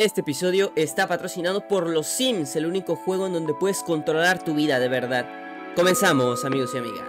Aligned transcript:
Este 0.00 0.20
episodio 0.20 0.70
está 0.76 1.08
patrocinado 1.08 1.66
por 1.66 1.88
Los 1.88 2.06
Sims, 2.06 2.54
el 2.54 2.66
único 2.66 2.94
juego 2.94 3.26
en 3.26 3.32
donde 3.32 3.52
puedes 3.52 3.82
controlar 3.82 4.44
tu 4.44 4.54
vida 4.54 4.78
de 4.78 4.86
verdad. 4.86 5.26
Comenzamos, 5.74 6.44
amigos 6.44 6.70
y 6.72 6.78
amigas. 6.78 7.08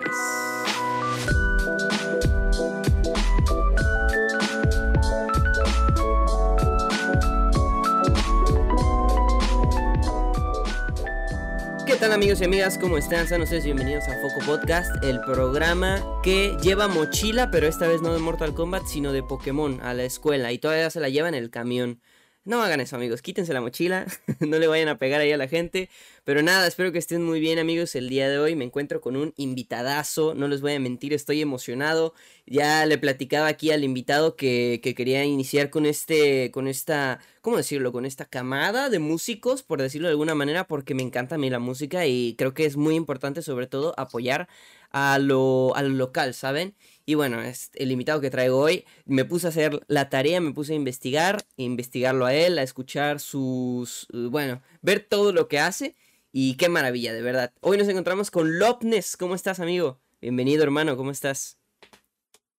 ¿Qué 11.86 11.96
tal 11.98 12.12
amigos 12.12 12.42
y 12.42 12.46
amigas? 12.46 12.80
¿Cómo 12.80 12.98
están? 12.98 13.28
Sean 13.28 13.44
ustedes 13.44 13.66
bienvenidos 13.66 14.06
a 14.06 14.20
Foco 14.20 14.44
Podcast, 14.48 14.90
el 15.04 15.22
programa 15.22 16.04
que 16.24 16.58
lleva 16.64 16.88
mochila, 16.88 17.52
pero 17.52 17.68
esta 17.68 17.88
vez 17.88 18.02
no 18.02 18.12
de 18.12 18.20
Mortal 18.20 18.56
Kombat, 18.56 18.88
sino 18.88 19.12
de 19.12 19.22
Pokémon 19.22 19.80
a 19.82 19.94
la 19.94 20.06
escuela 20.06 20.52
y 20.52 20.58
todavía 20.58 20.90
se 20.90 21.00
la 21.00 21.10
lleva 21.10 21.30
en 21.30 21.36
el 21.36 21.52
camión. 21.52 22.02
No 22.50 22.64
hagan 22.64 22.82
eso, 22.82 22.96
amigos. 22.96 23.22
Quítense 23.22 23.54
la 23.54 23.62
mochila. 23.62 24.08
no 24.40 24.58
le 24.58 24.66
vayan 24.66 24.88
a 24.88 24.98
pegar 24.98 25.22
ahí 25.22 25.32
a 25.32 25.38
la 25.38 25.48
gente. 25.48 25.88
Pero 26.24 26.42
nada, 26.42 26.66
espero 26.66 26.92
que 26.92 26.98
estén 26.98 27.24
muy 27.24 27.40
bien, 27.40 27.60
amigos. 27.60 27.94
El 27.94 28.10
día 28.10 28.28
de 28.28 28.40
hoy 28.40 28.56
me 28.56 28.66
encuentro 28.66 29.02
con 29.02 29.16
un 29.16 29.36
invitadazo. 29.38 30.34
No 30.34 30.48
les 30.48 30.60
voy 30.60 30.74
a 30.74 30.80
mentir, 30.80 31.14
estoy 31.14 31.42
emocionado. 31.42 32.16
Ya 32.48 32.88
le 32.88 32.98
platicaba 32.98 33.46
aquí 33.46 33.70
al 33.70 33.84
invitado 33.84 34.36
que, 34.36 34.80
que 34.82 34.96
quería 34.96 35.24
iniciar 35.26 35.70
con 35.70 35.86
este. 35.86 36.50
con 36.50 36.68
esta. 36.68 37.20
¿Cómo 37.42 37.56
decirlo? 37.58 37.92
Con 37.92 38.08
esta 38.08 38.26
camada 38.26 38.90
de 38.90 38.98
músicos, 38.98 39.62
por 39.62 39.80
decirlo 39.80 40.08
de 40.08 40.14
alguna 40.14 40.34
manera, 40.34 40.66
porque 40.66 40.96
me 40.96 41.04
encanta 41.04 41.36
a 41.36 41.38
mí 41.38 41.52
la 41.52 41.60
música 41.60 42.08
y 42.08 42.34
creo 42.36 42.56
que 42.56 42.66
es 42.66 42.78
muy 42.78 42.96
importante, 42.96 43.44
sobre 43.44 43.68
todo, 43.68 43.94
apoyar 43.96 44.48
a 44.92 45.20
lo, 45.20 45.76
a 45.76 45.84
lo 45.84 45.90
local, 45.90 46.34
¿saben? 46.34 46.74
Y 47.10 47.16
bueno, 47.16 47.42
es 47.42 47.72
el 47.74 47.92
invitado 47.92 48.22
que 48.22 48.30
traigo 48.30 48.60
hoy, 48.60 48.86
me 49.06 49.26
puse 49.26 49.48
a 49.48 49.50
hacer 49.50 49.84
la 49.88 50.10
tarea, 50.10 50.40
me 50.42 50.52
puse 50.54 50.74
a 50.74 50.76
investigar, 50.76 51.44
investigarlo 51.58 52.28
a 52.28 52.36
él, 52.36 52.60
a 52.60 52.62
escuchar 52.62 53.20
sus, 53.20 54.06
eh, 54.14 54.28
bueno, 54.30 54.62
ver 54.84 55.00
todo 55.10 55.34
lo 55.34 55.48
que 55.48 55.58
hace 55.58 55.96
y 56.32 56.56
qué 56.58 56.70
maravilla, 56.70 57.12
de 57.12 57.24
verdad. 57.24 57.52
Hoy 57.62 57.80
nos 57.80 57.88
encontramos 57.88 58.30
con 58.30 58.60
Lopnes, 58.60 59.18
¿cómo 59.18 59.34
estás, 59.34 59.60
amigo? 59.60 60.00
Bienvenido, 60.22 60.62
hermano, 60.62 60.96
¿cómo 60.98 61.10
estás? 61.10 61.58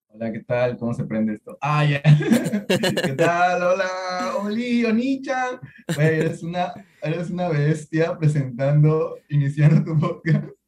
Hola, 0.08 0.32
¿qué 0.32 0.40
tal? 0.40 0.76
¿Cómo 0.78 0.94
se 0.94 1.04
prende 1.04 1.34
esto? 1.34 1.56
Ah, 1.60 1.84
ya. 1.84 2.02
¿Qué 2.66 3.12
tal? 3.16 3.62
Hola, 3.62 4.34
Oli, 4.42 4.84
Onicha. 4.84 5.60
eres 5.96 6.42
una, 6.42 6.74
eres 7.00 7.30
una 7.30 7.50
bestia 7.50 8.18
presentando, 8.18 9.16
iniciando 9.28 9.84
tu 9.84 9.96
podcast. 9.96 10.59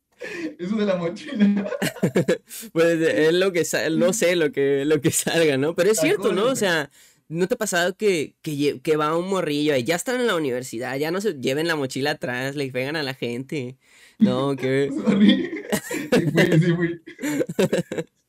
Eso 0.59 0.77
de 0.77 0.87
la 0.87 0.97
mochila. 0.97 1.71
pues 2.73 3.01
es 3.01 3.33
lo 3.33 3.53
que 3.53 3.65
no 3.93 4.13
sé 4.13 4.37
lo 4.37 4.53
que, 4.53 4.85
lo 4.85 5.01
que 5.01 5.11
salga, 5.11 5.57
¿no? 5.57 5.75
Pero 5.75 5.91
es 5.91 5.99
cierto, 5.99 6.33
¿no? 6.33 6.47
O 6.47 6.57
sea, 6.57 6.91
¿no 7.29 7.49
te 7.49 7.55
ha 7.55 7.59
pasado 7.59 7.97
que, 7.97 8.35
que, 8.43 8.97
va 8.97 9.17
un 9.17 9.29
morrillo 9.29 9.75
y 9.77 9.85
ya 9.85 9.97
están 9.97 10.21
en 10.21 10.27
la 10.27 10.37
universidad, 10.37 10.97
ya 10.97 11.11
no 11.11 11.21
se 11.21 11.35
lleven 11.35 11.67
la 11.67 11.77
mochila 11.77 12.13
atrás, 12.13 12.57
le 12.57 12.71
pegan 12.71 12.97
a 12.97 13.03
la 13.03 13.15
gente? 13.15 13.79
No, 14.19 14.55
que... 14.57 14.91
sí 14.91 15.01
fui, 15.01 16.61
sí 16.61 16.73
fui. 16.75 17.03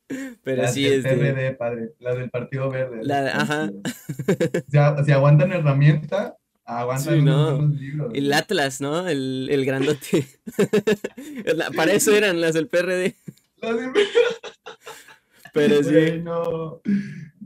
Pero 0.42 0.62
la 0.62 0.68
sí 0.68 0.86
es. 0.86 1.02
PRD, 1.02 1.52
padre. 1.56 1.94
La 1.98 2.14
del 2.14 2.30
Partido 2.30 2.70
Verde. 2.70 2.98
La, 3.02 3.26
ajá. 3.28 3.70
Si, 5.04 5.12
aguantan 5.12 5.52
herramienta, 5.52 6.36
Aguanta 6.66 7.14
¿no? 7.16 7.72
El 8.14 8.32
Atlas, 8.32 8.80
¿no? 8.80 9.06
El, 9.06 9.48
el 9.50 9.64
grandote. 9.66 10.26
Para 11.76 11.92
eso 11.92 12.14
eran 12.14 12.40
las 12.40 12.54
del 12.54 12.68
PRD. 12.68 13.14
Las 13.60 13.76
del 13.76 13.92
Pero 15.52 15.82
sí. 15.82 16.24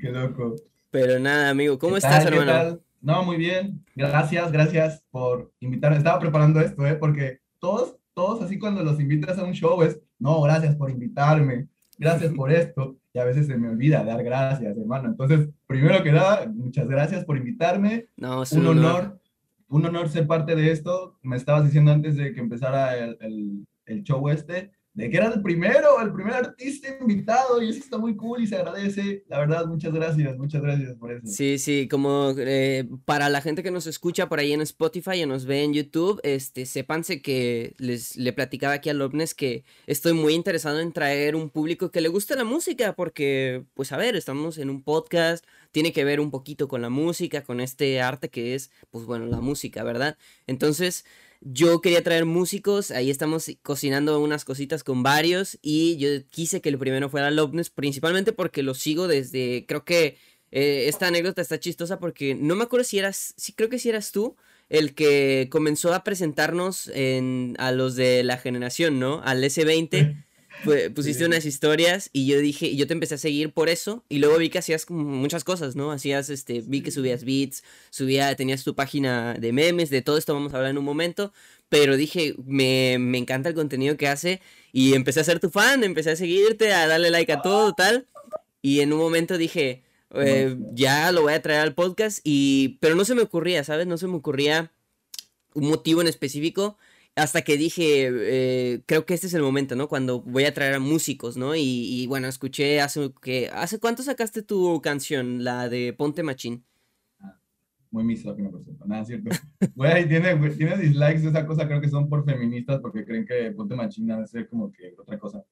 Qué 0.00 0.10
loco. 0.10 0.54
Pero 0.90 1.18
nada, 1.18 1.50
amigo. 1.50 1.78
¿Cómo 1.78 1.96
estás, 1.96 2.24
hermano? 2.26 2.80
No, 3.00 3.22
muy 3.24 3.36
bien. 3.36 3.84
Gracias, 3.94 4.50
gracias 4.52 5.04
por 5.10 5.52
invitarme. 5.60 5.98
Estaba 5.98 6.18
preparando 6.18 6.60
esto, 6.60 6.86
¿eh? 6.86 6.94
Porque 6.94 7.40
todos, 7.58 7.96
todos 8.14 8.42
así 8.42 8.58
cuando 8.58 8.82
los 8.82 9.00
invitas 9.00 9.38
a 9.38 9.44
un 9.44 9.52
show 9.52 9.82
es, 9.82 10.00
no, 10.18 10.40
gracias 10.42 10.76
por 10.76 10.90
invitarme. 10.90 11.68
Gracias 11.98 12.32
por 12.32 12.52
esto. 12.52 12.96
Y 13.18 13.20
a 13.20 13.24
veces 13.24 13.48
se 13.48 13.58
me 13.58 13.68
olvida 13.68 14.04
dar 14.04 14.22
gracias, 14.22 14.78
hermano. 14.78 15.08
Entonces, 15.08 15.48
primero 15.66 16.04
que 16.04 16.12
nada, 16.12 16.46
muchas 16.46 16.86
gracias 16.86 17.24
por 17.24 17.36
invitarme. 17.36 18.06
No, 18.16 18.44
es 18.44 18.52
un, 18.52 18.64
honor. 18.64 19.20
Un 19.66 19.84
honor 19.84 20.08
ser 20.08 20.28
parte 20.28 20.54
de 20.54 20.70
esto. 20.70 21.18
Me 21.22 21.34
estabas 21.34 21.64
diciendo 21.64 21.90
antes 21.90 22.16
de 22.16 22.32
que 22.32 22.38
empezara 22.38 22.96
el, 22.96 23.18
el, 23.20 23.66
el 23.86 24.04
show 24.04 24.28
este, 24.28 24.70
de 24.98 25.08
que 25.08 25.16
era 25.16 25.32
el 25.32 25.40
primero, 25.42 26.00
el 26.02 26.12
primer 26.12 26.34
artista 26.34 26.88
invitado, 27.00 27.62
y 27.62 27.68
eso 27.68 27.78
está 27.78 27.98
muy 27.98 28.16
cool 28.16 28.42
y 28.42 28.48
se 28.48 28.56
agradece. 28.56 29.22
La 29.28 29.38
verdad, 29.38 29.64
muchas 29.66 29.92
gracias, 29.92 30.36
muchas 30.36 30.60
gracias 30.60 30.96
por 30.96 31.12
eso. 31.12 31.24
Sí, 31.24 31.58
sí, 31.58 31.86
como 31.88 32.34
eh, 32.36 32.84
para 33.04 33.28
la 33.28 33.40
gente 33.40 33.62
que 33.62 33.70
nos 33.70 33.86
escucha 33.86 34.28
por 34.28 34.40
ahí 34.40 34.52
en 34.52 34.60
Spotify 34.60 35.22
y 35.22 35.26
nos 35.26 35.46
ve 35.46 35.62
en 35.62 35.72
YouTube, 35.72 36.20
este, 36.24 36.66
sépanse 36.66 37.22
que 37.22 37.76
les 37.78 38.16
le 38.16 38.32
platicaba 38.32 38.74
aquí 38.74 38.90
a 38.90 38.94
Lobnes 38.94 39.36
que 39.36 39.62
estoy 39.86 40.14
muy 40.14 40.34
interesado 40.34 40.80
en 40.80 40.92
traer 40.92 41.36
un 41.36 41.48
público 41.48 41.92
que 41.92 42.00
le 42.00 42.08
guste 42.08 42.34
la 42.34 42.42
música, 42.42 42.96
porque, 42.96 43.62
pues 43.74 43.92
a 43.92 43.96
ver, 43.96 44.16
estamos 44.16 44.58
en 44.58 44.68
un 44.68 44.82
podcast, 44.82 45.46
tiene 45.70 45.92
que 45.92 46.02
ver 46.02 46.18
un 46.18 46.32
poquito 46.32 46.66
con 46.66 46.82
la 46.82 46.90
música, 46.90 47.44
con 47.44 47.60
este 47.60 48.00
arte 48.00 48.30
que 48.30 48.56
es, 48.56 48.72
pues 48.90 49.04
bueno, 49.04 49.26
la 49.26 49.40
música, 49.40 49.84
¿verdad? 49.84 50.18
Entonces... 50.48 51.04
Yo 51.40 51.80
quería 51.80 52.02
traer 52.02 52.24
músicos, 52.24 52.90
ahí 52.90 53.10
estamos 53.10 53.50
cocinando 53.62 54.18
unas 54.20 54.44
cositas 54.44 54.82
con 54.82 55.02
varios 55.02 55.58
y 55.62 55.96
yo 55.96 56.08
quise 56.30 56.60
que 56.60 56.68
el 56.68 56.78
primero 56.78 57.08
fuera 57.08 57.30
Lobnes, 57.30 57.70
principalmente 57.70 58.32
porque 58.32 58.64
lo 58.64 58.74
sigo 58.74 59.06
desde, 59.06 59.64
creo 59.66 59.84
que 59.84 60.18
eh, 60.50 60.86
esta 60.88 61.06
anécdota 61.06 61.40
está 61.40 61.60
chistosa 61.60 62.00
porque 62.00 62.34
no 62.34 62.56
me 62.56 62.64
acuerdo 62.64 62.84
si 62.84 62.98
eras, 62.98 63.34
sí 63.36 63.52
creo 63.52 63.68
que 63.68 63.78
si 63.78 63.88
eras 63.88 64.10
tú 64.10 64.36
el 64.68 64.94
que 64.94 65.48
comenzó 65.50 65.94
a 65.94 66.02
presentarnos 66.04 66.88
en, 66.88 67.54
a 67.58 67.70
los 67.72 67.94
de 67.94 68.22
la 68.24 68.36
generación, 68.36 68.98
¿no? 68.98 69.22
Al 69.24 69.42
S20 69.42 70.24
pusiste 70.94 71.24
unas 71.24 71.44
historias 71.44 72.10
y 72.12 72.26
yo 72.26 72.38
dije, 72.38 72.74
yo 72.76 72.86
te 72.86 72.92
empecé 72.92 73.14
a 73.14 73.18
seguir 73.18 73.52
por 73.52 73.68
eso 73.68 74.04
y 74.08 74.18
luego 74.18 74.38
vi 74.38 74.50
que 74.50 74.58
hacías 74.58 74.88
muchas 74.90 75.44
cosas, 75.44 75.76
¿no? 75.76 75.92
Hacías, 75.92 76.30
este, 76.30 76.62
vi 76.66 76.82
que 76.82 76.90
subías 76.90 77.24
beats, 77.24 77.62
subía, 77.90 78.34
tenías 78.36 78.64
tu 78.64 78.74
página 78.74 79.34
de 79.34 79.52
memes, 79.52 79.90
de 79.90 80.02
todo 80.02 80.18
esto 80.18 80.34
vamos 80.34 80.52
a 80.52 80.56
hablar 80.56 80.70
en 80.72 80.78
un 80.78 80.84
momento, 80.84 81.32
pero 81.68 81.96
dije, 81.96 82.34
me, 82.44 82.94
encanta 82.94 83.48
el 83.48 83.54
contenido 83.54 83.96
que 83.96 84.08
hace 84.08 84.40
y 84.72 84.94
empecé 84.94 85.20
a 85.20 85.24
ser 85.24 85.40
tu 85.40 85.50
fan, 85.50 85.84
empecé 85.84 86.10
a 86.10 86.16
seguirte, 86.16 86.72
a 86.72 86.86
darle 86.86 87.10
like 87.10 87.32
a 87.32 87.42
todo, 87.42 87.74
tal, 87.74 88.06
y 88.62 88.80
en 88.80 88.92
un 88.92 88.98
momento 88.98 89.38
dije, 89.38 89.82
eh, 90.14 90.56
ya 90.72 91.12
lo 91.12 91.22
voy 91.22 91.34
a 91.34 91.42
traer 91.42 91.60
al 91.60 91.74
podcast 91.74 92.20
y, 92.24 92.78
pero 92.80 92.94
no 92.94 93.04
se 93.04 93.14
me 93.14 93.22
ocurría, 93.22 93.64
¿sabes? 93.64 93.86
No 93.86 93.98
se 93.98 94.06
me 94.06 94.16
ocurría 94.16 94.72
un 95.54 95.68
motivo 95.68 96.00
en 96.00 96.08
específico 96.08 96.78
hasta 97.18 97.42
que 97.42 97.56
dije, 97.56 98.08
eh, 98.10 98.82
creo 98.86 99.04
que 99.04 99.14
este 99.14 99.26
es 99.26 99.34
el 99.34 99.42
momento, 99.42 99.76
¿no? 99.76 99.88
Cuando 99.88 100.22
voy 100.22 100.44
a 100.44 100.54
traer 100.54 100.74
a 100.74 100.78
músicos, 100.80 101.36
¿no? 101.36 101.54
Y, 101.56 102.06
bueno, 102.06 102.28
escuché 102.28 102.80
hace 102.80 103.12
que, 103.20 103.50
¿hace 103.52 103.78
cuánto 103.78 104.02
sacaste 104.02 104.42
tu 104.42 104.80
canción, 104.80 105.44
la 105.44 105.68
de 105.68 105.92
Ponte 105.92 106.22
Machín? 106.22 106.64
Ah, 107.20 107.38
muy 107.90 108.04
misógino, 108.04 108.50
por 108.50 108.62
cierto, 108.62 108.84
nada, 108.86 109.04
cierto. 109.04 109.30
Güey, 109.74 110.08
tiene, 110.08 110.36
tiene 110.50 110.78
dislikes 110.78 111.28
esa 111.28 111.46
cosa, 111.46 111.66
creo 111.66 111.80
que 111.80 111.88
son 111.88 112.08
por 112.08 112.24
feministas, 112.24 112.80
porque 112.80 113.04
creen 113.04 113.26
que 113.26 113.50
Ponte 113.52 113.74
Machín 113.74 114.06
debe 114.06 114.26
ser 114.26 114.48
como 114.48 114.72
que 114.72 114.94
otra 114.98 115.18
cosa. 115.18 115.44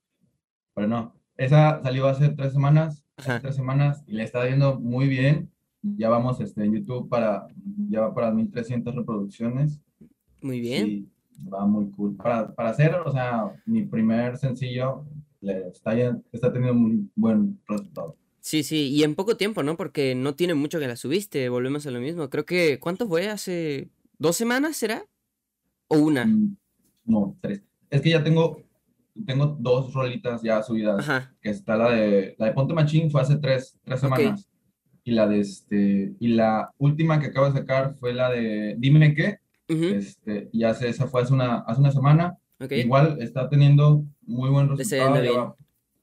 Pero 0.75 0.87
no, 0.87 1.15
esa 1.37 1.83
salió 1.83 2.07
hace 2.07 2.29
tres 2.31 2.53
semanas, 2.53 3.05
hace 3.17 3.41
tres 3.41 3.57
semanas, 3.57 4.05
y 4.07 4.13
le 4.13 4.23
está 4.23 4.49
yendo 4.49 4.79
muy 4.79 5.09
bien. 5.09 5.51
Ya 5.83 6.09
vamos 6.09 6.41
este, 6.41 6.65
en 6.65 6.75
YouTube 6.75 7.09
para, 7.09 7.47
ya 7.89 8.01
va 8.01 8.15
para 8.15 8.33
1300 8.33 8.95
reproducciones. 8.95 9.81
Muy 10.43 10.61
bien 10.61 11.16
va 11.53 11.67
muy 11.67 11.91
cool. 11.91 12.17
Para, 12.17 12.55
para 12.55 12.71
hacer, 12.71 12.95
o 12.95 13.11
sea, 13.11 13.53
mi 13.67 13.83
primer 13.83 14.37
sencillo 14.37 15.05
le 15.41 15.69
está, 15.69 15.95
está 16.33 16.53
teniendo 16.53 16.75
muy 16.75 17.09
buen 17.15 17.59
resultado. 17.67 18.17
Sí, 18.41 18.63
sí, 18.63 18.91
y 18.91 19.03
en 19.03 19.17
poco 19.17 19.37
tiempo, 19.37 19.63
¿no? 19.63 19.77
Porque 19.77 20.15
no 20.15 20.37
tiene 20.37 20.55
mucho 20.55 20.79
que 20.79 20.87
la 20.87 20.95
subiste, 20.95 21.49
volvemos 21.49 21.87
a 21.87 21.91
lo 21.91 21.99
mismo. 21.99 22.31
Creo 22.31 22.45
que, 22.47 22.79
¿cuánto 22.79 23.09
fue? 23.09 23.29
¿Hace 23.29 23.89
dos 24.19 24.37
semanas 24.37 24.77
será? 24.77 25.05
¿O 25.89 25.99
una? 25.99 26.25
Mm, 26.25 26.57
no, 27.07 27.37
tres. 27.41 27.63
Es 27.91 28.03
que 28.03 28.11
ya 28.11 28.23
tengo, 28.23 28.63
tengo 29.27 29.47
dos 29.59 29.93
rolitas 29.93 30.43
ya 30.43 30.63
subidas. 30.63 31.05
Que 31.41 31.51
está 31.51 31.77
la 31.77 31.91
de, 31.91 32.37
la 32.39 32.47
de 32.47 32.53
Ponte 32.53 32.73
Machín 32.73 33.11
fue 33.11 33.21
hace 33.21 33.37
tres, 33.37 33.79
tres 33.85 34.01
semanas. 34.01 34.49
Y 35.03 35.13
la 35.13 35.27
de 35.27 35.41
este, 35.41 36.15
y 36.19 36.29
la 36.29 36.73
última 36.79 37.21
que 37.21 37.27
acabo 37.27 37.51
de 37.51 37.59
sacar 37.59 37.95
fue 37.95 38.13
la 38.13 38.31
de 38.31 38.77
Dime 38.79 39.15
qué, 39.15 39.41
este, 39.69 40.49
y 40.53 40.65
hace, 40.65 40.89
esa 40.89 41.07
fue 41.07 41.23
hace 41.23 41.33
una, 41.33 41.59
hace 41.61 41.81
una 41.81 41.93
semana. 41.93 42.39
Igual 42.71 43.19
está 43.21 43.49
teniendo 43.49 44.05
muy 44.23 44.51
buen 44.51 44.69
resultado. 44.69 45.57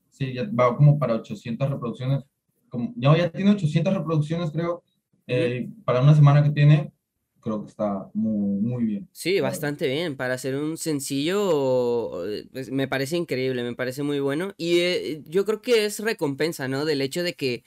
sí, 0.09 0.33
ya 0.33 0.49
va 0.57 0.75
como 0.75 0.99
para 0.99 1.15
800 1.15 1.69
reproducciones. 1.69 2.23
Como, 2.69 2.93
ya, 2.95 3.15
ya 3.17 3.31
tiene 3.31 3.51
800 3.51 3.93
reproducciones, 3.93 4.51
creo. 4.51 4.83
Eh, 5.27 5.69
para 5.85 6.01
una 6.01 6.15
semana 6.15 6.43
que 6.43 6.51
tiene, 6.51 6.91
creo 7.39 7.63
que 7.63 7.69
está 7.69 8.09
muy, 8.13 8.61
muy 8.61 8.83
bien. 8.85 9.09
Sí, 9.11 9.39
bastante 9.39 9.87
bien. 9.87 10.15
Para 10.15 10.35
hacer 10.35 10.55
un 10.55 10.77
sencillo, 10.77 12.23
pues, 12.51 12.71
me 12.71 12.87
parece 12.87 13.17
increíble, 13.17 13.63
me 13.63 13.75
parece 13.75 14.03
muy 14.03 14.19
bueno. 14.19 14.53
Y 14.57 14.79
eh, 14.79 15.21
yo 15.25 15.45
creo 15.45 15.61
que 15.61 15.85
es 15.85 15.99
recompensa, 15.99 16.67
¿no? 16.67 16.85
Del 16.85 17.01
hecho 17.01 17.23
de 17.23 17.33
que 17.33 17.63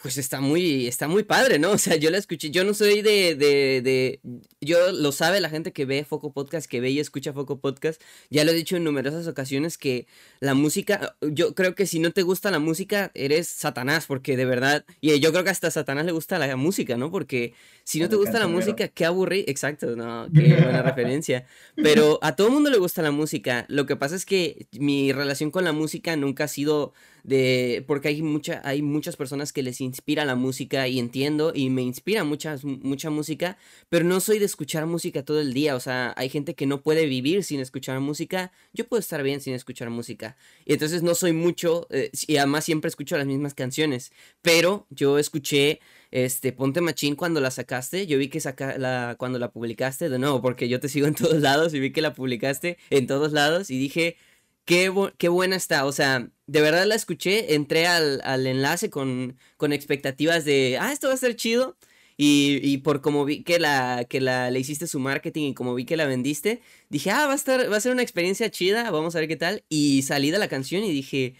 pues 0.00 0.16
está 0.16 0.40
muy, 0.40 0.86
está 0.86 1.08
muy 1.08 1.24
padre, 1.24 1.58
¿no? 1.58 1.72
O 1.78 1.80
sea, 1.80 1.96
yo 1.96 2.10
la 2.10 2.18
escuché, 2.18 2.50
yo 2.50 2.64
no 2.64 2.74
soy 2.74 3.02
de, 3.02 3.36
de, 3.36 3.82
de, 3.82 4.20
yo 4.60 4.90
lo 4.92 5.12
sabe 5.12 5.40
la 5.40 5.48
gente 5.48 5.72
que 5.72 5.84
ve 5.84 6.04
Foco 6.04 6.32
Podcast, 6.32 6.68
que 6.68 6.80
ve 6.80 6.90
y 6.90 6.98
escucha 6.98 7.32
Foco 7.32 7.60
Podcast, 7.60 8.00
ya 8.30 8.44
lo 8.44 8.50
he 8.50 8.54
dicho 8.54 8.76
en 8.76 8.84
numerosas 8.84 9.28
ocasiones 9.28 9.78
que 9.78 10.06
la 10.40 10.54
música, 10.54 11.16
yo 11.20 11.54
creo 11.54 11.74
que 11.74 11.86
si 11.86 12.00
no 12.00 12.12
te 12.12 12.22
gusta 12.22 12.50
la 12.50 12.58
música, 12.58 13.12
eres 13.14 13.46
Satanás, 13.48 14.06
porque 14.06 14.36
de 14.36 14.44
verdad, 14.44 14.84
y 15.00 15.18
yo 15.20 15.30
creo 15.30 15.44
que 15.44 15.50
hasta 15.50 15.68
a 15.68 15.70
Satanás 15.70 16.04
le 16.04 16.12
gusta 16.12 16.38
la 16.38 16.56
música, 16.56 16.96
¿no? 16.96 17.10
Porque 17.10 17.54
si 17.88 18.00
no 18.00 18.10
te 18.10 18.16
gusta 18.16 18.38
la 18.38 18.48
música, 18.48 18.88
qué 18.88 19.06
aburrido, 19.06 19.44
exacto, 19.48 19.96
no, 19.96 20.28
qué 20.34 20.56
buena 20.56 20.82
referencia, 20.82 21.46
pero 21.74 22.18
a 22.20 22.36
todo 22.36 22.50
mundo 22.50 22.68
le 22.68 22.76
gusta 22.76 23.00
la 23.00 23.12
música, 23.12 23.64
lo 23.68 23.86
que 23.86 23.96
pasa 23.96 24.14
es 24.14 24.26
que 24.26 24.66
mi 24.78 25.10
relación 25.10 25.50
con 25.50 25.64
la 25.64 25.72
música 25.72 26.14
nunca 26.14 26.44
ha 26.44 26.48
sido 26.48 26.92
de 27.24 27.84
porque 27.86 28.08
hay 28.08 28.22
mucha 28.22 28.60
hay 28.64 28.82
muchas 28.82 29.16
personas 29.16 29.52
que 29.52 29.62
les 29.62 29.80
inspira 29.80 30.24
la 30.24 30.34
música 30.34 30.86
y 30.86 30.98
entiendo 30.98 31.52
y 31.54 31.68
me 31.68 31.82
inspira 31.82 32.24
mucha 32.24 32.56
mucha 32.62 33.08
música, 33.08 33.56
pero 33.88 34.04
no 34.04 34.20
soy 34.20 34.38
de 34.38 34.44
escuchar 34.44 34.84
música 34.84 35.24
todo 35.24 35.40
el 35.40 35.54
día, 35.54 35.74
o 35.74 35.80
sea, 35.80 36.12
hay 36.18 36.28
gente 36.28 36.54
que 36.54 36.66
no 36.66 36.82
puede 36.82 37.06
vivir 37.06 37.42
sin 37.42 37.60
escuchar 37.60 38.00
música, 38.00 38.52
yo 38.74 38.86
puedo 38.86 39.00
estar 39.00 39.22
bien 39.22 39.40
sin 39.40 39.54
escuchar 39.54 39.88
música. 39.88 40.36
Y 40.66 40.74
entonces 40.74 41.02
no 41.02 41.14
soy 41.14 41.32
mucho 41.32 41.86
eh, 41.88 42.10
y 42.26 42.36
además 42.36 42.66
siempre 42.66 42.88
escucho 42.88 43.16
las 43.16 43.26
mismas 43.26 43.54
canciones, 43.54 44.12
pero 44.42 44.86
yo 44.90 45.18
escuché 45.18 45.80
este, 46.10 46.52
Ponte 46.52 46.80
Machín 46.80 47.16
cuando 47.16 47.40
la 47.40 47.50
sacaste, 47.50 48.06
yo 48.06 48.18
vi 48.18 48.28
que 48.28 48.40
saca 48.40 48.78
la, 48.78 49.16
cuando 49.18 49.38
la 49.38 49.50
publicaste, 49.52 50.08
de 50.08 50.18
nuevo, 50.18 50.40
porque 50.40 50.68
yo 50.68 50.80
te 50.80 50.88
sigo 50.88 51.06
en 51.06 51.14
todos 51.16 51.40
lados 51.40 51.74
y 51.74 51.80
vi 51.80 51.92
que 51.92 52.02
la 52.02 52.14
publicaste 52.14 52.78
en 52.90 53.06
todos 53.06 53.32
lados 53.32 53.70
y 53.70 53.78
dije, 53.78 54.16
qué, 54.64 54.92
qué 55.18 55.28
buena 55.28 55.56
está, 55.56 55.86
o 55.86 55.92
sea, 55.92 56.30
de 56.46 56.60
verdad 56.60 56.86
la 56.86 56.94
escuché, 56.94 57.54
entré 57.54 57.86
al, 57.86 58.46
enlace 58.46 58.90
con, 58.90 59.36
con, 59.56 59.72
expectativas 59.72 60.44
de, 60.44 60.78
ah, 60.80 60.92
esto 60.92 61.08
va 61.08 61.14
a 61.14 61.16
ser 61.16 61.36
chido. 61.36 61.76
Y, 62.20 62.58
y, 62.64 62.78
por 62.78 63.00
como 63.00 63.24
vi 63.24 63.44
que 63.44 63.60
la 63.60 64.04
que 64.08 64.20
la 64.20 64.50
le 64.50 64.58
hiciste 64.58 64.88
su 64.88 64.98
marketing 64.98 65.50
y 65.50 65.54
como 65.54 65.74
vi 65.76 65.84
que 65.84 65.96
la 65.96 66.04
vendiste, 66.06 66.60
dije, 66.88 67.12
ah, 67.12 67.26
va 67.26 67.32
a 67.32 67.36
estar, 67.36 67.70
va 67.72 67.76
a 67.76 67.80
ser 67.80 67.92
una 67.92 68.02
experiencia 68.02 68.50
chida, 68.50 68.90
vamos 68.90 69.14
a 69.14 69.20
ver 69.20 69.28
qué 69.28 69.36
tal. 69.36 69.62
Y 69.68 70.02
salí 70.02 70.32
de 70.32 70.38
la 70.38 70.48
canción 70.48 70.82
y 70.82 70.90
dije, 70.90 71.36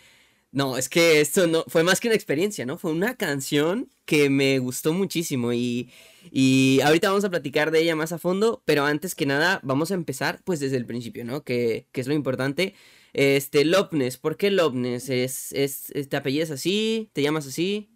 no, 0.51 0.79
es 0.79 0.89
que 0.89 1.21
esto 1.21 1.47
no 1.47 1.65
fue 1.69 1.83
más 1.85 2.01
que 2.01 2.09
una 2.09 2.15
experiencia, 2.15 2.65
¿no? 2.65 2.79
Fue 2.79 2.91
una 2.93 3.17
canción 3.17 3.91
que 4.07 4.31
me 4.31 4.59
gustó 4.59 4.95
muchísimo 4.95 5.53
y, 5.53 5.91
y 6.31 6.81
ahorita 6.83 7.09
vamos 7.11 7.25
a 7.25 7.31
platicar 7.31 7.71
de 7.71 7.83
ella 7.83 7.95
más 7.95 8.13
a 8.13 8.19
fondo, 8.19 8.63
pero 8.65 8.87
antes 8.87 9.15
que 9.15 9.27
nada 9.27 9.61
vamos 9.63 9.91
a 9.91 9.95
empezar 9.95 10.41
pues 10.45 10.59
desde 10.59 10.79
el 10.79 10.87
principio, 10.87 11.25
¿no? 11.25 11.43
Que, 11.43 11.87
que 11.93 12.01
es 12.01 12.07
lo 12.07 12.15
importante. 12.15 12.75
Este, 13.13 13.67
Lopnes, 13.67 14.17
¿por 14.17 14.37
qué 14.39 14.51
Lopnes? 14.51 15.11
¿Es, 15.11 15.53
es, 15.53 15.93
¿Te 16.09 16.17
apellidas 16.17 16.51
así? 16.51 17.11
¿Te 17.13 17.23
llamas 17.23 17.47
así? 17.47 17.91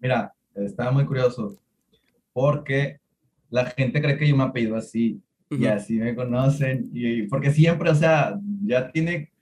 Mira, 0.00 0.34
estaba 0.54 0.90
muy 0.90 1.06
curioso, 1.06 1.60
porque 2.32 2.98
la 3.50 3.66
gente 3.66 4.00
cree 4.00 4.18
que 4.18 4.28
yo 4.28 4.36
me 4.36 4.44
apellido 4.44 4.76
así, 4.76 5.20
y 5.50 5.66
así 5.66 5.94
me 5.94 6.14
conocen, 6.14 6.90
y 6.92 7.22
porque 7.28 7.52
siempre, 7.52 7.90
o 7.90 7.94
sea, 7.94 8.38
ya 8.64 8.90
tiene... 8.90 9.32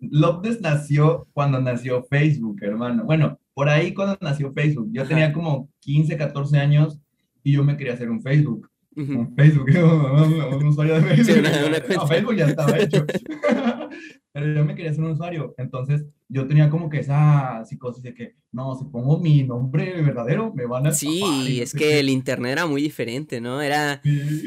Lopnes 0.00 0.60
nació 0.60 1.26
cuando 1.32 1.60
nació 1.60 2.04
Facebook, 2.04 2.58
hermano. 2.62 3.04
Bueno, 3.04 3.38
por 3.54 3.68
ahí 3.68 3.92
cuando 3.92 4.16
nació 4.20 4.52
Facebook. 4.52 4.88
Yo 4.92 5.06
tenía 5.06 5.32
como 5.32 5.68
15, 5.80 6.16
14 6.16 6.58
años 6.58 6.98
y 7.42 7.52
yo 7.52 7.64
me 7.64 7.76
quería 7.76 7.94
hacer 7.94 8.10
un 8.10 8.22
Facebook. 8.22 8.70
Un 8.96 9.34
Facebook, 9.36 9.68
un, 10.60 10.66
usuario 10.66 10.94
de 10.94 11.02
Facebook. 11.02 12.08
Facebook 12.08 12.36
ya 12.36 12.46
estaba 12.46 12.78
hecho. 12.78 13.04
pero 14.38 14.54
yo 14.54 14.64
me 14.64 14.74
quería 14.74 14.92
ser 14.92 15.02
un 15.02 15.10
usuario. 15.10 15.54
Entonces, 15.58 16.04
yo 16.28 16.46
tenía 16.46 16.70
como 16.70 16.88
que 16.88 17.00
esa 17.00 17.64
psicosis 17.64 18.02
de 18.02 18.14
que, 18.14 18.36
no, 18.52 18.76
si 18.76 18.84
pongo 18.84 19.18
mi 19.18 19.42
nombre 19.42 20.00
verdadero, 20.00 20.52
me 20.54 20.66
van 20.66 20.86
a... 20.86 20.92
Sí, 20.92 21.60
es 21.60 21.72
que 21.72 21.98
el 21.98 22.08
internet 22.08 22.52
era 22.52 22.66
muy 22.66 22.80
diferente, 22.80 23.40
¿no? 23.40 23.60
Era... 23.60 24.00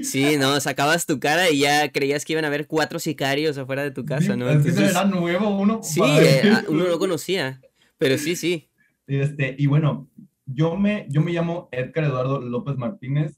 Sí. 0.04 0.38
no, 0.40 0.60
sacabas 0.62 1.06
tu 1.06 1.20
cara 1.20 1.50
y 1.50 1.60
ya 1.60 1.92
creías 1.92 2.24
que 2.24 2.34
iban 2.34 2.46
a 2.46 2.48
haber 2.48 2.68
cuatro 2.68 3.00
sicarios 3.00 3.58
afuera 3.58 3.84
de 3.84 3.92
tu 3.92 4.06
casa, 4.06 4.38
¿no? 4.38 4.50
Entonces, 4.50 4.92
era 4.92 5.04
nuevo 5.04 5.50
uno. 5.50 5.82
Sí, 5.84 6.02
eh, 6.02 6.54
uno 6.70 6.86
lo 6.86 6.98
conocía, 6.98 7.60
pero 7.98 8.18
sí, 8.18 8.36
sí. 8.36 8.70
Este, 9.08 9.56
y 9.58 9.66
bueno, 9.66 10.10
yo 10.46 10.78
me, 10.78 11.06
yo 11.10 11.22
me 11.22 11.34
llamo 11.34 11.68
Edgar 11.72 12.06
Eduardo 12.06 12.40
López 12.40 12.78
Martínez, 12.78 13.38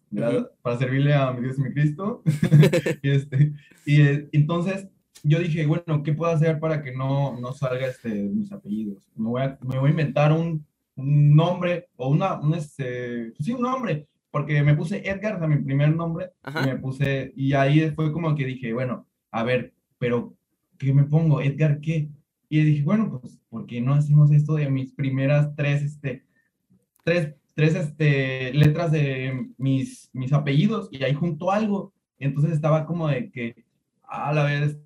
para 0.62 0.78
servirle 0.78 1.16
a 1.16 1.32
mi 1.32 1.42
Dios 1.42 1.58
y 1.58 1.62
mi 1.62 1.74
Cristo. 1.74 2.22
y, 3.02 3.10
este, 3.10 3.54
y 3.86 4.02
eh, 4.02 4.30
entonces 4.32 4.88
yo 5.24 5.40
dije, 5.40 5.66
bueno, 5.66 6.04
¿qué 6.04 6.14
puedo 6.14 6.32
hacer 6.32 6.60
para 6.60 6.84
que 6.84 6.92
no, 6.92 7.40
no 7.40 7.54
salga 7.54 7.88
este, 7.88 8.10
mis 8.10 8.52
apellidos? 8.52 9.10
Me 9.16 9.30
voy 9.30 9.42
a, 9.42 9.58
me 9.62 9.80
voy 9.80 9.88
a 9.88 9.92
inventar 9.92 10.34
un, 10.34 10.66
un, 10.96 11.36
nombre 11.36 11.88
o 11.96 12.10
una, 12.10 12.40
un, 12.40 12.54
este, 12.54 13.34
sí, 13.40 13.54
un 13.54 13.62
nombre, 13.62 14.08
porque 14.32 14.62
me 14.62 14.76
puse 14.76 15.08
Edgar, 15.10 15.42
o 15.42 15.48
mi 15.48 15.58
primer 15.58 15.96
nombre, 15.96 16.32
y 16.46 16.68
me 16.68 16.78
puse, 16.78 17.34
y 17.36 17.54
ahí 17.54 17.90
fue 17.92 18.12
como 18.12 18.36
que 18.36 18.46
dije, 18.46 18.74
bueno, 18.74 19.08
a 19.32 19.44
ver, 19.44 19.74
pero, 19.98 20.36
¿qué 20.78 20.94
me 20.94 21.06
pongo? 21.06 21.42
¿Edgar 21.42 21.80
qué? 21.80 22.10
Y 22.50 22.64
dije, 22.64 22.84
bueno, 22.84 23.20
pues, 23.20 23.40
¿por 23.50 23.66
qué 23.66 23.80
no 23.80 23.94
hacemos 23.94 24.32
esto 24.32 24.56
de 24.56 24.70
mis 24.70 24.92
primeras 24.92 25.56
tres, 25.56 25.82
este, 25.82 26.26
tres, 27.04 27.34
tres, 27.56 27.76
este, 27.76 28.54
letras 28.54 28.92
de 28.92 29.48
mis, 29.58 30.10
mis 30.14 30.34
apellidos? 30.34 30.90
Y 30.92 31.04
ahí 31.04 31.14
junto 31.14 31.52
algo. 31.52 31.94
Entonces 32.20 32.52
estaba 32.52 32.86
como 32.86 33.08
de 33.08 33.32
que, 33.32 33.64
a 34.04 34.34
la 34.34 34.44
vez, 34.44 34.78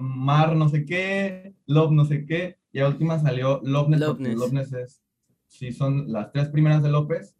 Mar 0.00 0.56
no 0.56 0.68
sé 0.68 0.84
qué, 0.84 1.54
Love 1.66 1.92
no 1.92 2.04
sé 2.04 2.26
qué, 2.26 2.58
y 2.72 2.80
a 2.80 2.88
última 2.88 3.18
salió 3.18 3.60
Loveness, 3.62 4.00
Loveness. 4.00 4.72
es, 4.72 5.02
sí, 5.46 5.72
son 5.72 6.10
las 6.12 6.32
tres 6.32 6.48
primeras 6.48 6.82
de 6.82 6.90
López 6.90 7.36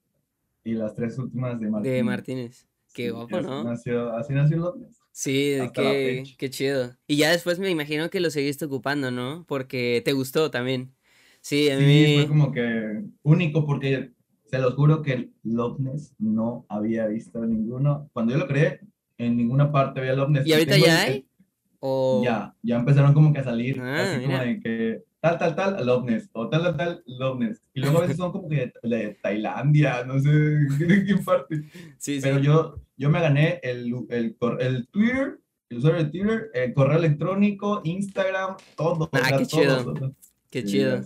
y 0.64 0.74
las 0.74 0.94
tres 0.94 1.18
últimas 1.18 1.58
de 1.60 1.70
Martínez. 1.70 1.96
De 1.96 2.02
Martínez. 2.02 2.66
Qué 2.92 3.10
guapo, 3.10 3.40
¿no? 3.40 3.64
Nació, 3.64 4.14
así 4.16 4.32
nació 4.32 4.58
Loveness. 4.58 5.00
Sí, 5.12 5.58
qué, 5.74 6.24
qué 6.38 6.50
chido. 6.50 6.96
Y 7.06 7.16
ya 7.16 7.30
después 7.30 7.58
me 7.58 7.70
imagino 7.70 8.10
que 8.10 8.20
lo 8.20 8.30
seguiste 8.30 8.64
ocupando, 8.64 9.10
¿no? 9.10 9.44
Porque 9.46 10.02
te 10.04 10.12
gustó 10.12 10.50
también. 10.50 10.94
Sí, 11.40 11.70
a 11.70 11.78
mí... 11.78 12.16
fue 12.16 12.28
como 12.28 12.52
que 12.52 13.04
único 13.22 13.66
porque 13.66 14.12
se 14.44 14.58
los 14.58 14.74
juro 14.74 15.02
que 15.02 15.30
Loveness 15.42 16.14
no 16.18 16.66
había 16.68 17.06
visto 17.06 17.44
ninguno. 17.44 18.10
Cuando 18.12 18.32
yo 18.32 18.38
lo 18.38 18.46
creé, 18.46 18.80
en 19.18 19.36
ninguna 19.36 19.70
parte 19.70 20.00
había 20.00 20.14
Loveness. 20.14 20.46
¿Y 20.46 20.52
ahorita 20.52 20.78
ya 20.78 21.02
hay? 21.02 21.29
Ya, 22.22 22.54
ya 22.62 22.76
empezaron 22.76 23.14
como 23.14 23.32
que 23.32 23.40
a 23.40 23.44
salir, 23.44 23.80
ah, 23.80 24.02
así 24.02 24.24
como 24.24 24.38
de 24.38 24.60
que 24.60 25.02
tal, 25.20 25.38
tal, 25.38 25.54
tal, 25.54 25.86
Loveness, 25.86 26.28
o 26.32 26.48
tal, 26.48 26.62
tal, 26.62 26.76
tal, 26.76 27.02
Loveness. 27.06 27.62
Y 27.74 27.80
luego 27.80 27.98
a 27.98 28.00
veces 28.02 28.16
son 28.16 28.32
como 28.32 28.48
que 28.48 28.72
de, 28.82 29.18
Tailandia, 29.22 30.04
no 30.04 30.18
sé 30.18 30.30
de 30.78 31.04
qué 31.04 31.16
parte. 31.16 31.62
Sí, 31.98 32.18
Pero 32.22 32.38
yo, 32.38 32.80
yo 32.96 33.10
me 33.10 33.20
gané 33.20 33.60
el, 33.62 33.94
el, 34.10 34.36
el 34.58 34.86
Twitter, 34.88 35.40
el 35.70 35.78
usuario 35.78 36.04
de 36.04 36.10
Twitter, 36.10 36.50
el 36.54 36.74
correo 36.74 36.98
electrónico, 36.98 37.80
Instagram, 37.84 38.56
todo. 38.76 39.08
Ah, 39.12 39.38
qué 39.38 39.46
chido. 39.46 39.94
Qué 40.50 40.64
chido. 40.64 41.02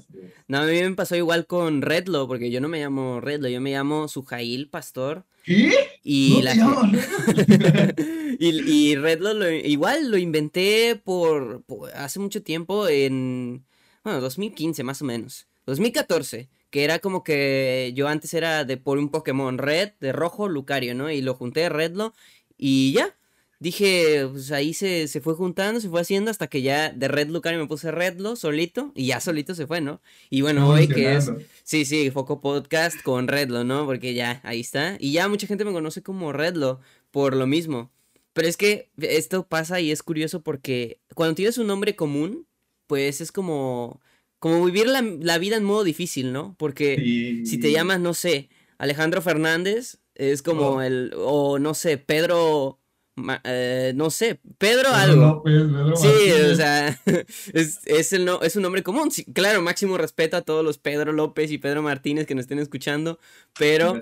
No, 0.48 0.58
a 0.58 0.66
mí 0.66 0.80
me 0.80 0.94
pasó 0.94 1.16
igual 1.16 1.46
con 1.46 1.82
Redlo, 1.82 2.26
porque 2.26 2.50
yo 2.50 2.60
no 2.60 2.68
me 2.68 2.80
llamo 2.80 3.20
Redlo, 3.20 3.48
yo 3.48 3.60
me 3.60 3.72
llamo 3.72 4.08
Sujail 4.08 4.70
Pastor. 4.70 5.24
¿Qué? 5.44 5.70
Y 6.06 6.42
la 6.42 6.54
y, 8.38 8.48
y 8.70 8.94
Redlo 8.94 9.32
lo, 9.32 9.50
igual 9.50 10.10
lo 10.10 10.18
inventé 10.18 11.00
por, 11.02 11.64
hace 11.94 12.20
mucho 12.20 12.42
tiempo 12.42 12.86
en 12.88 13.64
bueno, 14.04 14.20
2015 14.20 14.84
más 14.84 15.00
o 15.00 15.06
menos. 15.06 15.48
2014, 15.64 16.50
que 16.68 16.84
era 16.84 16.98
como 16.98 17.24
que 17.24 17.92
yo 17.96 18.06
antes 18.06 18.34
era 18.34 18.64
de 18.64 18.76
por 18.76 18.98
un 18.98 19.08
Pokémon 19.08 19.56
Red, 19.56 19.92
de 19.98 20.12
rojo, 20.12 20.46
Lucario, 20.46 20.94
¿no? 20.94 21.10
Y 21.10 21.22
lo 21.22 21.34
junté 21.34 21.70
Redlo 21.70 22.14
y 22.58 22.92
ya, 22.92 23.16
dije, 23.64 24.28
pues 24.30 24.52
ahí 24.52 24.74
se, 24.74 25.08
fue 25.22 25.34
juntando, 25.34 25.80
se 25.80 25.88
fue 25.88 26.02
haciendo 26.02 26.30
hasta 26.30 26.48
que 26.48 26.60
ya 26.60 26.90
de 26.90 27.08
Red 27.08 27.30
Lucario 27.30 27.58
me 27.58 27.66
puse 27.66 27.90
Redlo 27.90 28.36
solito 28.36 28.92
y 28.94 29.06
ya 29.06 29.20
solito 29.20 29.54
se 29.54 29.66
fue, 29.66 29.80
¿no? 29.80 30.02
Y 30.28 30.42
bueno, 30.42 30.68
hoy 30.68 30.86
que 30.86 31.14
es, 31.16 31.32
sí, 31.62 31.86
sí, 31.86 32.10
Foco 32.10 32.42
Podcast 32.42 33.00
con 33.02 33.26
Redlo, 33.26 33.64
¿no? 33.64 33.86
Porque 33.86 34.12
ya, 34.12 34.42
ahí 34.44 34.60
está. 34.60 34.98
Y 35.00 35.12
ya 35.12 35.28
mucha 35.28 35.46
gente 35.46 35.64
me 35.64 35.72
conoce 35.72 36.02
como 36.02 36.30
Redlo 36.34 36.80
por 37.10 37.34
lo 37.34 37.46
mismo. 37.46 37.90
Pero 38.34 38.48
es 38.48 38.58
que 38.58 38.90
esto 38.98 39.46
pasa 39.46 39.80
y 39.80 39.90
es 39.90 40.02
curioso 40.02 40.42
porque 40.42 41.00
cuando 41.14 41.34
tienes 41.34 41.56
un 41.56 41.66
nombre 41.66 41.96
común, 41.96 42.46
pues 42.86 43.22
es 43.22 43.32
como, 43.32 44.02
como 44.40 44.62
vivir 44.66 44.88
la, 44.88 45.38
vida 45.38 45.56
en 45.56 45.64
modo 45.64 45.84
difícil, 45.84 46.34
¿no? 46.34 46.54
Porque 46.58 47.42
si 47.46 47.58
te 47.58 47.72
llamas, 47.72 47.98
no 47.98 48.12
sé, 48.12 48.50
Alejandro 48.76 49.22
Fernández, 49.22 50.00
es 50.14 50.42
como 50.42 50.66
oh. 50.66 50.82
el, 50.82 51.14
o 51.16 51.58
no 51.58 51.72
sé, 51.72 51.96
Pedro 51.96 52.78
eh, 53.44 53.92
no 53.94 54.10
sé, 54.10 54.40
Pedro, 54.58 54.90
algo. 54.90 55.42
sí, 55.96 56.32
o 56.50 56.54
sea, 56.54 57.00
es, 57.52 58.12
el 58.12 58.24
no, 58.24 58.42
es 58.42 58.56
un 58.56 58.62
nombre 58.62 58.82
común. 58.82 59.10
claro, 59.32 59.62
máximo 59.62 59.96
respeto 59.96 60.36
a 60.36 60.42
todos 60.42 60.64
los 60.64 60.78
Pedro 60.78 61.12
López 61.12 61.50
y 61.50 61.58
Pedro 61.58 61.82
Martínez 61.82 62.26
que 62.26 62.34
nos 62.34 62.42
estén 62.42 62.58
escuchando, 62.58 63.18
pero, 63.58 64.00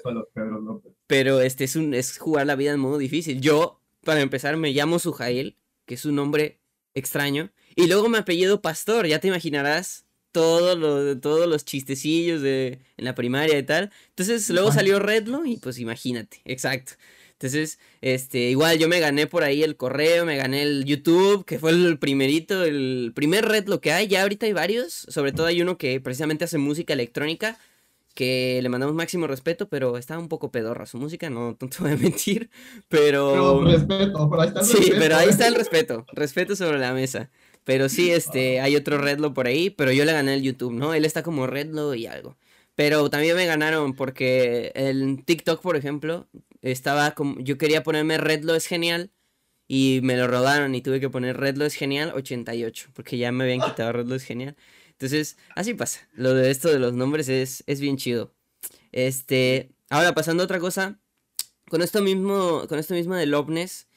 pero 1.07 1.41
este 1.41 1.65
es, 1.65 1.77
un, 1.77 1.95
es 1.95 2.19
jugar 2.19 2.47
la 2.47 2.57
vida 2.57 2.73
en 2.73 2.81
modo 2.81 2.99
difícil. 2.99 3.41
Yo, 3.41 3.81
para 4.03 4.21
empezar, 4.21 4.57
me 4.57 4.73
llamo 4.73 4.99
Sujail, 4.99 5.57
que 5.85 5.95
es 5.95 6.05
un 6.05 6.15
nombre 6.15 6.61
extraño, 6.95 7.51
y 7.77 7.87
luego 7.87 8.09
me 8.09 8.19
apellido 8.19 8.63
Pastor, 8.63 9.07
ya 9.07 9.19
te 9.19 9.29
imaginarás 9.29 10.07
todo 10.33 10.75
lo, 10.75 11.21
todos 11.21 11.47
los 11.47 11.65
chistecillos 11.65 12.41
de, 12.41 12.81
en 12.97 13.05
la 13.05 13.15
primaria 13.15 13.59
y 13.59 13.63
tal. 13.63 13.93
Entonces 14.09 14.49
luego 14.51 14.73
salió 14.73 14.99
Redlo 14.99 15.45
y 15.45 15.59
pues 15.59 15.79
imagínate, 15.79 16.41
exacto. 16.45 16.95
Entonces, 17.43 17.81
este, 18.03 18.39
igual 18.51 18.79
yo 18.79 18.87
me 18.87 19.01
gané 19.01 19.27
por 19.27 19.43
ahí 19.43 19.65
el 19.65 19.77
correo, 19.77 20.25
me 20.25 20.37
gané 20.37 20.63
el 20.63 20.85
YouTube, 20.85 21.45
que 21.45 21.59
fue 21.59 21.73
el 21.73 21.99
primerito, 21.99 22.63
el 22.63 23.11
primer 23.17 23.45
red 23.45 23.67
lo 23.67 23.81
que 23.81 23.91
hay, 23.91 24.07
ya 24.07 24.23
ahorita 24.23 24.47
hay 24.47 24.53
varios, 24.53 24.93
sobre 25.09 25.33
todo 25.33 25.47
hay 25.47 25.61
uno 25.61 25.77
que 25.77 26.01
precisamente 26.01 26.45
hace 26.45 26.59
música 26.59 26.93
electrónica, 26.93 27.59
que 28.15 28.61
le 28.63 28.69
mandamos 28.69 28.95
máximo 28.95 29.27
respeto, 29.27 29.69
pero 29.69 29.99
está 29.99 30.21
un 30.21 30.29
poco 30.29 30.53
pedorra 30.53 30.87
su 30.87 30.99
música, 30.99 31.31
no, 31.31 31.57
te 31.59 31.67
voy 31.81 31.91
a 31.91 31.97
mentir, 31.97 32.49
pero... 32.89 33.33
Pero 33.33 33.65
respeto, 33.65 34.31
pero 34.31 34.41
ahí 34.41 34.49
está 34.49 34.61
el 34.61 34.67
Sí, 34.67 34.93
pero 34.97 35.17
ahí 35.17 35.29
está 35.29 35.49
el 35.49 35.57
respeto, 35.57 36.07
respeto 36.13 36.55
sobre 36.55 36.79
la 36.79 36.93
mesa. 36.93 37.29
Pero 37.65 37.89
sí, 37.89 38.13
este, 38.13 38.61
hay 38.61 38.77
otro 38.77 38.99
Redlo 38.99 39.35
por 39.35 39.49
ahí, 39.49 39.69
pero 39.69 39.91
yo 39.91 40.05
le 40.05 40.13
gané 40.13 40.35
el 40.35 40.43
YouTube, 40.43 40.75
¿no? 40.75 40.95
Él 40.95 41.05
está 41.05 41.25
como 41.25 41.49
Redlo 41.49 41.95
y 41.95 42.07
algo. 42.07 42.37
Pero 42.77 43.11
también 43.11 43.35
me 43.37 43.47
ganaron 43.47 43.95
porque 43.95 44.71
el 44.77 45.25
TikTok, 45.25 45.61
por 45.61 45.77
ejemplo, 45.77 46.29
estaba 46.63 47.13
como, 47.13 47.41
yo 47.41 47.59
quería 47.59 47.83
ponerme 47.83 48.19
Redlo 48.19 48.55
es 48.55 48.67
genial 48.67 49.11
y 49.69 50.01
me 50.03 50.17
lo 50.17 50.27
rodaron 50.27 50.75
y 50.75 50.83
tuve 50.83 51.01
que 51.01 51.11
poner 51.11 51.37
Redlo 51.37 51.65
es 51.65 51.75
genial 51.75 52.13
88 52.15 52.91
porque 52.95 53.19
ya 53.19 53.33
me 53.33 53.45
habían 53.45 53.61
quitado 53.61 53.93
Redlo 53.93 54.15
es 54.15 54.25
genial. 54.25 54.57
Entonces, 54.91 55.37
así 55.57 55.75
pasa. 55.75 56.09
Lo 56.15 56.35
de 56.35 56.51
esto 56.51 56.69
de 56.69 56.79
los 56.79 56.93
nombres 56.93 57.29
es, 57.29 57.65
es 57.67 57.81
bien 57.81 57.97
chido. 57.97 58.35
Este, 58.93 59.73
ahora 59.91 60.15
pasando 60.15 60.43
a 60.43 60.45
otra 60.45 60.61
cosa, 60.61 61.01
con 61.69 61.83
esto 61.83 62.03
mismo, 62.03 62.67
con 62.69 62.79
esto 62.79 62.95
mismo 62.95 63.15
de 63.15 63.27
Lobness, 63.27 63.89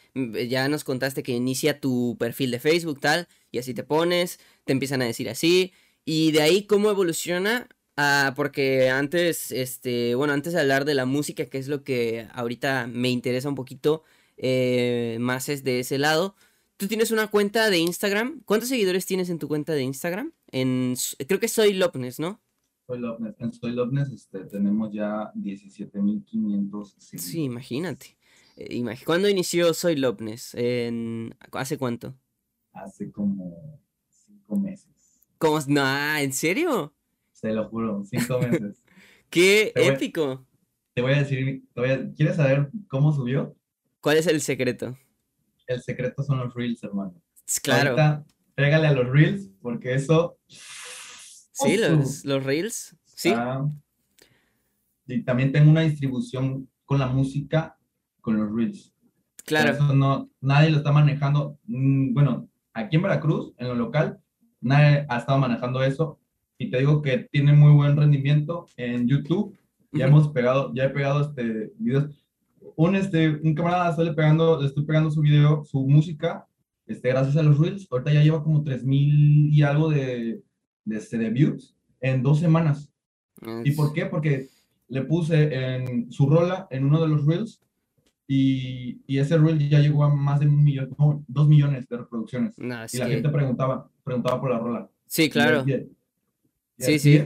ya 0.47 0.67
nos 0.69 0.83
contaste 0.83 1.23
que 1.23 1.33
inicia 1.33 1.79
tu 1.79 2.15
perfil 2.17 2.51
de 2.51 2.59
Facebook 2.59 3.01
tal 3.01 3.27
y 3.51 3.59
así 3.59 3.73
te 3.73 3.83
pones, 3.83 4.39
te 4.63 4.71
empiezan 4.71 5.01
a 5.01 5.05
decir 5.05 5.29
así 5.29 5.73
y 6.05 6.31
de 6.31 6.41
ahí 6.41 6.65
cómo 6.65 6.89
evoluciona 6.89 7.67
Ah, 7.97 8.33
porque 8.35 8.89
antes, 8.89 9.51
este, 9.51 10.15
bueno, 10.15 10.33
antes 10.33 10.53
de 10.53 10.59
hablar 10.59 10.83
de 10.83 10.95
la 10.95 11.05
música, 11.05 11.45
que 11.45 11.57
es 11.57 11.67
lo 11.67 11.83
que 11.83 12.27
ahorita 12.33 12.87
me 12.87 13.09
interesa 13.09 13.47
un 13.47 13.55
poquito 13.55 14.03
eh, 14.37 15.17
más 15.21 15.47
es 15.49 15.63
de 15.63 15.79
ese 15.79 15.97
lado. 15.97 16.35
Tú 16.77 16.87
tienes 16.87 17.11
una 17.11 17.27
cuenta 17.27 17.69
de 17.69 17.77
Instagram. 17.77 18.41
¿Cuántos 18.43 18.69
seguidores 18.69 19.05
tienes 19.05 19.29
en 19.29 19.39
tu 19.39 19.47
cuenta 19.47 19.73
de 19.73 19.83
Instagram? 19.83 20.33
En, 20.51 20.95
creo 21.25 21.39
que 21.39 21.47
soy 21.47 21.73
Lopnes, 21.73 22.19
¿no? 22.19 22.41
Soy 22.85 22.99
Lopnes. 22.99 23.35
En 23.39 23.53
Soy 23.53 23.71
Lopnes 23.71 24.09
este, 24.09 24.43
tenemos 24.43 24.91
ya 24.91 25.31
17.500 25.33 26.95
seguidores. 26.97 27.01
Sí, 27.01 27.43
imagínate. 27.43 28.17
Eh, 28.57 28.83
¿Cuándo 29.05 29.29
inició 29.29 29.73
Soy 29.73 29.95
Lopnes? 29.95 30.53
En, 30.55 31.33
¿Hace 31.53 31.77
cuánto? 31.77 32.13
Hace 32.73 33.09
como 33.11 33.79
cinco 34.09 34.57
meses. 34.57 35.21
¿Cómo? 35.37 35.59
No, 35.67 36.17
¿en 36.17 36.33
serio? 36.33 36.93
Te 37.45 37.53
lo 37.53 37.69
juro, 37.69 38.03
cinco 38.05 38.39
meses. 38.41 38.81
¡Qué 39.29 39.71
épico! 39.75 40.47
te 40.95 41.01
voy 41.03 41.13
a 41.13 41.19
decir, 41.19 41.61
¿quieres 42.15 42.37
saber 42.37 42.71
cómo 42.87 43.13
subió? 43.13 43.55
¿Cuál 44.01 44.17
es 44.17 44.25
el 44.25 44.41
secreto? 44.41 44.97
El 45.67 45.79
secreto 45.83 46.23
son 46.23 46.39
los 46.39 46.55
reels, 46.55 46.83
hermano. 46.83 47.13
Claro. 47.61 47.91
Ahorita, 47.91 48.25
pégale 48.55 48.87
a 48.87 48.93
los 48.93 49.07
reels, 49.07 49.51
porque 49.61 49.93
eso... 49.93 50.39
Sí, 50.47 51.77
los, 51.77 52.25
los 52.25 52.43
reels, 52.43 52.97
sí. 53.05 53.31
y 55.05 55.21
también 55.21 55.51
tengo 55.51 55.69
una 55.69 55.81
distribución 55.81 56.67
con 56.83 56.97
la 56.97 57.05
música, 57.05 57.77
con 58.21 58.37
los 58.37 58.51
reels. 58.51 58.91
Claro. 59.45 59.71
Eso 59.71 59.93
no, 59.93 60.31
nadie 60.41 60.71
lo 60.71 60.77
está 60.77 60.91
manejando. 60.91 61.59
Mm, 61.65 62.11
bueno, 62.11 62.49
aquí 62.73 62.95
en 62.95 63.03
Veracruz, 63.03 63.53
en 63.59 63.67
lo 63.67 63.75
local, 63.75 64.19
nadie 64.61 65.05
ha 65.07 65.19
estado 65.19 65.37
manejando 65.37 65.83
eso 65.83 66.19
y 66.57 66.69
te 66.69 66.79
digo 66.79 67.01
que 67.01 67.27
tiene 67.31 67.53
muy 67.53 67.71
buen 67.73 67.97
rendimiento 67.97 68.67
en 68.77 69.07
YouTube. 69.07 69.57
Ya 69.91 70.07
hemos 70.07 70.29
pegado, 70.29 70.73
ya 70.73 70.85
he 70.85 70.89
pegado 70.89 71.21
este 71.21 71.71
videos. 71.77 72.25
Un, 72.75 72.95
este, 72.95 73.29
un 73.29 73.53
camarada 73.55 73.91
estoy 73.91 74.13
pegando, 74.13 74.59
le 74.59 74.67
estoy 74.67 74.85
pegando 74.85 75.09
su 75.09 75.21
video, 75.21 75.63
su 75.63 75.87
música, 75.87 76.45
este, 76.85 77.09
gracias 77.09 77.37
a 77.37 77.43
los 77.43 77.57
Reels. 77.59 77.87
Ahorita 77.89 78.13
ya 78.13 78.23
lleva 78.23 78.43
como 78.43 78.63
3000 78.63 79.53
y 79.53 79.61
algo 79.61 79.89
de, 79.89 80.41
de, 80.83 80.97
este, 80.97 81.17
de 81.17 81.29
views 81.29 81.75
en 82.01 82.23
dos 82.23 82.39
semanas. 82.39 82.91
¿Y 83.63 83.71
por 83.71 83.93
qué? 83.93 84.05
Porque 84.05 84.47
le 84.87 85.01
puse 85.03 85.53
en 85.53 86.11
su 86.11 86.29
rola 86.29 86.67
en 86.69 86.85
uno 86.85 87.01
de 87.01 87.07
los 87.07 87.25
Reels 87.25 87.61
y, 88.27 89.01
y, 89.05 89.19
ese 89.19 89.37
reel 89.37 89.69
ya 89.69 89.79
llegó 89.79 90.03
a 90.03 90.13
más 90.13 90.39
de 90.39 90.47
un 90.47 90.63
millón, 90.63 90.95
no, 90.97 91.23
dos 91.27 91.47
millones 91.47 91.87
de 91.87 91.97
reproducciones. 91.97 92.57
y 92.57 92.63
la 92.63 92.87
gente 92.87 93.29
preguntaba, 93.29 93.87
preguntaba 94.03 94.41
por 94.41 94.49
la 94.51 94.57
rola. 94.57 94.89
Sí, 95.05 95.29
claro. 95.29 95.63
Sí, 96.77 96.99
sí. 96.99 97.23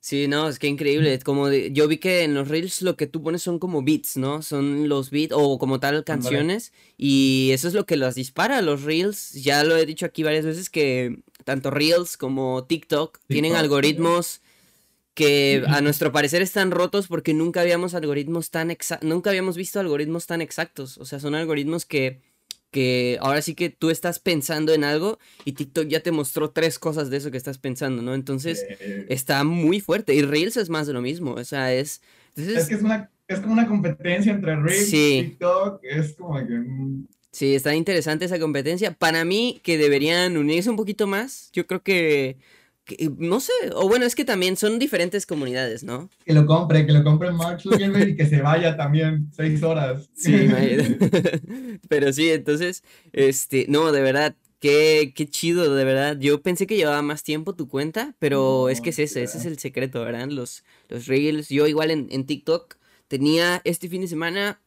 Sí, 0.00 0.28
no, 0.28 0.48
es 0.48 0.58
que 0.58 0.68
increíble. 0.68 1.18
Como 1.18 1.50
yo 1.50 1.88
vi 1.88 1.98
que 1.98 2.22
en 2.22 2.32
los 2.32 2.48
reels 2.48 2.82
lo 2.82 2.96
que 2.96 3.06
tú 3.06 3.22
pones 3.22 3.42
son 3.42 3.58
como 3.58 3.82
beats, 3.82 4.16
¿no? 4.16 4.42
Son 4.42 4.88
los 4.88 5.10
beats 5.10 5.34
o 5.36 5.58
como 5.58 5.80
tal 5.80 6.04
canciones. 6.04 6.72
Y 6.96 7.50
eso 7.52 7.68
es 7.68 7.74
lo 7.74 7.84
que 7.84 7.96
las 7.96 8.14
dispara. 8.14 8.62
Los 8.62 8.84
reels, 8.84 9.32
ya 9.34 9.64
lo 9.64 9.76
he 9.76 9.84
dicho 9.86 10.06
aquí 10.06 10.22
varias 10.22 10.46
veces 10.46 10.70
que 10.70 11.18
tanto 11.44 11.70
reels 11.70 12.16
como 12.16 12.64
TikTok, 12.64 13.18
tienen 13.26 13.54
algoritmos 13.54 14.40
que 15.14 15.64
a 15.66 15.80
nuestro 15.82 16.12
parecer 16.12 16.42
están 16.42 16.70
rotos 16.70 17.08
porque 17.08 17.34
nunca 17.34 17.60
habíamos 17.60 17.94
algoritmos 17.94 18.50
tan 18.50 18.74
nunca 19.02 19.30
habíamos 19.30 19.56
visto 19.56 19.80
algoritmos 19.80 20.26
tan 20.26 20.40
exactos. 20.40 20.96
O 20.98 21.04
sea, 21.04 21.18
son 21.18 21.34
algoritmos 21.34 21.84
que 21.84 22.22
que 22.70 23.18
ahora 23.20 23.42
sí 23.42 23.54
que 23.54 23.70
tú 23.70 23.90
estás 23.90 24.18
pensando 24.18 24.72
en 24.74 24.84
algo 24.84 25.18
y 25.44 25.52
TikTok 25.52 25.88
ya 25.88 26.00
te 26.00 26.12
mostró 26.12 26.50
tres 26.50 26.78
cosas 26.78 27.10
de 27.10 27.16
eso 27.16 27.30
que 27.30 27.36
estás 27.36 27.58
pensando, 27.58 28.02
¿no? 28.02 28.14
Entonces 28.14 28.64
está 29.08 29.44
muy 29.44 29.80
fuerte 29.80 30.14
y 30.14 30.22
Reels 30.22 30.56
es 30.56 30.68
más 30.68 30.86
de 30.86 30.92
lo 30.92 31.00
mismo, 31.00 31.32
o 31.32 31.44
sea, 31.44 31.72
es... 31.72 32.02
Es 32.36 32.66
que 32.66 32.74
es, 32.74 32.82
una, 32.82 33.10
es 33.26 33.40
como 33.40 33.52
una 33.52 33.66
competencia 33.66 34.32
entre 34.32 34.56
Reels 34.56 34.92
y 34.92 35.22
TikTok, 35.22 35.80
es 35.82 36.14
como 36.14 36.38
que... 36.46 36.62
Sí, 37.30 37.54
está 37.54 37.74
interesante 37.74 38.24
esa 38.24 38.38
competencia. 38.38 38.92
Para 38.92 39.24
mí 39.24 39.60
que 39.62 39.76
deberían 39.78 40.36
unirse 40.36 40.70
un 40.70 40.76
poquito 40.76 41.06
más, 41.06 41.50
yo 41.52 41.66
creo 41.66 41.82
que 41.82 42.38
no 43.18 43.40
sé, 43.40 43.52
o 43.74 43.88
bueno, 43.88 44.04
es 44.04 44.14
que 44.14 44.24
también 44.24 44.56
son 44.56 44.78
diferentes 44.78 45.26
comunidades, 45.26 45.84
¿no? 45.84 46.10
Que 46.24 46.32
lo 46.32 46.46
compre, 46.46 46.86
que 46.86 46.92
lo 46.92 47.04
compre 47.04 47.30
Mark 47.32 47.60
Zuckerberg 47.60 48.10
y 48.10 48.16
que 48.16 48.26
se 48.26 48.40
vaya 48.40 48.76
también 48.76 49.30
seis 49.34 49.62
horas. 49.62 50.08
Sí, 50.14 50.32
pero 51.88 52.12
sí, 52.12 52.30
entonces, 52.30 52.82
este, 53.12 53.66
no, 53.68 53.92
de 53.92 54.00
verdad, 54.00 54.34
qué, 54.60 55.12
qué 55.14 55.28
chido, 55.28 55.74
de 55.74 55.84
verdad. 55.84 56.18
Yo 56.18 56.42
pensé 56.42 56.66
que 56.66 56.76
llevaba 56.76 57.02
más 57.02 57.22
tiempo 57.22 57.54
tu 57.54 57.68
cuenta, 57.68 58.14
pero 58.18 58.68
es 58.68 58.80
que 58.80 58.90
es 58.90 58.98
ese, 58.98 59.22
ese 59.22 59.38
es 59.38 59.46
el 59.46 59.58
secreto, 59.58 60.02
¿verdad? 60.02 60.28
Los, 60.28 60.64
los 60.88 61.06
reels, 61.06 61.48
yo 61.48 61.66
igual 61.66 61.90
en, 61.90 62.08
en 62.10 62.26
TikTok 62.26 62.76
tenía 63.08 63.60
este 63.64 63.88
fin 63.88 64.00
de 64.00 64.08
semana 64.08 64.60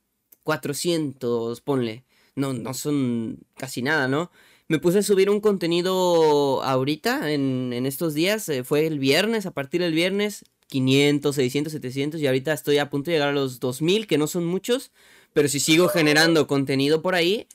400, 0.44 1.62
ponle. 1.62 2.06
No, 2.36 2.54
no 2.54 2.74
son 2.74 3.40
casi 3.58 3.82
nada, 3.82 4.08
¿no? 4.08 4.32
Me 4.72 4.80
puse 4.80 5.00
a 5.00 5.04
subir 5.04 5.30
un 5.30 5.42
contenido 5.42 6.64
ahorita, 6.64 7.34
en, 7.34 7.74
estos 7.86 8.14
días, 8.14 8.48
eh, 8.48 8.64
fue 8.64 8.88
el 8.88 9.00
viernes, 9.00 9.46
a 9.46 9.52
partir 9.52 9.82
del 9.82 9.94
viernes, 9.94 10.46
500, 10.68 11.36
600, 11.36 11.74
700 11.74 12.22
y 12.22 12.28
ahorita 12.28 12.54
estoy 12.54 12.78
a 12.78 12.90
punto 12.90 13.12
de 13.12 13.18
llegar 13.18 13.28
a 13.28 13.34
los 13.34 13.60
2000, 13.60 14.08
que 14.08 14.18
no 14.18 14.28
son 14.28 14.46
muchos, 14.46 14.94
pero 15.34 15.50
si 15.50 15.60
sigo 15.60 15.90
generando 15.90 16.48
contenido 16.48 17.02
por 17.02 17.16
ahí, 17.16 17.48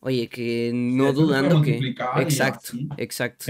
oye, 0.00 0.26
que 0.26 0.72
no 0.74 1.12
dudando 1.12 1.62
que... 1.62 1.94
Exacto, 2.16 2.72
exacto. 2.96 3.44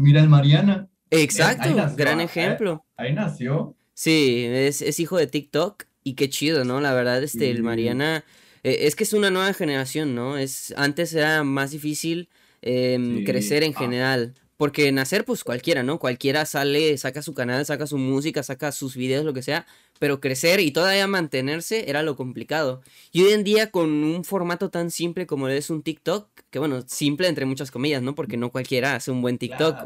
mira 0.00 0.20
el 0.20 0.28
Mariana. 0.28 0.88
Exacto, 1.12 1.68
gran 1.96 2.20
eh, 2.20 2.24
ejemplo. 2.24 2.84
Ahí, 2.96 3.12
nació. 3.12 3.76
Sí, 3.92 4.46
es, 4.48 4.98
hijo 4.98 5.16
de 5.16 5.28
TikTok 5.28 5.84
y 6.02 6.14
qué 6.14 6.28
chido, 6.28 6.64
¿no? 6.64 6.80
La 6.80 6.92
verdad, 6.92 7.22
este, 7.22 7.52
el 7.52 7.62
Mariana... 7.62 8.24
Eh, 8.64 8.88
es 8.88 8.96
que 8.96 9.04
es 9.04 9.12
una 9.12 9.30
nueva 9.30 9.52
generación, 9.52 10.16
¿no? 10.16 10.38
Es, 10.38 10.74
antes 10.76 11.14
era 11.14 11.44
más 11.44 11.70
difícil 11.70 12.30
Em, 12.66 13.24
crecer 13.24 13.62
en 13.62 13.74
ah. 13.76 13.78
general. 13.78 14.34
Porque 14.56 14.90
nacer, 14.90 15.26
pues 15.26 15.44
cualquiera, 15.44 15.82
¿no? 15.82 15.98
Cualquiera 15.98 16.46
sale, 16.46 16.96
saca 16.96 17.20
su 17.20 17.34
canal, 17.34 17.66
saca 17.66 17.86
su 17.86 17.98
música, 17.98 18.42
saca 18.42 18.72
sus 18.72 18.96
videos, 18.96 19.24
lo 19.24 19.34
que 19.34 19.42
sea. 19.42 19.66
Pero 19.98 20.20
crecer 20.20 20.60
y 20.60 20.70
todavía 20.70 21.06
mantenerse 21.06 21.90
era 21.90 22.02
lo 22.02 22.16
complicado. 22.16 22.80
Y 23.12 23.22
hoy 23.22 23.32
en 23.32 23.44
día, 23.44 23.70
con 23.70 23.90
un 23.90 24.24
formato 24.24 24.70
tan 24.70 24.90
simple 24.90 25.26
como 25.26 25.48
es 25.48 25.68
un 25.68 25.82
TikTok, 25.82 26.30
que 26.50 26.58
bueno, 26.58 26.82
simple 26.86 27.28
entre 27.28 27.44
muchas 27.44 27.70
comillas, 27.70 28.02
¿no? 28.02 28.14
Porque 28.14 28.38
no 28.38 28.50
cualquiera 28.50 28.94
hace 28.94 29.10
un 29.10 29.20
buen 29.20 29.36
TikTok. 29.36 29.76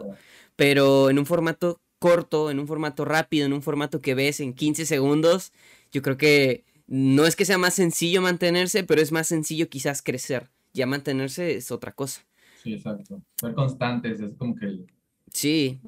Pero 0.54 1.11
en 1.11 1.18
un 1.18 1.26
formato 1.26 1.80
corto, 1.99 2.50
en 2.50 2.61
un 2.61 2.68
formato 2.68 3.04
rápido, 3.04 3.47
en 3.47 3.54
un 3.54 3.62
formato 3.62 4.00
que 4.00 4.14
ves 4.14 4.38
en 4.38 4.54
15 4.54 4.87
segundos, 4.87 5.52
yo 5.90 6.02
creo 6.02 6.16
que 6.16 6.64
no 6.87 7.26
es 7.26 7.35
que 7.35 7.44
sea 7.44 7.58
más 7.58 7.75
sencillo 7.75 8.23
mantenerse, 8.23 8.85
pero 8.85 9.00
es 9.00 9.11
más 9.11 9.26
sencillo 9.26 9.68
quizás 9.68 10.02
crecer. 10.02 10.50
Ya 10.75 10.87
mantenerse 10.87 11.56
es 11.56 11.73
otra 11.73 11.92
cosa. 11.92 12.27
Sí, 12.62 12.75
exacto. 12.75 13.23
Ser 13.37 13.55
constantes 13.55 14.21
es 14.21 14.35
como 14.37 14.55
que... 14.55 14.85
Sí. 15.33 15.81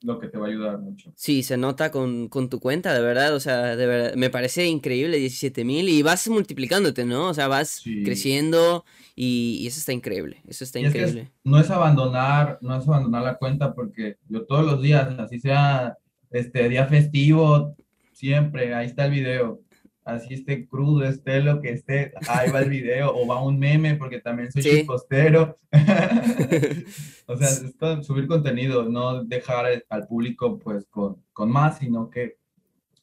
lo 0.00 0.18
que 0.18 0.28
te 0.28 0.38
va 0.38 0.46
a 0.46 0.50
ayudar 0.50 0.78
mucho. 0.78 1.12
Sí, 1.16 1.42
se 1.42 1.56
nota 1.56 1.90
con, 1.90 2.28
tu 2.28 2.60
cuenta, 2.60 2.94
de 2.94 3.00
verdad, 3.00 3.34
o 3.34 3.40
sea, 3.40 3.76
de 3.76 3.86
verdad, 3.86 4.14
me 4.14 4.30
parece 4.30 4.66
increíble, 4.66 5.18
17 5.18 5.64
mil, 5.64 5.88
y 5.88 6.02
vas 6.02 6.28
multiplicándote, 6.28 7.04
¿no? 7.04 7.28
O 7.28 7.34
sea, 7.34 7.48
vas 7.48 7.82
creciendo 8.04 8.84
y, 9.16 9.66
eso 9.66 9.78
está 9.78 9.92
increíble, 9.92 10.42
eso 10.46 10.64
está 10.64 10.78
increíble. 10.78 11.30
no 11.44 11.58
es 11.58 11.70
abandonar, 11.70 12.58
no 12.60 12.76
es 12.76 12.86
abandonar 12.86 13.22
la 13.22 13.38
cuenta 13.38 13.74
porque 13.74 14.16
yo 14.28 14.44
todos 14.46 14.64
los 14.64 14.82
días, 14.82 15.18
así 15.18 15.40
sea 15.40 15.96
este 16.30 16.68
día 16.68 16.86
festivo, 16.86 17.74
siempre, 18.12 18.74
ahí 18.74 18.86
está 18.86 19.06
el 19.06 19.12
video 19.12 19.60
así 20.08 20.34
esté 20.34 20.66
crudo, 20.66 21.04
esté 21.04 21.40
lo 21.40 21.60
que 21.60 21.72
esté, 21.72 22.12
ahí 22.28 22.50
va 22.50 22.60
el 22.60 22.70
video, 22.70 23.14
o 23.14 23.26
va 23.26 23.42
un 23.42 23.58
meme, 23.58 23.94
porque 23.94 24.20
también 24.20 24.50
soy 24.50 24.62
sí. 24.62 24.70
chipostero. 24.70 25.56
o 27.26 27.36
sea, 27.36 27.48
es 28.00 28.06
subir 28.06 28.26
contenido, 28.26 28.88
no 28.88 29.22
dejar 29.24 29.84
al 29.88 30.06
público 30.06 30.58
pues 30.58 30.86
con, 30.86 31.22
con 31.32 31.50
más, 31.50 31.78
sino 31.78 32.10
que 32.10 32.38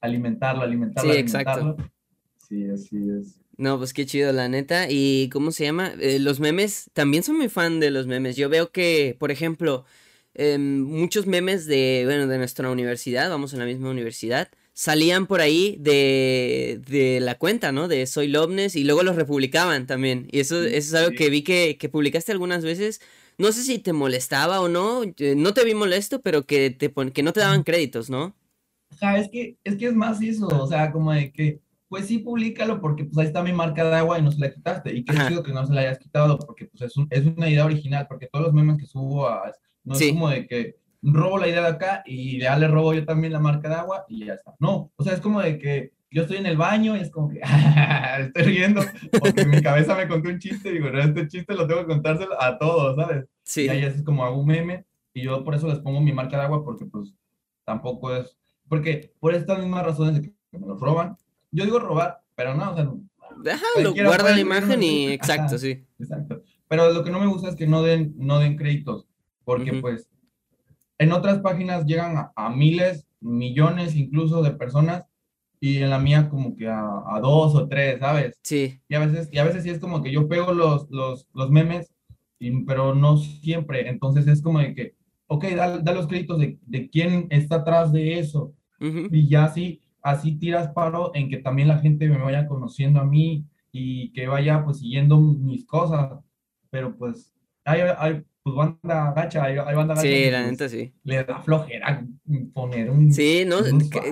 alimentarlo, 0.01 0.63
alimentarlo, 0.63 1.11
sí, 1.11 1.17
alimentarlo. 1.19 1.69
Exacto. 1.71 1.91
Sí, 2.47 2.69
así 2.69 2.97
es. 3.19 3.39
No, 3.57 3.77
pues 3.77 3.93
qué 3.93 4.05
chido, 4.05 4.33
la 4.33 4.49
neta. 4.49 4.87
¿Y 4.89 5.29
cómo 5.29 5.51
se 5.51 5.63
llama? 5.63 5.93
Eh, 5.99 6.19
los 6.19 6.39
memes, 6.39 6.89
también 6.93 7.23
soy 7.23 7.35
muy 7.35 7.49
fan 7.49 7.79
de 7.79 7.89
los 7.89 8.05
memes. 8.05 8.35
Yo 8.35 8.49
veo 8.49 8.71
que, 8.71 9.15
por 9.17 9.31
ejemplo, 9.31 9.85
em, 10.33 10.81
muchos 10.81 11.25
memes 11.25 11.65
de, 11.65 12.01
bueno, 12.05 12.27
de 12.27 12.37
nuestra 12.37 12.69
universidad, 12.69 13.29
vamos 13.29 13.53
en 13.53 13.59
la 13.59 13.65
misma 13.65 13.89
universidad, 13.89 14.49
salían 14.75 15.25
por 15.25 15.39
ahí 15.39 15.77
de, 15.79 16.81
de 16.85 17.21
la 17.21 17.35
cuenta, 17.35 17.71
¿no? 17.71 17.87
De 17.87 18.05
Soy 18.05 18.27
Lobnes 18.27 18.75
y 18.75 18.83
luego 18.83 19.03
los 19.03 19.15
republicaban 19.15 19.87
también. 19.87 20.27
Y 20.31 20.41
eso, 20.41 20.61
eso 20.61 20.75
es 20.75 20.93
algo 20.93 21.15
que 21.17 21.29
vi 21.29 21.43
que, 21.43 21.77
que, 21.79 21.89
publicaste 21.89 22.33
algunas 22.33 22.63
veces. 22.63 23.01
No 23.37 23.51
sé 23.53 23.63
si 23.63 23.79
te 23.79 23.93
molestaba 23.93 24.59
o 24.59 24.67
no, 24.67 25.03
eh, 25.03 25.35
no 25.35 25.53
te 25.53 25.63
vi 25.63 25.73
molesto, 25.73 26.21
pero 26.21 26.45
que, 26.45 26.69
te 26.71 26.93
que 27.13 27.23
no 27.23 27.31
te 27.31 27.39
daban 27.39 27.63
créditos, 27.63 28.09
¿no? 28.09 28.35
Ajá, 28.91 29.17
es 29.17 29.29
que, 29.29 29.57
es 29.63 29.77
que 29.77 29.87
es 29.87 29.95
más 29.95 30.21
eso, 30.21 30.47
o 30.47 30.67
sea, 30.67 30.91
como 30.91 31.13
de 31.13 31.31
que, 31.31 31.61
pues 31.87 32.07
sí, 32.07 32.19
públicalo 32.19 32.81
porque 32.81 33.05
pues 33.05 33.17
ahí 33.17 33.27
está 33.27 33.43
mi 33.43 33.53
marca 33.53 33.89
de 33.89 33.95
agua 33.95 34.19
y 34.19 34.23
no 34.23 34.31
se 34.31 34.39
la 34.39 34.53
quitaste. 34.53 34.93
Y 34.93 35.05
qué 35.05 35.13
chido 35.27 35.41
que 35.41 35.53
no 35.53 35.65
se 35.65 35.73
la 35.73 35.81
hayas 35.81 35.99
quitado 35.99 36.37
porque 36.37 36.65
pues 36.65 36.81
es, 36.81 36.97
un, 36.97 37.07
es 37.11 37.25
una 37.25 37.49
idea 37.49 37.65
original, 37.65 38.07
porque 38.09 38.27
todos 38.27 38.45
los 38.45 38.53
memes 38.53 38.77
que 38.77 38.85
subo 38.85 39.29
a, 39.29 39.53
no 39.85 39.95
es 39.95 40.09
como 40.09 40.29
de 40.29 40.47
que 40.47 40.75
robo 41.13 41.37
la 41.37 41.47
idea 41.47 41.61
de 41.61 41.67
acá 41.67 42.03
y 42.05 42.39
ya 42.39 42.57
le 42.57 42.67
robo 42.67 42.93
yo 42.93 43.05
también 43.05 43.33
la 43.33 43.39
marca 43.39 43.69
de 43.69 43.75
agua 43.75 44.05
y 44.07 44.25
ya 44.25 44.33
está. 44.33 44.55
No, 44.59 44.91
o 44.95 45.03
sea, 45.03 45.13
es 45.13 45.21
como 45.21 45.41
de 45.41 45.57
que 45.57 45.93
yo 46.09 46.23
estoy 46.23 46.37
en 46.37 46.45
el 46.45 46.57
baño 46.57 46.95
y 46.95 47.01
es 47.01 47.11
como 47.11 47.29
que 47.29 47.41
estoy 48.19 48.43
riendo 48.43 48.81
porque 49.19 49.45
mi 49.45 49.61
cabeza 49.61 49.95
me 49.95 50.07
contó 50.07 50.29
un 50.29 50.39
chiste 50.39 50.69
y 50.69 50.73
digo, 50.73 50.89
no, 50.89 50.99
este 50.99 51.27
chiste 51.27 51.53
lo 51.53 51.67
tengo 51.67 51.81
que 51.81 51.87
contárselo 51.87 52.41
a 52.41 52.57
todos, 52.57 52.95
¿sabes? 52.95 53.25
Sí. 53.43 53.65
Y 53.65 53.69
ahí 53.69 53.83
es 53.83 54.01
como 54.03 54.25
hago 54.25 54.39
un 54.39 54.47
meme 54.47 54.85
y 55.13 55.23
yo 55.23 55.43
por 55.43 55.55
eso 55.55 55.67
les 55.67 55.79
pongo 55.79 56.01
mi 56.01 56.13
marca 56.13 56.37
de 56.37 56.43
agua 56.43 56.63
porque 56.63 56.85
pues 56.85 57.13
tampoco 57.65 58.15
es, 58.15 58.37
porque 58.67 59.13
por 59.19 59.35
estas 59.35 59.59
mismas 59.59 59.85
razones 59.85 60.15
de 60.15 60.21
que 60.21 60.33
me 60.57 60.67
lo 60.67 60.77
roban, 60.77 61.17
yo 61.51 61.65
digo 61.65 61.79
robar, 61.79 62.21
pero 62.35 62.55
no, 62.55 62.71
o 62.71 62.75
sea, 62.75 62.89
Déjalo, 63.37 63.93
guarda 63.93 64.31
la 64.31 64.39
imagen 64.39 64.81
y 64.81 65.11
exacto, 65.11 65.57
sí. 65.57 65.83
Exacto. 65.99 66.41
Pero 66.67 66.91
lo 66.91 67.03
que 67.03 67.11
no 67.11 67.19
me 67.19 67.27
gusta 67.27 67.49
es 67.49 67.55
que 67.55 67.67
no 67.67 67.83
den, 67.83 68.13
no 68.17 68.39
den 68.39 68.55
créditos, 68.55 69.07
porque 69.43 69.73
pues 69.73 70.09
en 70.97 71.11
otras 71.11 71.39
páginas 71.39 71.85
llegan 71.85 72.29
a, 72.35 72.49
miles, 72.49 73.05
millones 73.19 73.95
incluso 73.95 74.41
de 74.41 74.51
personas 74.51 75.05
y 75.59 75.77
en 75.77 75.89
la 75.89 75.99
mía 75.99 76.29
como 76.29 76.55
que 76.55 76.67
a, 76.67 77.19
dos 77.21 77.55
o 77.55 77.67
tres, 77.67 77.99
¿sabes? 77.99 78.37
Sí. 78.43 78.79
Y 78.87 78.95
a 78.95 78.99
veces, 78.99 79.29
y 79.31 79.39
a 79.39 79.43
veces 79.43 79.63
sí 79.63 79.69
es 79.69 79.79
como 79.79 80.01
que 80.01 80.11
yo 80.11 80.27
pego 80.27 80.53
los, 80.53 80.89
los, 80.89 81.27
los 81.33 81.49
memes, 81.49 81.91
y, 82.39 82.63
pero 82.65 82.93
no 82.93 83.17
siempre. 83.17 83.89
Entonces 83.89 84.27
es 84.27 84.41
como 84.41 84.59
de 84.59 84.75
que, 84.75 84.95
ok, 85.27 85.45
da, 85.55 85.79
da 85.79 85.93
los 85.93 86.07
créditos 86.07 86.39
de, 86.39 86.59
de, 86.65 86.89
quién 86.89 87.27
está 87.29 87.57
atrás 87.57 87.91
de 87.91 88.19
eso. 88.19 88.53
Y 88.79 89.27
ya 89.27 89.45
así, 89.45 89.81
así 90.03 90.35
tiras 90.35 90.67
paro 90.73 91.11
en 91.15 91.29
que 91.29 91.37
también 91.37 91.69
la 91.69 91.79
gente 91.79 92.07
me 92.07 92.21
vaya 92.21 92.45
conociendo 92.45 92.99
a 92.99 93.05
mí 93.05 93.45
y 93.71 94.11
que 94.11 94.27
vaya 94.27 94.63
pues 94.63 94.79
siguiendo 94.79 95.19
mis 95.19 95.65
cosas. 95.65 96.19
Pero 96.69 96.95
pues 96.95 97.33
hay, 97.63 97.81
hay, 97.97 98.23
pues 98.45 98.55
banda 98.55 99.11
gacha, 99.15 99.43
hay, 99.43 99.55
banda 99.55 99.95
gacha. 99.95 100.01
Sí, 100.01 100.29
la 100.29 100.41
pues, 100.41 100.51
neta 100.51 100.69
sí. 100.69 100.93
Le 101.03 101.23
da 101.23 101.41
flojera 101.41 102.05
poner 102.53 102.91
un. 102.91 103.11
Sí, 103.11 103.43
¿no? 103.43 103.57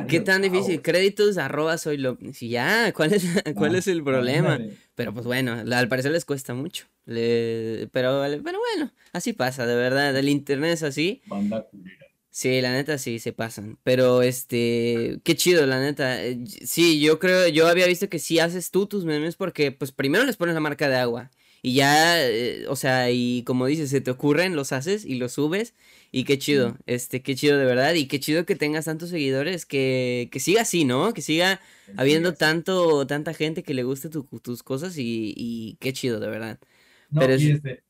¿Qué, 0.07 0.21
tan 0.21 0.41
difícil? 0.41 0.81
Créditos 0.81 1.37
arroba 1.37 1.77
soy 1.77 1.97
lo. 1.97 2.17
Sí, 2.33 2.49
ya, 2.49 2.91
¿cuál 2.93 3.13
es, 3.13 3.27
cuál 3.55 3.75
es 3.75 3.87
el 3.87 4.03
problema? 4.03 4.59
Pero 4.95 5.13
pues 5.13 5.27
bueno, 5.27 5.53
al 5.53 5.87
parecer 5.87 6.11
les 6.11 6.25
cuesta 6.25 6.55
mucho. 6.55 6.87
Le... 7.05 7.87
Pero, 7.91 8.23
pero 8.43 8.57
bueno, 8.57 8.91
así 9.11 9.33
pasa, 9.33 9.67
de 9.67 9.75
verdad. 9.75 10.17
El 10.17 10.27
internet 10.27 10.72
es 10.72 10.81
así. 10.83 11.22
Banda 11.27 11.67
culera. 11.69 12.03
Sí, 12.31 12.59
la 12.61 12.72
neta 12.72 12.98
sí, 12.98 13.19
se 13.19 13.33
pasan. 13.33 13.77
Pero 13.83 14.24
este, 14.24 15.19
qué 15.24 15.35
chido, 15.35 15.67
la 15.67 15.79
neta. 15.79 16.25
Eh, 16.25 16.39
sí, 16.65 17.00
yo 17.00 17.19
creo, 17.19 17.48
yo 17.50 17.67
había 17.67 17.85
visto 17.85 18.09
que 18.09 18.17
sí 18.17 18.39
haces 18.39 18.72
tú 18.72 18.87
tus 18.87 19.05
memes 19.05 19.35
porque, 19.35 19.72
pues 19.72 19.91
primero 19.91 20.25
les 20.25 20.37
pones 20.37 20.55
la 20.55 20.59
marca 20.59 20.89
de 20.89 20.96
agua. 20.96 21.29
Y 21.65 21.75
ya, 21.75 22.21
eh, 22.21 22.65
o 22.67 22.75
sea, 22.75 23.09
y 23.09 23.43
como 23.43 23.65
dices, 23.67 23.89
se 23.89 24.01
te 24.01 24.11
ocurren, 24.11 24.53
los 24.53 24.73
haces 24.73 25.05
y 25.05 25.15
los 25.15 25.31
subes. 25.31 25.73
Y 26.11 26.25
qué 26.25 26.37
chido, 26.37 26.75
este, 26.85 27.21
qué 27.21 27.35
chido 27.35 27.57
de 27.57 27.63
verdad. 27.63 27.93
Y 27.93 28.07
qué 28.07 28.19
chido 28.19 28.45
que 28.45 28.57
tengas 28.57 28.83
tantos 28.83 29.09
seguidores, 29.09 29.65
que, 29.65 30.27
que 30.29 30.41
siga 30.41 30.63
así, 30.63 30.83
¿no? 30.83 31.13
Que 31.13 31.21
siga 31.21 31.61
habiendo 31.95 32.33
tanto, 32.33 33.07
tanta 33.07 33.33
gente 33.33 33.63
que 33.63 33.73
le 33.73 33.83
guste 33.83 34.09
tus 34.09 34.61
cosas 34.61 34.97
y, 34.97 35.33
y, 35.37 35.77
qué 35.79 35.93
chido, 35.93 36.19
de 36.19 36.27
verdad. 36.27 36.59
No, 37.09 37.21
Pero 37.21 37.37
y, 37.37 37.51
este, 37.51 37.81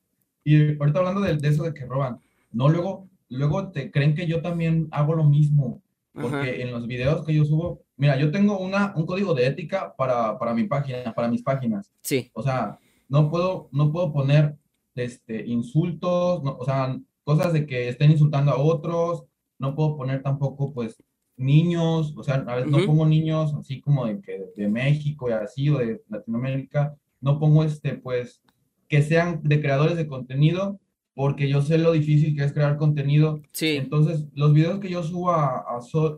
y 0.43 0.77
ahorita 0.77 0.99
hablando 0.99 1.21
de, 1.21 1.35
eso 1.49 1.63
de 1.63 1.73
que 1.73 1.87
roban, 1.87 2.19
no, 2.51 2.69
luego, 2.69 3.09
luego 3.29 3.71
te 3.71 3.89
creen 3.89 4.13
que 4.13 4.27
yo 4.27 4.43
también 4.43 4.87
hago 4.91 5.15
lo 5.15 5.23
mismo. 5.23 5.81
Porque 6.13 6.61
en 6.61 6.69
los 6.69 6.85
videos 6.85 7.25
que 7.25 7.33
yo 7.33 7.43
subo, 7.43 7.81
mira, 7.97 8.19
yo 8.19 8.29
tengo 8.29 8.59
una, 8.59 8.93
un 8.95 9.07
código 9.07 9.33
de 9.33 9.47
ética 9.47 9.95
para, 9.95 10.37
para 10.37 10.53
mi 10.53 10.65
página, 10.65 11.11
para 11.11 11.27
mis 11.27 11.41
páginas. 11.41 11.91
Sí. 12.03 12.29
O 12.33 12.43
sea, 12.43 12.77
no 13.09 13.29
puedo, 13.29 13.69
no 13.71 13.91
puedo 13.91 14.11
poner 14.11 14.57
este, 14.95 15.45
insultos, 15.45 16.41
o 16.43 16.65
sea, 16.65 16.99
cosas 17.23 17.53
de 17.53 17.65
que 17.65 17.89
estén 17.89 18.11
insultando 18.11 18.51
a 18.51 18.59
otros, 18.59 19.25
no 19.59 19.75
puedo 19.75 19.95
poner 19.97 20.21
tampoco, 20.21 20.73
pues, 20.73 21.01
niños, 21.35 22.13
o 22.15 22.23
sea, 22.23 22.35
a 22.35 22.55
veces 22.55 22.71
no 22.71 22.85
pongo 22.85 23.05
niños 23.05 23.53
así 23.55 23.81
como 23.81 24.05
de, 24.05 24.21
que, 24.21 24.45
de 24.55 24.67
México 24.67 25.29
y 25.29 25.33
así, 25.33 25.69
o 25.69 25.77
de 25.77 26.01
Latinoamérica, 26.09 26.95
no 27.21 27.39
pongo, 27.39 27.63
este, 27.63 27.95
pues, 27.95 28.41
que 28.87 29.01
sean 29.01 29.41
de 29.43 29.61
creadores 29.61 29.97
de 29.97 30.07
contenido, 30.07 30.79
porque 31.15 31.47
yo 31.47 31.61
sé 31.61 31.77
lo 31.77 31.91
difícil 31.91 32.35
que 32.35 32.43
es 32.43 32.53
crear 32.53 32.77
contenido. 32.77 33.41
Sí. 33.51 33.77
Entonces, 33.77 34.27
los 34.33 34.53
videos 34.53 34.79
que 34.79 34.89
yo 34.89 35.03
subo 35.03 35.31
a, 35.31 35.57
a, 35.59 35.77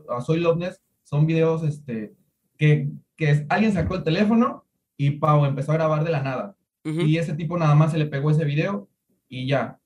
a 0.10 0.22
Soy 0.22 0.40
Loveness 0.40 0.82
son 1.04 1.26
videos, 1.26 1.64
este, 1.64 2.14
que, 2.58 2.90
que 3.16 3.46
alguien 3.50 3.74
sacó 3.74 3.96
el 3.96 4.04
teléfono 4.04 4.66
y 4.98 5.12
Pau 5.12 5.46
empezó 5.46 5.72
a 5.72 5.76
grabar 5.76 6.04
de 6.04 6.12
la 6.12 6.22
nada. 6.22 6.56
Y 6.86 7.18
ese 7.18 7.34
tipo 7.34 7.58
nada 7.58 7.74
más 7.74 7.92
se 7.92 7.98
le 7.98 8.06
pegó 8.06 8.30
ese 8.30 8.46
video 8.46 8.88
y 9.28 9.48
ya. 9.48 9.80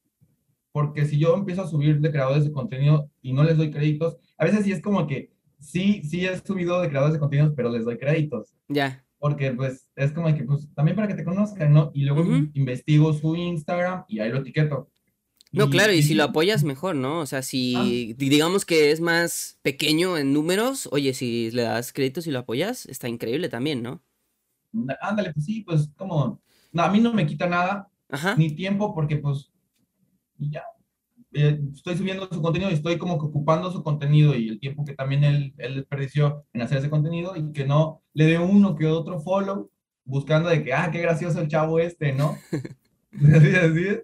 Porque 0.72 1.06
si 1.06 1.18
yo 1.18 1.34
empiezo 1.36 1.64
a 1.64 1.68
subir 1.68 2.00
de 2.00 2.12
creadores 2.12 2.44
de 2.44 2.52
contenido 2.52 3.10
y 3.22 3.32
no 3.32 3.44
les 3.44 3.58
doy 3.58 3.72
créditos, 3.72 4.18
a 4.38 4.46
veces 4.46 4.66
sí 4.66 4.72
es 4.74 4.82
como 4.82 5.08
que 5.08 5.32
sí, 5.60 6.02
sí 6.04 6.26
he 6.26 6.38
subido 6.40 6.82
de 6.82 6.90
creadores 6.90 7.14
de 7.14 7.20
contenido, 7.20 7.54
pero 7.56 7.70
les 7.70 7.86
doy 7.86 7.98
créditos. 7.98 8.54
Ya. 8.68 9.04
Porque 9.18 9.52
pues 9.52 9.90
es 9.96 10.12
como 10.12 10.34
que 10.36 10.44
pues 10.44 10.68
también 10.76 10.96
para 10.96 11.08
que 11.08 11.16
te 11.16 11.24
conozcan, 11.24 11.74
¿no? 11.74 11.92
Y 11.94 12.04
luego 12.04 12.24
investigo 12.54 13.14
su 13.14 13.36
Instagram 13.36 14.04
y 14.08 14.20
ahí 14.20 14.30
lo 14.30 14.40
etiqueto. 14.40 14.90
No, 15.52 15.70
claro, 15.70 15.92
y, 15.94 16.04
si 16.04 16.14
lo 16.14 16.26
apoyas 16.26 16.64
mejor, 16.64 16.96
¿no? 16.96 17.20
O 17.20 17.26
sea, 17.26 17.42
si 17.42 17.74
ah. 17.76 18.16
digamos 18.18 18.66
que 18.66 18.92
es 18.92 19.02
más 19.02 19.58
pequeño 19.64 20.18
en 20.18 20.32
números, 20.32 20.88
oye, 20.92 21.14
si 21.14 21.50
le 21.52 21.64
das 21.64 21.92
créditos 21.92 22.28
y 22.28 22.32
lo 22.32 22.40
apoyas, 22.40 22.86
está 22.86 23.10
increíble 23.10 23.50
también, 23.50 23.82
¿no? 23.82 24.04
Ándale, 25.02 25.34
pues 25.34 25.46
sí, 25.46 25.62
pues 25.62 25.90
como 25.98 26.40
no, 26.72 26.84
a 26.84 26.92
mí 26.92 27.00
no 27.00 27.14
me 27.14 27.26
quita 27.26 27.48
nada, 27.48 27.88
ni 28.38 28.56
tiempo, 28.56 28.94
porque 28.94 29.18
pues 29.18 29.52
ya 30.38 30.64
eh, 31.34 31.60
estoy 31.74 31.96
subiendo 31.96 32.28
su 32.32 32.42
contenido 32.42 32.72
y 32.72 32.74
estoy 32.74 32.98
como 32.98 33.20
que 33.20 33.28
ocupando 33.28 33.72
su 33.72 33.84
contenido 33.84 34.36
y 34.36 34.50
el 34.50 34.60
tiempo 34.60 34.84
que 34.84 34.96
también 34.96 35.24
él, 35.24 35.54
él 35.58 35.76
desperdició 35.76 36.46
en 36.54 36.62
hacer 36.64 36.80
ese 36.80 36.90
contenido 36.90 37.36
y 37.36 37.52
que 37.52 37.66
no 37.66 38.02
le 38.14 38.26
dé 38.26 38.40
uno 38.40 38.76
que 38.76 38.88
otro 38.88 39.20
follow 39.20 39.70
buscando 40.06 40.50
de 40.50 40.64
que, 40.64 40.74
ah, 40.74 40.90
qué 40.92 41.02
gracioso 41.02 41.40
el 41.40 41.48
chavo 41.48 41.80
este, 41.80 42.14
¿no? 42.14 42.36
así, 43.36 43.56
así. 43.56 44.00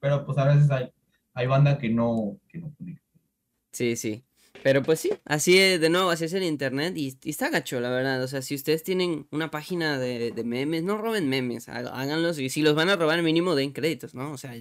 Pero 0.00 0.24
pues 0.24 0.38
a 0.38 0.44
veces 0.46 0.70
hay, 0.70 0.90
hay 1.34 1.46
banda 1.46 1.78
que 1.78 1.88
no, 1.88 2.38
que 2.48 2.58
no 2.58 2.74
Sí, 3.72 3.96
sí. 3.96 4.24
Pero 4.62 4.82
pues 4.82 5.00
sí, 5.00 5.10
así 5.24 5.58
es, 5.58 5.80
de 5.80 5.90
nuevo, 5.90 6.10
así 6.10 6.24
es 6.24 6.32
en 6.34 6.42
internet 6.42 6.94
y, 6.96 7.16
está 7.24 7.50
gacho, 7.50 7.80
la 7.80 7.90
verdad. 7.90 8.22
O 8.22 8.28
sea, 8.28 8.42
si 8.42 8.54
ustedes 8.54 8.82
tienen 8.82 9.26
una 9.30 9.50
página 9.50 9.98
de, 9.98 10.32
memes, 10.44 10.82
no 10.82 10.98
roben 10.98 11.28
memes, 11.28 11.68
háganlos 11.68 12.38
y 12.38 12.48
si 12.48 12.62
los 12.62 12.74
van 12.74 12.88
a 12.90 12.96
robar 12.96 13.22
mínimo 13.22 13.54
den 13.54 13.72
créditos, 13.72 14.14
¿no? 14.14 14.32
O 14.32 14.38
sea... 14.38 14.54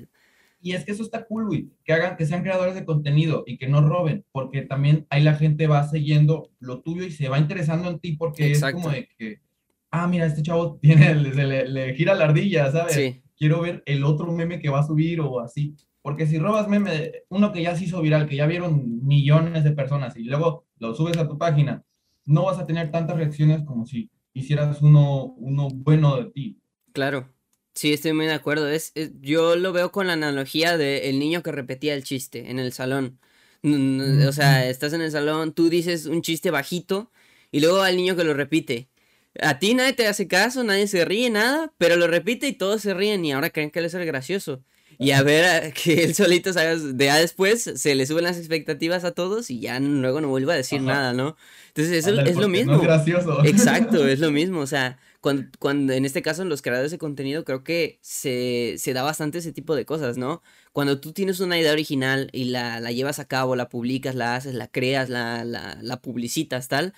Y 0.60 0.74
es 0.74 0.86
que 0.86 0.92
eso 0.92 1.04
está 1.04 1.24
cool, 1.26 1.46
güey, 1.46 1.70
que 1.84 1.94
hagan, 1.94 2.18
que 2.18 2.26
sean 2.26 2.42
creadores 2.42 2.74
de 2.74 2.84
contenido 2.84 3.44
y 3.46 3.58
que 3.58 3.68
no 3.68 3.88
roben, 3.88 4.26
porque 4.32 4.64
también 4.64 5.06
ahí 5.12 5.22
la 5.22 5.36
gente 5.36 5.68
va 5.68 5.88
siguiendo 5.88 6.52
lo 6.60 6.82
tuyo 6.82 7.04
y 7.04 7.12
se 7.12 7.30
va 7.30 7.38
interesando 7.38 7.90
en 7.92 8.00
ti 8.00 8.14
porque 8.14 8.52
es 8.52 8.62
como 8.62 8.90
de 8.90 9.08
que, 9.18 9.40
ah, 9.92 10.08
mira, 10.08 10.26
este 10.26 10.42
chavo 10.42 10.78
tiene, 10.82 11.14
le, 11.14 11.68
le, 11.68 11.94
gira 11.94 12.16
la 12.16 12.26
ardilla, 12.26 12.72
¿sabes? 12.72 12.94
Sí. 12.94 13.22
Quiero 13.38 13.62
ver 13.62 13.84
el 13.86 14.04
otro 14.04 14.32
meme 14.32 14.60
que 14.60 14.70
va 14.70 14.80
a 14.80 14.88
subir 14.88 15.22
o 15.22 15.40
así 15.40 15.76
Porque 16.08 16.26
si 16.26 16.40
robas 16.40 16.70
meme, 16.70 17.26
uno 17.28 17.52
que 17.52 17.62
ya 17.62 17.76
se 17.76 17.84
hizo 17.84 18.02
viral, 18.02 18.30
que 18.30 18.38
ya 18.38 18.48
vieron 18.48 19.06
millones 19.06 19.66
de 19.66 19.72
personas 19.72 20.16
y 20.16 20.24
luego 20.24 20.66
lo 20.80 20.96
subes 20.96 21.18
a 21.18 21.28
tu 21.28 21.38
página, 21.38 21.84
no 22.24 22.46
vas 22.46 22.58
a 22.60 22.66
tener 22.66 22.92
tantas 22.92 23.18
reacciones 23.18 23.66
como 23.66 23.86
si 23.86 24.10
hicieras 24.32 24.82
uno, 24.82 25.34
uno 25.36 25.68
bueno 25.68 26.16
de 26.16 26.32
ti. 26.32 26.62
Claro. 26.94 27.28
Sí, 27.74 27.92
estoy 27.92 28.14
muy 28.14 28.26
de 28.26 28.32
acuerdo. 28.32 28.70
Es, 28.70 28.94
yo 29.20 29.58
lo 29.58 29.74
veo 29.74 29.92
con 29.92 30.08
la 30.08 30.14
analogía 30.14 30.78
del 30.78 31.20
niño 31.20 31.44
que 31.44 31.52
repetía 31.52 31.94
el 31.94 32.06
chiste 32.06 32.52
en 32.52 32.60
el 32.60 32.72
salón. 32.72 33.20
O 33.66 34.32
sea, 34.32 34.66
estás 34.70 34.94
en 34.94 35.02
el 35.02 35.12
salón, 35.12 35.52
tú 35.52 35.68
dices 35.68 36.06
un 36.06 36.22
chiste 36.22 36.52
bajito 36.52 37.12
y 37.52 37.60
luego 37.60 37.82
al 37.82 37.98
niño 37.98 38.16
que 38.16 38.24
lo 38.24 38.34
repite. 38.34 38.88
A 39.42 39.60
ti 39.60 39.74
nadie 39.74 39.92
te 39.92 40.08
hace 40.08 40.30
caso, 40.30 40.64
nadie 40.64 40.88
se 40.88 41.04
ríe, 41.04 41.30
nada, 41.30 41.74
pero 41.78 41.98
lo 41.98 42.08
repite 42.08 42.48
y 42.48 42.54
todos 42.54 42.82
se 42.82 42.94
ríen 42.94 43.26
y 43.26 43.34
ahora 43.34 43.50
creen 43.50 43.72
que 43.72 43.80
él 43.80 43.86
es 43.86 43.94
el 43.94 44.06
gracioso 44.06 44.64
y 45.00 45.12
a 45.12 45.22
ver 45.22 45.74
que 45.74 46.04
él 46.04 46.16
solito 46.16 46.52
de 46.54 47.06
ya 47.06 47.18
después 47.18 47.72
se 47.76 47.96
le 47.96 48.06
suben 48.06 48.24
las 48.24 48.38
expectativas 48.38 49.04
a 49.04 49.12
todos 49.12 49.50
y 49.52 49.60
ya 49.60 49.80
luego 49.80 50.22
no 50.22 50.30
vuelve 50.30 50.54
a 50.54 50.56
decir 50.56 50.82
nada, 50.82 51.14
¿no? 51.14 51.36
Entonces 51.68 52.06
eso 52.06 52.20
es 52.22 52.36
lo 52.36 52.50
mismo. 52.50 52.80
gracioso. 52.80 53.44
Exacto, 53.46 54.08
es 54.08 54.20
lo 54.20 54.32
mismo, 54.32 54.60
o 54.60 54.68
sea, 54.68 54.98
cuando, 55.22 55.48
cuando, 55.60 55.94
en 55.94 56.06
este 56.06 56.22
caso 56.22 56.42
en 56.42 56.50
los 56.50 56.62
creadores 56.62 56.92
de 56.92 56.98
contenido 56.98 57.44
creo 57.44 57.64
que 57.64 58.00
se, 58.02 58.76
se, 58.78 58.94
da 58.94 59.04
bastante 59.04 59.40
ese 59.40 59.52
tipo 59.52 59.76
de 59.76 59.86
cosas, 59.86 60.18
¿no? 60.18 60.42
Cuando 60.74 61.00
tú 61.00 61.12
tienes 61.14 61.40
una 61.40 61.60
idea 61.60 61.74
original 61.74 62.30
y 62.34 62.46
la, 62.46 62.80
la 62.80 62.92
llevas 62.92 63.20
a 63.20 63.28
cabo, 63.28 63.56
la 63.56 63.70
publicas, 63.70 64.16
la 64.16 64.36
haces, 64.36 64.56
la 64.56 64.68
creas, 64.68 65.10
la, 65.10 65.44
la, 65.44 65.78
la 65.82 66.02
publicitas, 66.02 66.68
tal, 66.68 66.94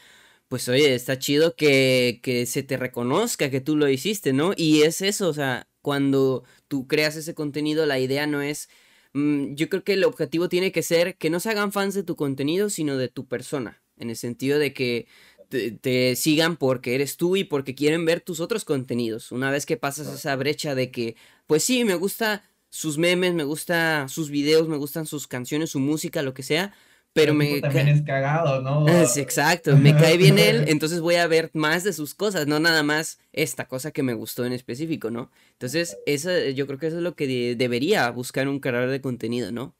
pues 0.48 0.68
oye, 0.70 0.96
está 0.96 1.20
chido 1.20 1.56
que, 1.56 2.20
que 2.24 2.46
se 2.46 2.64
te 2.64 2.78
reconozca 2.78 3.50
que 3.50 3.62
tú 3.62 3.76
lo 3.76 3.90
hiciste, 3.90 4.34
¿no? 4.34 4.54
Y 4.56 4.82
es 4.82 5.02
eso, 5.02 5.30
o 5.30 5.34
sea, 5.34 5.69
cuando 5.82 6.44
tú 6.68 6.88
creas 6.88 7.16
ese 7.16 7.34
contenido, 7.34 7.86
la 7.86 8.00
idea 8.00 8.28
no 8.28 8.42
es... 8.42 8.70
Mm, 9.14 9.56
yo 9.56 9.70
creo 9.70 9.84
que 9.84 9.94
el 9.94 10.04
objetivo 10.04 10.50
tiene 10.50 10.72
que 10.72 10.84
ser 10.84 11.18
que 11.18 11.30
no 11.30 11.40
se 11.40 11.50
hagan 11.50 11.72
fans 11.72 11.96
de 11.96 12.04
tu 12.04 12.16
contenido, 12.16 12.70
sino 12.70 12.98
de 12.98 13.10
tu 13.10 13.28
persona, 13.28 13.82
en 13.98 14.10
el 14.10 14.16
sentido 14.16 14.60
de 14.60 14.74
que 14.74 15.08
te, 15.50 16.16
sigan 16.16 16.58
porque 16.58 16.96
eres 16.96 17.18
tú 17.18 17.36
y 17.36 17.44
porque 17.44 17.76
quieren 17.76 18.06
ver 18.06 18.22
tus 18.22 18.40
otros 18.40 18.66
contenidos. 18.66 19.32
Una 19.32 19.52
vez 19.52 19.66
que 19.66 19.78
pasas 19.78 20.08
esa 20.08 20.36
brecha 20.36 20.76
de 20.76 20.92
que, 20.92 21.16
pues 21.48 21.64
sí, 21.64 21.84
me 21.84 21.96
gusta 21.96 22.44
sus 22.70 22.98
memes, 22.98 23.34
me 23.34 23.44
gusta 23.44 24.08
sus 24.08 24.30
videos, 24.30 24.68
me 24.68 24.78
gustan 24.78 25.06
sus 25.06 25.28
canciones, 25.28 25.72
su 25.72 25.80
música, 25.80 26.22
lo 26.22 26.34
que 26.34 26.44
sea, 26.44 26.74
pero 27.14 27.34
me 27.34 27.60
también 27.62 27.88
es 27.88 28.02
cagado, 28.04 28.62
¿no? 28.62 28.88
exacto, 29.18 29.76
me 29.76 29.96
cae 29.96 30.18
bien 30.18 30.40
él, 30.40 30.66
entonces 30.68 31.02
voy 31.02 31.16
a 31.16 31.28
ver 31.28 31.50
más 31.54 31.84
de 31.84 31.94
sus 31.94 32.14
cosas, 32.14 32.48
no 32.48 32.60
nada 32.60 32.84
más 32.84 33.20
esta 33.34 33.68
cosa 33.68 33.92
que 33.92 34.04
me 34.04 34.14
gustó 34.14 34.46
en 34.46 34.54
específico, 34.54 35.10
¿no? 35.12 35.32
Entonces, 35.54 35.98
eso, 36.06 36.30
yo 36.50 36.68
creo 36.68 36.80
que 36.80 36.88
eso 36.88 36.98
es 36.98 37.04
lo 37.04 37.16
que 37.16 37.56
debería 37.56 38.10
buscar 38.12 38.48
un 38.48 38.60
creador 38.60 38.90
de 38.90 39.02
contenido, 39.02 39.52
¿no? 39.52 39.76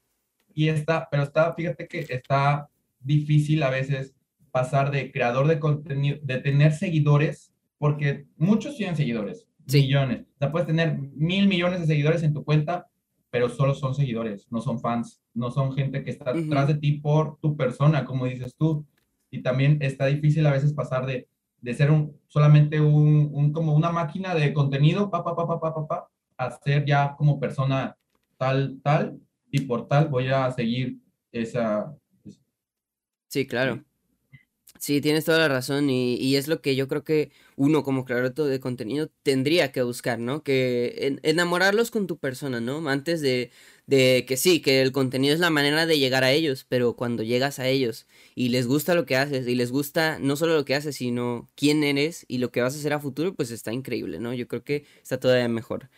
Y 0.54 0.70
está, 0.70 1.08
pero 1.10 1.24
está, 1.24 1.54
fíjate 1.54 1.88
que 1.88 2.06
está 2.10 2.70
difícil 3.00 3.64
a 3.64 3.70
veces 3.70 4.14
pasar 4.52 4.92
de 4.92 5.12
creador 5.12 5.48
de 5.48 5.60
contenido, 5.60 6.18
de 6.22 6.40
tener 6.40 6.74
seguidores, 6.74 7.54
porque 7.78 8.26
muchos 8.36 8.76
tienen 8.76 8.96
seguidores, 8.96 9.48
millones. 9.72 10.22
O 10.36 10.38
sea, 10.40 10.52
puedes 10.52 10.68
tener 10.68 10.98
mil 10.98 11.48
millones 11.48 11.82
de 11.82 11.88
seguidores 11.88 12.24
en 12.24 12.34
tu 12.34 12.44
cuenta, 12.44 12.88
pero 13.32 13.50
solo 13.50 13.74
son 13.74 13.94
seguidores, 13.94 14.48
no 14.52 14.62
son 14.62 14.80
fans, 14.80 15.22
no 15.34 15.52
son 15.52 15.74
gente 15.74 16.04
que 16.04 16.10
está 16.10 16.34
detrás 16.34 16.68
de 16.68 16.76
ti 16.76 16.94
por 16.94 17.38
tu 17.40 17.56
persona, 17.56 18.06
como 18.06 18.26
dices 18.26 18.56
tú. 18.56 18.86
Y 19.32 19.44
también 19.44 19.78
está 19.82 20.08
difícil 20.08 20.46
a 20.48 20.52
veces 20.52 20.74
pasar 20.74 21.06
de, 21.06 21.28
de 21.62 21.74
ser 21.74 21.92
un, 21.92 22.18
solamente 22.28 22.82
un, 22.82 23.30
un, 23.32 23.54
como 23.54 23.76
una 23.76 23.92
máquina 23.92 24.34
de 24.34 24.54
contenido, 24.54 25.10
pa, 25.12 25.24
pa, 25.24 25.36
pa, 25.36 25.48
pa, 25.48 25.60
pa, 25.60 25.88
pa, 25.88 26.10
a 26.38 26.52
ser 26.52 26.86
ya 26.86 27.16
como 27.16 27.40
persona 27.40 27.96
tal, 28.38 28.80
tal, 28.82 29.20
y 29.52 29.62
por 29.62 29.88
tal 29.88 30.08
voy 30.08 30.30
a 30.30 30.50
seguir 30.52 30.98
esa... 31.32 31.94
Sí, 33.28 33.46
claro. 33.46 33.84
Sí, 34.80 35.02
tienes 35.02 35.26
toda 35.26 35.40
la 35.40 35.50
razón 35.50 35.90
y, 35.90 36.16
y, 36.16 36.38
es 36.38 36.48
lo 36.48 36.62
que 36.62 36.74
yo 36.74 36.88
creo 36.88 37.04
que 37.04 37.32
uno 37.58 37.84
como 37.84 38.06
creador 38.06 38.34
de 38.34 38.62
contenido 38.62 39.12
tendría 39.24 39.74
que 39.74 39.82
buscar, 39.82 40.20
¿no? 40.20 40.42
Que 40.42 41.20
enamorarlos 41.24 41.92
con 41.92 42.08
tu 42.08 42.18
persona, 42.18 42.62
¿no? 42.62 42.88
Antes 42.88 43.20
de, 43.20 43.52
de 43.88 44.24
que 44.26 44.38
sí, 44.38 44.62
que 44.62 44.82
el 44.82 44.94
contenido 44.94 45.34
es 45.34 45.42
la 45.42 45.50
manera 45.50 45.86
de 45.86 46.00
llegar 46.00 46.24
a 46.24 46.32
ellos, 46.32 46.66
pero 46.70 46.96
cuando 46.96 47.24
llegas 47.24 47.60
a 47.60 47.68
ellos 47.68 48.08
y 48.36 48.50
les 48.50 48.68
gusta 48.68 48.96
lo 48.96 49.06
que 49.06 49.18
haces 49.18 49.46
y 49.50 49.56
les 49.56 49.70
gusta 49.70 50.18
no 50.18 50.38
solo 50.38 50.56
lo 50.56 50.64
que 50.64 50.76
haces, 50.76 50.96
sino 50.96 51.50
quién 51.56 51.84
eres 51.84 52.24
y 52.30 52.38
lo 52.38 52.50
que 52.52 52.62
vas 52.62 52.74
a 52.74 52.80
hacer 52.80 52.94
a 52.94 53.02
futuro, 53.02 53.36
pues 53.36 53.52
está 53.52 53.74
increíble, 53.74 54.20
¿no? 54.20 54.34
Yo 54.34 54.48
creo 54.48 54.64
que 54.64 54.86
está 55.04 55.20
todavía 55.20 55.50
mejor. 55.50 55.90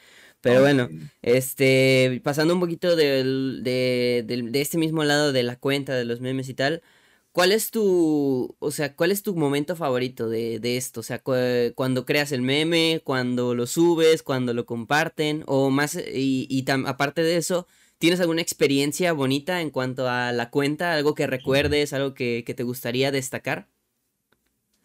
Pero 0.42 0.62
bueno, 0.62 0.90
este, 1.22 2.20
pasando 2.24 2.56
un 2.56 2.60
poquito 2.60 2.96
del, 2.96 3.62
de, 3.64 4.24
de 4.26 4.62
este 4.62 4.80
mismo 4.80 5.04
lado 5.04 5.32
de 5.34 5.44
la 5.44 5.56
cuenta, 5.58 5.94
de 5.94 6.06
los 6.06 6.20
memes 6.20 6.50
y 6.50 6.56
tal, 6.56 6.82
¿Cuál 7.32 7.54
es 7.54 7.72
tu, 7.72 8.56
o 8.60 8.72
sea, 8.72 8.94
cuál 8.96 9.12
es 9.12 9.24
tu 9.24 9.36
momento 9.36 9.78
favorito 9.78 10.28
de, 10.28 10.60
de 10.60 10.76
esto? 10.76 11.00
O 11.00 11.04
sea, 11.04 11.22
cuando 11.24 12.06
creas 12.06 12.34
el 12.34 12.42
meme, 12.42 13.02
cuando 13.06 13.56
lo 13.56 13.68
subes, 13.68 14.22
cuando 14.22 14.54
lo 14.54 14.66
comparten, 14.66 15.44
o 15.48 15.70
más, 15.70 15.96
y, 15.96 16.46
y 16.50 16.66
aparte 16.86 17.24
de 17.24 17.38
eso, 17.38 17.68
¿tienes 18.00 18.20
alguna 18.20 18.42
experiencia 18.42 19.14
bonita 19.14 19.62
en 19.62 19.70
cuanto 19.70 20.10
a 20.10 20.34
la 20.34 20.50
cuenta? 20.50 20.94
¿Algo 20.94 21.16
que 21.16 21.26
recuerdes, 21.26 21.94
algo 21.94 22.14
que, 22.14 22.44
que 22.46 22.54
te 22.54 22.64
gustaría 22.64 23.12
destacar? 23.12 23.70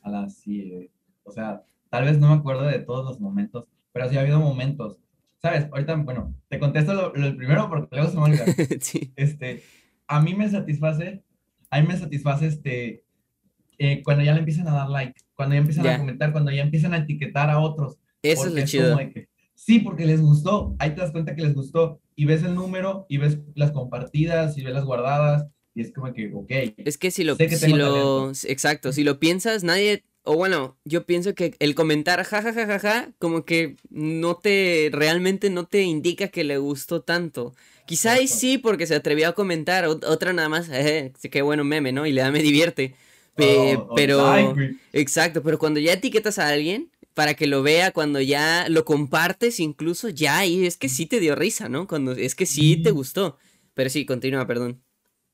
A 0.02 0.28
sí, 0.28 0.60
eh, 0.60 0.90
o 1.24 1.32
sea, 1.32 1.64
tal 1.90 2.04
vez 2.04 2.20
no 2.20 2.28
me 2.28 2.36
acuerdo 2.36 2.62
de 2.62 2.78
todos 2.78 3.04
los 3.04 3.18
momentos, 3.18 3.66
pero 3.92 4.08
sí 4.08 4.16
ha 4.16 4.20
habido 4.20 4.38
momentos. 4.38 5.00
¿Sabes? 5.42 5.66
Ahorita, 5.72 5.96
bueno, 5.96 6.32
te 6.48 6.60
contesto 6.60 6.94
lo, 6.94 7.12
lo 7.12 7.36
primero 7.36 7.68
porque 7.68 7.96
luego 7.96 8.10
se 8.10 8.16
me 8.16 8.22
olvida. 8.22 8.44
sí. 8.80 9.12
Este, 9.16 9.64
a 10.06 10.20
mí 10.20 10.34
me 10.34 10.48
satisface 10.48 11.24
a 11.76 11.82
mí 11.82 11.88
me 11.88 11.96
satisface 11.96 12.46
este, 12.46 13.04
eh, 13.78 14.02
cuando 14.02 14.24
ya 14.24 14.32
le 14.32 14.40
empiezan 14.40 14.68
a 14.68 14.72
dar 14.72 14.88
like, 14.88 15.20
cuando 15.34 15.54
ya 15.54 15.60
empiezan 15.60 15.86
a 15.86 15.98
comentar, 15.98 16.32
cuando 16.32 16.50
ya 16.50 16.62
empiezan 16.62 16.94
a 16.94 16.98
etiquetar 16.98 17.50
a 17.50 17.58
otros. 17.58 17.98
Eso 18.22 18.46
es 18.46 18.54
lo 18.54 18.64
chido. 18.64 18.98
sí, 19.54 19.80
porque 19.80 20.06
les 20.06 20.20
gustó, 20.20 20.74
ahí 20.78 20.90
te 20.90 21.00
das 21.00 21.12
cuenta 21.12 21.34
que 21.34 21.42
les 21.42 21.54
gustó 21.54 22.00
y 22.14 22.24
ves 22.24 22.42
el 22.42 22.54
número 22.54 23.06
y 23.08 23.18
ves 23.18 23.38
las 23.54 23.72
compartidas 23.72 24.56
y 24.56 24.64
ves 24.64 24.74
las 24.74 24.84
guardadas 24.84 25.46
y 25.74 25.82
es 25.82 25.92
como 25.92 26.12
que, 26.14 26.32
ok. 26.32 26.50
Es 26.78 26.96
que 26.96 27.10
si 27.10 27.22
lo, 27.22 27.36
si 27.36 27.72
lo 27.72 28.30
exacto, 28.30 28.92
si 28.92 29.04
lo 29.04 29.20
piensas, 29.20 29.62
nadie, 29.62 30.04
o 30.22 30.34
bueno, 30.34 30.78
yo 30.86 31.04
pienso 31.04 31.34
que 31.34 31.54
el 31.58 31.74
comentar 31.74 32.24
jajajajaja, 32.24 33.12
como 33.18 33.44
que 33.44 33.76
no 33.90 34.36
te, 34.36 34.88
realmente 34.90 35.50
no 35.50 35.66
te 35.66 35.82
indica 35.82 36.28
que 36.28 36.44
le 36.44 36.56
gustó 36.56 37.02
tanto. 37.02 37.54
Quizá 37.86 38.16
sí 38.26 38.58
porque 38.58 38.86
se 38.86 38.94
atrevió 38.94 39.28
a 39.28 39.32
comentar, 39.32 39.86
otra 39.86 40.32
nada 40.32 40.48
más, 40.48 40.68
eh, 40.70 41.12
qué 41.30 41.42
bueno 41.42 41.64
meme, 41.64 41.92
¿no? 41.92 42.04
Y 42.06 42.12
le 42.12 42.20
da 42.20 42.30
me 42.30 42.40
divierte. 42.42 42.94
Oh, 43.38 43.94
pero, 43.94 44.54
exacto, 44.92 45.42
pero 45.42 45.58
cuando 45.58 45.78
ya 45.78 45.92
etiquetas 45.92 46.38
a 46.38 46.48
alguien 46.48 46.90
para 47.14 47.34
que 47.34 47.46
lo 47.46 47.62
vea, 47.62 47.92
cuando 47.92 48.20
ya 48.20 48.66
lo 48.68 48.84
compartes 48.84 49.60
incluso, 49.60 50.08
ya, 50.08 50.44
y 50.44 50.66
es 50.66 50.76
que 50.76 50.88
sí 50.88 51.06
te 51.06 51.20
dio 51.20 51.34
risa, 51.34 51.68
¿no? 51.68 51.86
Cuando 51.86 52.12
es 52.12 52.34
que 52.34 52.46
sí 52.46 52.76
te 52.82 52.90
gustó. 52.90 53.38
Pero 53.74 53.90
sí, 53.90 54.06
continúa, 54.06 54.46
perdón. 54.46 54.82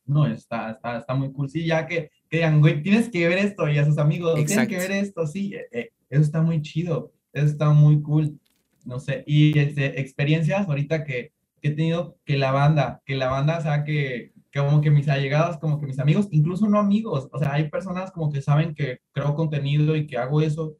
No, 0.05 0.27
está, 0.27 0.73
está, 0.73 0.99
está 0.99 1.15
muy 1.15 1.33
cool. 1.33 1.49
Sí, 1.49 1.65
ya 1.65 1.87
que, 1.87 2.11
que 2.29 2.39
digan, 2.39 2.61
güey, 2.61 2.83
tienes 2.83 3.09
que 3.09 3.29
ver 3.29 3.39
esto 3.39 3.69
y 3.69 3.79
a 3.79 3.87
sus 3.87 3.99
amigos, 3.99 4.35
tienes 4.45 4.69
que 4.69 4.77
ver 4.77 4.91
esto, 4.91 5.27
sí, 5.27 5.55
eh, 5.55 5.69
eh, 5.71 5.91
eso 6.11 6.23
está 6.23 6.43
muy 6.43 6.61
chido, 6.61 7.13
eso 7.33 7.47
está 7.47 7.71
muy 7.71 8.03
cool. 8.03 8.39
No 8.85 8.99
sé, 8.99 9.23
y 9.27 9.57
este, 9.57 10.01
experiencias 10.01 10.69
ahorita 10.69 11.05
que, 11.05 11.31
que 11.63 11.69
he 11.69 11.71
tenido 11.71 12.19
que 12.25 12.37
la 12.37 12.51
banda, 12.51 13.01
que 13.07 13.15
la 13.15 13.31
banda, 13.31 13.59
o 13.59 13.63
sea, 13.63 13.85
que, 13.85 14.33
que 14.51 14.61
como 14.61 14.81
que 14.81 14.91
mis 14.91 15.09
allegados, 15.09 15.59
como 15.59 15.79
que 15.81 15.87
mis 15.87 16.01
amigos, 16.01 16.29
incluso 16.33 16.69
no 16.69 16.79
amigos, 16.79 17.29
o 17.33 17.39
sea, 17.39 17.55
hay 17.55 17.71
personas 17.71 18.11
como 18.11 18.33
que 18.33 18.43
saben 18.43 18.75
que 18.75 18.99
creo 19.13 19.35
contenido 19.37 19.95
y 19.97 20.07
que 20.07 20.19
hago 20.19 20.43
eso, 20.43 20.77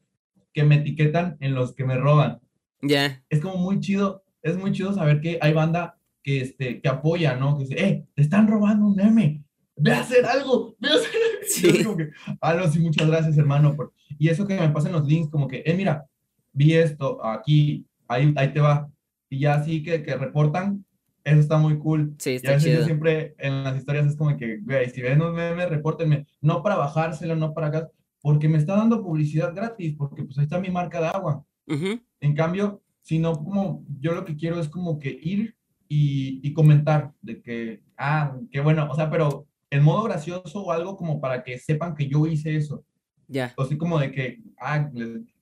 que 0.53 0.63
me 0.63 0.75
etiquetan 0.75 1.37
en 1.39 1.55
los 1.55 1.73
que 1.73 1.85
me 1.85 1.95
roban. 1.95 2.41
Ya. 2.81 3.23
Es 3.29 3.39
como 3.39 3.57
muy 3.57 3.79
chido, 3.79 4.23
es 4.41 4.57
muy 4.57 4.73
chido 4.73 4.93
saber 4.93 5.21
que 5.21 5.39
hay 5.41 5.53
banda 5.53 5.97
que, 6.21 6.41
este, 6.41 6.81
que 6.81 6.89
apoya, 6.89 7.35
¿no? 7.37 7.57
Que 7.57 7.63
dice, 7.63 7.83
eh, 7.83 8.05
te 8.13 8.21
están 8.21 8.47
robando 8.47 8.85
un 8.85 8.95
meme, 8.95 9.41
ve 9.77 9.93
a 9.93 10.01
hacer 10.01 10.25
algo, 10.25 10.75
ve 10.79 10.89
a 10.89 10.95
hacer 10.95 11.09
Sí. 11.47 11.83
como 11.83 11.97
que, 11.97 12.09
ah, 12.41 12.67
sí, 12.71 12.79
muchas 12.79 13.07
gracias, 13.07 13.37
hermano. 13.37 13.75
Por... 13.75 13.93
Y 14.19 14.27
eso 14.29 14.45
que 14.45 14.59
me 14.59 14.69
pasan 14.69 14.91
los 14.91 15.05
links, 15.05 15.29
como 15.29 15.47
que, 15.47 15.63
eh, 15.65 15.73
mira, 15.73 16.05
vi 16.51 16.73
esto 16.73 17.23
aquí, 17.25 17.85
ahí, 18.07 18.33
ahí 18.35 18.53
te 18.53 18.59
va 18.59 18.89
y 19.33 19.39
ya 19.39 19.55
así 19.55 19.81
que, 19.81 20.03
que 20.03 20.15
reportan, 20.15 20.85
eso 21.23 21.39
está 21.39 21.57
muy 21.57 21.79
cool. 21.79 22.15
Sí, 22.19 22.35
está 22.35 22.51
y 22.51 22.53
a 22.53 22.57
veces 22.57 22.85
siempre 22.85 23.33
en 23.39 23.63
las 23.63 23.75
historias 23.77 24.05
es 24.05 24.15
como 24.15 24.37
que, 24.37 24.59
güey, 24.59 24.89
si 24.91 25.01
ven 25.01 25.23
un 25.23 25.33
meme, 25.33 25.65
repórtenme. 25.65 26.27
No 26.39 26.61
para 26.61 26.75
bajárselo, 26.75 27.35
no 27.35 27.53
para 27.53 27.67
acá, 27.67 27.89
porque 28.21 28.47
me 28.47 28.59
está 28.59 28.75
dando 28.75 29.01
publicidad 29.01 29.55
gratis, 29.55 29.95
porque 29.97 30.23
pues 30.23 30.37
ahí 30.37 30.43
está 30.43 30.59
mi 30.59 30.69
marca 30.69 31.01
de 31.01 31.07
agua. 31.07 31.43
En 31.65 32.35
cambio, 32.35 32.83
si 33.01 33.17
no, 33.17 33.33
como 33.33 33.83
yo 33.99 34.13
lo 34.13 34.23
que 34.23 34.35
quiero 34.35 34.59
es 34.59 34.69
como 34.69 34.99
que 34.99 35.17
ir 35.21 35.55
y, 35.87 36.39
y 36.47 36.53
comentar 36.53 37.11
de 37.21 37.41
que, 37.41 37.81
ah, 37.97 38.37
qué 38.51 38.59
bueno, 38.61 38.87
o 38.91 38.95
sea, 38.95 39.09
pero 39.09 39.47
en 39.71 39.83
modo 39.83 40.03
gracioso 40.03 40.61
o 40.61 40.71
algo 40.71 40.95
como 40.95 41.19
para 41.19 41.43
que 41.43 41.57
sepan 41.57 41.95
que 41.95 42.07
yo 42.07 42.27
hice 42.27 42.55
eso. 42.55 42.85
Ya. 43.27 43.51
O 43.57 43.63
así 43.63 43.77
como 43.77 43.97
de 43.97 44.11
que, 44.11 44.43
ah, 44.59 44.91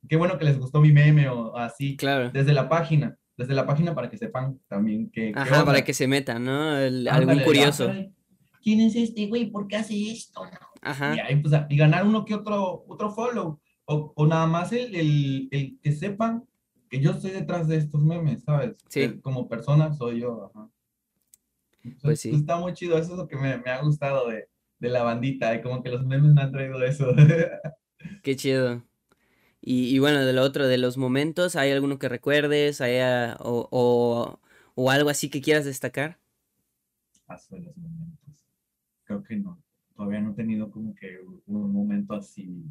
qué 0.08 0.16
bueno 0.16 0.38
que 0.38 0.46
les 0.46 0.58
gustó 0.58 0.80
mi 0.80 0.94
meme 0.94 1.28
o 1.28 1.58
así. 1.58 1.98
Claro. 1.98 2.32
Desde 2.32 2.54
la 2.54 2.70
página 2.70 3.18
desde 3.38 3.54
la 3.54 3.66
página 3.66 3.96
para 3.96 4.10
que 4.10 4.18
sepan 4.18 4.60
también 4.68 5.10
que... 5.10 5.32
Ajá, 5.36 5.66
para 5.66 5.84
que 5.84 5.94
se 5.94 6.08
metan, 6.08 6.44
¿no? 6.44 6.72
algún 7.12 7.40
curioso. 7.40 7.92
¿Quién 8.62 8.82
es 8.82 8.96
este 8.96 9.28
güey? 9.28 9.50
¿Por 9.50 9.68
qué 9.68 9.78
hace 9.78 10.12
esto? 10.12 10.44
Ajá. 10.82 11.16
Y, 11.16 11.20
ahí, 11.20 11.36
pues, 11.42 11.54
y 11.70 11.78
ganar 11.78 12.06
uno 12.06 12.26
que 12.26 12.36
otro, 12.36 12.86
otro 12.88 13.12
follow. 13.12 13.60
O, 13.86 14.14
o 14.16 14.28
nada 14.28 14.46
más 14.46 14.72
el, 14.72 14.96
el, 14.96 15.48
el, 15.52 15.80
que 15.82 15.92
sepan 15.92 16.46
que 16.90 17.00
yo 17.00 17.12
estoy 17.12 17.32
detrás 17.32 17.68
de 17.68 17.78
estos 17.78 18.04
memes, 18.04 18.44
¿sabes? 18.44 18.76
Sí. 18.90 19.20
como 19.22 19.48
persona 19.48 19.94
soy 19.94 20.20
yo, 20.22 20.52
ajá. 20.54 20.70
pues 22.02 22.20
sí. 22.20 22.32
Está 22.32 22.58
muy 22.58 22.74
chido, 22.74 22.98
eso 22.98 23.14
es 23.14 23.18
lo 23.18 23.28
que 23.28 23.38
me, 23.38 23.58
me 23.58 23.72
ha 23.72 23.82
gustado 23.82 24.28
de, 24.28 24.48
de 24.80 24.90
la 24.90 25.04
bandita, 25.04 25.56
y 25.56 25.62
como 25.62 25.82
que 25.82 25.90
los 25.90 26.06
memes 26.06 26.34
me 26.34 26.42
han 26.42 26.52
traído 26.52 26.84
eso. 26.84 27.08
Qué 28.24 28.36
chido. 28.36 28.84
Y, 29.62 29.96
y, 29.96 30.00
bueno, 30.00 30.26
de 30.26 30.34
lo 30.34 30.42
otro, 30.42 30.68
de 30.68 30.80
los 30.80 30.98
momentos, 30.98 31.56
¿hay 31.56 31.72
alguno 31.72 32.00
que 32.00 32.10
recuerdes? 32.10 32.82
¿Hay, 32.82 32.98
ah, 32.98 33.38
o, 33.40 33.68
o, 33.72 34.40
o, 34.74 34.90
algo 34.90 35.10
así 35.10 35.30
que 35.30 35.42
quieras 35.42 35.66
destacar? 35.66 36.18
Paso 37.28 37.56
de 37.56 37.62
los 37.62 37.78
momentos. 37.78 38.48
Creo 39.04 39.24
que 39.24 39.36
no. 39.36 39.62
Todavía 39.96 40.20
no 40.20 40.32
he 40.32 40.34
tenido 40.36 40.72
como 40.72 40.96
que 40.96 41.20
un 41.46 41.72
momento 41.72 42.16
así 42.16 42.66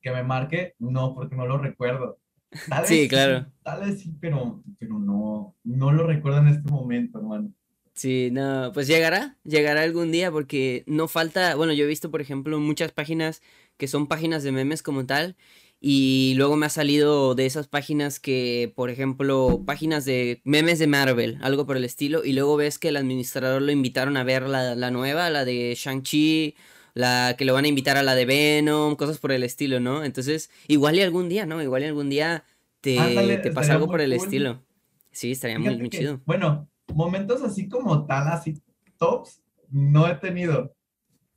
que 0.00 0.10
me 0.10 0.22
marque. 0.22 0.74
No, 0.78 1.14
porque 1.14 1.36
no 1.36 1.46
lo 1.46 1.58
recuerdo. 1.58 2.18
sí, 2.86 3.06
claro. 3.06 3.46
Tal 3.62 3.80
vez 3.80 4.00
sí, 4.00 4.16
pero, 4.18 4.62
pero 4.78 4.98
no, 4.98 5.54
no 5.64 5.92
lo 5.92 6.06
recuerdo 6.06 6.38
en 6.38 6.48
este 6.48 6.70
momento, 6.70 7.18
hermano. 7.18 7.52
Sí, 7.92 8.30
no, 8.32 8.70
pues 8.72 8.86
llegará, 8.86 9.36
llegará 9.42 9.82
algún 9.82 10.12
día 10.12 10.30
porque 10.30 10.84
no 10.86 11.08
falta, 11.08 11.56
bueno, 11.56 11.72
yo 11.72 11.84
he 11.84 11.88
visto, 11.88 12.12
por 12.12 12.20
ejemplo, 12.20 12.60
muchas 12.60 12.92
páginas 12.92 13.42
que 13.76 13.88
son 13.88 14.06
páginas 14.06 14.44
de 14.44 14.52
memes 14.52 14.84
como 14.84 15.04
tal 15.04 15.36
y 15.80 16.34
luego 16.36 16.56
me 16.56 16.66
ha 16.66 16.70
salido 16.70 17.34
de 17.34 17.46
esas 17.46 17.68
páginas 17.68 18.18
que, 18.18 18.72
por 18.74 18.90
ejemplo, 18.90 19.62
páginas 19.64 20.04
de 20.04 20.40
memes 20.44 20.78
de 20.78 20.86
Marvel, 20.86 21.38
algo 21.40 21.66
por 21.66 21.76
el 21.76 21.84
estilo, 21.84 22.24
y 22.24 22.32
luego 22.32 22.56
ves 22.56 22.78
que 22.78 22.88
el 22.88 22.96
administrador 22.96 23.62
lo 23.62 23.70
invitaron 23.70 24.16
a 24.16 24.24
ver 24.24 24.48
la, 24.48 24.74
la 24.74 24.90
nueva, 24.90 25.30
la 25.30 25.44
de 25.44 25.74
Shang-Chi, 25.76 26.56
la 26.94 27.36
que 27.38 27.44
lo 27.44 27.54
van 27.54 27.64
a 27.64 27.68
invitar 27.68 27.96
a 27.96 28.02
la 28.02 28.16
de 28.16 28.24
Venom, 28.24 28.96
cosas 28.96 29.18
por 29.18 29.30
el 29.30 29.44
estilo, 29.44 29.78
¿no? 29.78 30.04
Entonces, 30.04 30.50
igual 30.66 30.96
y 30.96 31.02
algún 31.02 31.28
día, 31.28 31.46
¿no? 31.46 31.62
Igual 31.62 31.82
y 31.82 31.86
algún 31.86 32.10
día 32.10 32.44
te, 32.80 32.96
te 33.40 33.52
pasa 33.52 33.74
algo 33.74 33.86
por 33.86 34.00
el 34.00 34.12
estilo. 34.12 34.64
Sí, 35.12 35.32
estaría 35.32 35.58
muy, 35.58 35.76
muy 35.76 35.90
chido. 35.90 36.20
Bueno, 36.26 36.68
momentos 36.92 37.42
así 37.42 37.68
como 37.68 38.04
tal, 38.04 38.28
así 38.28 38.60
tops, 38.96 39.40
no 39.70 40.08
he 40.08 40.16
tenido. 40.16 40.74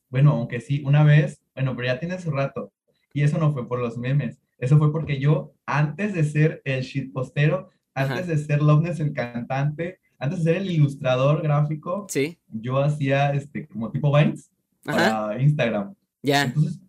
Bueno, 0.10 0.32
aunque 0.32 0.62
sí, 0.62 0.82
una 0.84 1.04
vez, 1.04 1.42
bueno, 1.54 1.76
pero 1.76 1.88
ya 1.88 2.00
tiene 2.00 2.20
su 2.20 2.32
rato. 2.32 2.72
Y 3.14 3.24
eso 3.24 3.38
no 3.38 3.52
fue 3.52 3.68
por 3.68 3.80
los 3.80 3.98
memes. 3.98 4.40
Eso 4.58 4.78
fue 4.78 4.92
porque 4.92 5.20
yo, 5.20 5.54
antes 5.66 6.14
de 6.14 6.24
ser 6.24 6.62
el 6.66 6.82
shitpostero, 6.82 7.70
antes 7.94 8.28
de 8.28 8.38
ser 8.38 8.62
Loveness 8.62 9.00
el 9.00 9.14
cantante, 9.14 10.00
antes 10.20 10.44
de 10.44 10.54
ser 10.54 10.62
el 10.62 10.70
ilustrador 10.70 11.42
gráfico, 11.42 12.06
¿Sí? 12.10 12.38
yo 12.48 12.78
hacía 12.80 13.34
este, 13.34 13.68
como 13.68 13.92
tipo 13.92 14.16
Vines 14.16 14.52
para 14.84 15.42
Instagram. 15.42 15.96
Ya. 16.22 16.44
Entonces, 16.44 16.80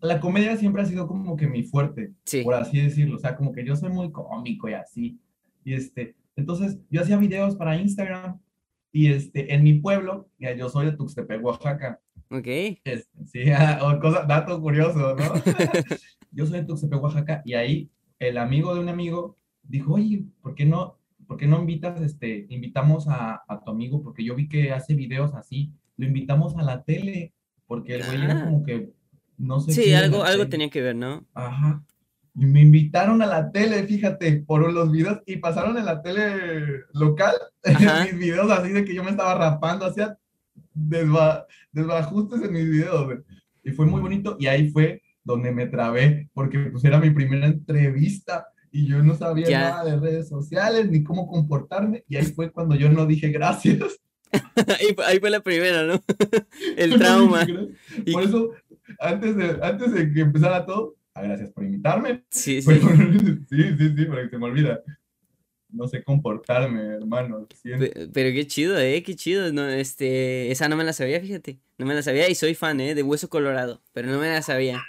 la 0.00 0.20
comedia 0.20 0.56
siempre 0.56 0.82
ha 0.82 0.86
sido 0.86 1.06
como 1.06 1.36
que 1.36 1.46
mi 1.46 1.64
fuerte, 1.64 2.12
por 2.42 2.54
así 2.54 2.80
decirlo. 2.80 3.16
O 3.16 3.18
sea, 3.18 3.36
como 3.36 3.52
que 3.52 3.64
yo 3.64 3.76
soy 3.76 3.90
muy 3.90 4.10
cómico 4.10 4.68
y 4.68 4.74
así. 4.74 5.20
Y 5.64 5.74
este, 5.74 6.16
entonces, 6.36 6.78
yo 6.90 7.02
hacía 7.02 7.16
videos 7.16 7.56
para 7.56 7.76
Instagram 7.76 8.40
y 8.92 9.12
este, 9.12 9.52
en 9.52 9.62
mi 9.62 9.74
pueblo, 9.74 10.30
ya 10.38 10.54
yo 10.54 10.68
soy 10.68 10.86
de 10.86 10.92
Tuxtepec, 10.92 11.44
Oaxaca. 11.44 12.00
Ok. 12.30 12.46
sí, 13.26 13.44
o 13.82 14.00
cosa, 14.00 14.22
dato 14.22 14.60
curioso, 14.60 15.14
¿no? 15.14 15.24
yo 16.32 16.46
soy 16.46 16.60
de 16.60 16.66
Tuxtepec, 16.66 17.02
Oaxaca 17.02 17.42
y 17.44 17.54
ahí 17.54 17.90
el 18.18 18.38
amigo 18.38 18.74
de 18.74 18.80
un 18.80 18.88
amigo 18.88 19.36
dijo, 19.62 19.94
oye, 19.94 20.24
¿por 20.42 20.54
qué 20.54 20.64
no, 20.64 20.98
por 21.26 21.36
qué 21.36 21.46
no 21.46 21.60
invitas, 21.60 22.00
este, 22.00 22.46
invitamos 22.48 23.08
a, 23.08 23.42
a 23.46 23.60
tu 23.64 23.70
amigo? 23.70 24.02
Porque 24.02 24.24
yo 24.24 24.34
vi 24.34 24.48
que 24.48 24.72
hace 24.72 24.94
videos 24.94 25.34
así, 25.34 25.72
lo 25.96 26.06
invitamos 26.06 26.56
a 26.56 26.62
la 26.62 26.82
tele, 26.82 27.32
porque 27.66 27.96
el 27.96 28.04
güey 28.04 28.22
era 28.22 28.40
ah. 28.40 28.44
como 28.44 28.62
que, 28.62 28.90
no 29.38 29.60
sé. 29.60 29.72
Sí, 29.72 29.94
algo, 29.94 30.24
algo 30.24 30.48
tenía 30.48 30.70
que 30.70 30.82
ver, 30.82 30.96
¿no? 30.96 31.26
Ajá. 31.34 31.84
Y 32.34 32.44
me 32.44 32.60
invitaron 32.60 33.22
a 33.22 33.26
la 33.26 33.50
tele, 33.50 33.84
fíjate, 33.84 34.42
por 34.42 34.70
los 34.72 34.92
videos, 34.92 35.20
y 35.26 35.36
pasaron 35.36 35.78
en 35.78 35.86
la 35.86 36.02
tele 36.02 36.84
local, 36.92 37.34
mis 38.04 38.18
videos 38.18 38.50
así 38.50 38.72
de 38.72 38.84
que 38.84 38.94
yo 38.94 39.02
me 39.02 39.10
estaba 39.10 39.34
rapando, 39.34 39.86
hacía 39.86 40.18
desba, 40.74 41.46
desbajustes 41.72 42.42
en 42.42 42.52
mis 42.52 42.68
videos, 42.68 43.18
y 43.62 43.70
fue 43.72 43.86
muy 43.86 44.00
bonito, 44.00 44.36
y 44.38 44.46
ahí 44.46 44.70
fue 44.70 45.02
donde 45.24 45.52
me 45.52 45.66
trabé, 45.66 46.28
porque 46.32 46.58
pues 46.70 46.84
era 46.84 46.98
mi 46.98 47.10
primera 47.10 47.46
entrevista, 47.46 48.46
y 48.70 48.86
yo 48.86 49.02
no 49.02 49.14
sabía 49.14 49.50
nada 49.50 49.84
de 49.84 49.98
redes 49.98 50.28
sociales, 50.28 50.90
ni 50.90 51.02
cómo 51.02 51.26
comportarme, 51.26 52.04
y 52.08 52.16
ahí 52.16 52.26
fue 52.26 52.50
cuando 52.50 52.74
yo 52.74 52.88
no 52.88 53.06
dije 53.06 53.28
gracias. 53.30 53.98
ahí, 55.08 55.18
fue 55.18 55.30
la 55.30 55.40
primera, 55.40 55.84
¿no? 55.84 56.00
El 56.76 56.98
trauma. 56.98 57.46
Por 58.12 58.22
eso, 58.22 58.50
antes 59.00 59.36
de, 59.36 59.58
antes 59.62 59.92
de 59.92 60.12
que 60.12 60.20
empezara 60.20 60.66
todo, 60.66 60.96
Ah, 61.16 61.22
gracias 61.22 61.50
por 61.50 61.64
invitarme. 61.64 62.24
Sí, 62.28 62.60
sí. 62.60 62.70
sí, 63.48 63.76
sí, 63.78 63.94
sí, 63.96 64.04
porque 64.04 64.28
se 64.28 64.38
me 64.38 64.44
olvida. 64.44 64.82
No 65.68 65.88
sé 65.88 66.02
comportarme, 66.02 66.80
hermano. 66.80 67.46
Pero, 67.62 68.10
qué 68.12 68.46
chido, 68.46 68.78
eh, 68.78 69.02
qué 69.02 69.14
chido. 69.16 69.52
No, 69.52 69.68
este, 69.68 70.50
esa 70.50 70.68
no 70.68 70.76
me 70.76 70.84
la 70.84 70.92
sabía, 70.92 71.20
fíjate. 71.20 71.58
No 71.78 71.86
me 71.86 71.94
la 71.94 72.02
sabía 72.02 72.28
y 72.28 72.34
soy 72.34 72.54
fan, 72.54 72.80
eh, 72.80 72.94
de 72.94 73.02
Hueso 73.02 73.28
Colorado, 73.28 73.82
pero 73.92 74.08
no 74.08 74.18
me 74.18 74.28
la 74.28 74.42
sabía. 74.42 74.82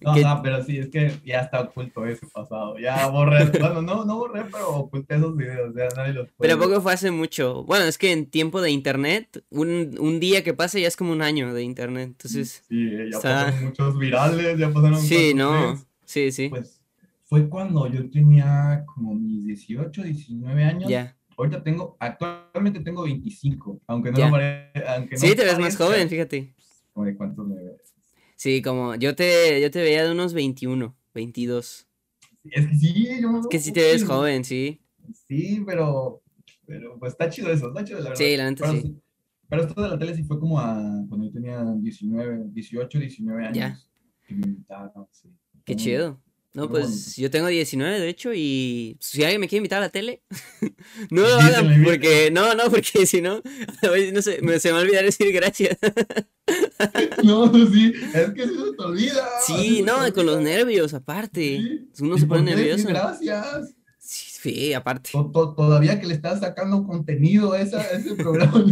No, 0.00 0.14
no, 0.14 0.40
pero 0.42 0.62
sí, 0.62 0.78
es 0.78 0.88
que 0.88 1.12
ya 1.24 1.40
está 1.40 1.60
oculto 1.60 2.06
ese 2.06 2.26
pasado. 2.26 2.78
Ya 2.78 3.08
borré, 3.08 3.44
bueno, 3.58 3.82
no, 3.82 4.04
no 4.04 4.18
borré, 4.18 4.44
pero 4.44 4.68
oculté 4.70 5.16
esos 5.16 5.36
videos, 5.36 5.74
ya 5.74 5.88
nadie 5.96 6.12
los 6.12 6.28
puede. 6.32 6.50
Pero 6.50 6.58
poco 6.62 6.80
fue 6.80 6.92
hace 6.92 7.10
mucho. 7.10 7.64
Bueno, 7.64 7.84
es 7.86 7.98
que 7.98 8.12
en 8.12 8.26
tiempo 8.26 8.60
de 8.60 8.70
internet, 8.70 9.44
un, 9.50 9.96
un 9.98 10.20
día 10.20 10.44
que 10.44 10.54
pase 10.54 10.80
ya 10.80 10.86
es 10.86 10.96
como 10.96 11.12
un 11.12 11.22
año 11.22 11.52
de 11.52 11.64
internet, 11.64 12.10
entonces... 12.10 12.62
Sí, 12.68 12.90
ya 13.10 13.18
pasaron 13.18 13.64
muchos 13.64 13.98
virales, 13.98 14.56
ya 14.56 14.70
pasaron... 14.70 15.00
Sí, 15.00 15.34
no, 15.34 15.76
sí, 16.04 16.30
sí. 16.30 16.48
Pues 16.48 16.77
fue 17.28 17.46
cuando 17.48 17.86
yo 17.86 18.08
tenía 18.10 18.84
como 18.86 19.14
mis 19.14 19.44
18, 19.44 20.02
19 20.02 20.64
años. 20.64 20.88
Ya. 20.88 21.14
Ahorita 21.36 21.62
tengo, 21.62 21.96
actualmente 22.00 22.80
tengo 22.80 23.02
25, 23.04 23.82
aunque 23.86 24.10
no 24.10 24.18
lo 24.18 24.30
paré, 24.30 24.72
aunque 24.88 25.18
Sí, 25.18 25.36
te 25.36 25.44
ves 25.44 25.58
más 25.58 25.76
joven, 25.76 26.08
fíjate. 26.08 26.54
¿De 26.96 27.16
cuántos 27.16 27.46
me 27.46 27.54
ves? 27.54 27.94
Sí, 28.34 28.62
como 28.62 28.94
yo 28.94 29.14
te, 29.14 29.60
yo 29.60 29.70
te 29.70 29.82
veía 29.82 30.04
de 30.04 30.10
unos 30.10 30.32
21, 30.32 30.96
22. 31.14 31.86
Es 32.44 32.66
que 32.66 32.74
sí, 32.74 33.08
yo 33.20 33.40
Es 33.40 33.46
que 33.48 33.58
sí 33.58 33.72
te 33.72 33.82
ves 33.82 34.04
joven, 34.04 34.44
sí. 34.44 34.80
Sí, 35.26 35.62
pero, 35.66 36.22
pero 36.66 36.98
pues 36.98 37.12
está 37.12 37.28
chido 37.28 37.52
eso, 37.52 37.68
está 37.68 37.84
chido 37.84 37.98
la 37.98 38.10
verdad. 38.10 38.24
Sí, 38.24 38.36
la 38.36 38.50
neta 38.50 38.64
pero, 38.66 38.80
sí. 38.80 38.98
Pero 39.50 39.62
esto 39.62 39.82
de 39.82 39.88
la 39.88 39.98
tele 39.98 40.14
sí 40.14 40.24
fue 40.24 40.40
como 40.40 40.58
a 40.58 40.74
cuando 41.08 41.26
yo 41.26 41.32
tenía 41.32 41.62
19, 41.76 42.46
18, 42.52 42.98
19 42.98 43.44
años. 43.44 43.56
Ya. 43.56 43.78
Me 44.30 44.58
sí. 45.12 45.28
Qué 45.64 45.76
chido. 45.76 46.20
No, 46.58 46.68
pues 46.68 47.14
yo 47.14 47.30
tengo 47.30 47.46
19 47.46 48.00
de 48.00 48.08
hecho 48.08 48.34
y 48.34 48.96
si 48.98 49.22
alguien 49.22 49.40
me 49.40 49.46
quiere 49.46 49.58
invitar 49.58 49.78
a 49.78 49.82
la 49.82 49.88
tele, 49.90 50.24
no 51.10 51.22
lo 51.22 51.36
hagan 51.36 51.84
porque, 51.84 52.32
no, 52.32 52.52
no, 52.56 52.64
porque 52.68 53.06
si 53.06 53.22
no, 53.22 53.40
no 54.12 54.22
sé, 54.22 54.40
me, 54.42 54.58
se 54.58 54.70
me 54.70 54.72
va 54.72 54.78
a 54.80 54.82
olvidar 54.82 55.04
decir 55.04 55.32
gracias. 55.32 55.78
no, 57.22 57.48
sí, 57.70 57.92
es 58.12 58.30
que 58.30 58.42
eso 58.42 58.74
te 58.76 58.84
olvida. 58.84 59.24
Sí, 59.46 59.82
no, 59.82 60.12
con 60.12 60.26
los 60.26 60.40
nervios 60.40 60.94
aparte. 60.94 61.86
Uno 62.00 62.18
se 62.18 62.26
pone 62.26 62.56
nervioso. 62.56 62.88
Gracias. 62.88 63.72
Sí, 64.00 64.74
aparte. 64.74 65.10
todavía 65.12 66.00
que 66.00 66.08
le 66.08 66.14
estás 66.14 66.40
sacando 66.40 66.84
contenido 66.84 67.52
a, 67.52 67.60
esa, 67.60 67.88
ese 67.92 68.16
programa. 68.16 68.64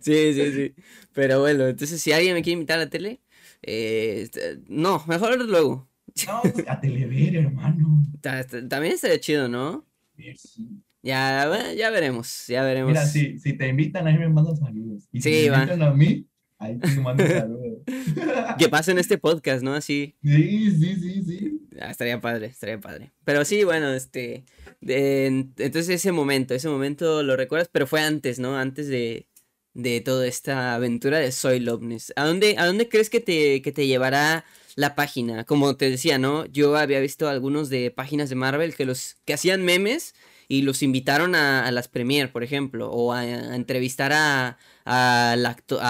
sí, 0.00 0.34
sí, 0.34 0.52
sí. 0.52 0.74
Pero 1.12 1.38
bueno, 1.38 1.68
entonces 1.68 2.02
si 2.02 2.10
alguien 2.10 2.34
me 2.34 2.42
quiere 2.42 2.54
invitar 2.54 2.80
a 2.80 2.86
la 2.86 2.90
tele, 2.90 3.20
eh, 3.62 4.28
no, 4.66 5.04
mejor 5.06 5.40
luego. 5.44 5.93
No, 6.26 6.40
pues, 6.42 6.64
a 6.68 6.80
telever, 6.80 7.36
hermano. 7.36 8.02
También 8.20 8.94
estaría 8.94 9.18
chido, 9.18 9.48
¿no? 9.48 9.84
Sí. 10.16 10.82
Ya, 11.02 11.74
ya 11.76 11.90
veremos, 11.90 12.46
ya 12.46 12.62
veremos. 12.62 12.92
Mira, 12.92 13.04
si, 13.04 13.38
si 13.38 13.52
te 13.52 13.68
invitan, 13.68 14.06
ahí 14.06 14.16
me 14.16 14.28
mandan 14.28 14.56
saludos. 14.56 15.06
Y 15.12 15.20
si 15.20 15.28
me 15.28 15.44
invitan 15.44 15.82
a 15.82 15.92
mí, 15.92 16.26
ahí 16.58 16.78
te 16.78 17.00
mando 17.00 17.26
saludos. 17.26 17.82
que 18.58 18.68
pasen 18.70 18.98
este 18.98 19.18
podcast, 19.18 19.62
¿no? 19.62 19.74
Así. 19.74 20.16
Sí, 20.22 20.70
sí, 20.70 20.96
sí, 20.96 21.22
sí. 21.24 21.60
Ah, 21.78 21.90
estaría 21.90 22.20
padre, 22.22 22.46
estaría 22.46 22.80
padre. 22.80 23.12
Pero 23.24 23.44
sí, 23.44 23.64
bueno, 23.64 23.92
este. 23.92 24.46
entonces 24.80 25.90
ese 25.90 26.12
momento, 26.12 26.54
ese 26.54 26.70
momento 26.70 27.22
lo 27.22 27.36
recuerdas, 27.36 27.68
pero 27.70 27.86
fue 27.86 28.00
antes, 28.00 28.38
¿no? 28.38 28.56
Antes 28.56 28.88
de, 28.88 29.26
de 29.74 30.00
toda 30.00 30.26
esta 30.26 30.74
aventura 30.74 31.18
de 31.18 31.32
Soy 31.32 31.60
Loveness. 31.60 32.14
¿A 32.16 32.24
dónde, 32.24 32.56
¿A 32.56 32.64
dónde 32.64 32.88
crees 32.88 33.10
que 33.10 33.20
te, 33.20 33.60
que 33.60 33.72
te 33.72 33.86
llevará 33.86 34.46
la 34.76 34.94
página. 34.94 35.44
Como 35.44 35.76
te 35.76 35.90
decía, 35.90 36.18
¿no? 36.18 36.46
Yo 36.46 36.76
había 36.76 37.00
visto 37.00 37.28
algunos 37.28 37.68
de 37.68 37.90
páginas 37.90 38.28
de 38.28 38.34
Marvel 38.36 38.74
que 38.74 38.84
los 38.84 39.16
que 39.24 39.34
hacían 39.34 39.62
memes 39.62 40.14
y 40.48 40.62
los 40.62 40.82
invitaron 40.82 41.34
a, 41.34 41.70
las 41.70 41.88
premier, 41.88 42.30
por 42.30 42.42
ejemplo, 42.42 42.90
o 42.90 43.12
a, 43.12 43.54
entrevistar 43.54 44.12
a, 44.12 44.58
a, 44.84 45.32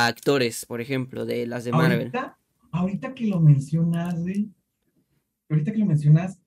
actores, 0.06 0.64
por 0.66 0.80
ejemplo, 0.80 1.26
de 1.26 1.46
las 1.46 1.64
de 1.64 1.72
Marvel. 1.72 2.12
Ahorita, 2.70 3.14
que 3.14 3.26
lo 3.26 3.40
mencionas, 3.40 4.16
ahorita 5.48 5.72
que 5.72 5.78
lo 5.78 5.86
mencionas, 5.86 6.40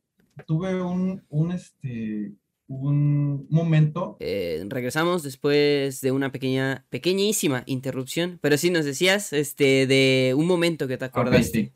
tuve 0.45 0.81
un, 0.81 1.23
un, 1.29 1.51
este, 1.51 2.33
un 2.67 3.47
momento. 3.49 4.17
Eh, 4.19 4.65
regresamos 4.67 5.23
después 5.23 6.01
de 6.01 6.11
una 6.11 6.31
pequeña, 6.31 6.85
pequeñísima 6.89 7.63
interrupción, 7.65 8.39
pero 8.41 8.57
sí 8.57 8.69
nos 8.69 8.85
decías, 8.85 9.31
este, 9.33 9.87
de 9.87 10.33
un 10.37 10.47
momento 10.47 10.87
que 10.87 10.97
te 10.97 11.05
acordaste. 11.05 11.71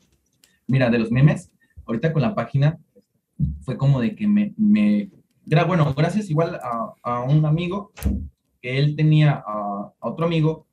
Mira, 0.66 0.90
de 0.90 0.98
los 0.98 1.10
memes, 1.10 1.50
ahorita 1.86 2.12
con 2.12 2.22
la 2.22 2.34
página, 2.34 2.78
fue 3.62 3.76
como 3.76 4.00
de 4.00 4.14
que 4.14 4.26
me, 4.26 4.54
me 4.56 5.10
bueno, 5.66 5.92
gracias 5.94 6.30
igual 6.30 6.58
a, 6.62 6.94
a, 7.02 7.22
un 7.22 7.44
amigo, 7.44 7.92
que 8.60 8.78
él 8.78 8.96
tenía 8.96 9.42
a, 9.46 9.92
otro 10.00 10.26
amigo, 10.26 10.66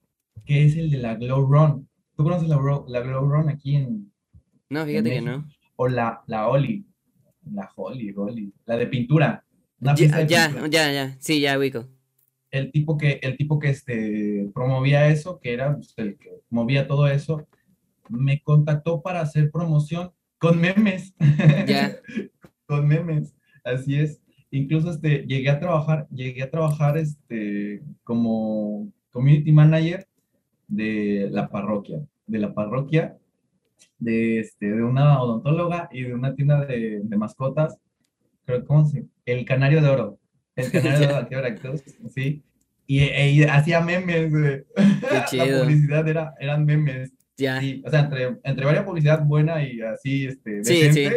que 0.46 0.66
es 0.66 0.76
el 0.76 0.90
de 0.90 0.98
la 0.98 1.16
Glow 1.16 1.46
Run. 1.46 1.88
¿Tú 2.16 2.24
conoces 2.24 2.48
la, 2.48 2.58
la 2.88 3.02
Glow 3.02 3.28
Run 3.28 3.50
aquí 3.50 3.76
en... 3.76 4.12
No, 4.70 4.86
fíjate 4.86 5.10
que 5.10 5.22
no. 5.22 5.48
O 5.76 5.88
la, 5.88 6.22
la 6.28 6.48
Oli, 6.48 6.86
la 7.52 7.70
Holly, 7.76 8.14
Holly, 8.16 8.54
la 8.66 8.78
de 8.78 8.88
pintura. 8.88 9.44
ya, 9.80 9.96
ya, 10.26 10.68
ya, 10.68 10.92
ya, 10.92 11.18
sí, 11.20 11.40
ya 11.40 11.58
ubico. 11.58 11.88
El 12.52 12.72
tipo 12.72 12.98
que, 12.98 13.20
el 13.22 13.38
tipo 13.38 13.60
que 13.60 13.70
este, 13.70 14.50
promovía 14.54 15.08
eso, 15.08 15.40
que 15.40 15.54
era 15.54 15.76
pues, 15.76 15.94
el 15.98 16.18
que 16.18 16.42
movía 16.50 16.88
todo 16.88 17.08
eso, 17.08 17.48
me 18.10 18.42
contactó 18.42 19.02
para 19.02 19.22
hacer 19.22 19.52
promoción 19.52 20.12
con 20.38 20.60
memes. 20.60 21.14
Ya. 21.68 21.96
con 22.66 22.88
memes, 22.88 23.36
así 23.64 23.96
es. 24.00 24.22
Incluso 24.52 24.92
este, 24.92 25.26
llegué 25.28 25.50
a 25.50 25.60
trabajar, 25.60 26.08
llegué 26.10 26.44
a 26.44 26.50
trabajar 26.50 26.98
este, 26.98 27.84
como 28.04 28.92
community 29.12 29.52
manager 29.52 30.08
de 30.68 31.28
la 31.32 31.50
parroquia, 31.50 32.00
de 32.26 32.40
la 32.40 32.54
parroquia, 32.54 33.18
de, 34.00 34.40
este, 34.40 34.72
de 34.72 34.84
una 34.84 35.22
odontóloga 35.22 35.90
y 35.92 36.04
de 36.04 36.14
una 36.14 36.36
tienda 36.36 36.66
de, 36.66 37.02
de 37.04 37.18
mascotas, 37.18 37.78
creo, 38.46 38.66
¿cómo 38.66 38.86
se 38.86 39.06
El 39.26 39.46
Canario 39.46 39.82
de 39.82 39.90
Oro, 39.90 40.20
el 40.56 40.72
Canario 40.72 41.08
de 41.08 41.14
Oro 41.14 41.78
sí, 42.14 42.44
y, 42.90 43.04
e, 43.04 43.48
hacía 43.48 43.82
memes, 43.82 44.32
güey. 44.32 44.64
La 45.12 45.60
publicidad 45.62 46.08
era, 46.08 46.34
eran 46.40 46.66
memes. 46.66 47.12
Ya. 47.40 47.62
o 47.86 47.90
sea, 47.90 48.02
entre, 48.02 48.40
entre 48.44 48.66
varias 48.66 48.84
publicidad 48.84 49.24
buena 49.26 49.64
y 49.64 49.82
así, 49.82 50.26
este, 50.28 50.64
sí, 50.64 50.94
sí 50.94 51.10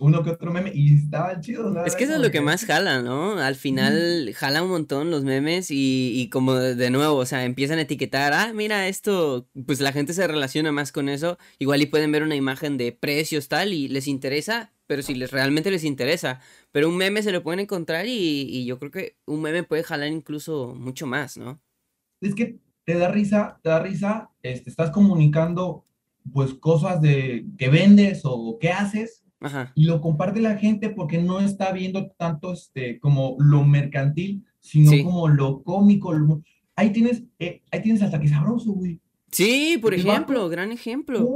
uno 0.00 0.22
que 0.22 0.30
otro 0.30 0.52
meme 0.52 0.70
y 0.74 0.94
estaba 0.94 1.40
chido. 1.40 1.84
Es 1.84 1.96
que 1.96 2.04
eso 2.04 2.14
es 2.14 2.20
lo 2.20 2.30
que 2.30 2.40
más 2.40 2.64
jala, 2.64 3.02
¿no? 3.02 3.38
Al 3.38 3.54
final 3.54 4.32
jala 4.34 4.62
un 4.62 4.70
montón 4.70 5.10
los 5.10 5.24
memes 5.24 5.70
y, 5.70 6.12
y, 6.14 6.28
como 6.30 6.54
de 6.54 6.90
nuevo, 6.90 7.16
o 7.16 7.26
sea, 7.26 7.44
empiezan 7.44 7.78
a 7.78 7.82
etiquetar, 7.82 8.32
ah, 8.32 8.52
mira 8.54 8.88
esto, 8.88 9.48
pues 9.66 9.80
la 9.80 9.92
gente 9.92 10.12
se 10.12 10.26
relaciona 10.26 10.72
más 10.72 10.92
con 10.92 11.08
eso, 11.08 11.38
igual 11.58 11.82
y 11.82 11.86
pueden 11.86 12.12
ver 12.12 12.22
una 12.22 12.36
imagen 12.36 12.76
de 12.76 12.92
precios 12.92 13.48
tal 13.48 13.72
y 13.72 13.88
les 13.88 14.06
interesa, 14.06 14.72
pero 14.86 15.02
si 15.02 15.14
les 15.14 15.30
realmente 15.30 15.70
les 15.70 15.84
interesa, 15.84 16.40
pero 16.72 16.88
un 16.88 16.96
meme 16.96 17.22
se 17.22 17.32
lo 17.32 17.42
pueden 17.42 17.60
encontrar 17.60 18.06
y, 18.06 18.42
y 18.48 18.64
yo 18.66 18.78
creo 18.78 18.90
que 18.90 19.16
un 19.26 19.42
meme 19.42 19.64
puede 19.64 19.82
jalar 19.82 20.08
incluso 20.08 20.74
mucho 20.74 21.06
más, 21.06 21.36
¿no? 21.36 21.60
Es 22.20 22.34
que 22.34 22.58
te 22.88 22.94
da 22.94 23.10
risa, 23.10 23.60
te 23.62 23.68
da 23.68 23.80
risa, 23.80 24.30
este, 24.42 24.70
estás 24.70 24.90
comunicando 24.90 25.84
pues 26.32 26.54
cosas 26.54 27.02
de 27.02 27.44
que 27.58 27.68
vendes 27.68 28.22
o 28.24 28.56
qué 28.58 28.70
haces 28.70 29.26
y 29.74 29.84
lo 29.84 30.00
comparte 30.00 30.40
la 30.40 30.56
gente 30.56 30.88
porque 30.88 31.18
no 31.18 31.38
está 31.38 31.70
viendo 31.72 32.10
tanto 32.12 32.54
este, 32.54 32.98
como 32.98 33.36
lo 33.40 33.62
mercantil, 33.62 34.42
sino 34.58 35.04
como 35.04 35.28
lo 35.28 35.62
cómico. 35.62 36.14
Ahí, 36.76 36.90
tienes, 36.90 37.24
eh, 37.38 37.60
ahí 37.70 37.82
tienes 37.82 38.00
hasta 38.00 38.18
que 38.18 38.28
sabroso, 38.28 38.72
güey. 38.72 38.98
Sí, 39.30 39.78
por 39.82 39.92
ejemplo, 39.92 40.48
gran 40.48 40.72
ejemplo. 40.72 41.28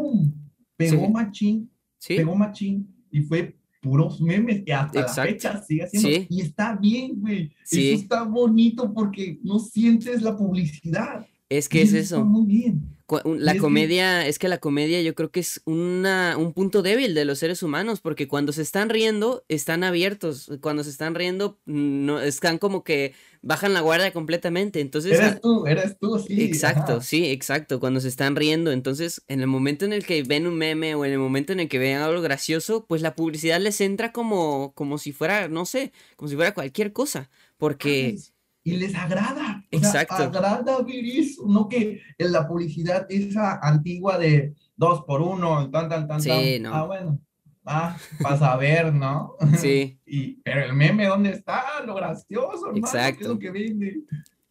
Pegó 0.74 1.10
machín, 1.10 1.70
pegó 2.08 2.34
machín 2.34 2.88
y 3.10 3.20
fue 3.20 3.58
puros 3.82 4.22
memes 4.22 4.62
y 4.64 4.70
hasta 4.70 5.02
la 5.02 5.08
fecha 5.08 5.62
sigue 5.62 5.84
haciendo. 5.84 6.26
Y 6.30 6.40
está 6.40 6.76
bien, 6.76 7.20
güey. 7.20 7.52
Eso 7.70 8.02
está 8.02 8.22
bonito 8.22 8.90
porque 8.94 9.38
no 9.42 9.58
sientes 9.58 10.22
la 10.22 10.34
publicidad. 10.34 11.26
Es 11.52 11.68
que 11.68 11.82
es 11.82 11.92
eso. 11.92 12.24
Muy 12.24 12.46
bien. 12.46 12.96
La 13.36 13.58
comedia, 13.58 14.26
es 14.26 14.38
que 14.38 14.48
la 14.48 14.56
comedia 14.56 15.02
yo 15.02 15.14
creo 15.14 15.30
que 15.30 15.40
es 15.40 15.60
una, 15.66 16.38
un 16.38 16.54
punto 16.54 16.80
débil 16.80 17.14
de 17.14 17.26
los 17.26 17.40
seres 17.40 17.62
humanos, 17.62 18.00
porque 18.00 18.26
cuando 18.26 18.52
se 18.52 18.62
están 18.62 18.88
riendo, 18.88 19.44
están 19.48 19.84
abiertos. 19.84 20.50
Cuando 20.62 20.82
se 20.82 20.88
están 20.88 21.14
riendo, 21.14 21.58
no, 21.66 22.22
están 22.22 22.56
como 22.56 22.84
que 22.84 23.12
bajan 23.42 23.74
la 23.74 23.82
guardia 23.82 24.14
completamente. 24.14 24.80
Entonces. 24.80 25.18
Eres 25.18 25.42
tú, 25.42 25.66
eres 25.66 25.98
tú, 25.98 26.18
sí. 26.20 26.42
Exacto, 26.42 27.02
sí, 27.02 27.26
exacto. 27.26 27.80
Cuando 27.80 28.00
se 28.00 28.08
están 28.08 28.34
riendo. 28.34 28.72
Entonces, 28.72 29.22
en 29.28 29.40
el 29.40 29.46
momento 29.46 29.84
en 29.84 29.92
el 29.92 30.06
que 30.06 30.22
ven 30.22 30.46
un 30.46 30.56
meme 30.56 30.94
o 30.94 31.04
en 31.04 31.12
el 31.12 31.18
momento 31.18 31.52
en 31.52 31.60
el 31.60 31.68
que 31.68 31.78
ven 31.78 31.98
algo 31.98 32.22
gracioso, 32.22 32.86
pues 32.86 33.02
la 33.02 33.14
publicidad 33.14 33.60
les 33.60 33.82
entra 33.82 34.12
como, 34.12 34.72
como 34.74 34.96
si 34.96 35.12
fuera, 35.12 35.48
no 35.48 35.66
sé, 35.66 35.92
como 36.16 36.30
si 36.30 36.36
fuera 36.36 36.54
cualquier 36.54 36.94
cosa. 36.94 37.28
Porque 37.58 38.16
y 38.64 38.76
les 38.76 38.94
agrada. 38.94 39.64
Exacto. 39.70 40.14
agrada 40.14 40.82
ver 40.82 41.04
eso, 41.04 41.44
no 41.46 41.68
que 41.68 42.00
en 42.18 42.32
la 42.32 42.46
publicidad 42.46 43.06
esa 43.08 43.58
antigua 43.60 44.18
de 44.18 44.54
dos 44.76 45.02
por 45.02 45.20
uno, 45.20 45.70
tan, 45.70 45.88
tan, 45.88 46.06
tan, 46.06 46.20
sí, 46.20 46.58
No. 46.60 46.74
Ah, 46.74 46.84
bueno. 46.84 47.20
Ah, 47.64 47.96
para 48.20 48.56
ver, 48.56 48.92
¿no? 48.92 49.36
Sí. 49.56 49.98
y, 50.04 50.34
pero 50.42 50.64
el 50.64 50.72
meme, 50.72 51.06
¿dónde 51.06 51.30
está? 51.30 51.82
Lo 51.86 51.94
gracioso, 51.94 52.66
hermano. 52.66 52.86
Exacto. 52.86 53.28
lo 53.28 53.38
que 53.38 53.50
vende? 53.50 54.00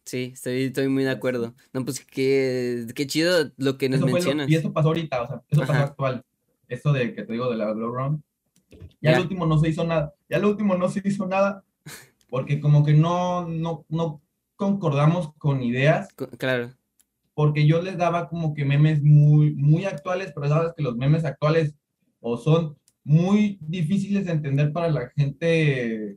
Sí, 0.04 0.32
estoy, 0.34 0.64
estoy 0.64 0.88
muy 0.88 1.04
de 1.04 1.10
acuerdo. 1.10 1.54
No, 1.72 1.84
pues 1.84 2.04
qué, 2.04 2.86
qué 2.94 3.06
chido 3.06 3.52
lo 3.56 3.78
que 3.78 3.88
nos 3.88 4.00
mencionas. 4.00 4.48
y 4.48 4.56
eso 4.56 4.72
pasó 4.72 4.88
ahorita, 4.88 5.22
o 5.22 5.26
sea, 5.26 5.42
eso 5.48 5.60
pasó 5.60 5.72
actual. 5.72 6.24
Eso 6.68 6.92
de 6.92 7.14
que 7.14 7.22
te 7.22 7.32
digo 7.32 7.50
de 7.50 7.56
la 7.56 7.72
Glow 7.72 7.94
Run. 7.94 8.24
Ya, 8.70 9.10
ya 9.10 9.16
el 9.16 9.22
último 9.22 9.46
no 9.46 9.58
se 9.58 9.68
hizo 9.68 9.84
nada. 9.84 10.14
Ya 10.28 10.38
el 10.38 10.44
último 10.46 10.74
no 10.74 10.88
se 10.88 11.02
hizo 11.04 11.26
nada 11.26 11.62
porque 12.32 12.60
como 12.60 12.82
que 12.82 12.94
no, 12.94 13.46
no, 13.46 13.84
no 13.90 14.22
concordamos 14.56 15.34
con 15.36 15.62
ideas. 15.62 16.08
Claro. 16.38 16.72
Porque 17.34 17.66
yo 17.66 17.82
les 17.82 17.98
daba 17.98 18.30
como 18.30 18.54
que 18.54 18.64
memes 18.64 19.02
muy, 19.02 19.54
muy 19.54 19.84
actuales, 19.84 20.32
pero 20.34 20.48
sabes 20.48 20.72
que 20.74 20.82
los 20.82 20.96
memes 20.96 21.26
actuales 21.26 21.74
o 22.20 22.38
son 22.38 22.74
muy 23.04 23.58
difíciles 23.60 24.24
de 24.24 24.32
entender 24.32 24.72
para 24.72 24.88
la 24.88 25.10
gente, 25.10 26.16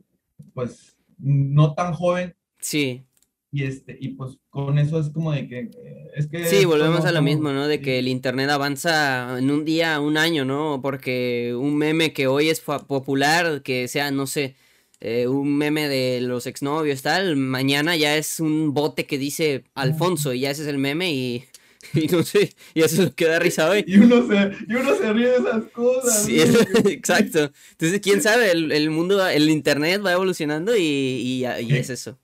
pues, 0.54 0.96
no 1.18 1.74
tan 1.74 1.92
joven. 1.92 2.34
Sí. 2.60 3.04
Y, 3.52 3.64
este, 3.64 3.98
y 4.00 4.08
pues 4.14 4.38
con 4.48 4.78
eso 4.78 4.98
es 4.98 5.10
como 5.10 5.32
de 5.32 5.46
que... 5.46 5.70
Es 6.14 6.28
que 6.28 6.46
sí, 6.46 6.64
volvemos 6.64 7.04
a 7.04 7.12
lo 7.12 7.20
mismo, 7.20 7.52
¿no? 7.52 7.68
De 7.68 7.82
que 7.82 7.98
el 7.98 8.08
Internet 8.08 8.48
avanza 8.48 9.38
en 9.38 9.50
un 9.50 9.66
día, 9.66 10.00
un 10.00 10.16
año, 10.16 10.46
¿no? 10.46 10.80
Porque 10.80 11.54
un 11.54 11.76
meme 11.76 12.14
que 12.14 12.26
hoy 12.26 12.48
es 12.48 12.60
popular, 12.60 13.60
que 13.60 13.86
sea, 13.86 14.10
no 14.10 14.26
sé, 14.26 14.56
eh, 15.00 15.26
un 15.28 15.56
meme 15.56 15.88
de 15.88 16.20
los 16.20 16.46
exnovios, 16.46 17.02
tal, 17.02 17.36
mañana 17.36 17.96
ya 17.96 18.16
es 18.16 18.40
un 18.40 18.72
bote 18.72 19.06
que 19.06 19.18
dice 19.18 19.64
Alfonso 19.74 20.32
y 20.32 20.40
ya 20.40 20.50
ese 20.50 20.62
es 20.62 20.68
el 20.68 20.78
meme 20.78 21.12
y, 21.12 21.44
y 21.94 22.06
no 22.08 22.22
sé, 22.22 22.54
y 22.74 22.82
eso 22.82 23.14
queda 23.14 23.38
risa 23.38 23.68
hoy. 23.68 23.84
Y 23.86 23.98
uno 23.98 24.26
se, 24.26 24.52
y 24.68 24.74
uno 24.74 24.96
se 24.96 25.12
ríe 25.12 25.28
de 25.28 25.36
esas 25.36 25.64
cosas. 25.72 26.24
Sí, 26.24 26.40
exacto. 26.86 27.50
Entonces, 27.72 28.00
quién 28.00 28.22
sabe, 28.22 28.50
el, 28.50 28.72
el, 28.72 28.90
mundo, 28.90 29.26
el 29.26 29.50
internet 29.50 30.02
va 30.04 30.12
evolucionando 30.12 30.76
y, 30.76 30.82
y, 30.82 31.44
y 31.44 31.76
es 31.76 31.90
eso 31.90 32.18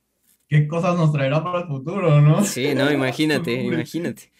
qué 0.53 0.69
cosas 0.69 0.99
nos 0.99 1.11
traerá 1.12 1.43
para 1.43 1.61
el 1.61 1.67
futuro, 1.67 2.21
¿no? 2.21 2.45
Sí, 2.45 2.75
no, 2.75 2.93
imagínate, 2.93 3.55
imagínate. 3.62 4.31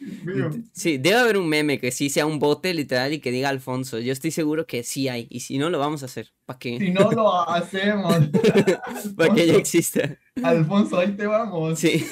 Sí, 0.75 0.98
debe 0.98 1.16
haber 1.16 1.38
un 1.38 1.48
meme 1.48 1.79
que 1.79 1.90
sí 1.90 2.11
sea 2.11 2.27
un 2.27 2.38
bote 2.38 2.75
literal 2.75 3.14
y 3.14 3.18
que 3.18 3.31
diga 3.31 3.48
Alfonso. 3.48 3.98
Yo 3.98 4.12
estoy 4.12 4.31
seguro 4.31 4.66
que 4.66 4.83
sí 4.83 5.09
hay. 5.09 5.27
Y 5.31 5.40
si 5.40 5.57
no, 5.57 5.70
lo 5.70 5.79
vamos 5.79 6.03
a 6.03 6.07
hacer. 6.07 6.35
¿Para 6.44 6.59
qué? 6.59 6.77
Si 6.77 6.90
no 6.90 7.11
lo 7.11 7.48
hacemos. 7.48 8.14
Para 9.16 9.35
que 9.35 9.46
ya 9.46 9.55
exista. 9.55 10.18
Alfonso, 10.42 10.98
ahí 10.98 11.12
te 11.16 11.27
vamos. 11.27 11.79
Sí. 11.79 12.07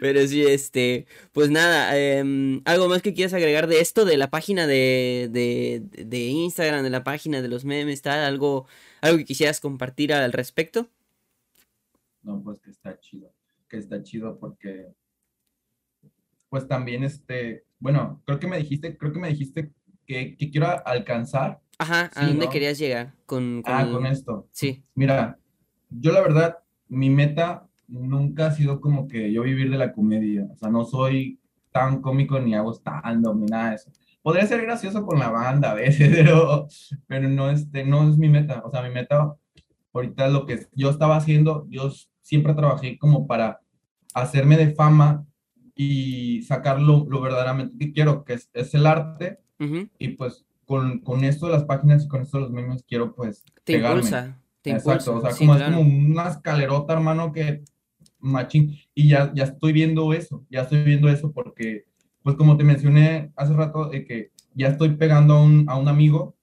Pero 0.00 0.26
sí, 0.26 0.42
este. 0.42 1.06
Pues 1.30 1.50
nada, 1.50 1.96
em, 1.96 2.60
¿algo 2.64 2.88
más 2.88 3.02
que 3.02 3.14
quieras 3.14 3.34
agregar 3.34 3.68
de 3.68 3.80
esto? 3.80 4.04
De 4.04 4.16
la 4.16 4.30
página 4.30 4.66
de, 4.66 5.28
de, 5.30 5.82
de 6.04 6.18
Instagram, 6.26 6.82
de 6.82 6.90
la 6.90 7.04
página 7.04 7.40
de 7.40 7.46
los 7.46 7.64
memes, 7.64 8.02
tal. 8.02 8.18
¿Algo, 8.18 8.66
algo 9.00 9.18
que 9.18 9.24
quisieras 9.26 9.60
compartir 9.60 10.12
al 10.12 10.32
respecto? 10.32 10.90
No, 12.24 12.42
pues 12.42 12.60
que 12.60 12.70
está 12.70 12.98
chido, 12.98 13.32
que 13.68 13.76
está 13.76 14.02
chido 14.02 14.38
porque, 14.38 14.92
pues 16.48 16.66
también 16.66 17.04
este, 17.04 17.64
bueno, 17.78 18.22
creo 18.24 18.38
que 18.38 18.46
me 18.46 18.58
dijiste, 18.58 18.96
creo 18.96 19.12
que 19.12 19.20
me 19.20 19.28
dijiste 19.28 19.72
que, 20.06 20.36
quiero 20.36 20.66
alcanzar. 20.86 21.60
Ajá, 21.78 22.10
¿a 22.14 22.26
dónde 22.26 22.48
querías 22.48 22.78
llegar 22.78 23.14
con, 23.26 23.62
Ah, 23.66 23.86
con 23.90 24.06
esto. 24.06 24.48
Sí. 24.52 24.84
Mira, 24.94 25.38
yo 25.90 26.12
la 26.12 26.20
verdad, 26.20 26.58
mi 26.88 27.10
meta 27.10 27.68
nunca 27.86 28.46
ha 28.46 28.50
sido 28.52 28.80
como 28.80 29.06
que 29.08 29.32
yo 29.32 29.42
vivir 29.42 29.70
de 29.70 29.78
la 29.78 29.92
comedia, 29.92 30.46
o 30.50 30.56
sea, 30.56 30.70
no 30.70 30.84
soy 30.84 31.40
tan 31.72 32.00
cómico 32.00 32.38
ni 32.38 32.54
hago 32.54 32.72
stand 32.72 33.26
ni 33.34 33.46
nada 33.46 33.70
de 33.70 33.76
eso. 33.76 33.90
Podría 34.22 34.46
ser 34.46 34.62
gracioso 34.62 35.04
con 35.04 35.18
la 35.18 35.28
banda 35.28 35.72
a 35.72 35.74
veces, 35.74 36.08
pero, 36.14 36.68
pero 37.06 37.28
no, 37.28 37.50
este, 37.50 37.84
no 37.84 38.08
es 38.08 38.16
mi 38.16 38.28
meta. 38.28 38.62
O 38.64 38.70
sea, 38.70 38.82
mi 38.82 38.90
meta 38.90 39.36
ahorita 39.92 40.28
lo 40.28 40.46
que 40.46 40.66
yo 40.72 40.90
estaba 40.90 41.16
haciendo, 41.16 41.66
yo 41.68 41.90
siempre 42.24 42.54
trabajé 42.54 42.98
como 42.98 43.26
para 43.28 43.60
hacerme 44.14 44.56
de 44.56 44.74
fama 44.74 45.24
y 45.76 46.42
sacar 46.42 46.80
lo, 46.80 47.04
verdaderamente 47.06 47.76
que 47.78 47.92
quiero, 47.92 48.24
que 48.24 48.34
es, 48.52 48.74
el 48.74 48.86
arte. 48.86 49.38
Y 49.98 50.08
pues 50.08 50.44
con, 50.66 50.98
con, 51.00 51.24
esto 51.24 51.46
de 51.46 51.52
las 51.52 51.64
páginas 51.64 52.04
y 52.04 52.08
con 52.08 52.22
esto 52.22 52.38
de 52.38 52.42
los 52.42 52.52
memes 52.52 52.84
quiero 52.86 53.14
pues 53.14 53.44
te 53.62 53.78
impulsa, 53.78 54.38
Exacto, 54.62 55.16
o 55.16 55.20
sea, 55.20 55.30
como 55.36 55.54
es 55.54 55.62
como 55.62 55.80
una 55.80 56.28
escalerota, 56.28 56.94
hermano, 56.94 57.32
que 57.32 57.62
machín. 58.18 58.76
Y 58.94 59.08
ya, 59.08 59.32
ya 59.34 59.44
estoy 59.44 59.72
viendo 59.72 60.12
eso, 60.12 60.44
ya 60.50 60.62
estoy 60.62 60.84
viendo 60.84 61.08
eso 61.08 61.32
porque, 61.32 61.84
pues 62.22 62.36
como 62.36 62.56
te 62.56 62.64
mencioné 62.64 63.32
hace 63.36 63.52
rato, 63.52 63.88
de 63.88 64.04
que 64.04 64.30
ya 64.54 64.68
estoy 64.68 64.96
pegando 64.96 65.34
a 65.34 65.42
un, 65.42 65.64
a 65.68 65.76
un 65.76 65.88
amigo 65.88 66.34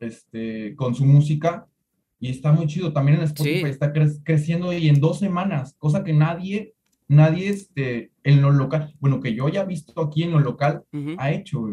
este, 0.00 0.74
con 0.76 0.94
su 0.94 1.04
música 1.04 1.66
y 2.18 2.30
está 2.30 2.52
muy 2.52 2.66
chido. 2.66 2.92
También 2.92 3.18
en 3.18 3.24
Spotify 3.24 3.66
está 3.66 3.92
creciendo 3.92 4.72
y 4.72 4.88
en 4.88 5.00
dos 5.00 5.18
semanas, 5.18 5.74
cosa 5.78 6.04
que 6.04 6.12
nadie, 6.12 6.74
nadie 7.08 7.48
este, 7.48 8.12
en 8.22 8.40
lo 8.40 8.50
local, 8.50 8.94
bueno, 9.00 9.20
que 9.20 9.34
yo 9.34 9.46
haya 9.46 9.64
visto 9.64 10.00
aquí 10.00 10.22
en 10.22 10.32
lo 10.32 10.40
local, 10.40 10.84
ha 11.18 11.30
hecho, 11.32 11.66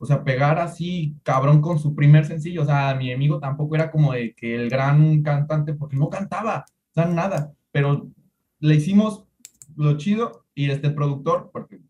O 0.00 0.06
sea, 0.06 0.22
pegar 0.22 0.58
así, 0.60 1.16
cabrón, 1.24 1.60
con 1.60 1.78
su 1.78 1.94
primer 1.94 2.24
sencillo. 2.24 2.62
O 2.62 2.64
sea, 2.64 2.94
mi 2.94 3.12
amigo 3.12 3.40
tampoco 3.40 3.74
era 3.74 3.90
como 3.90 4.12
de 4.12 4.32
que 4.34 4.54
el 4.54 4.70
gran 4.70 5.22
cantante, 5.22 5.74
porque 5.74 5.96
no 5.96 6.08
cantaba, 6.08 6.64
o 6.90 6.94
sea, 6.94 7.06
nada. 7.06 7.52
Pero 7.72 8.08
le 8.60 8.74
hicimos 8.76 9.24
lo 9.76 9.96
chido 9.96 10.46
y 10.54 10.70
este 10.70 10.90
productor, 10.90 11.50
porque 11.52 11.80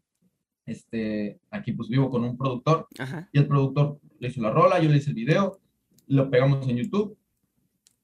este, 0.66 1.38
aquí 1.50 1.72
pues 1.72 1.88
vivo 1.88 2.11
con 2.11 2.24
un 2.24 2.36
productor, 2.36 2.88
y 3.32 3.38
el 3.38 3.46
productor 3.46 4.00
le 4.18 4.28
hizo 4.28 4.40
la 4.42 4.50
rola, 4.50 4.80
yo 4.80 4.88
le 4.90 4.96
hice 4.96 5.11
el 5.11 5.16
video, 5.16 5.61
lo 6.06 6.30
pegamos 6.30 6.66
en 6.68 6.78
YouTube 6.78 7.18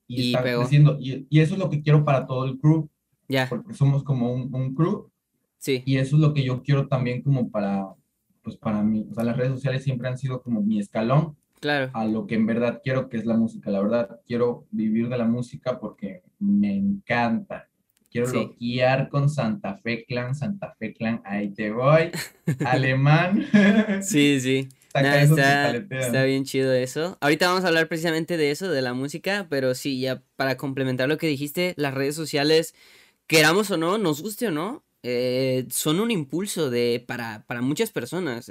y, 0.06 0.34
está 0.34 0.42
creciendo. 0.42 0.96
Y, 1.00 1.26
y, 1.28 1.40
eso 1.40 1.54
es 1.54 1.60
lo 1.60 1.70
que 1.70 1.82
quiero 1.82 2.04
para 2.04 2.26
todo 2.26 2.44
el 2.44 2.58
crew, 2.58 2.88
ya 3.28 3.48
porque 3.48 3.74
somos 3.74 4.04
como 4.04 4.32
un, 4.32 4.54
un, 4.54 4.74
crew. 4.74 5.10
Sí. 5.58 5.82
Y 5.86 5.96
eso 5.96 6.16
es 6.16 6.22
lo 6.22 6.34
que 6.34 6.44
yo 6.44 6.62
quiero 6.62 6.88
también 6.88 7.22
como 7.22 7.50
para, 7.50 7.86
pues 8.42 8.56
para 8.56 8.82
mí, 8.82 9.06
o 9.10 9.14
sea, 9.14 9.24
las 9.24 9.36
redes 9.36 9.52
sociales 9.52 9.82
siempre 9.82 10.08
han 10.08 10.18
sido 10.18 10.42
como 10.42 10.62
mi 10.62 10.78
escalón. 10.78 11.36
Claro. 11.60 11.90
A 11.94 12.04
lo 12.04 12.26
que 12.26 12.34
en 12.34 12.44
verdad 12.44 12.82
quiero, 12.84 13.08
que 13.08 13.16
es 13.16 13.24
la 13.24 13.36
música. 13.36 13.70
La 13.70 13.80
verdad, 13.80 14.20
quiero 14.26 14.66
vivir 14.70 15.08
de 15.08 15.16
la 15.16 15.24
música 15.24 15.80
porque 15.80 16.22
me 16.38 16.76
encanta. 16.76 17.68
Quiero 18.10 18.28
sí. 18.28 18.80
con 19.10 19.28
Santa 19.28 19.76
Fe 19.78 20.04
Clan, 20.04 20.36
Santa 20.36 20.72
Fe 20.78 20.92
Clan, 20.92 21.20
ahí 21.24 21.48
te 21.48 21.72
voy. 21.72 22.10
Alemán. 22.64 23.44
sí, 24.02 24.38
sí. 24.40 24.68
Está, 24.94 26.24
bien 26.24 26.44
chido 26.44 26.72
eso. 26.72 27.18
Ahorita 27.20 27.48
vamos 27.48 27.64
a 27.64 27.68
hablar 27.68 27.88
precisamente 27.88 28.36
de 28.36 28.50
eso, 28.50 28.70
de 28.70 28.82
la 28.82 28.94
música, 28.94 29.46
pero 29.50 29.74
sí, 29.74 30.00
ya 30.00 30.22
para 30.36 30.56
complementar 30.56 31.08
lo 31.08 31.18
que 31.18 31.26
dijiste, 31.26 31.74
las 31.76 31.94
redes 31.94 32.14
sociales, 32.14 32.74
queramos 33.26 33.70
o 33.70 33.76
no, 33.76 33.98
nos 33.98 34.22
guste 34.22 34.48
o 34.48 34.50
no, 34.50 34.84
eh, 35.02 35.66
son 35.70 36.00
un 36.00 36.10
impulso 36.10 36.70
de, 36.70 37.04
para, 37.06 37.44
para 37.46 37.60
muchas 37.60 37.90
personas. 37.90 38.50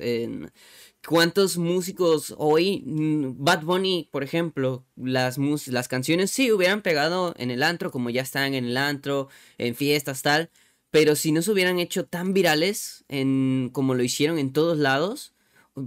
¿Cuántos 1.07 1.57
músicos 1.57 2.35
hoy, 2.37 2.83
mm, 2.85 3.43
Bad 3.43 3.63
Bunny, 3.63 4.09
por 4.11 4.23
ejemplo, 4.23 4.85
las, 4.95 5.37
las 5.67 5.87
canciones 5.87 6.31
sí 6.31 6.51
hubieran 6.51 6.81
pegado 6.81 7.33
en 7.37 7.51
el 7.51 7.63
antro, 7.63 7.89
como 7.89 8.09
ya 8.09 8.21
están 8.21 8.53
en 8.53 8.65
el 8.65 8.77
antro, 8.77 9.29
en 9.57 9.75
fiestas, 9.75 10.21
tal, 10.21 10.49
pero 10.91 11.15
si 11.15 11.31
no 11.31 11.41
se 11.41 11.51
hubieran 11.51 11.79
hecho 11.79 12.05
tan 12.05 12.33
virales 12.33 13.03
en, 13.07 13.71
como 13.73 13.95
lo 13.95 14.03
hicieron 14.03 14.37
en 14.37 14.53
todos 14.53 14.77
lados, 14.77 15.32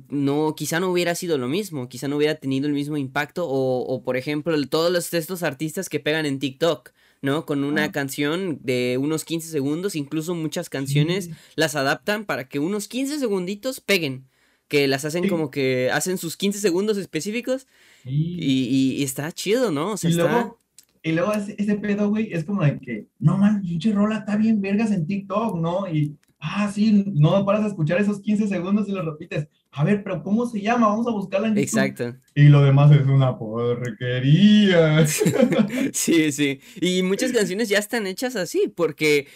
no, 0.08 0.54
quizá 0.56 0.80
no 0.80 0.90
hubiera 0.90 1.14
sido 1.14 1.38
lo 1.38 1.48
mismo, 1.48 1.88
quizá 1.88 2.08
no 2.08 2.16
hubiera 2.16 2.34
tenido 2.36 2.66
el 2.66 2.72
mismo 2.72 2.96
impacto, 2.96 3.48
o, 3.48 3.80
o 3.80 4.02
por 4.02 4.16
ejemplo, 4.16 4.54
todos 4.68 4.92
los, 4.92 5.12
estos 5.14 5.42
artistas 5.42 5.88
que 5.88 6.00
pegan 6.00 6.26
en 6.26 6.38
TikTok, 6.38 6.90
¿no? 7.22 7.46
Con 7.46 7.64
una 7.64 7.92
canción 7.92 8.58
de 8.62 8.98
unos 9.00 9.24
15 9.24 9.48
segundos, 9.48 9.96
incluso 9.96 10.34
muchas 10.34 10.68
canciones 10.68 11.30
las 11.54 11.76
adaptan 11.76 12.24
para 12.24 12.48
que 12.48 12.58
unos 12.58 12.88
15 12.88 13.18
segunditos 13.18 13.80
peguen 13.80 14.26
que 14.68 14.88
las 14.88 15.04
hacen 15.04 15.28
como 15.28 15.50
que 15.50 15.90
hacen 15.92 16.18
sus 16.18 16.36
15 16.36 16.58
segundos 16.58 16.96
específicos 16.96 17.66
y, 18.04 19.02
está 19.02 19.30
chido, 19.32 19.70
¿no? 19.70 19.92
O 19.92 19.96
sea, 19.96 20.10
y, 20.10 20.14
luego, 20.14 20.58
y 21.02 21.12
luego 21.12 21.32
ese, 21.32 21.76
pedo, 21.76 22.08
güey, 22.08 22.32
es 22.32 22.44
como 22.44 22.64
de 22.64 22.78
que, 22.78 23.06
no 23.18 23.36
man, 23.38 23.62
pinche 23.62 23.92
rola 23.92 24.18
está 24.18 24.36
bien 24.36 24.60
vergas 24.60 24.90
en 24.90 25.06
TikTok, 25.06 25.56
¿no? 25.56 25.88
Y, 25.88 26.16
ah, 26.40 26.70
sí, 26.72 27.04
no 27.14 27.44
paras 27.44 27.64
a 27.64 27.68
escuchar 27.68 28.00
esos 28.00 28.20
15 28.20 28.48
segundos 28.48 28.88
y 28.88 28.92
lo 28.92 29.02
repites. 29.02 29.48
A 29.76 29.84
ver, 29.84 30.02
pero 30.02 30.22
¿cómo 30.22 30.46
se 30.46 30.62
llama? 30.62 30.88
Vamos 30.88 31.06
a 31.06 31.10
buscarla 31.10 31.48
en 31.48 31.54
YouTube. 31.54 31.64
Exacto. 31.64 32.16
Y 32.34 32.44
lo 32.44 32.62
demás 32.62 32.90
es 32.92 33.06
una 33.06 33.36
porquería. 33.36 35.06
sí, 35.92 36.32
sí. 36.32 36.60
Y 36.80 37.02
muchas 37.02 37.30
canciones 37.30 37.68
ya 37.68 37.78
están 37.78 38.06
hechas 38.06 38.36
así, 38.36 38.72
porque 38.74 39.28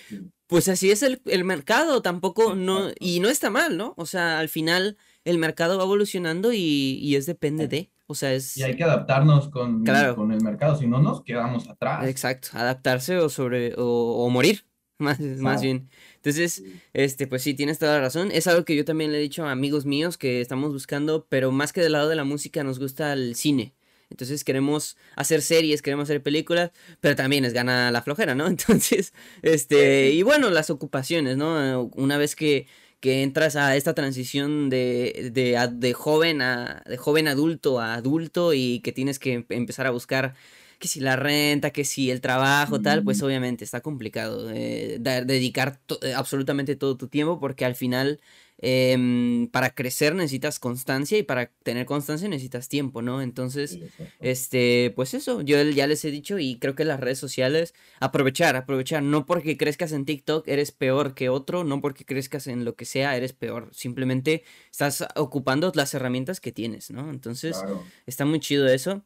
pues 0.46 0.68
así 0.68 0.90
es 0.90 1.02
el, 1.02 1.20
el 1.26 1.44
mercado, 1.44 2.00
tampoco, 2.00 2.54
no, 2.54 2.88
y 2.98 3.20
no 3.20 3.28
está 3.28 3.50
mal, 3.50 3.76
¿no? 3.76 3.92
O 3.98 4.06
sea, 4.06 4.38
al 4.38 4.48
final 4.48 4.96
el 5.24 5.36
mercado 5.36 5.76
va 5.76 5.84
evolucionando 5.84 6.54
y, 6.54 7.14
es 7.14 7.26
depende 7.26 7.68
de. 7.68 7.90
O 8.06 8.14
sea, 8.14 8.32
es... 8.32 8.56
Y 8.56 8.62
hay 8.62 8.74
que 8.74 8.84
adaptarnos 8.84 9.50
con, 9.50 9.84
con 10.16 10.32
el 10.32 10.42
mercado, 10.42 10.74
si 10.74 10.86
no 10.86 11.02
nos 11.02 11.22
quedamos 11.22 11.68
atrás. 11.68 12.08
Exacto, 12.08 12.48
adaptarse 12.54 13.18
o 13.18 13.28
sobre 13.28 13.74
o, 13.76 14.26
morir, 14.30 14.64
más, 14.98 15.20
más 15.20 15.60
bien. 15.60 15.90
Entonces, 16.22 16.62
este, 16.92 17.26
pues 17.26 17.42
sí, 17.42 17.54
tienes 17.54 17.78
toda 17.78 17.94
la 17.94 18.00
razón. 18.00 18.30
Es 18.30 18.46
algo 18.46 18.64
que 18.64 18.76
yo 18.76 18.84
también 18.84 19.10
le 19.10 19.18
he 19.18 19.22
dicho 19.22 19.46
a 19.46 19.52
amigos 19.52 19.86
míos 19.86 20.18
que 20.18 20.42
estamos 20.42 20.72
buscando, 20.72 21.26
pero 21.28 21.50
más 21.50 21.72
que 21.72 21.80
del 21.80 21.92
lado 21.92 22.10
de 22.10 22.16
la 22.16 22.24
música 22.24 22.62
nos 22.62 22.78
gusta 22.78 23.12
el 23.14 23.34
cine. 23.36 23.74
Entonces 24.10 24.44
queremos 24.44 24.96
hacer 25.16 25.40
series, 25.40 25.82
queremos 25.82 26.04
hacer 26.04 26.22
películas, 26.22 26.72
pero 27.00 27.16
también 27.16 27.44
es 27.44 27.54
gana 27.54 27.90
la 27.90 28.02
flojera, 28.02 28.34
¿no? 28.34 28.46
Entonces, 28.48 29.14
este, 29.42 30.10
y 30.10 30.22
bueno, 30.22 30.50
las 30.50 30.68
ocupaciones, 30.68 31.36
¿no? 31.36 31.90
Una 31.94 32.18
vez 32.18 32.36
que 32.36 32.66
que 33.00 33.22
entras 33.22 33.56
a 33.56 33.76
esta 33.76 33.94
transición 33.94 34.68
de, 34.68 35.30
de, 35.32 35.68
de, 35.72 35.92
joven 35.94 36.42
a 36.42 36.82
de 36.86 36.98
joven 36.98 37.28
adulto 37.28 37.80
a 37.80 37.94
adulto 37.94 38.52
y 38.52 38.80
que 38.80 38.92
tienes 38.92 39.18
que 39.18 39.46
empezar 39.48 39.86
a 39.86 39.90
buscar 39.90 40.34
que 40.80 40.88
si 40.88 40.98
la 40.98 41.14
renta, 41.14 41.70
que 41.70 41.84
si 41.84 42.10
el 42.10 42.20
trabajo, 42.20 42.80
tal, 42.80 43.04
pues 43.04 43.22
obviamente 43.22 43.64
está 43.64 43.80
complicado 43.80 44.50
eh, 44.50 44.98
dedicar 44.98 45.78
eh, 46.02 46.14
absolutamente 46.14 46.74
todo 46.74 46.96
tu 46.96 47.06
tiempo 47.06 47.38
porque 47.38 47.64
al 47.64 47.76
final 47.76 48.20
Em, 48.62 49.48
para 49.48 49.70
crecer 49.70 50.14
necesitas 50.14 50.58
constancia 50.58 51.16
y 51.16 51.22
para 51.22 51.46
tener 51.62 51.86
constancia 51.86 52.28
necesitas 52.28 52.68
tiempo, 52.68 53.00
¿no? 53.00 53.22
Entonces, 53.22 53.78
este, 54.20 54.92
pues 54.94 55.14
eso, 55.14 55.40
yo 55.40 55.62
ya 55.62 55.86
les 55.86 56.04
he 56.04 56.10
dicho 56.10 56.38
y 56.38 56.58
creo 56.58 56.74
que 56.74 56.84
las 56.84 57.00
redes 57.00 57.18
sociales, 57.18 57.72
aprovechar, 58.00 58.56
aprovechar, 58.56 59.02
no 59.02 59.24
porque 59.24 59.56
crezcas 59.56 59.92
en 59.92 60.04
TikTok 60.04 60.46
eres 60.46 60.72
peor 60.72 61.14
que 61.14 61.30
otro, 61.30 61.64
no 61.64 61.80
porque 61.80 62.04
crezcas 62.04 62.48
en 62.48 62.66
lo 62.66 62.76
que 62.76 62.84
sea 62.84 63.16
eres 63.16 63.32
peor, 63.32 63.70
simplemente 63.72 64.44
estás 64.70 65.06
ocupando 65.16 65.72
las 65.74 65.94
herramientas 65.94 66.38
que 66.38 66.52
tienes, 66.52 66.90
¿no? 66.90 67.08
Entonces, 67.10 67.56
está 68.04 68.26
muy 68.26 68.40
chido 68.40 68.68
eso. 68.68 69.02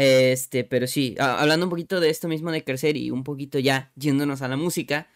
Este, 0.00 0.64
pero 0.64 0.86
sí, 0.86 1.14
hablando 1.18 1.66
un 1.66 1.70
poquito 1.70 2.00
de 2.00 2.08
esto 2.08 2.26
mismo 2.26 2.50
de 2.50 2.64
crecer 2.64 2.96
y 2.96 3.10
un 3.10 3.22
poquito 3.22 3.58
ya 3.58 3.92
yéndonos 3.96 4.40
a 4.40 4.48
la 4.48 4.56
música, 4.56 5.08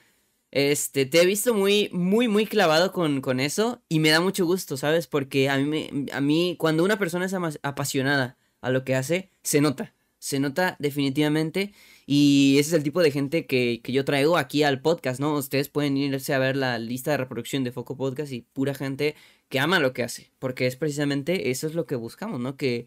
este, 0.51 1.07
te 1.07 1.23
he 1.23 1.27
visto 1.27 1.55
muy, 1.55 1.89
muy, 1.91 2.29
muy 2.29 2.45
clavado 2.45 2.93
con, 2.93 3.23
con 3.23 3.41
eso 3.41 3.83
y 3.89 3.99
me 3.99 4.11
da 4.11 4.21
mucho 4.21 4.45
gusto, 4.45 4.77
¿sabes? 4.77 5.07
Porque 5.07 5.49
a 5.49 5.57
mí, 5.57 5.89
a 6.13 6.21
mí, 6.21 6.57
cuando 6.59 6.85
una 6.85 6.99
persona 6.99 7.25
es 7.25 7.35
apasionada 7.63 8.37
a 8.61 8.69
lo 8.71 8.85
que 8.85 8.95
hace, 8.95 9.31
se 9.43 9.63
nota, 9.63 9.95
se 10.19 10.39
nota 10.39 10.77
definitivamente 10.79 11.73
y 12.05 12.59
ese 12.59 12.69
es 12.69 12.75
el 12.75 12.83
tipo 12.83 13.03
de 13.03 13.11
gente 13.11 13.47
que, 13.47 13.81
que 13.83 13.93
yo 13.93 14.05
traigo 14.05 14.37
aquí 14.37 14.65
al 14.65 14.83
podcast, 14.83 15.19
¿no? 15.19 15.33
Ustedes 15.35 15.71
pueden 15.71 15.97
irse 15.97 16.35
a 16.35 16.39
ver 16.39 16.57
la 16.57 16.79
lista 16.79 17.13
de 17.13 17.17
reproducción 17.17 17.65
de 17.65 17.73
Foco 17.73 17.97
Podcast 17.97 18.33
y 18.33 18.43
pura 18.43 18.75
gente 18.75 19.15
que 19.49 19.61
ama 19.61 19.79
lo 19.79 19.95
que 19.95 20.03
hace, 20.03 20.31
porque 20.39 20.67
es 20.67 20.77
precisamente 20.77 21.51
eso 21.51 21.67
es 21.67 21.75
lo 21.75 21.87
que 21.87 21.97
buscamos, 21.97 22.39
¿no? 22.39 22.59
Que 22.59 22.87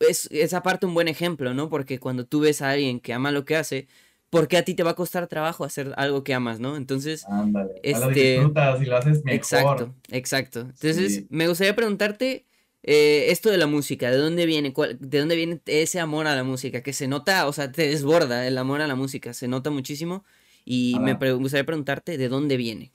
es 0.00 0.28
esa 0.30 0.62
parte 0.62 0.86
un 0.86 0.94
buen 0.94 1.08
ejemplo, 1.08 1.54
¿no? 1.54 1.68
Porque 1.68 1.98
cuando 1.98 2.26
tú 2.26 2.40
ves 2.40 2.62
a 2.62 2.70
alguien 2.70 3.00
que 3.00 3.12
ama 3.12 3.30
lo 3.30 3.44
que 3.44 3.56
hace, 3.56 3.88
porque 4.30 4.56
a 4.56 4.64
ti 4.64 4.74
te 4.74 4.82
va 4.82 4.90
a 4.90 4.96
costar 4.96 5.28
trabajo 5.28 5.64
hacer 5.64 5.92
algo 5.96 6.24
que 6.24 6.34
amas, 6.34 6.60
¿no? 6.60 6.76
Entonces, 6.76 7.24
Ándale, 7.26 7.74
este, 7.82 8.00
lo 8.00 8.10
disfrutas 8.10 8.82
y 8.82 8.84
lo 8.86 8.96
haces 8.96 9.24
mejor. 9.24 9.36
Exacto, 9.36 9.94
exacto. 10.10 10.60
Entonces, 10.60 11.24
me 11.30 11.46
gustaría 11.46 11.76
preguntarte 11.76 12.44
eh, 12.82 13.26
esto 13.30 13.50
de 13.50 13.58
la 13.58 13.66
música, 13.66 14.10
¿de 14.10 14.18
dónde 14.18 14.44
viene? 14.44 14.74
¿De 14.98 15.18
dónde 15.18 15.36
viene 15.36 15.60
ese 15.66 16.00
amor 16.00 16.26
a 16.26 16.34
la 16.34 16.44
música? 16.44 16.82
Que 16.82 16.92
se 16.92 17.08
nota, 17.08 17.46
o 17.46 17.52
sea, 17.52 17.70
te 17.70 17.86
desborda 17.88 18.46
el 18.46 18.58
amor 18.58 18.80
a 18.80 18.86
la 18.86 18.94
música, 18.94 19.32
se 19.32 19.48
nota 19.48 19.70
muchísimo. 19.70 20.24
Y 20.64 20.98
me 21.00 21.14
gustaría 21.34 21.64
preguntarte 21.64 22.18
de 22.18 22.28
dónde 22.28 22.56
viene. 22.56 22.92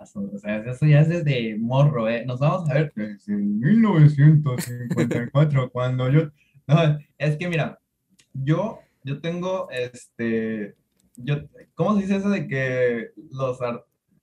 O 0.00 0.38
sea, 0.38 0.58
eso 0.58 0.86
ya 0.86 1.00
es 1.00 1.08
desde 1.08 1.58
morro, 1.58 2.08
¿eh? 2.08 2.24
Nos 2.26 2.38
vamos 2.40 2.70
a 2.70 2.74
ver 2.74 2.92
desde 2.94 3.36
1954, 3.36 5.70
cuando 5.72 6.10
yo... 6.10 6.30
No, 6.66 6.98
es 7.18 7.36
que 7.36 7.48
mira, 7.48 7.78
yo 8.32 8.80
yo 9.02 9.20
tengo, 9.20 9.68
este, 9.70 10.74
yo, 11.16 11.36
¿cómo 11.74 11.94
se 11.94 12.02
dice 12.02 12.16
eso 12.16 12.30
de 12.30 12.46
que 12.46 13.10
los, 13.30 13.58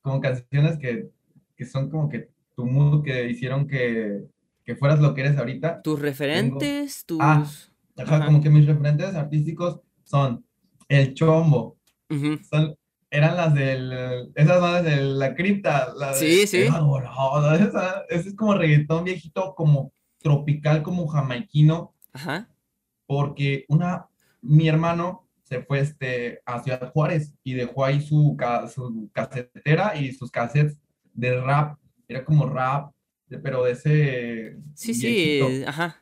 como 0.01 0.21
canciones 0.21 0.77
que, 0.77 1.09
que 1.55 1.65
son 1.65 1.89
como 1.89 2.09
que 2.09 2.29
tu 2.55 2.65
mood, 2.65 3.03
que 3.03 3.29
hicieron 3.29 3.67
que, 3.67 4.23
que 4.63 4.75
fueras 4.75 4.99
lo 4.99 5.13
que 5.13 5.21
eres 5.21 5.37
ahorita? 5.37 5.81
¿Tus 5.81 5.99
referentes? 5.99 7.05
tus... 7.05 7.19
Ah, 7.21 7.45
como 8.25 8.41
que 8.41 8.49
mis 8.49 8.65
referentes 8.65 9.15
artísticos 9.15 9.79
son 10.03 10.45
El 10.87 11.13
Chombo, 11.15 11.77
son, 12.49 12.77
eran 13.09 13.37
las 13.37 13.53
del, 13.53 14.31
esas 14.35 14.61
madres 14.61 14.95
de 14.95 15.01
la 15.01 15.35
cripta. 15.35 15.93
La 15.95 16.13
sí, 16.13 16.47
sí. 16.47 16.67
ese 18.09 18.29
es 18.29 18.35
como 18.35 18.53
reggaetón 18.53 19.03
viejito, 19.03 19.55
como 19.55 19.93
tropical, 20.19 20.83
como 20.83 21.07
jamaiquino. 21.07 21.93
Ajá. 22.13 22.49
Porque 23.05 23.65
una 23.69 24.07
mi 24.41 24.67
hermano 24.67 25.27
se 25.43 25.61
fue 25.61 25.79
este, 25.79 26.41
a 26.45 26.61
Ciudad 26.61 26.91
Juárez 26.91 27.33
y 27.43 27.53
dejó 27.53 27.85
ahí 27.85 28.01
su, 28.01 28.37
su 28.73 29.09
casetera 29.13 29.95
y 29.95 30.11
sus 30.11 30.31
cassettes 30.31 30.77
de 31.13 31.39
rap. 31.39 31.77
Era 32.07 32.25
como 32.25 32.45
rap, 32.47 32.91
pero 33.43 33.63
de 33.63 33.71
ese... 33.71 34.57
Sí, 34.73 34.93
sí, 34.93 35.63
ajá. 35.65 36.01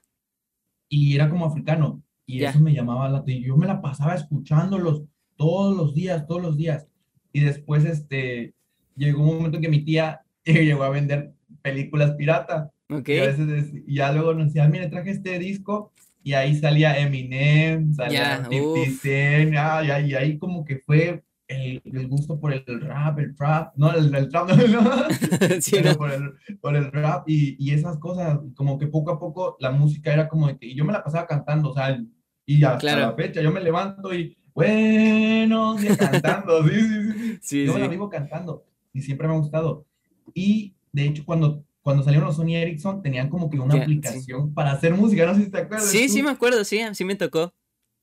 Y 0.90 1.16
era 1.16 1.30
como 1.30 1.46
africano. 1.46 2.02
Y 2.26 2.44
eso 2.44 2.60
me 2.60 2.74
llamaba 2.74 3.10
la 3.10 3.20
atención. 3.20 3.48
Yo 3.48 3.58
me 3.58 3.68
la 3.68 3.82
pasaba 3.82 4.16
escuchándolos 4.16 5.04
todos 5.36 5.76
los 5.76 5.94
días, 5.94 6.26
todos 6.26 6.42
los 6.42 6.58
días. 6.58 6.88
Y 7.36 7.42
después, 7.42 7.84
este, 7.84 8.54
llegó 8.96 9.22
un 9.22 9.36
momento 9.36 9.60
que 9.60 9.68
mi 9.68 9.84
tía 9.84 10.22
llegó 10.46 10.86
a 10.86 10.90
vender 10.90 11.34
películas 11.62 12.12
pirata. 12.12 12.72
Okay. 12.90 13.18
Y 13.18 13.20
a 13.20 13.26
veces, 13.26 13.74
ya 13.86 14.14
luego 14.14 14.34
nos 14.34 14.48
decía, 14.48 14.70
mire, 14.70 14.88
traje 14.88 15.12
este 15.12 15.38
disco 15.38 15.92
y 16.24 16.32
ahí 16.32 16.56
salía 16.56 16.98
Eminem, 16.98 17.94
salía 17.94 18.48
yeah, 18.48 19.76
ah, 19.78 20.02
y, 20.02 20.14
ahí 20.14 20.38
como 20.38 20.64
que 20.64 20.78
fue 20.78 21.26
el, 21.50 21.82
el, 21.84 22.08
gusto 22.08 22.40
por 22.40 22.54
el 22.54 22.64
rap, 22.82 23.20
el 23.20 23.36
trap, 23.36 23.74
no, 23.76 23.92
el, 23.92 24.16
el 24.16 24.30
trap, 24.30 24.50
no, 24.70 25.10
sí, 25.60 25.76
Por, 25.98 26.12
el, 26.14 26.32
por, 26.62 26.76
el, 26.78 26.90
rap 26.90 27.28
y, 27.28 27.58
y, 27.60 27.74
esas 27.74 27.98
cosas, 27.98 28.40
como 28.56 28.80
que 28.80 28.88
poco 28.88 29.12
a 29.12 29.20
poco 29.20 29.58
la 29.60 29.72
música 29.72 30.14
era 30.14 30.30
como 30.30 30.48
de 30.48 30.58
que 30.58 30.74
yo 30.74 30.86
me 30.86 30.94
la 30.94 31.04
pasaba 31.04 31.28
cantando, 31.28 31.72
o 31.72 31.74
sea, 31.74 32.00
y 32.46 32.64
hasta 32.64 32.78
claro. 32.78 33.02
la 33.02 33.14
fecha 33.14 33.42
yo 33.42 33.52
me 33.52 33.62
levanto 33.62 34.14
y, 34.14 34.38
bueno, 34.56 35.76
cantando, 36.00 36.68
sí, 36.68 36.74
sí, 36.74 37.12
sí, 37.12 37.40
sí. 37.42 37.66
yo 37.68 37.78
la 37.78 37.88
vivo 37.88 38.10
cantando 38.10 38.66
y 38.94 39.02
siempre 39.02 39.28
me 39.28 39.36
ha 39.36 39.38
gustado. 39.38 39.86
Y 40.34 40.76
de 40.92 41.06
hecho, 41.06 41.24
cuando 41.26 41.64
cuando 41.86 42.02
salieron 42.02 42.26
los 42.26 42.38
Sony 42.38 42.56
Ericsson 42.56 43.04
tenían 43.04 43.30
como 43.30 43.48
que 43.48 43.60
una 43.60 43.76
aplicación 43.76 44.56
para 44.56 44.72
hacer 44.72 44.96
música, 44.96 45.24
no 45.28 45.36
sé 45.36 45.44
si 45.44 45.52
te 45.52 45.60
acuerdas. 45.60 45.88
Sí, 45.88 46.10
sí 46.10 46.24
me 46.24 46.32
acuerdo, 46.32 46.64
sí, 46.64 46.82
sí 46.94 47.06
me 47.06 47.14
tocó. 47.14 47.54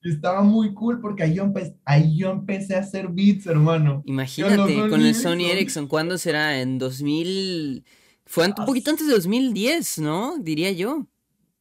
estaba 0.03 0.43
muy 0.43 0.73
cool 0.73 1.01
porque 1.01 1.25
ahí 1.25 1.35
yo, 1.35 1.43
empecé, 1.43 1.77
ahí 1.85 2.17
yo 2.17 2.31
empecé 2.31 2.77
a 2.77 2.79
hacer 2.79 3.09
beats, 3.09 3.45
hermano. 3.47 4.05
Imagínate, 4.07 4.89
con 4.89 5.05
el 5.05 5.17
Sony 5.17 5.51
Ericsson, 5.51 5.89
¿cuándo 5.89 6.17
será? 6.17 6.61
En 6.61 6.79
2000... 6.79 7.85
Fue 8.25 8.47
un 8.47 8.55
poquito 8.55 8.93
antes 8.93 9.09
de 9.09 9.15
2010, 9.15 9.99
¿no? 9.99 10.39
Diría 10.39 10.71
yo. 10.71 11.09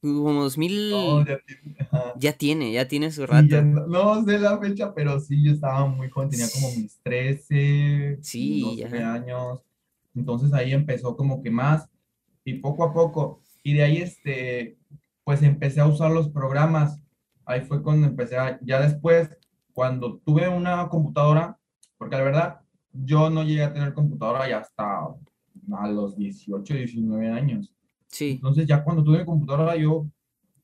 Como 0.02 0.43
2000... 0.43 0.89
No, 0.89 1.26
ya, 1.26 1.39
tiene, 1.45 1.78
ya 2.18 2.34
tiene, 2.34 2.72
ya 2.72 2.88
tiene 2.88 3.12
su 3.12 3.26
rato. 3.26 3.62
no, 3.62 4.26
sé 4.26 4.39
la 4.39 4.58
fecha, 4.58 4.93
pero 4.93 5.20
sí, 5.20 5.43
yo 5.43 5.52
estaba 5.52 5.86
muy 5.86 6.10
joven, 6.10 6.30
tenía 6.30 6.47
como 6.52 6.76
mis 6.76 6.99
13, 7.04 8.18
sí, 8.22 8.62
12 8.62 9.04
años. 9.04 9.62
Entonces 10.16 10.54
ahí 10.54 10.74
empezó 10.74 11.16
como 11.16 11.41
que 11.41 11.52
más 11.52 11.88
y 12.43 12.56
poco 12.56 12.84
a 12.84 12.93
poco, 12.93 13.41
y 13.64 13.74
de 13.74 13.84
ahí 13.84 13.97
este, 13.97 14.78
pues 15.24 15.43
empecé 15.43 15.80
a 15.80 15.88
usar 15.88 16.12
los 16.12 16.30
programas. 16.30 16.99
Ahí 17.45 17.62
fue 17.62 17.84
cuando 17.84 18.08
empecé 18.08 18.38
a, 18.38 18.60
ya 18.62 18.82
después, 18.82 19.30
cuando 19.74 20.18
tuve 20.26 20.47
una 20.47 20.88
computadora, 20.89 21.58
porque 21.97 22.16
la 22.16 22.24
verdad, 22.24 22.62
yo 22.93 23.30
no 23.30 23.43
llegué 23.43 23.64
a 23.64 23.74
tener 23.74 23.93
computadora 23.93 24.49
ya 24.49 24.60
hasta 24.60 25.08
a 25.74 25.88
los 25.88 26.18
18, 26.18 26.74
19 26.74 27.30
años. 27.30 27.72
Sí. 28.12 28.32
Entonces 28.32 28.68
ya 28.68 28.84
cuando 28.84 29.03
tuve 29.03 29.26
computadora 29.26 29.76
yo 29.76 30.07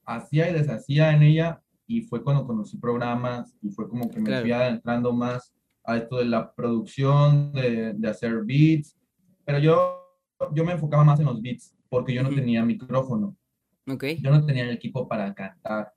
hacía 0.05 0.49
y 0.49 0.53
deshacía 0.53 1.13
en 1.13 1.23
ella 1.23 1.61
y 1.85 2.01
fue 2.01 2.23
cuando 2.23 2.45
conocí 2.45 2.77
programas 2.77 3.55
y 3.61 3.69
fue 3.69 3.87
como 3.87 4.09
que 4.09 4.19
me 4.19 4.41
fui 4.41 4.51
adentrando 4.51 5.13
más 5.13 5.53
a 5.83 5.97
esto 5.97 6.17
de 6.17 6.25
la 6.25 6.53
producción, 6.53 7.53
de, 7.53 7.93
de 7.93 8.09
hacer 8.09 8.43
beats, 8.43 8.97
pero 9.45 9.59
yo 9.59 10.07
yo 10.53 10.63
me 10.63 10.73
enfocaba 10.73 11.03
más 11.03 11.19
en 11.19 11.25
los 11.25 11.41
beats 11.41 11.73
porque 11.89 12.13
yo 12.13 12.23
no 12.23 12.29
tenía 12.29 12.63
micrófono. 12.63 13.35
Okay. 13.87 14.19
Yo 14.21 14.29
no 14.29 14.45
tenía 14.45 14.63
el 14.63 14.71
equipo 14.71 15.07
para 15.07 15.33
cantar. 15.33 15.93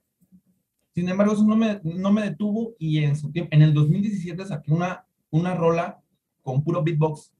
Sin 0.94 1.08
embargo, 1.08 1.32
eso 1.32 1.44
no 1.44 1.56
me, 1.56 1.80
no 1.82 2.12
me 2.12 2.22
detuvo 2.22 2.74
y 2.78 2.98
en 2.98 3.16
su 3.16 3.30
tiempo, 3.30 3.54
en 3.54 3.62
el 3.62 3.74
2017 3.74 4.44
saqué 4.44 4.72
una, 4.72 5.04
una 5.30 5.54
rola 5.54 6.00
con 6.42 6.62
puro 6.62 6.82
beatbox. 6.82 7.32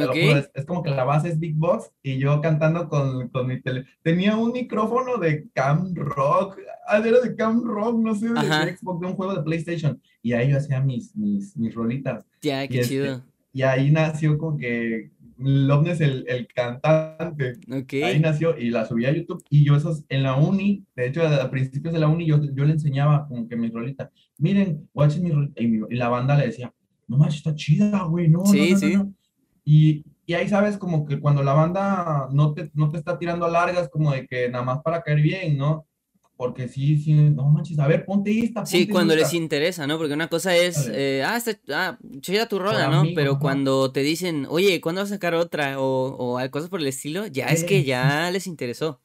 Okay. 0.00 0.44
es, 0.54 0.64
como 0.66 0.82
que 0.82 0.90
la 0.90 1.04
base 1.04 1.28
es 1.28 1.38
beatbox 1.38 1.90
y 2.02 2.18
yo 2.18 2.40
cantando 2.40 2.88
con, 2.88 3.28
con 3.28 3.46
mi 3.46 3.60
tele. 3.60 3.84
Tenía 4.02 4.36
un 4.36 4.52
micrófono 4.52 5.18
de 5.18 5.48
Cam 5.54 5.94
Rock, 5.94 6.58
ah, 6.86 6.98
era 6.98 7.20
de 7.20 7.34
Cam 7.34 7.62
Rock, 7.64 7.98
no 8.00 8.14
sé, 8.14 8.28
de, 8.28 8.76
Xbox, 8.76 9.00
de 9.00 9.06
un 9.06 9.14
juego 9.14 9.34
de 9.34 9.42
PlayStation. 9.42 10.00
Y 10.22 10.32
ahí 10.32 10.50
yo 10.50 10.58
hacía 10.58 10.80
mis, 10.80 11.14
mis, 11.16 11.56
mis 11.56 11.74
rolitas. 11.74 12.24
Ya, 12.42 12.66
qué 12.68 12.80
este, 12.80 12.94
chido. 12.94 13.24
y 13.52 13.62
ahí 13.62 13.90
nació 13.90 14.38
con 14.38 14.58
que 14.58 15.10
Loveness, 15.38 16.00
el, 16.00 16.24
el 16.28 16.48
cantante. 16.48 17.58
Ahí 18.04 18.18
nació 18.18 18.58
y 18.58 18.70
la 18.70 18.86
subí 18.86 19.06
a 19.06 19.12
YouTube. 19.12 19.42
Y 19.48 19.64
yo 19.64 19.76
esos 19.76 20.04
en 20.08 20.24
la 20.24 20.34
uni, 20.36 20.84
de 20.96 21.06
hecho, 21.06 21.26
a 21.26 21.50
principios 21.50 21.94
de 21.94 22.00
la 22.00 22.08
uni, 22.08 22.26
yo, 22.26 22.40
yo 22.42 22.64
le 22.64 22.72
enseñaba 22.72 23.26
como 23.28 23.48
que 23.48 23.56
mi 23.56 23.70
rolita. 23.70 24.10
Miren, 24.38 24.88
watch 24.92 25.18
mi 25.18 25.30
rolita. 25.30 25.62
Y, 25.62 25.94
la 25.94 26.08
banda 26.08 26.36
le 26.36 26.46
decía, 26.46 26.72
no 27.06 27.18
manches, 27.18 27.38
está 27.38 27.54
chida, 27.54 28.02
güey, 28.04 28.28
no, 28.28 28.44
sí, 28.46 28.72
no, 28.72 28.78
sí. 28.78 28.96
Y, 29.70 30.02
y, 30.24 30.32
ahí 30.32 30.48
sabes 30.48 30.78
como 30.78 31.04
que 31.04 31.20
cuando 31.20 31.42
la 31.42 31.52
banda 31.52 32.26
no 32.32 32.54
te, 32.54 32.70
no 32.72 32.90
te 32.90 32.96
está 32.96 33.18
tirando 33.18 33.46
largas, 33.48 33.90
como 33.90 34.12
de 34.12 34.26
que 34.26 34.48
nada 34.48 34.64
más 34.64 34.80
para 34.80 35.02
caer 35.02 35.20
bien, 35.20 35.58
¿no? 35.58 35.86
Porque 36.36 36.68
sí, 36.68 36.96
sí, 36.96 37.12
no 37.12 37.50
manches, 37.50 37.78
a 37.78 37.86
ver, 37.86 38.06
ponte 38.06 38.30
esta. 38.38 38.64
sí, 38.64 38.88
cuando 38.88 39.14
les 39.14 39.34
interesa, 39.34 39.86
¿no? 39.86 39.98
Porque 39.98 40.14
una 40.14 40.28
cosa 40.28 40.56
es, 40.56 40.90
eh, 40.90 41.22
ah, 41.22 41.36
está, 41.36 41.58
ah, 41.70 41.98
chida 42.20 42.48
tu 42.48 42.58
rola, 42.58 42.88
¿no? 42.88 43.02
Pero 43.14 43.38
cuando 43.38 43.92
te 43.92 44.00
dicen, 44.00 44.46
oye, 44.48 44.80
¿cuándo 44.80 45.02
vas 45.02 45.10
a 45.10 45.16
sacar 45.16 45.34
otra? 45.34 45.78
O, 45.78 46.38
o 46.38 46.50
cosas 46.50 46.70
por 46.70 46.80
el 46.80 46.86
estilo, 46.86 47.26
ya 47.26 47.48
es 47.48 47.62
que 47.62 47.84
ya 47.84 48.30
les 48.30 48.46
interesó. 48.46 49.02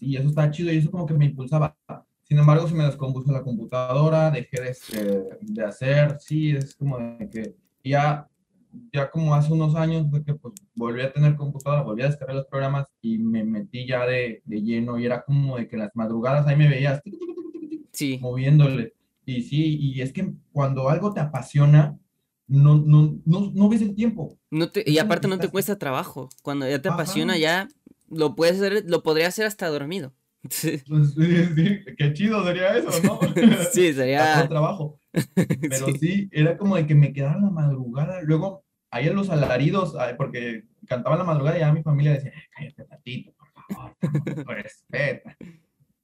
Sí, 0.00 0.16
eso 0.16 0.26
está 0.26 0.50
chido 0.50 0.72
y 0.72 0.78
eso 0.78 0.90
como 0.90 1.06
que 1.06 1.14
me 1.14 1.26
impulsaba. 1.26 1.76
Sin 2.24 2.40
embargo, 2.40 2.66
se 2.66 2.74
me 2.74 2.86
descompuso 2.86 3.30
la 3.30 3.44
computadora, 3.44 4.32
dejé 4.32 4.60
de, 4.60 4.70
este, 4.70 5.22
de 5.42 5.64
hacer, 5.64 6.16
sí, 6.18 6.50
es 6.50 6.74
como 6.74 6.98
de 6.98 7.30
que 7.30 7.54
ya 7.84 8.26
ya 8.92 9.10
como 9.10 9.34
hace 9.34 9.52
unos 9.52 9.74
años 9.74 10.06
fue 10.10 10.24
que 10.24 10.34
pues 10.34 10.54
volví 10.74 11.02
a 11.02 11.12
tener 11.12 11.36
computadora, 11.36 11.82
volví 11.82 12.02
a 12.02 12.06
descargar 12.06 12.36
los 12.36 12.46
programas 12.46 12.86
y 13.00 13.18
me 13.18 13.44
metí 13.44 13.86
ya 13.86 14.06
de, 14.06 14.42
de 14.44 14.62
lleno 14.62 14.98
y 14.98 15.06
era 15.06 15.22
como 15.22 15.56
de 15.56 15.68
que 15.68 15.76
las 15.76 15.90
madrugadas 15.94 16.46
ahí 16.46 16.56
me 16.56 16.68
veías 16.68 17.02
sí. 17.92 18.18
moviéndole. 18.20 18.94
Y 19.24 19.42
sí, 19.42 19.78
y 19.78 20.00
es 20.00 20.12
que 20.12 20.32
cuando 20.52 20.88
algo 20.88 21.12
te 21.12 21.20
apasiona, 21.20 21.98
no, 22.48 22.76
no, 22.76 23.18
no, 23.24 23.52
no 23.54 23.68
ves 23.68 23.82
el 23.82 23.94
tiempo. 23.94 24.36
No 24.50 24.70
te, 24.70 24.84
y 24.86 24.98
aparte 24.98 25.28
no 25.28 25.38
te 25.38 25.48
cuesta 25.48 25.78
trabajo. 25.78 26.28
Cuando 26.42 26.68
ya 26.68 26.82
te 26.82 26.88
apasiona, 26.88 27.38
ya 27.38 27.68
lo 28.10 28.34
puedes 28.34 28.56
hacer, 28.56 28.84
lo 28.86 29.02
podría 29.02 29.28
hacer 29.28 29.46
hasta 29.46 29.68
dormido. 29.68 30.12
Sí. 30.50 30.82
Pues, 30.88 31.14
sí, 31.14 31.84
qué 31.96 32.12
chido 32.12 32.44
sería 32.44 32.76
eso, 32.76 32.90
¿no? 33.04 33.20
sí, 33.72 33.92
sería. 33.92 34.48
trabajo. 34.48 34.98
Pero 35.34 35.86
sí. 35.98 36.28
era 36.32 36.56
como 36.56 36.76
de 36.76 36.86
que 36.86 36.94
me 36.94 37.12
quedaba 37.12 37.40
la 37.40 37.50
madrugada. 37.50 38.20
Luego, 38.22 38.61
ahí 38.92 39.08
en 39.08 39.16
los 39.16 39.30
alaridos, 39.30 39.96
porque 40.16 40.64
cantaba 40.86 41.16
la 41.16 41.24
madrugada 41.24 41.56
y 41.56 41.60
ya 41.60 41.72
mi 41.72 41.82
familia 41.82 42.12
decía, 42.12 42.32
cállate 42.54 42.84
tatito, 42.84 43.32
por 43.32 43.48
favor, 43.74 43.96
respeta. 44.46 45.36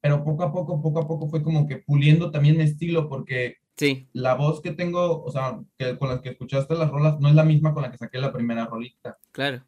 Pero 0.01 0.25
poco 0.25 0.43
a 0.43 0.53
poco, 0.53 0.83
poco 0.83 1.01
a 1.01 1.07
poco 1.07 1.29
fue 1.29 1.43
como 1.43 1.67
que 1.67 1.77
puliendo 1.77 2.31
también 2.31 2.57
mi 2.57 2.65
estilo, 2.65 3.09
porque 3.09 3.59
sí. 3.77 4.09
la 4.13 4.35
voz 4.35 4.61
que 4.61 4.73
tengo, 4.73 5.23
o 5.23 5.31
sea, 5.31 5.61
que 5.77 5.97
con 5.99 6.09
la 6.09 6.21
que 6.21 6.31
escuchaste 6.31 6.75
las 6.75 6.91
rolas, 6.91 7.21
no 7.21 7.29
es 7.29 7.35
la 7.35 7.45
misma 7.45 7.75
con 7.75 7.83
la 7.83 7.91
que 7.91 7.99
saqué 7.99 8.19
la 8.19 8.33
primera 8.33 8.67
rolita. 8.67 9.19
Claro 9.31 9.65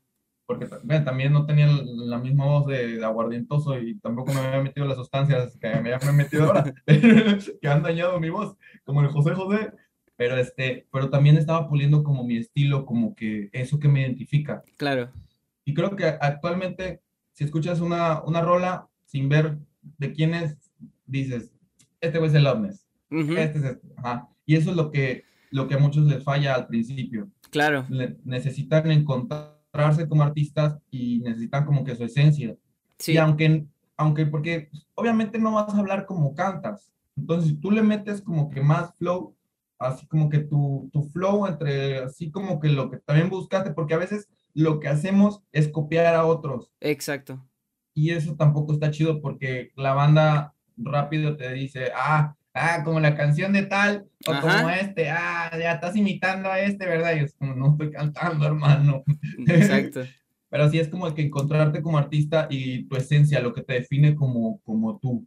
porque 0.50 0.66
también 0.66 1.32
no 1.32 1.46
tenía 1.46 1.68
la 1.68 2.18
misma 2.18 2.44
voz 2.44 2.66
de, 2.66 3.04
aguardientoso 3.04 3.78
y 3.78 4.00
tampoco 4.00 4.32
me 4.32 4.40
había 4.40 4.60
metido 4.60 4.84
las 4.84 4.96
sustancias 4.96 5.56
que 5.60 5.68
me 5.76 5.94
había 5.94 6.10
metido 6.10 6.46
ahora, 6.46 6.64
que 6.86 7.68
han 7.68 7.84
dañado 7.84 8.18
mi 8.18 8.30
voz, 8.30 8.56
como 8.82 9.00
el 9.00 9.06
José 9.10 9.32
José, 9.32 9.70
pero, 10.20 10.36
este, 10.36 10.86
pero 10.92 11.08
también 11.08 11.38
estaba 11.38 11.66
puliendo 11.66 12.04
como 12.04 12.24
mi 12.24 12.36
estilo, 12.36 12.84
como 12.84 13.14
que 13.14 13.48
eso 13.54 13.78
que 13.78 13.88
me 13.88 14.02
identifica. 14.02 14.62
Claro. 14.76 15.10
Y 15.64 15.72
creo 15.72 15.96
que 15.96 16.04
actualmente, 16.04 17.00
si 17.32 17.44
escuchas 17.44 17.80
una, 17.80 18.22
una 18.24 18.42
rola 18.42 18.86
sin 19.06 19.30
ver 19.30 19.56
de 19.96 20.12
quién 20.12 20.34
es, 20.34 20.58
dices, 21.06 21.54
este 22.02 22.22
es 22.22 22.34
el 22.34 22.44
Loveness, 22.44 22.86
este 23.10 23.60
es 23.60 23.64
este. 23.64 23.88
Ajá. 23.96 24.28
Y 24.44 24.56
eso 24.56 24.68
es 24.72 24.76
lo 24.76 24.90
que, 24.90 25.24
lo 25.50 25.66
que 25.66 25.76
a 25.76 25.78
muchos 25.78 26.04
les 26.04 26.22
falla 26.22 26.54
al 26.54 26.66
principio. 26.66 27.30
Claro. 27.48 27.86
necesitan 28.22 28.90
encontrar 28.90 29.56
como 30.06 30.22
artistas 30.22 30.76
y 30.90 31.20
necesitan 31.20 31.64
como 31.64 31.82
que 31.82 31.96
su 31.96 32.04
esencia. 32.04 32.54
Sí. 32.98 33.12
Y 33.12 33.16
aunque, 33.16 33.64
aunque, 33.96 34.26
porque 34.26 34.68
obviamente 34.96 35.38
no 35.38 35.52
vas 35.52 35.72
a 35.72 35.78
hablar 35.78 36.04
como 36.04 36.34
cantas. 36.34 36.92
Entonces, 37.16 37.52
si 37.52 37.56
tú 37.56 37.70
le 37.70 37.82
metes 37.82 38.20
como 38.20 38.50
que 38.50 38.60
más 38.60 38.94
flow, 38.98 39.34
así 39.80 40.06
como 40.06 40.28
que 40.28 40.38
tu, 40.38 40.88
tu 40.92 41.02
flow 41.04 41.46
entre, 41.46 41.98
así 41.98 42.30
como 42.30 42.60
que 42.60 42.68
lo 42.68 42.90
que 42.90 42.98
también 42.98 43.30
buscaste, 43.30 43.72
porque 43.72 43.94
a 43.94 43.98
veces 43.98 44.28
lo 44.54 44.78
que 44.78 44.88
hacemos 44.88 45.42
es 45.52 45.68
copiar 45.68 46.14
a 46.14 46.26
otros. 46.26 46.70
Exacto. 46.80 47.44
Y 47.94 48.10
eso 48.10 48.36
tampoco 48.36 48.74
está 48.74 48.90
chido 48.90 49.20
porque 49.20 49.70
la 49.76 49.94
banda 49.94 50.54
rápido 50.76 51.36
te 51.36 51.52
dice, 51.52 51.90
ah, 51.96 52.36
ah, 52.54 52.82
como 52.84 53.00
la 53.00 53.16
canción 53.16 53.52
de 53.52 53.62
tal, 53.64 54.06
o 54.26 54.40
como 54.40 54.70
este, 54.70 55.10
ah, 55.10 55.50
ya 55.58 55.72
estás 55.72 55.96
imitando 55.96 56.50
a 56.50 56.60
este, 56.60 56.86
¿verdad? 56.86 57.16
Y 57.16 57.20
es 57.20 57.34
como, 57.34 57.54
no 57.54 57.72
estoy 57.72 57.90
cantando, 57.90 58.46
hermano. 58.46 59.02
Exacto. 59.46 60.02
Pero 60.50 60.68
sí 60.68 60.78
es 60.78 60.88
como 60.88 61.12
que 61.14 61.22
encontrarte 61.22 61.80
como 61.80 61.96
artista 61.96 62.48
y 62.50 62.84
tu 62.86 62.96
esencia, 62.96 63.40
lo 63.40 63.54
que 63.54 63.62
te 63.62 63.74
define 63.74 64.14
como, 64.14 64.60
como 64.60 64.98
tú. 64.98 65.26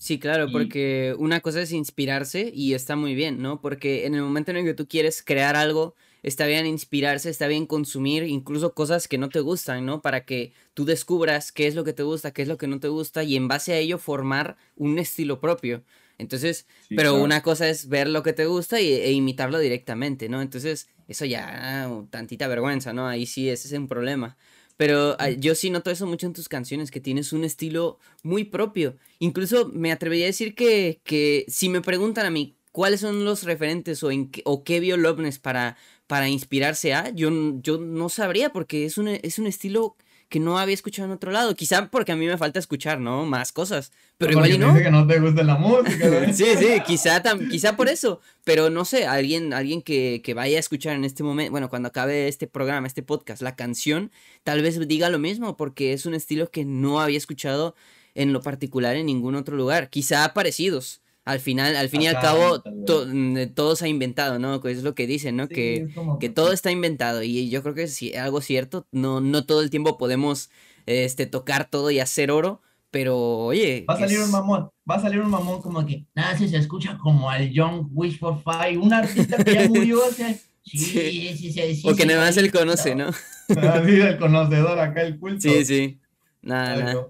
Sí, 0.00 0.18
claro, 0.18 0.50
porque 0.50 1.14
una 1.18 1.40
cosa 1.40 1.60
es 1.60 1.72
inspirarse 1.72 2.50
y 2.54 2.72
está 2.72 2.96
muy 2.96 3.14
bien, 3.14 3.42
¿no? 3.42 3.60
Porque 3.60 4.06
en 4.06 4.14
el 4.14 4.22
momento 4.22 4.50
en 4.50 4.56
el 4.56 4.64
que 4.64 4.72
tú 4.72 4.88
quieres 4.88 5.22
crear 5.22 5.56
algo, 5.56 5.94
está 6.22 6.46
bien 6.46 6.64
inspirarse, 6.64 7.28
está 7.28 7.48
bien 7.48 7.66
consumir 7.66 8.22
incluso 8.22 8.72
cosas 8.72 9.08
que 9.08 9.18
no 9.18 9.28
te 9.28 9.40
gustan, 9.40 9.84
¿no? 9.84 10.00
Para 10.00 10.24
que 10.24 10.54
tú 10.72 10.86
descubras 10.86 11.52
qué 11.52 11.66
es 11.66 11.74
lo 11.74 11.84
que 11.84 11.92
te 11.92 12.02
gusta, 12.02 12.30
qué 12.30 12.40
es 12.40 12.48
lo 12.48 12.56
que 12.56 12.66
no 12.66 12.80
te 12.80 12.88
gusta 12.88 13.24
y 13.24 13.36
en 13.36 13.46
base 13.46 13.74
a 13.74 13.76
ello 13.76 13.98
formar 13.98 14.56
un 14.74 14.98
estilo 14.98 15.38
propio. 15.38 15.84
Entonces, 16.16 16.66
pero 16.88 17.16
una 17.16 17.42
cosa 17.42 17.68
es 17.68 17.90
ver 17.90 18.08
lo 18.08 18.22
que 18.22 18.32
te 18.32 18.46
gusta 18.46 18.80
y, 18.80 18.90
e 18.90 19.12
imitarlo 19.12 19.58
directamente, 19.58 20.30
¿no? 20.30 20.40
Entonces, 20.40 20.88
eso 21.08 21.26
ya, 21.26 21.90
tantita 22.08 22.48
vergüenza, 22.48 22.94
¿no? 22.94 23.06
Ahí 23.06 23.26
sí, 23.26 23.50
ese 23.50 23.68
es 23.68 23.74
un 23.74 23.86
problema. 23.86 24.38
Pero 24.80 25.14
yo 25.36 25.54
sí 25.54 25.68
noto 25.68 25.90
eso 25.90 26.06
mucho 26.06 26.26
en 26.26 26.32
tus 26.32 26.48
canciones, 26.48 26.90
que 26.90 27.02
tienes 27.02 27.34
un 27.34 27.44
estilo 27.44 27.98
muy 28.22 28.44
propio. 28.44 28.96
Incluso 29.18 29.68
me 29.74 29.92
atrevería 29.92 30.24
a 30.24 30.28
decir 30.28 30.54
que, 30.54 31.02
que 31.04 31.44
si 31.48 31.68
me 31.68 31.82
preguntan 31.82 32.24
a 32.24 32.30
mí 32.30 32.56
cuáles 32.72 33.00
son 33.00 33.26
los 33.26 33.42
referentes 33.42 34.02
o, 34.02 34.10
en 34.10 34.30
qué, 34.30 34.40
o 34.46 34.64
qué 34.64 34.80
vio 34.80 34.96
Loveness 34.96 35.38
para, 35.38 35.76
para 36.06 36.30
inspirarse 36.30 36.94
a, 36.94 37.10
yo, 37.10 37.28
yo 37.60 37.76
no 37.76 38.08
sabría 38.08 38.54
porque 38.54 38.86
es 38.86 38.96
un, 38.96 39.08
es 39.08 39.38
un 39.38 39.46
estilo 39.46 39.96
que 40.30 40.38
no 40.38 40.58
había 40.58 40.74
escuchado 40.74 41.06
en 41.06 41.12
otro 41.12 41.32
lado. 41.32 41.54
Quizá 41.56 41.90
porque 41.90 42.12
a 42.12 42.16
mí 42.16 42.24
me 42.24 42.38
falta 42.38 42.60
escuchar, 42.60 43.00
¿no? 43.00 43.26
Más 43.26 43.50
cosas. 43.50 43.90
Pero 44.16 44.32
igual 44.32 44.52
y 44.52 44.58
no. 44.58 44.68
Dice 44.68 44.84
que 44.84 44.90
no 44.90 45.04
te 45.04 45.18
gusta 45.18 45.42
la 45.42 45.56
música. 45.56 46.32
sí, 46.32 46.46
sí, 46.56 46.80
quizá, 46.86 47.20
quizá 47.50 47.76
por 47.76 47.88
eso. 47.88 48.20
Pero 48.44 48.70
no 48.70 48.84
sé, 48.84 49.06
alguien, 49.06 49.52
alguien 49.52 49.82
que, 49.82 50.22
que 50.24 50.32
vaya 50.32 50.56
a 50.56 50.60
escuchar 50.60 50.94
en 50.94 51.04
este 51.04 51.24
momento, 51.24 51.50
bueno, 51.50 51.68
cuando 51.68 51.88
acabe 51.88 52.28
este 52.28 52.46
programa, 52.46 52.86
este 52.86 53.02
podcast, 53.02 53.42
la 53.42 53.56
canción, 53.56 54.12
tal 54.44 54.62
vez 54.62 54.78
diga 54.86 55.10
lo 55.10 55.18
mismo, 55.18 55.56
porque 55.56 55.92
es 55.92 56.06
un 56.06 56.14
estilo 56.14 56.48
que 56.48 56.64
no 56.64 57.00
había 57.00 57.18
escuchado 57.18 57.74
en 58.14 58.32
lo 58.32 58.40
particular 58.40 58.94
en 58.94 59.06
ningún 59.06 59.34
otro 59.34 59.56
lugar. 59.56 59.90
Quizá 59.90 60.32
parecidos. 60.32 61.02
Al 61.24 61.38
final, 61.38 61.76
al 61.76 61.88
fin 61.88 62.02
y 62.02 62.06
al 62.06 62.18
cabo, 62.18 62.62
mm, 63.06 63.52
todo 63.54 63.76
se 63.76 63.84
ha 63.84 63.88
inventado, 63.88 64.38
¿no? 64.38 64.60
Es 64.64 64.82
lo 64.82 64.94
que 64.94 65.06
dicen, 65.06 65.36
¿no? 65.36 65.48
que, 65.48 65.88
que 66.18 66.28
todo 66.28 66.52
está 66.52 66.70
inventado. 66.70 67.22
Y 67.22 67.50
yo 67.50 67.62
creo 67.62 67.74
que 67.74 67.82
es 67.84 68.00
algo 68.16 68.40
cierto. 68.40 68.86
No, 68.90 69.20
no 69.20 69.44
todo 69.44 69.60
el 69.62 69.70
tiempo 69.70 69.98
podemos 69.98 70.50
este, 70.86 71.26
tocar 71.26 71.68
todo 71.70 71.90
y 71.90 72.00
hacer 72.00 72.30
oro. 72.30 72.62
Pero, 72.90 73.16
oye. 73.16 73.84
Va 73.88 73.94
a 73.94 73.98
salir 73.98 74.18
un 74.18 74.30
mamón. 74.30 74.70
Va 74.90 74.96
a 74.96 75.00
salir 75.00 75.20
un 75.20 75.30
mamón 75.30 75.62
como 75.62 75.86
que. 75.86 76.06
Nada, 76.14 76.36
si 76.36 76.48
se 76.48 76.56
escucha 76.56 76.98
como 76.98 77.30
al 77.30 77.50
Young 77.50 77.88
Wish 77.92 78.18
for 78.18 78.42
Five. 78.42 78.78
Un 78.78 78.92
artista 78.92 79.42
que 79.44 79.54
ya 79.54 79.68
murió 79.68 80.04
hace. 80.04 80.40
Sí, 80.62 81.34
sí, 81.36 81.52
sí, 81.52 81.74
sí, 81.74 81.88
O 81.88 81.96
que 81.96 82.04
nada 82.04 82.26
más 82.26 82.36
él 82.36 82.52
conoce, 82.52 82.94
¿no? 82.94 83.06
Ah, 83.56 83.82
sí, 83.84 83.98
el 83.98 84.18
conocedor 84.18 84.78
acá, 84.78 85.02
el 85.02 85.18
culto. 85.18 85.40
Sí, 85.40 85.64
sí. 85.64 85.98
Nada, 86.42 86.76
nada. 86.76 87.06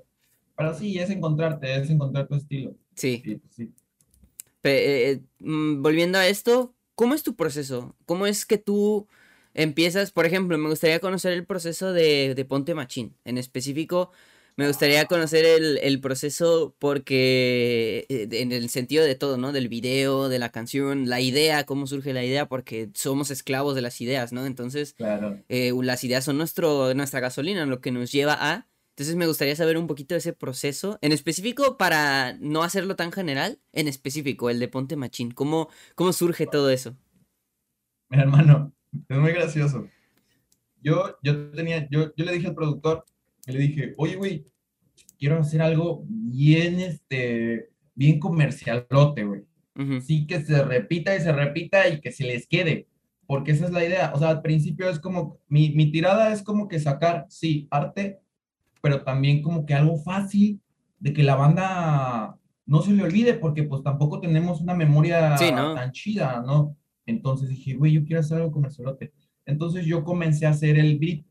Pero 0.57 0.79
sí, 0.79 0.99
es 0.99 1.11
encontrarte, 1.11 1.75
es 1.77 1.91
encontrar 1.91 2.27
tu 2.29 2.37
estilo. 2.37 2.75
Sí. 2.95 3.21
sí, 3.25 3.35
pues 3.35 3.55
sí. 3.55 3.75
Eh, 4.63 5.21
eh, 5.21 5.23
mm, 5.39 5.83
volviendo 5.83 6.19
a 6.19 6.27
esto, 6.29 6.75
¿cómo 6.95 7.15
es 7.15 7.23
tu 7.23 7.35
proceso? 7.37 7.97
¿Cómo 8.07 8.27
es 8.27 8.47
que 8.47 8.59
tú 8.59 9.09
empiezas? 9.55 10.11
Por 10.13 10.27
ejemplo, 10.27 10.59
me 10.59 10.69
gustaría 10.69 11.01
conocer 11.01 11.33
el 11.33 11.47
proceso 11.47 11.93
de, 11.93 12.47
Ponte 12.49 12.75
Machín. 12.75 13.17
En 13.25 13.39
específico, 13.39 14.11
me 14.57 14.67
gustaría 14.69 15.07
conocer 15.07 15.47
el, 15.47 16.01
proceso 16.01 16.75
porque, 16.79 18.07
eh, 18.11 18.29
en 18.33 18.53
el 18.53 18.69
sentido 18.69 19.05
de 19.05 19.15
todo, 19.15 19.39
¿no? 19.39 19.53
Del 19.53 19.69
video, 19.69 20.29
de 20.29 20.39
la 20.39 20.51
canción, 20.51 21.09
la 21.09 21.21
idea, 21.21 21.65
cómo 21.65 21.87
surge 21.87 22.13
la 22.13 22.25
idea, 22.25 22.49
porque 22.49 22.91
somos 22.95 23.31
esclavos 23.31 23.75
de 23.75 23.83
las 23.83 24.01
ideas, 24.01 24.33
¿no? 24.33 24.45
Entonces, 24.47 24.95
las 24.99 26.05
ideas 26.05 26.25
son 26.25 26.37
nuestro, 26.39 26.93
nuestra 26.95 27.21
gasolina, 27.21 27.65
lo 27.67 27.81
que 27.81 27.93
nos 27.93 28.13
lleva 28.13 28.37
a 28.39 28.70
entonces 29.01 29.17
me 29.17 29.27
gustaría 29.27 29.57
saber 29.57 29.79
un 29.79 29.87
poquito 29.87 30.15
de 30.15 30.19
ese 30.19 30.35
proceso, 30.35 30.99
en 31.01 31.13
específico 31.13 31.79
para 31.79 32.35
no 32.35 32.63
hacerlo 32.63 32.97
tan 32.97 33.13
general, 33.13 33.59
en 33.73 33.89
específico 33.89 34.51
el 34.51 34.59
de 34.59 34.69
Ponte 34.69 34.95
Machín. 34.95 35.31
¿Cómo, 35.31 35.71
cómo 35.95 36.13
surge 36.13 36.47
todo 36.47 36.69
eso? 36.69 36.95
Mira, 38.11 38.25
hermano, 38.25 38.75
es 39.09 39.17
muy 39.17 39.33
gracioso. 39.33 39.89
Yo, 40.83 41.17
yo, 41.23 41.51
tenía, 41.53 41.89
yo, 41.89 42.15
yo 42.15 42.25
le 42.27 42.33
dije 42.33 42.49
al 42.49 42.55
productor, 42.55 43.07
le 43.47 43.59
dije, 43.59 43.95
oye, 43.97 44.17
güey, 44.17 44.47
quiero 45.19 45.39
hacer 45.39 45.63
algo 45.63 46.05
bien, 46.07 46.79
este, 46.81 47.71
bien 47.95 48.21
comercialote, 48.21 49.25
güey. 49.25 49.47
Sí, 50.03 50.27
que 50.27 50.43
se 50.43 50.63
repita 50.63 51.17
y 51.17 51.21
se 51.23 51.33
repita 51.33 51.89
y 51.89 52.03
que 52.03 52.13
se 52.13 52.25
les 52.25 52.47
quede, 52.47 52.87
porque 53.27 53.53
esa 53.53 53.65
es 53.65 53.71
la 53.71 53.83
idea. 53.83 54.13
O 54.15 54.19
sea, 54.19 54.29
al 54.29 54.43
principio 54.43 54.91
es 54.91 55.01
como, 55.01 55.39
mi, 55.49 55.71
mi 55.71 55.91
tirada 55.91 56.35
es 56.35 56.43
como 56.43 56.69
que 56.69 56.79
sacar, 56.79 57.25
sí, 57.31 57.67
arte, 57.71 58.21
pero 58.81 59.03
también 59.03 59.43
como 59.43 59.67
que 59.67 59.75
algo 59.75 59.97
fácil 59.99 60.61
de 60.99 61.13
que 61.13 61.23
la 61.23 61.37
banda 61.37 62.37
no 62.67 62.83
se 62.83 62.93
le 62.93 63.03
olvide, 63.03 63.35
porque 63.35 63.65
pues 63.65 63.83
tampoco 63.83 64.21
tenemos 64.21 64.61
una 64.61 64.75
memoria 64.75 65.35
tan 65.37 65.93
chida, 65.93 66.43
¿no? 66.47 66.77
Entonces 67.07 67.49
dije, 67.49 67.75
güey, 67.75 67.93
yo 67.93 68.05
quiero 68.05 68.21
hacer 68.21 68.39
algo 68.39 68.53
comercialote. 68.53 69.13
Entonces 69.45 69.85
yo 69.87 70.05
comencé 70.05 70.47
a 70.47 70.51
hacer 70.51 70.79
el 70.79 70.99
beat. 70.99 71.25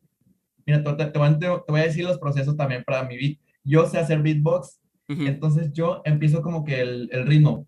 Mira, 0.66 0.84
te, 0.84 1.06
te, 1.06 1.18
voy 1.18 1.80
a 1.80 1.84
decir 1.84 2.04
los 2.04 2.20
procesos 2.20 2.58
también 2.58 2.84
para 2.84 3.04
mi 3.04 3.18
beat. 3.18 3.38
Yo 3.64 3.86
sé 3.86 3.98
hacer 3.98 4.22
beatbox, 4.22 4.82
entonces 5.08 5.72
yo 5.74 6.02
empiezo 6.06 6.42
como 6.42 6.64
que 6.64 6.82
el, 6.82 7.10
el 7.12 7.26
ritmo. 7.26 7.68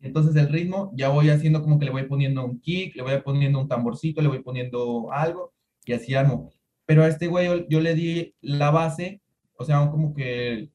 Entonces 0.00 0.36
el 0.36 0.48
ritmo 0.48 0.92
ya 0.94 1.08
voy 1.08 1.28
haciendo 1.30 1.62
como 1.62 1.78
que 1.78 1.86
le 1.86 1.90
voy 1.90 2.04
poniendo 2.04 2.44
un 2.44 2.60
kick, 2.60 2.94
le 2.94 3.02
voy 3.02 3.20
poniendo 3.22 3.60
un 3.60 3.68
tamborcito, 3.68 4.22
le 4.22 4.28
voy 4.28 4.42
poniendo 4.42 5.10
algo 5.12 5.52
y 5.84 5.92
así 5.92 6.14
amo. 6.14 6.50
Pero 6.88 7.04
a 7.04 7.08
este 7.08 7.26
güey 7.26 7.66
yo, 7.68 7.80
le 7.82 7.94
di 7.94 8.34
la 8.40 8.70
base, 8.70 9.20
o 9.56 9.64
sea, 9.66 9.90
como 9.90 10.14
que 10.14 10.70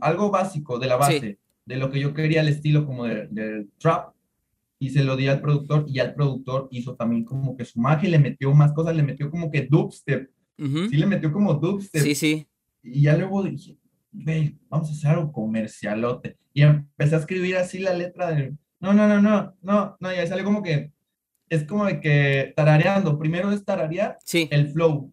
algo 0.00 0.30
básico 0.30 0.78
de 0.78 0.86
la 0.86 0.94
base, 0.94 1.40
de 1.66 1.76
lo 1.76 1.90
que 1.90 1.98
yo 1.98 2.14
quería, 2.14 2.40
el 2.40 2.46
estilo 2.46 2.86
como 2.86 3.04
del 3.04 3.68
trap, 3.80 4.14
y 4.78 4.90
se 4.90 5.02
lo 5.02 5.16
di 5.16 5.26
al 5.26 5.40
productor, 5.40 5.86
y 5.88 5.98
al 5.98 6.14
productor 6.14 6.68
hizo 6.70 6.94
también 6.94 7.24
como 7.24 7.56
que 7.56 7.64
su 7.64 7.80
magia, 7.80 8.08
le 8.08 8.20
metió 8.20 8.54
más 8.54 8.72
cosas, 8.74 8.94
le 8.94 9.02
metió 9.02 9.28
como 9.28 9.50
que 9.50 9.66
dubstep, 9.68 10.30
sí 10.56 10.96
le 10.96 11.06
metió 11.06 11.32
como 11.32 11.54
dubstep. 11.54 12.02
Sí, 12.02 12.14
sí. 12.14 12.46
Y 12.84 13.02
ya 13.02 13.16
luego 13.16 13.42
dije, 13.42 13.76
güey, 14.12 14.56
vamos 14.68 14.88
a 14.88 14.92
hacer 14.92 15.10
algo 15.10 15.32
comercialote. 15.32 16.36
Y 16.52 16.62
empecé 16.62 17.16
a 17.16 17.18
escribir 17.18 17.56
así 17.56 17.80
la 17.80 17.92
letra 17.92 18.30
de, 18.30 18.54
no, 18.78 18.92
no, 18.92 19.08
no, 19.08 19.20
no, 19.20 19.56
no, 19.62 19.96
no, 19.98 20.12
y 20.12 20.16
ahí 20.16 20.28
sale 20.28 20.44
como 20.44 20.62
que, 20.62 20.92
es 21.48 21.64
como 21.64 21.86
de 21.86 22.00
que 22.00 22.52
tarareando, 22.54 23.18
primero 23.18 23.50
es 23.50 23.64
tararear 23.64 24.16
el 24.32 24.68
flow, 24.68 25.12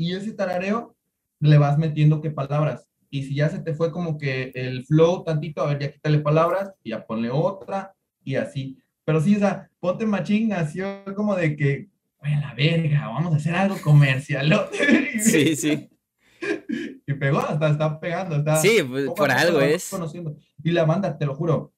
y 0.00 0.14
ese 0.14 0.32
tarareo 0.32 0.96
le 1.40 1.58
vas 1.58 1.76
metiendo 1.76 2.22
qué 2.22 2.30
palabras. 2.30 2.88
Y 3.10 3.24
si 3.24 3.34
ya 3.34 3.50
se 3.50 3.58
te 3.58 3.74
fue 3.74 3.92
como 3.92 4.16
que 4.16 4.50
el 4.54 4.86
flow 4.86 5.24
tantito, 5.24 5.60
a 5.60 5.66
ver, 5.66 5.78
ya 5.78 5.92
quítale 5.92 6.20
palabras 6.20 6.72
y 6.82 6.90
ya 6.90 7.04
ponle 7.06 7.28
otra 7.30 7.94
y 8.24 8.36
así. 8.36 8.78
Pero 9.04 9.20
sí, 9.20 9.36
o 9.36 9.40
sea, 9.40 9.68
ponte 9.78 10.06
machín 10.06 10.48
nació 10.48 11.04
como 11.14 11.36
de 11.36 11.54
que, 11.54 11.90
a 12.20 12.30
la 12.30 12.54
verga, 12.54 13.08
vamos 13.08 13.34
a 13.34 13.36
hacer 13.36 13.54
algo 13.54 13.76
comercial. 13.82 14.70
sí, 15.20 15.54
sí. 15.54 15.90
Y 17.06 17.12
pegó, 17.12 17.40
hasta 17.40 17.68
está 17.68 18.00
pegando. 18.00 18.36
Está, 18.36 18.56
sí, 18.56 18.78
pues, 18.88 19.10
por 19.10 19.30
algo 19.30 19.60
es. 19.60 19.90
Conociendo. 19.90 20.34
Y 20.64 20.70
la 20.70 20.86
banda, 20.86 21.18
te 21.18 21.26
lo 21.26 21.34
juro, 21.34 21.74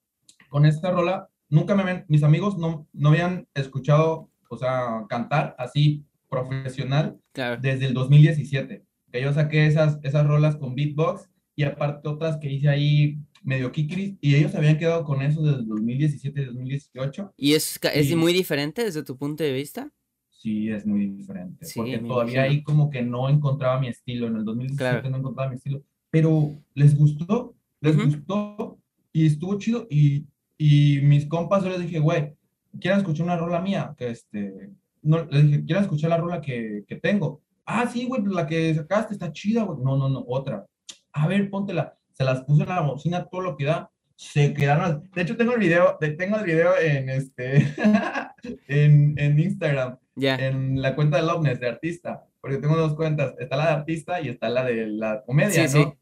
con 0.48 0.64
esta 0.64 0.92
rola, 0.92 1.28
nunca 1.48 1.74
me 1.74 1.82
ven, 1.82 2.04
mis 2.06 2.22
amigos 2.22 2.56
no, 2.56 2.86
no 2.92 3.08
habían 3.08 3.48
escuchado, 3.52 4.30
o 4.48 4.56
sea, 4.56 5.06
cantar 5.08 5.56
así 5.58 6.04
profesional 6.32 7.18
desde 7.60 7.86
el 7.86 7.94
2017. 7.94 8.84
Que 9.12 9.20
yo 9.20 9.32
saqué 9.34 9.66
esas, 9.66 9.98
esas 10.02 10.26
rolas 10.26 10.56
con 10.56 10.74
beatbox 10.74 11.28
y 11.54 11.64
aparte 11.64 12.08
otras 12.08 12.38
que 12.38 12.50
hice 12.50 12.70
ahí 12.70 13.18
medio 13.42 13.70
kikris 13.70 14.14
y 14.20 14.36
ellos 14.36 14.54
habían 14.54 14.78
quedado 14.78 15.04
con 15.04 15.20
eso 15.20 15.42
desde 15.42 15.60
el 15.60 15.68
2017 15.68 16.46
2018. 16.46 17.34
¿Y 17.36 17.52
es, 17.52 17.78
es 17.82 18.16
muy 18.16 18.32
diferente 18.32 18.82
desde 18.82 19.02
tu 19.02 19.18
punto 19.18 19.44
de 19.44 19.52
vista? 19.52 19.92
Sí, 20.30 20.70
es 20.70 20.86
muy 20.86 21.06
diferente. 21.06 21.66
porque 21.76 21.98
todavía 21.98 22.44
ahí 22.44 22.62
como 22.62 22.88
que 22.88 23.02
no 23.02 23.28
encontraba 23.28 23.78
mi 23.78 23.88
estilo. 23.88 24.26
En 24.26 24.36
el 24.36 24.44
2017 24.44 25.10
no 25.10 25.18
encontraba 25.18 25.50
mi 25.50 25.56
estilo. 25.56 25.82
Pero 26.10 26.50
les 26.74 26.96
gustó, 26.96 27.54
les 27.80 27.96
gustó 27.96 28.78
y 29.12 29.26
estuvo 29.26 29.58
chido. 29.58 29.86
Y, 29.90 30.26
y 30.56 31.00
mis 31.02 31.26
compas 31.26 31.62
yo 31.62 31.70
les 31.70 31.80
dije, 31.80 32.00
güey, 32.00 32.34
¿quieren 32.80 33.00
escuchar 33.00 33.24
una 33.24 33.36
rola 33.36 33.60
mía? 33.60 33.94
Que 33.98 34.10
este, 34.10 34.72
no, 35.02 35.24
le 35.24 35.42
dije, 35.42 35.64
¿quieres 35.64 35.84
escuchar 35.84 36.10
la 36.10 36.16
rola 36.16 36.40
que, 36.40 36.84
que 36.86 36.96
tengo? 36.96 37.42
Ah, 37.64 37.86
sí, 37.86 38.06
güey, 38.06 38.22
la 38.24 38.46
que 38.46 38.74
sacaste 38.74 39.14
está 39.14 39.32
chida, 39.32 39.64
güey. 39.64 39.78
No, 39.82 39.96
no, 39.96 40.08
no, 40.08 40.24
otra. 40.26 40.66
A 41.12 41.26
ver, 41.28 41.50
póntela. 41.50 41.96
Se 42.12 42.24
las 42.24 42.42
puse 42.42 42.62
en 42.62 42.68
la 42.68 42.80
bocina, 42.80 43.26
todo 43.26 43.40
lo 43.40 43.56
que 43.56 43.64
da. 43.64 43.90
Se 44.16 44.54
quedaron. 44.54 45.08
De 45.14 45.22
hecho, 45.22 45.36
tengo 45.36 45.52
el 45.52 45.60
video, 45.60 45.98
tengo 45.98 46.36
el 46.36 46.44
video 46.44 46.78
en 46.78 47.08
este, 47.08 47.74
en, 48.68 49.18
en 49.18 49.38
Instagram. 49.38 49.98
Ya. 50.14 50.36
En 50.36 50.80
la 50.80 50.94
cuenta 50.94 51.16
de 51.16 51.24
Loveness 51.24 51.60
de 51.60 51.68
artista. 51.68 52.24
Porque 52.40 52.58
tengo 52.58 52.76
dos 52.76 52.94
cuentas. 52.94 53.34
Está 53.38 53.56
la 53.56 53.66
de 53.66 53.72
artista 53.72 54.20
y 54.20 54.28
está 54.28 54.48
la 54.48 54.64
de 54.64 54.86
la 54.86 55.22
comedia, 55.24 55.68
sí, 55.68 55.78
¿no? 55.78 55.84
Sí. 55.84 55.98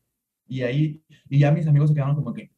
Y 0.48 0.62
ahí, 0.62 1.02
y 1.28 1.38
ya 1.38 1.52
mis 1.52 1.66
amigos 1.66 1.90
se 1.90 1.94
quedaron 1.94 2.16
como 2.16 2.34
que, 2.34 2.50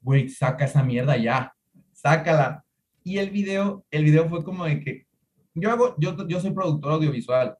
güey, 0.00 0.28
saca 0.28 0.64
esa 0.64 0.82
mierda 0.82 1.16
ya. 1.16 1.54
Sácala. 1.92 2.64
Y 3.02 3.18
el 3.18 3.30
video, 3.30 3.84
el 3.90 4.04
video 4.04 4.28
fue 4.28 4.44
como 4.44 4.64
de 4.64 4.80
que 4.80 5.06
yo 5.54 5.70
hago, 5.70 5.94
yo, 5.98 6.16
yo 6.26 6.40
soy 6.40 6.52
productor 6.52 6.92
audiovisual 6.92 7.56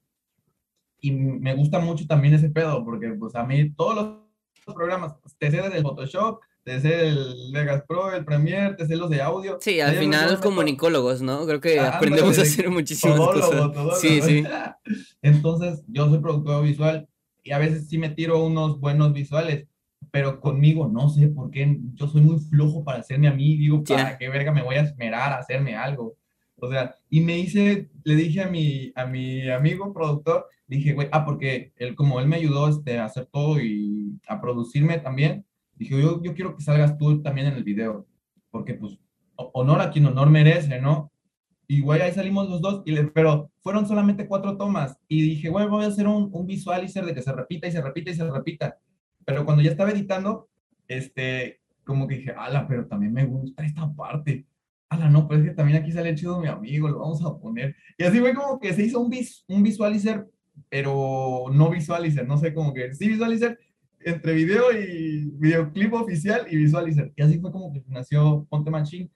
y 1.01 1.11
me 1.11 1.55
gusta 1.55 1.81
mucho 1.81 2.07
también 2.07 2.35
ese 2.35 2.51
pedo, 2.51 2.85
porque 2.85 3.09
pues 3.19 3.35
a 3.35 3.45
mí 3.45 3.73
todos 3.75 3.97
los 4.67 4.75
programas, 4.75 5.15
te 5.39 5.51
sé 5.51 5.61
desde 5.61 5.79
el 5.79 5.83
Photoshop, 5.83 6.41
te 6.63 6.81
sé 6.81 7.09
el 7.09 7.51
Vegas 7.53 7.83
Pro, 7.89 8.15
el 8.15 8.25
Premiere, 8.25 8.75
te 8.75 8.87
sé 8.87 8.97
los 8.97 9.11
de 9.11 9.21
audio. 9.21 9.59
Sí, 9.61 9.81
al 9.81 9.97
final 9.97 10.39
comunicólogos, 10.41 11.21
¿no? 11.21 11.45
Creo 11.45 11.61
que 11.61 11.81
aprendemos 11.81 12.39
a 12.39 12.43
hacer 12.43 12.71
muchísimas 12.71 13.19
cosas. 13.19 14.01
sí, 14.01 14.23
sí. 14.23 14.45
Entonces, 15.23 15.83
yo 15.89 16.09
soy 16.09 16.21
productor 16.21 16.63
visual 16.63 17.09
y 17.43 17.51
a 17.51 17.59
veces 17.59 17.89
sí 17.89 17.99
me 17.99 18.11
tiro 18.11 18.45
unos 18.45 18.79
buenos 18.79 19.13
visuales, 19.13 19.67
pero 20.13 20.41
conmigo 20.41 20.89
no 20.89 21.09
sé 21.09 21.29
por 21.29 21.51
qué, 21.51 21.79
yo 21.95 22.07
soy 22.07 22.21
muy 22.21 22.39
flojo 22.39 22.85
para 22.85 23.01
hacerme 23.01 23.27
a 23.27 23.35
mí, 23.35 23.57
digo, 23.57 23.83
¿para 23.83 24.17
qué 24.19 24.29
verga 24.29 24.53
me 24.53 24.63
voy 24.63 24.77
a 24.77 24.83
esmerar 24.83 25.33
a 25.33 25.39
hacerme 25.39 25.77
algo? 25.77 26.17
O 26.63 26.71
sea, 26.71 26.95
y 27.11 27.21
me 27.21 27.41
hice, 27.41 27.91
le 28.05 28.15
dije 28.15 28.41
a 28.41 28.49
mi, 28.49 28.93
a 28.95 29.05
mi 29.05 29.51
amigo 29.51 29.93
productor, 29.93 30.47
dije, 30.69 30.93
güey, 30.93 31.09
ah, 31.11 31.25
porque 31.25 31.73
él, 31.77 31.97
como 31.97 32.21
él 32.21 32.29
me 32.29 32.37
ayudó 32.37 32.69
este, 32.69 33.01
a 33.01 33.07
hacer 33.07 33.27
todo 33.27 33.61
y 33.61 34.21
a 34.29 34.41
producirme 34.41 34.99
también, 34.99 35.45
dije, 35.75 36.01
yo, 36.01 36.23
yo 36.23 36.35
quiero 36.35 36.55
que 36.55 36.63
salgas 36.63 36.97
tú 36.97 37.21
también 37.21 37.49
en 37.49 37.55
el 37.55 37.65
video, 37.65 38.07
porque 38.53 38.75
pues 38.75 38.97
honor 39.35 39.81
a 39.81 39.91
quien 39.91 40.07
honor 40.07 40.31
merece, 40.31 40.81
¿no? 40.81 41.11
Y 41.67 41.81
güey, 41.81 42.01
ahí 42.01 42.13
salimos 42.13 42.49
los 42.49 42.61
dos, 42.61 42.83
y 42.87 42.93
le, 42.93 43.09
pero 43.09 43.51
fueron 43.61 43.89
solamente 43.89 44.29
cuatro 44.29 44.57
tomas, 44.57 44.97
y 45.09 45.21
dije, 45.21 45.49
güey, 45.49 45.67
voy 45.67 45.85
a 45.85 45.89
hacer 45.89 46.07
un, 46.07 46.31
un 46.33 46.47
visualizer 46.47 47.05
de 47.05 47.13
que 47.13 47.23
se 47.23 47.33
repita 47.33 47.67
y 47.67 47.73
se 47.73 47.83
repita 47.83 48.13
y 48.13 48.15
se 48.15 48.31
repita. 48.31 48.79
Pero 49.25 49.45
cuando 49.45 49.65
ya 49.65 49.73
estaba 49.73 49.91
editando, 49.91 50.49
este, 50.87 51.61
como 51.83 52.07
que 52.07 52.19
dije, 52.19 52.31
ala, 52.31 52.69
pero 52.69 52.87
también 52.87 53.13
me 53.13 53.27
gusta 53.27 53.65
esta 53.65 53.93
parte 53.93 54.47
ala, 54.93 55.09
no, 55.09 55.27
pues 55.27 55.41
es 55.41 55.47
que 55.47 55.55
también 55.55 55.83
aquí 55.83 55.93
sale 55.93 56.15
chido 56.15 56.41
mi 56.41 56.49
amigo, 56.49 56.89
lo 56.89 57.01
vamos 57.01 57.25
a 57.25 57.37
poner. 57.39 57.75
Y 57.97 58.05
así 58.05 58.19
fue 58.21 58.35
como 58.35 58.59
que 58.61 58.73
se 58.73 58.83
hizo 58.83 59.01
un, 59.01 59.11
vis, 59.11 59.45
un 59.49 59.63
visualizer, 59.63 60.27
pero 60.69 61.47
no 61.53 61.71
visualizer, 61.71 62.27
no 62.27 62.37
sé, 62.37 62.53
como 62.53 62.73
que 62.75 62.95
sí 62.95 63.09
visualizer 63.09 63.59
entre 64.01 64.35
video 64.35 64.73
y 64.73 65.31
videoclip 65.35 65.93
oficial 65.95 66.47
y 66.51 66.57
visualizer. 66.57 67.13
Y 67.17 67.23
así 67.23 67.39
fue 67.39 67.53
como 67.53 67.73
que 67.73 67.83
nació 67.89 68.47
Ponte 68.51 68.71
Machine. 68.71 69.11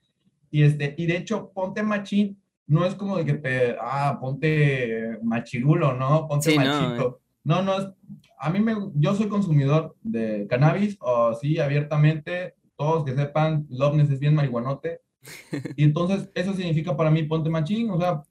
Y, 0.49 0.63
este, 0.63 0.95
y 0.97 1.05
de 1.05 1.17
hecho, 1.17 1.51
Ponte 1.53 1.83
Machine 1.83 2.35
no 2.67 2.85
es 2.85 2.95
como 2.95 3.17
de 3.17 3.25
que 3.25 3.33
te, 3.35 3.75
ah, 3.79 4.17
ponte 4.19 5.17
machirulo, 5.23 5.93
¿no? 5.93 6.27
Ponte 6.27 6.53
machito. 6.55 7.21
No, 7.43 7.61
no, 7.61 7.77
es, 7.77 7.87
a 8.39 8.49
mí 8.49 8.59
me, 8.59 8.75
yo 8.95 9.15
soy 9.15 9.29
consumidor 9.29 9.95
de 10.03 10.47
cannabis, 10.49 10.97
o 10.99 11.33
sí, 11.33 11.59
abiertamente, 11.59 12.55
todos 12.75 13.05
que 13.05 13.15
sepan, 13.15 13.65
Loveness 13.69 14.11
es 14.11 14.19
bien 14.19 14.35
marihuanote, 14.35 14.99
y 15.75 15.83
entonces 15.83 16.29
eso 16.33 16.53
significa 16.53 16.95
para 16.95 17.11
mí 17.11 17.23
ponte 17.23 17.49
machín, 17.49 17.89
o 17.89 17.99
sea, 17.99 18.23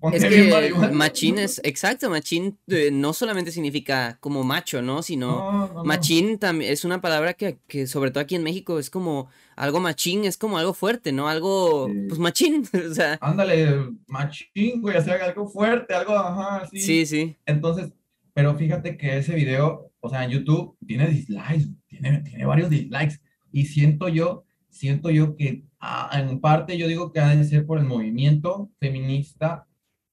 ponte 0.00 0.18
es 0.18 0.24
que 0.24 0.74
machín 0.92 1.38
es, 1.38 1.60
exacto, 1.64 2.10
machín 2.10 2.58
eh, 2.68 2.90
no 2.92 3.12
solamente 3.12 3.52
significa 3.52 4.18
como 4.20 4.42
macho, 4.44 4.82
¿no? 4.82 5.02
Sino 5.02 5.82
machín 5.84 6.38
también 6.38 6.72
es 6.72 6.84
una 6.84 7.00
palabra 7.00 7.34
que, 7.34 7.58
que, 7.66 7.86
sobre 7.86 8.10
todo 8.10 8.20
aquí 8.20 8.34
en 8.34 8.42
México 8.42 8.78
es 8.78 8.90
como 8.90 9.28
algo 9.56 9.80
machín, 9.80 10.24
es 10.24 10.36
como 10.36 10.58
algo 10.58 10.74
fuerte, 10.74 11.12
¿no? 11.12 11.28
Algo, 11.28 11.88
pues 12.08 12.18
machín, 12.18 12.64
o 12.90 12.94
sea. 12.94 13.18
Ándale, 13.20 13.90
machín, 14.06 14.80
güey, 14.80 14.96
o 14.96 15.02
sea, 15.02 15.14
algo 15.24 15.48
fuerte, 15.48 15.94
algo, 15.94 16.16
ajá, 16.16 16.62
así. 16.62 16.80
Sí, 16.80 17.06
sí. 17.06 17.36
Entonces, 17.46 17.92
pero 18.34 18.54
fíjate 18.54 18.96
que 18.96 19.18
ese 19.18 19.34
video, 19.34 19.90
o 20.00 20.08
sea, 20.08 20.24
en 20.24 20.30
YouTube 20.30 20.76
tiene 20.86 21.08
dislikes, 21.08 21.68
tiene, 21.88 22.20
tiene 22.20 22.46
varios 22.46 22.70
dislikes, 22.70 23.20
y 23.50 23.66
siento 23.66 24.08
yo, 24.08 24.44
siento 24.68 25.10
yo 25.10 25.34
que 25.34 25.64
en 26.12 26.40
parte 26.40 26.76
yo 26.76 26.88
digo 26.88 27.12
que 27.12 27.20
ha 27.20 27.34
de 27.34 27.44
ser 27.44 27.66
por 27.66 27.78
el 27.78 27.84
movimiento 27.84 28.70
feminista 28.80 29.66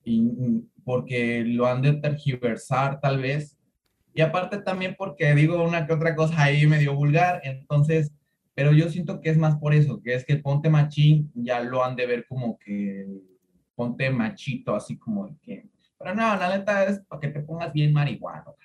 y 0.03 0.21
porque 0.83 1.43
lo 1.43 1.65
han 1.65 1.81
de 1.81 1.93
tergiversar 1.93 2.99
tal 2.99 3.21
vez. 3.21 3.57
Y 4.13 4.21
aparte 4.21 4.59
también 4.59 4.95
porque 4.97 5.33
digo 5.33 5.61
una 5.63 5.85
que 5.85 5.93
otra 5.93 6.15
cosa 6.15 6.43
ahí 6.43 6.65
medio 6.67 6.95
vulgar, 6.95 7.41
entonces, 7.43 8.13
pero 8.53 8.71
yo 8.71 8.89
siento 8.89 9.19
que 9.19 9.29
es 9.29 9.37
más 9.37 9.57
por 9.57 9.73
eso, 9.73 10.01
que 10.01 10.13
es 10.13 10.23
que 10.23 10.37
ponte 10.37 10.69
machín 10.69 11.31
ya 11.33 11.59
lo 11.59 11.83
han 11.83 11.95
de 11.95 12.05
ver 12.05 12.25
como 12.27 12.57
que 12.57 13.05
ponte 13.75 14.09
machito, 14.09 14.75
así 14.75 14.97
como 14.97 15.37
que... 15.41 15.67
Pero 15.97 16.13
no, 16.13 16.35
la 16.37 16.57
neta 16.57 16.85
es 16.85 16.99
para 17.07 17.19
que 17.19 17.27
te 17.29 17.41
pongas 17.41 17.73
bien 17.73 17.91
marihuano. 17.91 18.55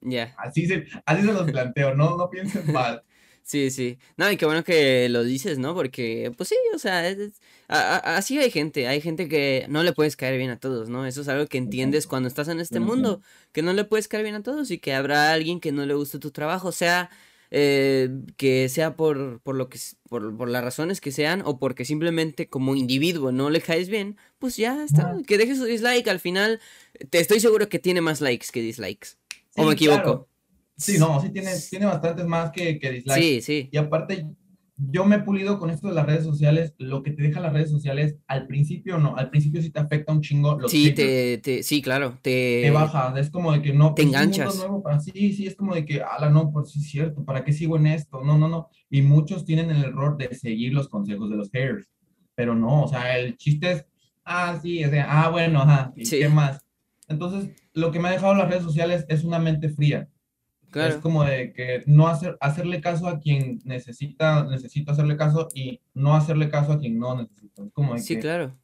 Ya. 0.00 0.34
Así, 0.36 0.66
se, 0.66 0.86
así 1.06 1.22
se 1.22 1.32
los 1.32 1.50
planteo, 1.50 1.94
no, 1.94 2.16
no 2.16 2.28
piensen 2.28 2.70
mal. 2.72 3.02
Sí, 3.44 3.70
sí. 3.70 3.98
No, 4.16 4.30
y 4.30 4.38
qué 4.38 4.46
bueno 4.46 4.64
que 4.64 5.06
lo 5.10 5.22
dices, 5.22 5.58
¿no? 5.58 5.74
Porque, 5.74 6.32
pues 6.34 6.48
sí, 6.48 6.56
o 6.74 6.78
sea, 6.78 7.14
así 7.68 8.38
hay 8.38 8.50
gente, 8.50 8.88
hay 8.88 9.02
gente 9.02 9.28
que 9.28 9.66
no 9.68 9.82
le 9.82 9.92
puedes 9.92 10.16
caer 10.16 10.38
bien 10.38 10.50
a 10.50 10.58
todos, 10.58 10.88
¿no? 10.88 11.04
Eso 11.06 11.20
es 11.20 11.28
algo 11.28 11.46
que 11.46 11.58
entiendes 11.58 12.06
cuando 12.06 12.26
estás 12.26 12.48
en 12.48 12.58
este 12.58 12.80
mundo, 12.80 13.20
que 13.52 13.60
no 13.60 13.74
le 13.74 13.84
puedes 13.84 14.08
caer 14.08 14.22
bien 14.22 14.34
a 14.34 14.42
todos 14.42 14.70
y 14.70 14.78
que 14.78 14.94
habrá 14.94 15.30
alguien 15.32 15.60
que 15.60 15.72
no 15.72 15.84
le 15.84 15.92
guste 15.92 16.18
tu 16.18 16.30
trabajo, 16.30 16.72
sea 16.72 17.10
eh, 17.50 18.08
que 18.38 18.70
sea 18.70 18.96
por, 18.96 19.40
por 19.40 19.54
lo 19.54 19.68
que 19.68 19.78
por, 20.08 20.36
por, 20.36 20.48
las 20.48 20.64
razones 20.64 21.02
que 21.02 21.12
sean 21.12 21.42
o 21.44 21.58
porque 21.58 21.84
simplemente 21.84 22.48
como 22.48 22.74
individuo 22.74 23.30
no 23.30 23.50
le 23.50 23.60
caes 23.60 23.90
bien, 23.90 24.16
pues 24.38 24.56
ya 24.56 24.82
está, 24.82 25.18
que 25.26 25.36
deje 25.36 25.54
su 25.54 25.64
dislike, 25.64 26.08
al 26.08 26.18
final 26.18 26.60
te 27.10 27.20
estoy 27.20 27.40
seguro 27.40 27.68
que 27.68 27.78
tiene 27.78 28.00
más 28.00 28.22
likes 28.22 28.46
que 28.50 28.62
dislikes. 28.62 29.18
¿O 29.56 29.66
me 29.66 29.74
equivoco? 29.74 30.28
Sí, 30.76 30.98
no, 30.98 31.20
sí 31.20 31.30
tiene, 31.30 31.50
tiene 31.70 31.86
bastantes 31.86 32.26
más 32.26 32.50
que, 32.50 32.78
que 32.78 32.90
dislikes. 32.90 33.20
Sí, 33.20 33.40
sí. 33.40 33.68
Y 33.70 33.76
aparte, 33.76 34.26
yo 34.76 35.04
me 35.04 35.16
he 35.16 35.20
pulido 35.20 35.58
con 35.58 35.70
esto 35.70 35.88
de 35.88 35.94
las 35.94 36.06
redes 36.06 36.24
sociales, 36.24 36.74
lo 36.78 37.02
que 37.02 37.12
te 37.12 37.22
deja 37.22 37.40
las 37.40 37.52
redes 37.52 37.70
sociales, 37.70 38.16
al 38.26 38.46
principio 38.46 38.98
no, 38.98 39.16
al 39.16 39.30
principio 39.30 39.62
sí 39.62 39.70
te 39.70 39.78
afecta 39.78 40.12
un 40.12 40.20
chingo 40.20 40.58
los 40.58 40.70
Sí, 40.70 40.92
te, 40.92 41.38
te, 41.38 41.62
sí, 41.62 41.80
claro, 41.80 42.18
te... 42.22 42.62
Te 42.62 42.70
baja, 42.72 43.14
es 43.18 43.30
como 43.30 43.52
de 43.52 43.62
que 43.62 43.72
no... 43.72 43.94
Te 43.94 44.02
pues, 44.02 44.06
enganchas. 44.06 44.56
Nuevo 44.56 44.82
para, 44.82 44.98
sí, 44.98 45.32
sí, 45.32 45.46
es 45.46 45.54
como 45.54 45.74
de 45.74 45.84
que, 45.84 46.02
ala, 46.02 46.28
no, 46.28 46.50
pues 46.50 46.72
sí 46.72 46.80
es 46.80 46.90
cierto, 46.90 47.24
¿para 47.24 47.44
qué 47.44 47.52
sigo 47.52 47.76
en 47.76 47.86
esto? 47.86 48.22
No, 48.24 48.36
no, 48.36 48.48
no. 48.48 48.68
Y 48.90 49.02
muchos 49.02 49.44
tienen 49.44 49.70
el 49.70 49.84
error 49.84 50.16
de 50.16 50.34
seguir 50.34 50.74
los 50.74 50.88
consejos 50.88 51.30
de 51.30 51.36
los 51.36 51.50
haters, 51.50 51.88
pero 52.34 52.56
no, 52.56 52.82
o 52.82 52.88
sea, 52.88 53.16
el 53.16 53.36
chiste 53.36 53.70
es, 53.70 53.86
ah, 54.24 54.58
sí, 54.60 54.84
o 54.84 54.90
sea, 54.90 55.06
ah, 55.08 55.30
bueno, 55.30 55.62
ajá, 55.62 55.92
¿y 55.94 56.08
qué 56.08 56.28
más? 56.28 56.60
Entonces, 57.06 57.50
lo 57.74 57.92
que 57.92 58.00
me 58.00 58.08
ha 58.08 58.12
dejado 58.12 58.34
las 58.34 58.48
redes 58.48 58.64
sociales 58.64 59.06
es 59.08 59.22
una 59.22 59.38
mente 59.38 59.68
fría 59.68 60.08
es 60.74 60.96
como 60.96 61.24
de 61.24 61.52
que 61.52 61.82
no 61.86 62.08
hacer, 62.08 62.36
hacerle 62.40 62.80
caso 62.80 63.08
a 63.08 63.20
quien 63.20 63.60
necesita, 63.64 64.44
necesita 64.44 64.92
hacerle 64.92 65.16
caso 65.16 65.48
y 65.54 65.80
no 65.94 66.14
hacerle 66.14 66.48
caso 66.48 66.72
a 66.72 66.78
quien 66.78 66.98
no 66.98 67.16
necesita. 67.16 67.62
como 67.72 67.96
sí, 67.98 68.18
claro. 68.18 68.56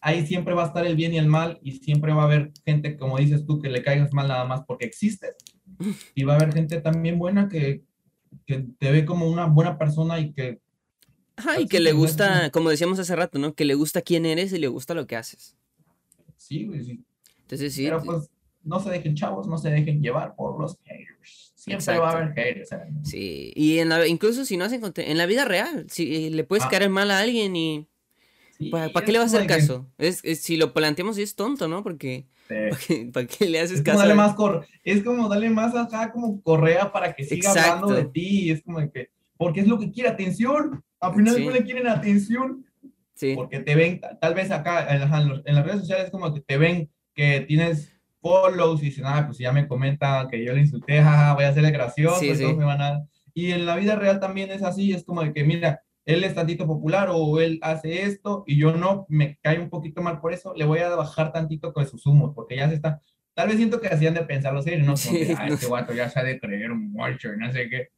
Ahí 0.00 0.26
siempre 0.26 0.54
va 0.54 0.64
a 0.64 0.66
estar 0.66 0.86
el 0.86 0.94
bien 0.94 1.14
y 1.14 1.18
el 1.18 1.26
mal 1.26 1.58
y 1.62 1.72
siempre 1.72 2.12
va 2.12 2.22
a 2.22 2.26
haber 2.26 2.52
gente, 2.64 2.96
como 2.96 3.18
dices 3.18 3.46
tú, 3.46 3.60
que 3.60 3.70
le 3.70 3.82
caigas 3.82 4.12
mal 4.12 4.28
nada 4.28 4.44
más 4.44 4.62
porque 4.66 4.86
existes. 4.86 5.34
Y 6.14 6.24
va 6.24 6.34
a 6.34 6.36
haber 6.36 6.54
gente 6.54 6.80
también 6.80 7.18
buena 7.18 7.48
que, 7.48 7.82
que 8.46 8.66
te 8.78 8.90
ve 8.92 9.04
como 9.04 9.28
una 9.28 9.46
buena 9.46 9.78
persona 9.78 10.18
y 10.20 10.32
que... 10.32 10.60
Ajá, 11.36 11.60
y 11.60 11.66
que 11.66 11.80
le 11.80 11.92
gusta, 11.92 12.50
como 12.50 12.70
decíamos 12.70 12.98
hace 12.98 13.14
rato, 13.14 13.38
¿no? 13.38 13.54
Que 13.54 13.66
le 13.66 13.74
gusta 13.74 14.00
quién 14.00 14.24
eres 14.24 14.52
y 14.52 14.58
le 14.58 14.68
gusta 14.68 14.94
lo 14.94 15.06
que 15.06 15.16
haces. 15.16 15.54
Sí, 16.36 16.64
güey, 16.64 16.82
sí. 16.82 17.04
Entonces 17.40 17.74
sí. 17.74 17.84
Pero 17.84 18.02
pues 18.02 18.30
no 18.66 18.80
se 18.80 18.90
dejen 18.90 19.14
chavos, 19.14 19.46
no 19.46 19.56
se 19.58 19.70
dejen 19.70 20.02
llevar 20.02 20.34
por 20.34 20.60
los 20.60 20.78
haters. 20.84 21.52
Siempre 21.54 21.98
va 21.98 22.10
a 22.10 22.12
haber 22.12 22.34
haters. 22.34 22.70
Sí, 23.04 23.52
y 23.54 23.78
en 23.78 23.88
la, 23.88 24.06
incluso 24.06 24.44
si 24.44 24.56
no 24.56 24.64
hacen 24.64 24.82
en 24.96 25.18
la 25.18 25.26
vida 25.26 25.44
real, 25.44 25.86
si 25.88 26.30
le 26.30 26.44
puedes 26.44 26.64
ah. 26.64 26.68
caer 26.68 26.90
mal 26.90 27.10
a 27.10 27.20
alguien 27.20 27.56
y... 27.56 27.88
¿Para, 28.70 28.88
qué 28.88 29.12
le 29.12 29.18
vas 29.18 29.34
a 29.34 29.36
hacer 29.36 29.48
caso? 29.48 29.86
Es, 29.98 30.22
si 30.40 30.56
lo 30.56 30.72
planteamos 30.72 31.18
es 31.18 31.34
tonto, 31.34 31.68
¿no? 31.68 31.82
Porque... 31.82 32.26
¿para, 33.12 33.26
qué, 33.26 33.46
le 33.46 33.60
haces 33.60 33.82
caso? 33.82 34.14
más 34.14 34.36
es 34.84 35.02
como 35.02 35.28
darle 35.28 35.50
más 35.50 35.74
acá 35.74 36.12
como 36.12 36.40
correa 36.42 36.92
para 36.92 37.12
que 37.12 37.24
siga 37.24 37.50
hablando 37.50 37.88
de 37.88 38.04
ti. 38.04 38.50
Es 38.50 38.62
como 38.62 38.78
que... 38.90 39.10
Porque 39.36 39.60
es 39.60 39.66
lo 39.66 39.78
que 39.78 39.90
quiere 39.90 40.08
atención. 40.08 40.82
Al 41.00 41.14
final 41.14 41.44
no 41.44 41.50
le 41.50 41.64
quieren 41.64 41.86
atención. 41.86 42.64
Sí. 43.14 43.34
Porque 43.34 43.60
te 43.60 43.74
ven, 43.74 44.00
tal 44.20 44.34
vez 44.34 44.50
acá 44.50 44.94
en, 44.94 45.02
en 45.02 45.54
las 45.54 45.64
redes 45.64 45.80
sociales 45.80 46.10
como 46.10 46.32
que 46.32 46.40
te 46.40 46.56
ven 46.56 46.90
que 47.14 47.40
tienes 47.40 47.95
follows 48.26 48.82
y 48.82 48.86
dicen, 48.86 49.04
ah, 49.06 49.24
pues 49.26 49.38
ya 49.38 49.52
me 49.52 49.68
comentan 49.68 50.28
que 50.28 50.44
yo 50.44 50.52
le 50.52 50.60
insulté, 50.60 51.02
jaja, 51.02 51.34
voy 51.34 51.44
a 51.44 51.48
hacerle 51.48 51.70
gracioso, 51.70 52.24
y 52.24 52.54
me 52.54 52.64
van 52.64 52.80
a... 52.80 53.06
Y 53.34 53.52
en 53.52 53.66
la 53.66 53.76
vida 53.76 53.96
real 53.96 54.18
también 54.18 54.50
es 54.50 54.62
así, 54.62 54.92
es 54.92 55.04
como 55.04 55.22
de 55.22 55.32
que, 55.32 55.44
mira, 55.44 55.82
él 56.06 56.24
es 56.24 56.34
tantito 56.34 56.66
popular 56.66 57.08
o 57.10 57.40
él 57.40 57.58
hace 57.62 58.02
esto 58.02 58.44
y 58.46 58.56
yo 58.56 58.72
no, 58.72 59.06
me 59.08 59.38
cae 59.42 59.58
un 59.58 59.68
poquito 59.68 60.00
mal 60.02 60.20
por 60.20 60.32
eso, 60.32 60.54
le 60.54 60.64
voy 60.64 60.78
a 60.78 60.94
bajar 60.94 61.32
tantito 61.32 61.72
con 61.72 61.86
sus 61.86 62.06
humos, 62.06 62.32
porque 62.34 62.56
ya 62.56 62.68
se 62.68 62.74
está... 62.74 63.00
Tal 63.34 63.48
vez 63.48 63.58
siento 63.58 63.80
que 63.80 63.88
hacían 63.88 64.14
de 64.14 64.22
pensar 64.22 64.54
los 64.54 64.64
seres, 64.64 64.86
¿no? 64.86 64.94
Como 64.94 65.18
que, 65.18 65.36
ah, 65.38 65.46
este 65.48 65.66
guato 65.66 65.92
ya 65.92 66.08
se 66.08 66.18
ha 66.18 66.24
de 66.24 66.40
creer 66.40 66.72
un 66.72 66.90
watcher, 66.94 67.36
no 67.36 67.52
sé 67.52 67.68
qué 67.68 67.88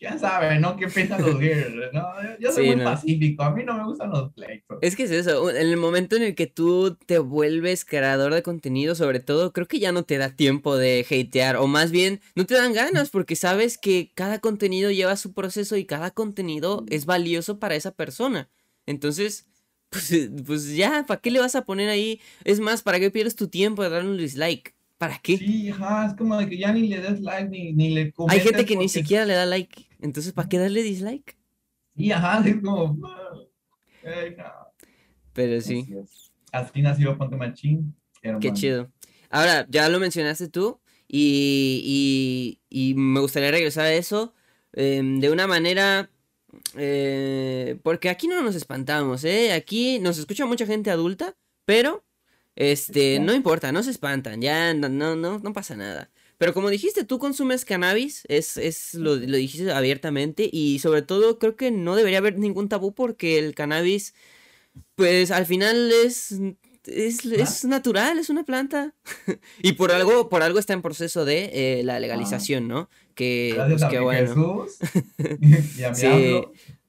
ya 0.00 0.16
saben, 0.18 0.60
¿no? 0.60 0.76
¿Qué 0.76 0.86
piensan 0.88 1.20
los 1.20 1.38
girls? 1.40 1.92
No, 1.92 2.12
yo 2.38 2.52
soy 2.52 2.74
muy 2.74 2.84
pacífico, 2.84 3.42
a 3.42 3.50
mí 3.50 3.64
no 3.64 3.76
me 3.76 3.84
gustan 3.84 4.10
los 4.10 4.32
pleitos. 4.32 4.78
Es 4.80 4.94
que 4.94 5.04
es 5.04 5.10
eso, 5.10 5.50
en 5.50 5.56
el 5.56 5.76
momento 5.76 6.16
en 6.16 6.22
el 6.22 6.34
que 6.34 6.46
tú 6.46 6.96
te 7.06 7.18
vuelves 7.18 7.84
creador 7.84 8.32
de 8.32 8.42
contenido, 8.42 8.94
sobre 8.94 9.20
todo, 9.20 9.52
creo 9.52 9.66
que 9.66 9.80
ya 9.80 9.92
no 9.92 10.04
te 10.04 10.18
da 10.18 10.30
tiempo 10.30 10.76
de 10.76 11.04
hatear, 11.08 11.56
o 11.56 11.66
más 11.66 11.90
bien, 11.90 12.20
no 12.34 12.46
te 12.46 12.54
dan 12.54 12.72
ganas, 12.72 13.10
porque 13.10 13.36
sabes 13.36 13.76
que 13.78 14.12
cada 14.14 14.38
contenido 14.38 14.90
lleva 14.90 15.16
su 15.16 15.32
proceso 15.32 15.76
y 15.76 15.84
cada 15.84 16.12
contenido 16.12 16.84
es 16.88 17.06
valioso 17.06 17.58
para 17.58 17.74
esa 17.74 17.92
persona. 17.92 18.48
Entonces, 18.86 19.48
pues, 19.90 20.30
pues 20.46 20.76
ya, 20.76 21.04
¿para 21.06 21.20
qué 21.20 21.30
le 21.30 21.40
vas 21.40 21.56
a 21.56 21.64
poner 21.64 21.88
ahí? 21.88 22.20
Es 22.44 22.60
más, 22.60 22.82
¿para 22.82 23.00
qué 23.00 23.10
pierdes 23.10 23.36
tu 23.36 23.48
tiempo 23.48 23.82
de 23.82 23.90
darle 23.90 24.10
un 24.10 24.18
dislike? 24.18 24.74
¿Para 24.98 25.18
qué? 25.18 25.38
Sí, 25.38 25.70
ajá, 25.70 26.06
es 26.06 26.14
como 26.14 26.36
de 26.36 26.48
que 26.48 26.58
ya 26.58 26.72
ni 26.72 26.88
le 26.88 27.00
des 27.00 27.20
like 27.20 27.48
ni, 27.48 27.72
ni 27.72 27.90
le 27.90 28.12
Hay 28.28 28.40
gente 28.40 28.64
que 28.64 28.76
ni 28.76 28.88
siquiera 28.88 29.24
le 29.24 29.34
da 29.34 29.46
like, 29.46 29.87
entonces 30.00 30.32
¿para 30.32 30.48
qué 30.48 30.58
darle 30.58 30.82
dislike? 30.82 31.36
Sí, 31.96 32.12
ajá, 32.12 32.46
es 32.46 32.56
como... 32.62 32.98
Pero 35.32 35.60
sí. 35.60 35.86
Así, 36.52 36.82
nació 36.82 37.18
Ponte 37.18 37.36
Machín. 37.36 37.94
Qué 38.40 38.52
chido. 38.52 38.90
Ahora, 39.30 39.66
ya 39.68 39.88
lo 39.88 40.00
mencionaste 40.00 40.48
tú 40.48 40.80
y, 41.06 42.58
y, 42.70 42.94
me 42.94 43.20
gustaría 43.20 43.50
regresar 43.50 43.86
a 43.86 43.92
eso 43.92 44.34
em, 44.72 45.20
de 45.20 45.30
una 45.30 45.46
manera... 45.46 46.10
Eh, 46.76 47.78
porque 47.82 48.08
aquí 48.08 48.26
no 48.26 48.40
nos 48.42 48.54
espantamos, 48.54 49.24
¿eh? 49.24 49.52
Aquí 49.52 49.98
nos 49.98 50.18
escucha 50.18 50.46
mucha 50.46 50.66
gente 50.66 50.90
adulta, 50.90 51.36
pero 51.64 52.04
este, 52.56 53.20
no 53.20 53.34
importa, 53.34 53.70
no 53.70 53.82
se 53.82 53.90
espantan, 53.90 54.40
ya 54.40 54.74
no, 54.74 54.88
no, 54.88 55.38
no 55.38 55.52
pasa 55.52 55.76
nada. 55.76 56.10
Pero 56.38 56.54
como 56.54 56.70
dijiste, 56.70 57.04
tú 57.04 57.18
consumes 57.18 57.64
cannabis, 57.64 58.22
es, 58.28 58.56
es 58.56 58.94
lo, 58.94 59.16
lo, 59.16 59.36
dijiste 59.36 59.72
abiertamente 59.72 60.48
y 60.50 60.78
sobre 60.78 61.02
todo 61.02 61.38
creo 61.38 61.56
que 61.56 61.72
no 61.72 61.96
debería 61.96 62.18
haber 62.18 62.38
ningún 62.38 62.68
tabú 62.68 62.94
porque 62.94 63.38
el 63.38 63.56
cannabis, 63.56 64.14
pues 64.94 65.32
al 65.32 65.46
final 65.46 65.90
es, 65.90 66.40
es, 66.86 67.64
natural, 67.64 68.18
es 68.18 68.30
una 68.30 68.44
planta. 68.44 68.94
y 69.62 69.72
por 69.72 69.92
algo, 69.92 70.28
por 70.28 70.42
algo 70.42 70.58
está 70.58 70.72
en 70.74 70.82
proceso 70.82 71.24
de 71.24 71.50
eh, 71.52 71.82
la 71.82 71.98
legalización, 71.98 72.68
¿no? 72.68 72.88
Que, 73.14 73.60
pues, 73.68 73.84
que 73.84 73.98
bueno. 73.98 74.66
sí. 75.94 76.40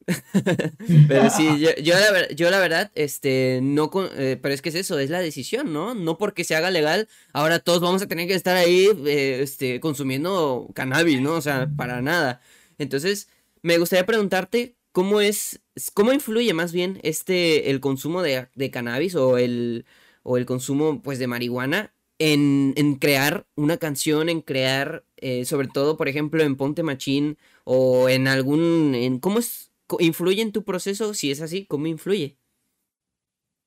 pero 1.07 1.30
sí, 1.30 1.47
yo, 1.84 2.49
la, 2.49 2.60
verdad, 2.60 2.91
este, 2.95 3.60
no, 3.62 3.91
eh, 4.18 4.38
pero 4.41 4.53
es 4.53 4.62
que 4.62 4.70
es 4.70 4.76
eso, 4.76 4.99
es 4.99 5.10
la 5.10 5.20
decisión, 5.20 5.74
¿no? 5.74 5.93
No 5.93 6.18
porque 6.18 6.43
se 6.43 6.55
haga 6.55 6.72
legal, 6.72 7.07
ahora 7.34 7.60
todos 7.60 7.82
vamos 7.82 8.01
a 8.01 8.07
tener 8.07 8.28
que 8.28 8.36
estar 8.36 8.55
ahí, 8.55 8.89
eh, 9.05 9.39
este, 9.41 9.80
consumiendo 9.80 10.70
cannabis, 10.74 11.22
¿no? 11.22 11.34
O 11.34 11.41
sea, 11.41 11.70
para 11.76 12.01
nada. 12.01 12.41
Entonces, 12.78 13.30
me 13.62 13.78
gustaría 13.78 14.05
preguntarte, 14.05 14.76
¿cómo 14.91 15.22
es, 15.22 15.62
cómo 15.93 16.14
influye 16.14 16.53
más 16.53 16.72
bien 16.72 16.99
este, 17.03 17.70
el 17.70 17.80
consumo 17.80 18.22
de, 18.22 18.47
cannabis 18.72 19.16
o 19.16 19.38
el, 19.38 19.86
o 20.24 20.38
el 20.38 20.45
consumo, 20.45 21.01
pues, 21.01 21.20
de 21.20 21.28
marihuana 21.28 21.93
en, 22.20 22.74
en, 22.76 22.95
crear 22.95 23.47
una 23.55 23.78
canción, 23.78 24.30
en 24.30 24.41
crear, 24.41 25.05
eh, 25.18 25.45
sobre 25.45 25.70
todo, 25.70 25.97
por 25.97 26.10
ejemplo, 26.10 26.43
en 26.43 26.57
Ponte 26.57 26.84
Machín 26.84 27.38
o 27.64 28.10
en 28.10 28.28
algún, 28.28 28.93
en, 28.95 29.20
¿cómo 29.20 29.39
es, 29.39 29.68
¿Influye 29.99 30.41
en 30.41 30.51
tu 30.51 30.63
proceso? 30.63 31.13
Si 31.13 31.31
es 31.31 31.41
así, 31.41 31.65
¿cómo 31.65 31.87
influye? 31.87 32.37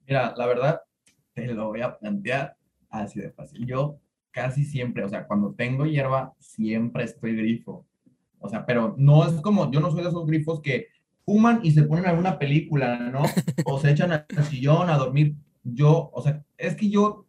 Mira, 0.06 0.34
la 0.36 0.46
verdad, 0.46 0.80
te 1.32 1.46
lo 1.46 1.68
voy 1.68 1.80
a 1.80 1.98
plantear 1.98 2.56
así 2.88 3.20
de 3.20 3.30
fácil. 3.30 3.66
Yo 3.66 3.98
casi 4.30 4.64
siempre, 4.64 5.04
o 5.04 5.08
sea, 5.08 5.26
cuando 5.26 5.54
tengo 5.54 5.86
hierba, 5.86 6.34
siempre 6.38 7.04
estoy 7.04 7.36
grifo. 7.36 7.86
O 8.38 8.48
sea, 8.48 8.66
pero 8.66 8.94
no 8.98 9.26
es 9.26 9.40
como, 9.40 9.70
yo 9.70 9.80
no 9.80 9.90
soy 9.90 10.02
de 10.02 10.08
esos 10.08 10.26
grifos 10.26 10.60
que 10.60 10.88
fuman 11.24 11.60
y 11.62 11.70
se 11.70 11.84
ponen 11.84 12.06
a 12.06 12.10
alguna 12.10 12.38
película, 12.38 12.98
¿no? 13.10 13.22
O 13.64 13.78
se 13.78 13.90
echan 13.90 14.12
al 14.12 14.44
sillón 14.48 14.90
a 14.90 14.98
dormir. 14.98 15.36
Yo, 15.62 16.10
o 16.12 16.22
sea, 16.22 16.44
es 16.58 16.74
que 16.74 16.90
yo, 16.90 17.26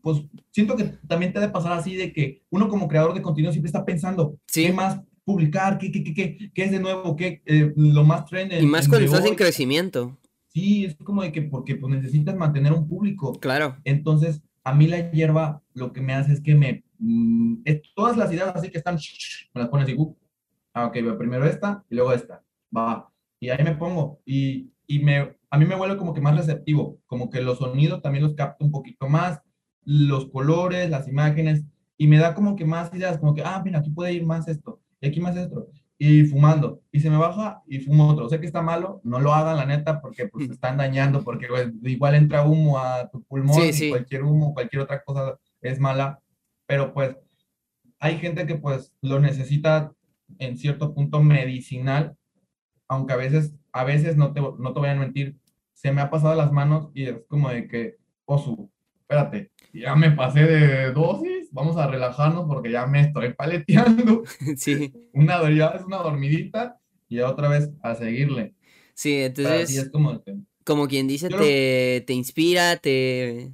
pues 0.00 0.22
siento 0.52 0.76
que 0.76 0.84
también 1.08 1.32
te 1.32 1.40
debe 1.40 1.52
pasar 1.52 1.72
así 1.72 1.96
de 1.96 2.12
que 2.12 2.42
uno 2.50 2.68
como 2.68 2.86
creador 2.86 3.14
de 3.14 3.22
contenido 3.22 3.52
siempre 3.52 3.68
está 3.68 3.84
pensando, 3.84 4.38
¿qué 4.52 4.72
más 4.72 5.00
publicar, 5.24 5.78
qué, 5.78 5.90
qué, 5.90 6.04
qué, 6.04 6.50
qué, 6.52 6.64
es 6.64 6.70
de 6.70 6.80
nuevo, 6.80 7.16
qué 7.16 7.42
eh, 7.46 7.72
lo 7.76 8.04
más 8.04 8.26
trend. 8.26 8.52
y 8.52 8.66
más 8.66 8.88
cuando 8.88 9.06
estás 9.06 9.24
en 9.24 9.34
crecimiento. 9.34 10.18
Sí, 10.48 10.84
es 10.84 10.96
como 10.96 11.22
de 11.22 11.32
que 11.32 11.42
porque 11.42 11.76
pues, 11.76 11.92
necesitas 11.92 12.36
mantener 12.36 12.72
un 12.72 12.86
público. 12.86 13.32
Claro. 13.40 13.76
Entonces, 13.84 14.42
a 14.62 14.74
mí 14.74 14.86
la 14.86 15.10
hierba 15.10 15.62
lo 15.72 15.92
que 15.92 16.00
me 16.00 16.14
hace 16.14 16.32
es 16.32 16.40
que 16.40 16.54
me... 16.54 16.84
Mm, 16.98 17.64
todas 17.96 18.16
las 18.16 18.32
ideas 18.32 18.54
así 18.54 18.70
que 18.70 18.78
están, 18.78 18.98
me 19.54 19.60
las 19.60 19.68
pones 19.68 19.88
y, 19.88 19.94
uh, 19.94 20.16
ah, 20.74 20.86
ok, 20.86 20.96
primero 21.18 21.44
esta 21.44 21.84
y 21.90 21.96
luego 21.96 22.12
esta, 22.12 22.42
va. 22.74 23.10
Y 23.40 23.48
ahí 23.48 23.64
me 23.64 23.74
pongo 23.74 24.20
y, 24.24 24.70
y 24.86 25.00
me, 25.00 25.36
a 25.50 25.58
mí 25.58 25.64
me 25.64 25.74
vuelve 25.74 25.96
como 25.96 26.14
que 26.14 26.20
más 26.20 26.36
receptivo, 26.36 27.00
como 27.06 27.30
que 27.30 27.42
los 27.42 27.58
sonidos 27.58 28.00
también 28.00 28.24
los 28.24 28.34
capto 28.34 28.64
un 28.64 28.70
poquito 28.70 29.08
más, 29.08 29.40
los 29.84 30.30
colores, 30.30 30.88
las 30.88 31.08
imágenes, 31.08 31.64
y 31.98 32.06
me 32.06 32.18
da 32.18 32.34
como 32.34 32.56
que 32.56 32.64
más 32.64 32.94
ideas, 32.94 33.18
como 33.18 33.34
que, 33.34 33.42
ah, 33.42 33.60
mira, 33.64 33.80
aquí 33.80 33.90
puede 33.90 34.12
ir 34.12 34.24
más 34.24 34.48
esto 34.48 34.80
y 35.04 35.08
aquí 35.08 35.20
más 35.20 35.36
esto, 35.36 35.68
y 35.98 36.24
fumando, 36.24 36.82
y 36.90 37.00
se 37.00 37.10
me 37.10 37.18
baja 37.18 37.62
y 37.66 37.78
fumo 37.80 38.08
otro. 38.08 38.28
Sé 38.28 38.40
que 38.40 38.46
está 38.46 38.62
malo, 38.62 39.00
no 39.04 39.20
lo 39.20 39.34
hagan 39.34 39.56
la 39.56 39.66
neta 39.66 40.00
porque 40.00 40.26
pues 40.26 40.50
están 40.50 40.78
dañando, 40.78 41.22
porque 41.22 41.46
igual 41.82 42.14
entra 42.14 42.44
humo 42.44 42.78
a 42.78 43.10
tu 43.10 43.22
pulmón 43.22 43.62
y 43.62 43.90
cualquier 43.90 44.24
humo, 44.24 44.54
cualquier 44.54 44.82
otra 44.82 45.02
cosa 45.04 45.38
es 45.60 45.78
mala, 45.78 46.20
pero 46.66 46.92
pues 46.94 47.16
hay 47.98 48.18
gente 48.18 48.46
que 48.46 48.56
pues 48.56 48.92
lo 49.02 49.20
necesita 49.20 49.92
en 50.38 50.56
cierto 50.56 50.94
punto 50.94 51.22
medicinal, 51.22 52.16
aunque 52.88 53.12
a 53.12 53.16
veces, 53.16 53.54
a 53.72 53.84
veces 53.84 54.16
no 54.16 54.32
te, 54.32 54.40
no 54.40 54.72
te 54.72 54.80
voy 54.80 54.88
a 54.88 54.94
mentir, 54.94 55.36
se 55.74 55.92
me 55.92 56.00
ha 56.00 56.10
pasado 56.10 56.34
las 56.34 56.50
manos 56.50 56.90
y 56.94 57.04
es 57.04 57.16
como 57.28 57.50
de 57.50 57.68
que, 57.68 57.96
osu, 58.24 58.70
espérate, 59.00 59.52
ya 59.72 59.94
me 59.94 60.10
pasé 60.12 60.44
de 60.44 60.92
dosis, 60.92 61.33
vamos 61.54 61.76
a 61.76 61.86
relajarnos 61.86 62.46
porque 62.46 62.70
ya 62.70 62.86
me 62.86 63.00
estoy 63.00 63.32
paleteando. 63.32 64.24
Sí. 64.56 64.92
Una 65.12 65.50
ya 65.50 65.68
es 65.68 65.84
una 65.84 65.98
dormidita 65.98 66.80
y 67.08 67.20
otra 67.20 67.48
vez 67.48 67.70
a 67.82 67.94
seguirle. 67.94 68.54
Sí, 68.94 69.22
entonces. 69.22 69.76
Es 69.76 69.90
como, 69.90 70.22
como 70.64 70.88
quien 70.88 71.06
dice, 71.06 71.28
te, 71.28 72.02
te 72.06 72.12
inspira, 72.12 72.76
te, 72.76 73.52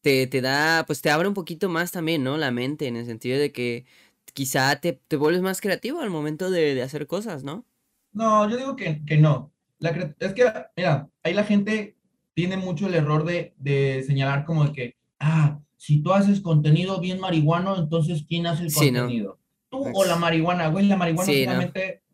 te, 0.00 0.26
te, 0.28 0.40
da, 0.40 0.84
pues 0.86 1.02
te 1.02 1.10
abre 1.10 1.28
un 1.28 1.34
poquito 1.34 1.68
más 1.68 1.92
también, 1.92 2.22
¿no? 2.22 2.36
La 2.36 2.50
mente, 2.50 2.86
en 2.86 2.96
el 2.96 3.06
sentido 3.06 3.38
de 3.38 3.52
que 3.52 3.84
quizá 4.32 4.76
te, 4.80 4.92
te 4.92 5.16
vuelves 5.16 5.42
más 5.42 5.60
creativo 5.60 6.00
al 6.00 6.10
momento 6.10 6.50
de, 6.50 6.74
de, 6.74 6.82
hacer 6.82 7.06
cosas, 7.06 7.42
¿no? 7.42 7.66
No, 8.12 8.48
yo 8.48 8.56
digo 8.56 8.76
que, 8.76 9.02
que 9.04 9.18
no. 9.18 9.52
La, 9.78 9.90
es 9.90 10.32
que, 10.32 10.44
mira, 10.76 11.10
ahí 11.22 11.34
la 11.34 11.44
gente 11.44 11.96
tiene 12.34 12.56
mucho 12.56 12.86
el 12.86 12.94
error 12.94 13.24
de, 13.24 13.52
de 13.58 14.04
señalar 14.06 14.44
como 14.44 14.64
de 14.64 14.72
que, 14.72 14.96
ah, 15.18 15.58
si 15.82 16.00
tú 16.00 16.12
haces 16.12 16.40
contenido 16.40 17.00
bien 17.00 17.18
marihuano, 17.18 17.76
entonces 17.76 18.24
¿quién 18.28 18.46
hace 18.46 18.62
el 18.62 18.72
contenido? 18.72 19.40
Tú 19.68 19.84
o 19.92 20.04
la 20.04 20.14
marihuana, 20.14 20.68
güey, 20.68 20.86
la 20.86 20.96
marihuana 20.96 21.32
solamente 21.32 22.04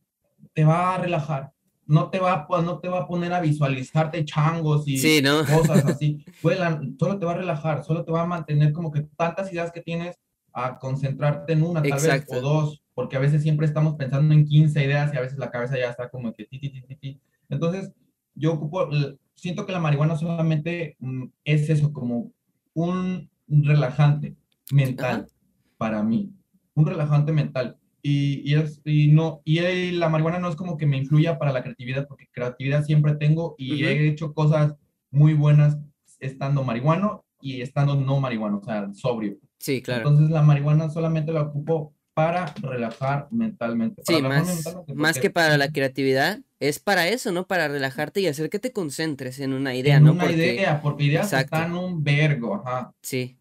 te 0.55 0.65
va 0.65 0.95
a 0.95 0.99
relajar. 0.99 1.53
No 1.85 2.09
te, 2.09 2.19
va, 2.19 2.47
no 2.49 2.79
te 2.79 2.89
va 2.89 3.01
a 3.01 3.07
poner 3.07 3.31
a 3.35 3.43
visualizarte 3.43 4.25
changos 4.25 4.85
y 4.87 5.23
cosas 5.23 5.85
así. 5.85 6.25
Güey, 6.43 6.57
solo 6.99 7.19
te 7.19 7.27
va 7.27 7.33
a 7.33 7.37
relajar, 7.37 7.85
solo 7.85 8.07
te 8.07 8.13
va 8.13 8.23
a 8.23 8.27
mantener 8.27 8.73
como 8.73 8.91
que 8.91 9.03
tantas 9.03 9.53
ideas 9.53 9.71
que 9.71 9.83
tienes 9.83 10.19
a 10.55 10.79
concentrarte 10.79 11.53
en 11.53 11.63
una, 11.63 11.83
tal 11.83 12.01
vez, 12.01 12.25
o 12.29 12.41
dos, 12.41 12.83
porque 12.95 13.17
a 13.17 13.21
veces 13.21 13.43
siempre 13.43 13.67
estamos 13.67 13.97
pensando 13.97 14.33
en 14.33 14.47
15 14.47 14.83
ideas 14.83 15.13
y 15.13 15.19
a 15.19 15.21
veces 15.21 15.37
la 15.37 15.51
cabeza 15.51 15.77
ya 15.77 15.91
está 15.91 16.09
como 16.09 16.33
que 16.33 16.47
ti, 16.47 16.59
ti, 16.59 16.71
ti, 16.71 16.97
ti. 16.97 17.21
Entonces, 17.51 17.93
yo 18.35 18.55
ocupo, 18.55 18.89
siento 19.35 19.67
que 19.67 19.73
la 19.73 19.81
marihuana 19.81 20.17
solamente 20.17 20.97
mm, 21.01 21.25
es 21.45 21.69
eso, 21.69 21.93
como 21.93 22.33
un 22.73 23.29
relajante 23.49 24.37
mental 24.71 25.29
para 25.77 26.03
mí, 26.03 26.33
un 26.75 26.87
relajante 26.87 27.33
mental. 27.33 27.79
Y, 28.01 28.49
y, 28.49 28.55
es, 28.55 28.81
y 28.85 29.09
no, 29.09 29.43
y 29.45 29.91
la 29.93 30.09
marihuana 30.09 30.39
no 30.39 30.49
es 30.49 30.57
como 30.57 30.77
que 30.77 30.87
me 30.87 30.97
influya 30.97 31.39
para 31.39 31.53
la 31.53 31.63
creatividad, 31.63 32.07
porque 32.07 32.29
creatividad 32.33 32.85
siempre 32.85 33.17
tengo 33.17 33.55
y 33.59 33.85
he 33.85 34.09
hecho 34.09 34.33
cosas 34.33 34.77
muy 35.11 35.35
buenas 35.35 35.79
estando 36.21 36.63
marihuano 36.63 37.25
y 37.41 37.61
estando 37.61 37.97
no 37.97 38.21
marihuano, 38.21 38.59
o 38.59 38.65
sea, 38.65 38.93
sobrio. 38.95 39.39
Sí, 39.59 39.83
claro. 39.83 40.09
Entonces 40.09 40.31
la 40.31 40.43
marihuana 40.43 40.91
solamente 40.91 41.33
la 41.33 41.43
ocupo 41.43 41.95
para 42.19 42.53
relajar 42.61 43.29
mentalmente. 43.31 44.03
sí, 44.05 44.21
más, 44.23 44.77
más 44.93 45.21
que 45.21 45.31
para 45.31 45.57
la 45.57 45.71
creatividad, 45.71 46.41
es 46.59 46.81
para 46.81 47.07
eso, 47.07 47.31
¿no? 47.31 47.47
Para 47.47 47.69
relajarte 47.69 48.21
y 48.21 48.27
hacer 48.27 48.51
que 48.51 48.59
te 48.59 48.73
concentres 48.73 49.39
en 49.39 49.53
una 49.53 49.77
idea, 49.77 49.99
en 49.99 50.05
¿no? 50.05 50.15
Una 50.15 50.33
idea, 50.33 50.81
porque 50.83 51.05
ideas 51.05 51.33
están 51.33 51.77
un 51.77 52.03
vergo, 52.03 52.57
ajá. 52.57 52.93
Sí. 53.03 53.39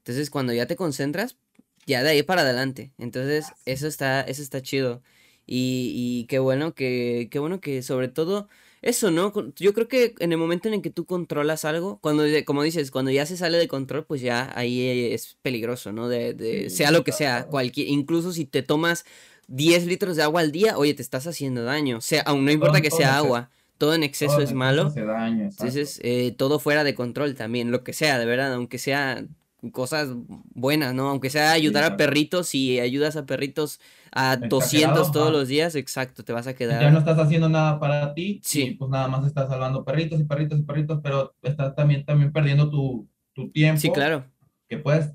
Entonces, 0.00 0.28
cuando 0.28 0.52
ya 0.52 0.66
te 0.66 0.76
concentras, 0.76 1.38
ya 1.86 2.02
de 2.02 2.10
ahí 2.10 2.22
para 2.22 2.42
adelante. 2.42 2.92
Entonces, 2.98 3.46
eso 3.64 3.86
está, 3.86 4.20
eso 4.20 4.42
está 4.42 4.60
chido. 4.60 5.02
Y, 5.46 5.94
y 5.94 6.26
qué 6.26 6.40
bueno 6.40 6.74
que, 6.74 7.28
qué 7.30 7.38
bueno 7.38 7.62
que 7.62 7.80
sobre 7.80 8.08
todo 8.08 8.50
eso, 8.82 9.10
¿no? 9.10 9.32
Yo 9.56 9.74
creo 9.74 9.88
que 9.88 10.14
en 10.20 10.32
el 10.32 10.38
momento 10.38 10.68
en 10.68 10.74
el 10.74 10.82
que 10.82 10.90
tú 10.90 11.04
controlas 11.04 11.64
algo, 11.64 11.98
cuando, 12.00 12.24
como 12.46 12.62
dices, 12.62 12.90
cuando 12.90 13.10
ya 13.10 13.26
se 13.26 13.36
sale 13.36 13.58
de 13.58 13.68
control, 13.68 14.04
pues 14.06 14.22
ya 14.22 14.50
ahí 14.54 15.12
es 15.12 15.36
peligroso, 15.42 15.92
¿no? 15.92 16.08
De, 16.08 16.32
de 16.32 16.70
sea 16.70 16.90
lo 16.90 17.04
que 17.04 17.12
sea, 17.12 17.46
cualquier, 17.46 17.88
incluso 17.88 18.32
si 18.32 18.46
te 18.46 18.62
tomas 18.62 19.04
10 19.48 19.86
litros 19.86 20.16
de 20.16 20.22
agua 20.22 20.40
al 20.40 20.52
día, 20.52 20.78
oye, 20.78 20.94
te 20.94 21.02
estás 21.02 21.26
haciendo 21.26 21.64
daño. 21.64 21.98
O 21.98 22.00
sea, 22.00 22.22
aún 22.22 22.44
no 22.44 22.52
importa 22.52 22.80
que 22.80 22.90
sea 22.90 23.16
agua, 23.16 23.50
todo 23.76 23.94
en 23.94 24.02
exceso 24.02 24.40
es 24.40 24.52
malo. 24.52 24.92
Entonces, 24.94 26.00
eh, 26.02 26.34
todo 26.36 26.58
fuera 26.58 26.84
de 26.84 26.94
control 26.94 27.34
también, 27.34 27.70
lo 27.70 27.82
que 27.82 27.92
sea, 27.92 28.18
de 28.18 28.26
verdad, 28.26 28.54
aunque 28.54 28.78
sea 28.78 29.24
cosas 29.72 30.08
buenas, 30.54 30.94
¿no? 30.94 31.08
Aunque 31.08 31.30
sea 31.30 31.52
ayudar 31.52 31.84
a 31.84 31.96
perritos 31.96 32.54
y 32.54 32.80
ayudas 32.80 33.16
a 33.16 33.26
perritos 33.26 33.80
a 34.12 34.36
200 34.36 35.12
todos 35.12 35.30
los 35.30 35.48
días, 35.48 35.74
exacto, 35.74 36.24
te 36.24 36.32
vas 36.32 36.46
a 36.46 36.54
quedar. 36.54 36.80
Ya 36.80 36.90
no 36.90 36.98
estás 36.98 37.18
haciendo 37.18 37.48
nada 37.48 37.78
para 37.78 38.14
ti, 38.14 38.40
sí. 38.42 38.76
pues 38.78 38.90
nada 38.90 39.08
más 39.08 39.26
estás 39.26 39.48
salvando 39.48 39.84
perritos 39.84 40.20
y 40.20 40.24
perritos 40.24 40.60
y 40.60 40.62
perritos, 40.62 41.00
pero 41.02 41.34
estás 41.42 41.74
también, 41.74 42.04
también 42.04 42.32
perdiendo 42.32 42.70
tu, 42.70 43.08
tu 43.32 43.50
tiempo. 43.50 43.80
Sí, 43.80 43.90
claro. 43.90 44.24
Que 44.68 44.78
puedes 44.78 45.10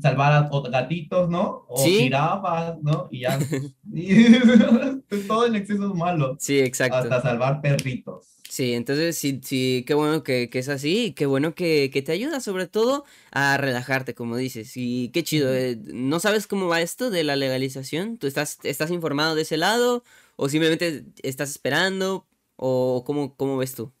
salvar 0.00 0.32
a 0.32 0.50
gatitos, 0.70 1.28
¿no? 1.28 1.64
O 1.68 1.84
jirafas, 1.84 2.80
¿no? 2.82 3.08
Y 3.10 3.20
ya. 3.20 3.38
todo 5.26 5.46
en 5.46 5.56
exceso 5.56 5.88
es 5.88 5.94
malo. 5.94 6.36
Sí, 6.38 6.60
exacto. 6.60 6.96
Hasta 6.96 7.22
salvar 7.22 7.60
perritos. 7.60 8.39
Sí, 8.50 8.74
entonces 8.74 9.16
sí, 9.16 9.40
sí, 9.44 9.84
qué 9.86 9.94
bueno 9.94 10.24
que, 10.24 10.50
que 10.50 10.58
es 10.58 10.68
así, 10.68 11.06
y 11.06 11.12
qué 11.12 11.26
bueno 11.26 11.54
que, 11.54 11.88
que, 11.92 12.02
te 12.02 12.10
ayuda 12.10 12.40
sobre 12.40 12.66
todo 12.66 13.04
a 13.30 13.56
relajarte, 13.56 14.12
como 14.16 14.36
dices, 14.36 14.72
y 14.76 15.10
qué 15.10 15.22
chido. 15.22 15.54
Eh, 15.54 15.78
¿No 15.94 16.18
sabes 16.18 16.48
cómo 16.48 16.66
va 16.66 16.80
esto 16.80 17.10
de 17.10 17.22
la 17.22 17.36
legalización? 17.36 18.18
¿Tú 18.18 18.26
estás, 18.26 18.58
estás 18.64 18.90
informado 18.90 19.36
de 19.36 19.42
ese 19.42 19.56
lado 19.56 20.02
o 20.34 20.48
simplemente 20.48 21.04
estás 21.22 21.50
esperando 21.50 22.26
o 22.56 23.04
cómo, 23.06 23.36
cómo 23.36 23.56
ves 23.56 23.76
tú? 23.76 23.92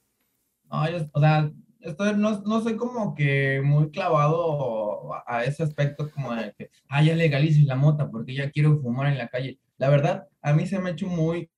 No, 0.68 0.82
o 1.12 1.20
sea, 1.20 1.52
estoy, 1.78 2.16
no, 2.16 2.40
no 2.40 2.60
soy 2.60 2.76
como 2.76 3.14
que 3.14 3.62
muy 3.64 3.92
clavado 3.92 5.12
a 5.28 5.44
ese 5.44 5.62
aspecto 5.62 6.10
como 6.10 6.34
de 6.34 6.52
que, 6.58 6.70
ah, 6.88 7.04
ya 7.04 7.14
legalices 7.14 7.66
la 7.66 7.76
mota 7.76 8.10
porque 8.10 8.34
ya 8.34 8.50
quiero 8.50 8.80
fumar 8.80 9.12
en 9.12 9.18
la 9.18 9.28
calle. 9.28 9.60
La 9.78 9.90
verdad, 9.90 10.26
a 10.42 10.52
mí 10.54 10.66
se 10.66 10.80
me 10.80 10.90
ha 10.90 10.92
hecho 10.92 11.06
muy, 11.06 11.48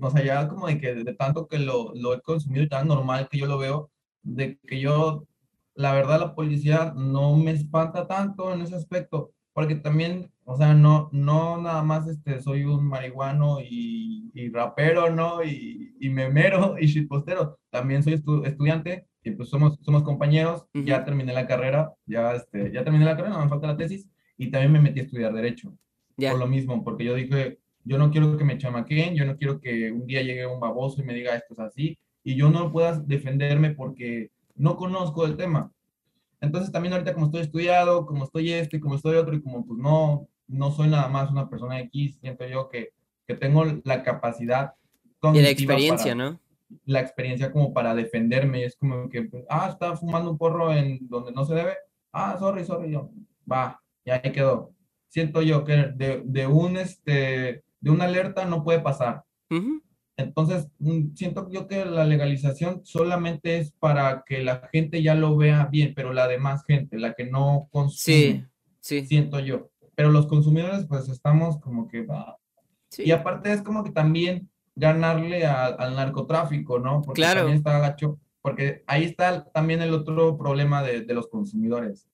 o 0.00 0.10
sea, 0.10 0.24
ya 0.24 0.48
como 0.48 0.66
de 0.66 0.80
que 0.80 0.94
de 0.94 1.14
tanto 1.14 1.46
que 1.48 1.58
lo, 1.58 1.92
lo 1.94 2.14
he 2.14 2.20
consumido 2.22 2.64
y 2.64 2.68
tan 2.68 2.88
normal 2.88 3.28
que 3.30 3.38
yo 3.38 3.46
lo 3.46 3.58
veo, 3.58 3.90
de 4.22 4.58
que 4.58 4.80
yo, 4.80 5.26
la 5.74 5.92
verdad, 5.92 6.20
la 6.20 6.34
policía 6.34 6.92
no 6.96 7.36
me 7.36 7.52
espanta 7.52 8.06
tanto 8.06 8.52
en 8.52 8.62
ese 8.62 8.74
aspecto, 8.76 9.32
porque 9.52 9.74
también, 9.76 10.32
o 10.44 10.56
sea, 10.56 10.74
no, 10.74 11.08
no 11.12 11.60
nada 11.60 11.82
más 11.82 12.06
este, 12.08 12.40
soy 12.40 12.64
un 12.64 12.86
marihuano 12.86 13.60
y, 13.60 14.30
y 14.34 14.50
rapero, 14.50 15.10
¿no? 15.10 15.44
Y, 15.44 15.94
y 16.00 16.10
memero 16.10 16.76
y 16.80 16.86
shitpostero, 16.86 17.58
también 17.70 18.02
soy 18.02 18.14
estudiante 18.44 19.06
y 19.24 19.30
pues 19.32 19.48
somos, 19.48 19.78
somos 19.82 20.02
compañeros, 20.02 20.66
ya 20.74 21.04
terminé 21.04 21.32
la 21.32 21.46
carrera, 21.46 21.92
ya, 22.06 22.34
este, 22.34 22.72
ya 22.72 22.82
terminé 22.84 23.04
la 23.04 23.16
carrera, 23.16 23.36
no 23.36 23.44
me 23.44 23.48
falta 23.48 23.68
la 23.68 23.76
tesis, 23.76 24.08
y 24.36 24.50
también 24.50 24.72
me 24.72 24.80
metí 24.80 25.00
a 25.00 25.04
estudiar 25.04 25.32
Derecho. 25.32 25.72
Por 26.16 26.38
lo 26.38 26.46
mismo, 26.46 26.84
porque 26.84 27.04
yo 27.04 27.14
dije, 27.14 27.58
yo 27.84 27.98
no 27.98 28.10
quiero 28.10 28.36
que 28.36 28.44
me 28.44 28.58
chamaquen, 28.58 29.14
yo 29.14 29.24
no 29.24 29.36
quiero 29.36 29.60
que 29.60 29.90
un 29.90 30.06
día 30.06 30.22
llegue 30.22 30.46
un 30.46 30.60
baboso 30.60 31.00
y 31.00 31.04
me 31.04 31.14
diga 31.14 31.34
esto 31.34 31.54
es 31.54 31.60
así, 31.60 31.98
y 32.24 32.36
yo 32.36 32.50
no 32.50 32.72
pueda 32.72 32.98
defenderme 32.98 33.70
porque 33.70 34.30
no 34.54 34.76
conozco 34.76 35.26
el 35.26 35.36
tema. 35.36 35.72
Entonces 36.40 36.72
también 36.72 36.92
ahorita 36.92 37.14
como 37.14 37.26
estoy 37.26 37.42
estudiado, 37.42 38.06
como 38.06 38.24
estoy 38.24 38.52
este, 38.52 38.80
como 38.80 38.96
estoy 38.96 39.16
otro, 39.16 39.34
y 39.34 39.42
como 39.42 39.64
pues 39.64 39.78
no, 39.78 40.28
no 40.48 40.70
soy 40.70 40.88
nada 40.88 41.08
más 41.08 41.30
una 41.30 41.48
persona 41.48 41.80
X, 41.80 42.18
siento 42.20 42.46
yo 42.46 42.68
que, 42.68 42.90
que 43.26 43.34
tengo 43.34 43.64
la 43.84 44.02
capacidad. 44.02 44.74
Y 45.34 45.40
la 45.40 45.50
experiencia, 45.50 46.14
¿no? 46.14 46.40
la 46.84 47.00
experiencia 47.00 47.52
como 47.52 47.72
para 47.72 47.94
defenderme. 47.94 48.64
Es 48.64 48.76
como 48.76 49.08
que, 49.08 49.28
ah, 49.48 49.68
está 49.70 49.96
fumando 49.96 50.30
un 50.30 50.38
porro 50.38 50.72
en 50.74 51.06
donde 51.08 51.32
no 51.32 51.44
se 51.44 51.54
debe. 51.54 51.74
Ah, 52.12 52.36
sorry, 52.38 52.64
sorry, 52.64 52.90
yo. 52.90 53.10
Va, 53.50 53.80
ya 54.04 54.20
ahí 54.22 54.32
quedó. 54.32 54.72
Siento 55.08 55.42
yo 55.42 55.64
que 55.64 55.92
de, 55.94 56.22
de 56.24 56.46
un, 56.46 56.76
este, 56.76 57.64
de 57.82 57.90
una 57.90 58.04
alerta 58.04 58.46
no 58.46 58.64
puede 58.64 58.80
pasar. 58.80 59.24
Entonces, 60.16 60.68
mm, 60.78 61.14
siento 61.14 61.50
yo 61.50 61.66
que 61.66 61.84
la 61.84 62.04
legalización 62.04 62.80
solamente 62.84 63.58
es 63.58 63.72
para 63.72 64.24
que 64.26 64.42
la 64.42 64.68
gente 64.72 65.02
ya 65.02 65.14
lo 65.14 65.36
vea 65.36 65.66
bien, 65.66 65.92
pero 65.94 66.14
la 66.14 66.28
demás 66.28 66.64
gente, 66.64 66.98
la 66.98 67.12
que 67.12 67.26
no 67.26 67.68
consume, 67.70 68.48
sí, 68.80 69.06
siento 69.06 69.40
yo. 69.40 69.70
Pero 69.94 70.10
los 70.10 70.26
consumidores, 70.26 70.86
pues 70.86 71.08
estamos 71.08 71.58
como 71.60 71.88
que 71.88 72.02
va. 72.02 72.38
Y 72.96 73.10
aparte 73.10 73.52
es 73.52 73.62
como 73.62 73.84
que 73.84 73.90
también 73.90 74.48
ganarle 74.74 75.44
al 75.44 75.96
narcotráfico, 75.96 76.78
¿no? 76.78 77.02
Porque 77.02 77.20
claro. 77.20 77.40
también 77.40 77.58
está 77.58 77.78
gacho, 77.78 78.18
porque 78.40 78.84
ahí 78.86 79.04
está 79.04 79.44
también 79.44 79.82
el 79.82 79.92
otro 79.92 80.38
problema 80.38 80.82
de, 80.82 81.02
de 81.02 81.14
los 81.14 81.28
consumidores, 81.28 82.08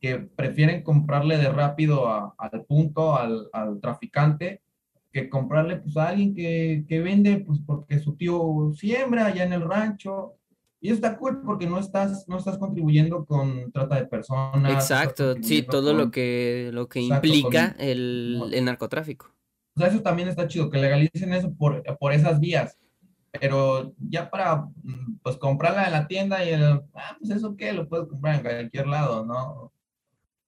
que 0.00 0.18
prefieren 0.18 0.82
comprarle 0.82 1.38
de 1.38 1.50
rápido 1.50 2.08
al 2.38 2.64
punto, 2.66 3.16
al, 3.16 3.48
al, 3.52 3.80
traficante, 3.80 4.62
que 5.22 5.28
comprarle 5.28 5.76
pues 5.76 5.96
a 5.96 6.08
alguien 6.08 6.34
que, 6.34 6.84
que, 6.88 7.00
vende, 7.00 7.38
pues 7.46 7.60
porque 7.66 7.98
su 7.98 8.14
tío 8.16 8.72
siembra 8.74 9.26
allá 9.26 9.44
en 9.44 9.52
el 9.52 9.62
rancho. 9.62 10.34
Y 10.80 10.90
está 10.90 11.16
cool 11.16 11.42
porque 11.44 11.66
no 11.66 11.78
estás, 11.80 12.28
no 12.28 12.38
estás 12.38 12.56
contribuyendo 12.56 13.24
con 13.24 13.72
trata 13.72 13.96
de 13.96 14.06
personas. 14.06 14.72
Exacto, 14.72 15.34
sí, 15.42 15.62
todo 15.62 15.92
lo 15.92 16.10
que, 16.12 16.70
lo 16.72 16.88
que 16.88 17.00
implica 17.00 17.74
el, 17.78 18.40
el 18.52 18.64
narcotráfico. 18.64 19.34
O 19.74 19.80
sea, 19.80 19.88
eso 19.88 20.02
también 20.02 20.28
está 20.28 20.46
chido, 20.46 20.70
que 20.70 20.78
legalicen 20.78 21.32
eso 21.32 21.52
por, 21.54 21.82
por 21.98 22.12
esas 22.12 22.38
vías. 22.38 22.76
Pero 23.30 23.92
ya 23.98 24.30
para, 24.30 24.68
pues, 25.22 25.36
comprarla 25.36 25.86
en 25.86 25.92
la 25.92 26.06
tienda 26.06 26.44
y 26.44 26.50
el, 26.50 26.82
ah, 26.94 27.16
pues 27.18 27.30
eso 27.30 27.56
qué, 27.56 27.72
lo 27.72 27.88
puedes 27.88 28.08
comprar 28.08 28.36
en 28.36 28.42
cualquier 28.42 28.86
lado, 28.86 29.24
¿no? 29.24 29.72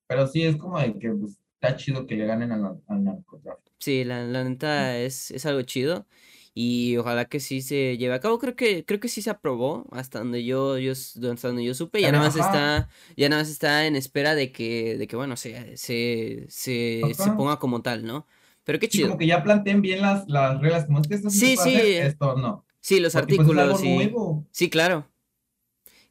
Pero 0.09 0.27
sí, 0.27 0.43
es 0.43 0.57
como 0.57 0.81
de 0.81 0.99
que 0.99 1.11
pues, 1.11 1.39
está 1.61 1.77
chido 1.77 2.07
que 2.07 2.17
le 2.17 2.27
ganen 2.27 2.51
al, 2.51 2.81
narcotráfico. 2.89 3.70
Sí, 3.81 4.05
la, 4.05 4.25
la 4.25 4.45
neta 4.45 4.99
es, 4.99 5.31
es 5.31 5.47
algo 5.47 5.63
chido 5.63 6.07
y 6.55 6.97
ojalá 6.97 7.25
que 7.25 7.41
sí 7.41 7.63
se 7.63 7.97
lleve 7.97 8.15
a 8.15 8.21
cabo. 8.21 8.39
Creo 8.39 8.55
que 8.55 8.85
creo 8.85 9.01
que 9.01 9.09
sí 9.09 9.23
se 9.23 9.31
aprobó 9.31 9.87
hasta 9.93 10.19
donde 10.19 10.45
yo 10.45 10.79
yo 10.79 10.93
hasta 10.93 11.49
donde 11.49 11.65
yo 11.65 11.75
supe. 11.75 12.01
Ya 12.01 12.13
nada 12.13 12.25
más 12.25 12.37
está 12.37 12.89
ya 13.17 13.29
nada 13.29 13.43
más 13.43 13.51
está 13.51 13.87
en 13.87 13.97
espera 13.97 14.35
de 14.35 14.53
que 14.53 14.99
de 14.99 15.07
que 15.07 15.17
bueno 15.17 15.37
se 15.37 15.77
se, 15.77 16.45
se, 16.49 17.03
se 17.15 17.31
ponga 17.33 17.59
como 17.59 17.83
tal, 17.83 18.05
¿no? 18.05 18.27
Pero 18.65 18.79
qué 18.79 18.89
chido. 18.89 19.09
como 19.09 19.19
que 19.19 19.27
ya 19.27 19.43
planteen 19.43 19.81
bien 19.81 20.03
las, 20.03 20.29
las 20.29 20.61
reglas, 20.61 20.85
como 20.85 21.01
es 21.01 21.09
que 21.09 21.15
esto 21.15 21.31
sí, 21.31 21.57
sí. 21.57 21.75
esto 21.75 22.37
no. 22.37 22.67
Sí, 22.81 23.01
los 23.01 23.13
pues, 23.13 23.23
artículos. 23.23 23.81
sí. 23.81 24.13
sí, 24.51 24.71
claro. 24.71 25.07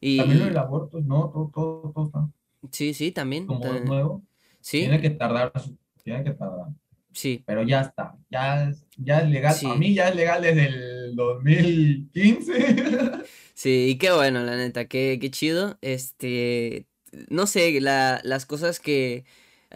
Y... 0.00 0.18
También 0.18 0.42
el 0.42 0.56
aborto, 0.56 1.00
¿no? 1.00 1.30
Todo, 1.30 1.50
todo, 1.54 1.92
todo 1.94 2.06
está. 2.06 2.28
Sí, 2.70 2.94
sí, 2.94 3.12
también. 3.12 3.46
Como 3.46 3.64
es 3.64 3.84
nuevo. 3.84 4.22
Sí. 4.60 4.80
Tiene 4.80 5.00
que 5.00 5.10
tardar, 5.10 5.52
tiene 6.02 6.24
que 6.24 6.30
tardar. 6.32 6.68
Sí. 7.12 7.42
Pero 7.46 7.62
ya 7.64 7.80
está, 7.82 8.16
ya 8.30 8.68
es, 8.68 8.86
ya 8.96 9.20
es 9.20 9.28
legal. 9.28 9.56
A 9.66 9.74
mí 9.74 9.94
ya 9.94 10.08
es 10.08 10.16
legal 10.16 10.42
desde 10.42 10.66
el 10.66 11.16
2015. 11.16 13.12
sí, 13.54 13.86
y 13.90 13.98
qué 13.98 14.12
bueno, 14.12 14.42
la 14.42 14.56
neta, 14.56 14.86
qué, 14.86 15.18
qué 15.20 15.30
chido. 15.30 15.78
Este, 15.80 16.86
no 17.28 17.46
sé, 17.46 17.80
la, 17.80 18.20
las 18.24 18.46
cosas 18.46 18.80
que 18.80 19.24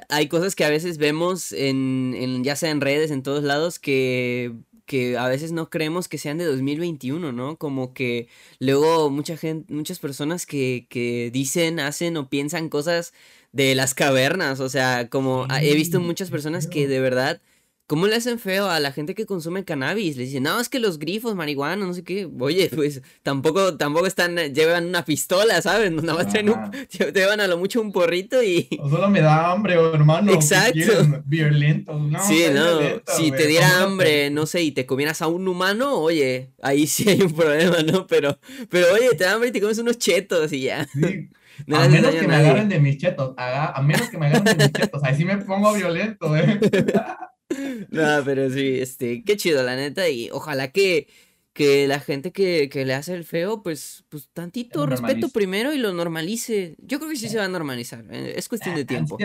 hay 0.09 0.28
cosas 0.28 0.55
que 0.55 0.64
a 0.64 0.70
veces 0.70 0.99
vemos 0.99 1.53
en, 1.53 2.14
en, 2.16 2.45
ya 2.45 2.57
sea 2.57 2.70
en 2.70 2.80
redes, 2.80 3.11
en 3.11 3.22
todos 3.22 3.45
lados, 3.45 3.78
que, 3.78 4.53
que 4.87 5.16
a 5.16 5.28
veces 5.28 5.53
no 5.53 5.70
creemos 5.70 6.09
que 6.09 6.18
sean 6.18 6.39
de 6.39 6.45
2021, 6.45 7.32
¿no? 7.32 7.57
Como 7.59 7.95
que 7.95 8.28
luego 8.59 9.11
mucha 9.11 9.37
gente, 9.37 9.72
muchas 9.72 9.99
personas 10.01 10.47
que, 10.47 10.87
que 10.91 11.30
dicen, 11.32 11.78
hacen 11.80 12.16
o 12.16 12.28
piensan 12.28 12.68
cosas 12.68 13.12
de 13.55 13.75
las 13.75 13.95
cavernas, 13.95 14.61
o 14.61 14.69
sea, 14.69 15.09
como 15.09 15.47
he 15.61 15.75
visto 15.75 16.01
muchas 16.01 16.31
personas 16.31 16.67
que 16.67 16.87
de 16.89 17.01
verdad 17.01 17.41
¿Cómo 17.87 18.07
le 18.07 18.17
hacen 18.17 18.39
feo 18.39 18.71
a 18.71 18.81
la 18.81 18.93
gente 18.93 19.15
que 19.15 19.27
consume 19.27 19.67
cannabis? 19.67 20.17
Le 20.17 20.25
dicen, 20.25 20.45
no, 20.45 20.59
es 20.59 20.71
que 20.71 20.79
los 20.79 20.99
grifos, 20.99 21.35
marihuana, 21.35 21.85
no 21.85 21.93
sé 21.93 22.03
qué. 22.03 22.27
Oye, 22.41 22.71
pues 22.75 23.03
tampoco, 23.23 23.77
tampoco 23.77 24.07
están, 24.07 24.37
llevan 24.55 24.87
una 24.87 25.05
pistola, 25.05 25.61
¿sabes? 25.61 25.93
Nada 25.93 26.15
más 26.15 26.29
traen 26.29 26.49
un, 26.49 26.57
llevan 27.15 27.41
a 27.41 27.47
lo 27.47 27.59
mucho 27.59 27.83
un 27.83 27.93
porrito 27.93 28.43
y. 28.43 28.69
O 28.81 28.89
solo 28.89 29.11
me 29.11 29.21
da 29.21 29.53
hambre, 29.53 29.75
hermano. 29.75 30.33
Exacto. 30.33 31.23
Violento, 31.27 31.93
no. 31.99 32.27
Sí, 32.27 32.47
no. 32.55 33.03
si 33.19 33.31
te 33.31 33.47
diera 33.47 33.83
hambre, 33.83 34.31
no 34.31 34.47
sé, 34.47 34.63
y 34.63 34.73
te 34.73 34.87
comieras 34.87 35.21
a 35.21 35.27
un 35.27 35.47
humano, 35.47 35.99
oye, 36.01 36.53
ahí 36.63 36.87
sí 36.87 37.11
hay 37.11 37.21
un 37.21 37.35
problema, 37.35 37.83
¿no? 37.83 38.07
Pero, 38.07 38.39
pero 38.71 38.95
oye, 38.95 39.11
te 39.11 39.25
da 39.25 39.35
hambre 39.35 39.51
y 39.51 39.53
te 39.53 39.61
comes 39.61 39.79
unos 39.79 39.99
chetos 39.99 40.55
y 40.55 40.63
ya. 40.63 40.87
Sí. 40.87 41.29
A 41.73 41.89
menos 41.89 42.15
que 42.15 42.27
me 42.27 42.37
agarren 42.37 42.69
de 42.69 42.79
mis 42.79 42.99
chetos, 42.99 43.35
a, 43.37 43.79
a 43.79 43.83
menos 43.83 44.09
que 44.09 44.19
me 44.19 44.27
agarren 44.27 44.59
de 44.59 44.65
mis 44.65 44.73
chetos, 44.73 45.03
ahí 45.05 45.15
sí 45.15 45.25
me 45.25 45.39
pongo 45.39 45.73
violento, 45.73 46.37
¿eh? 46.37 46.61
no, 47.91 48.25
pero 48.25 48.51
sí, 48.51 48.79
este, 48.81 49.23
qué 49.25 49.37
chido, 49.37 49.63
la 49.63 49.77
neta, 49.77 50.09
y 50.09 50.31
ojalá 50.31 50.69
que, 50.69 51.09
que 51.53 51.87
la 51.87 52.01
gente 52.01 52.33
que, 52.33 52.69
que 52.69 52.85
le 52.85 52.95
hace 52.95 53.15
el 53.15 53.25
feo, 53.25 53.63
pues, 53.63 54.05
pues 54.09 54.29
tantito 54.33 54.87
respeto 54.87 55.29
primero 55.29 55.73
y 55.73 55.79
lo 55.79 55.93
normalice. 55.93 56.75
Yo 56.79 56.99
creo 56.99 57.11
que 57.11 57.17
sí 57.17 57.29
se 57.29 57.39
va 57.39 57.45
a 57.45 57.49
normalizar, 57.49 58.05
eh, 58.11 58.35
es 58.37 58.49
cuestión 58.49 58.75
de 58.75 58.83
ah, 58.83 58.87
tiempo. 58.87 59.19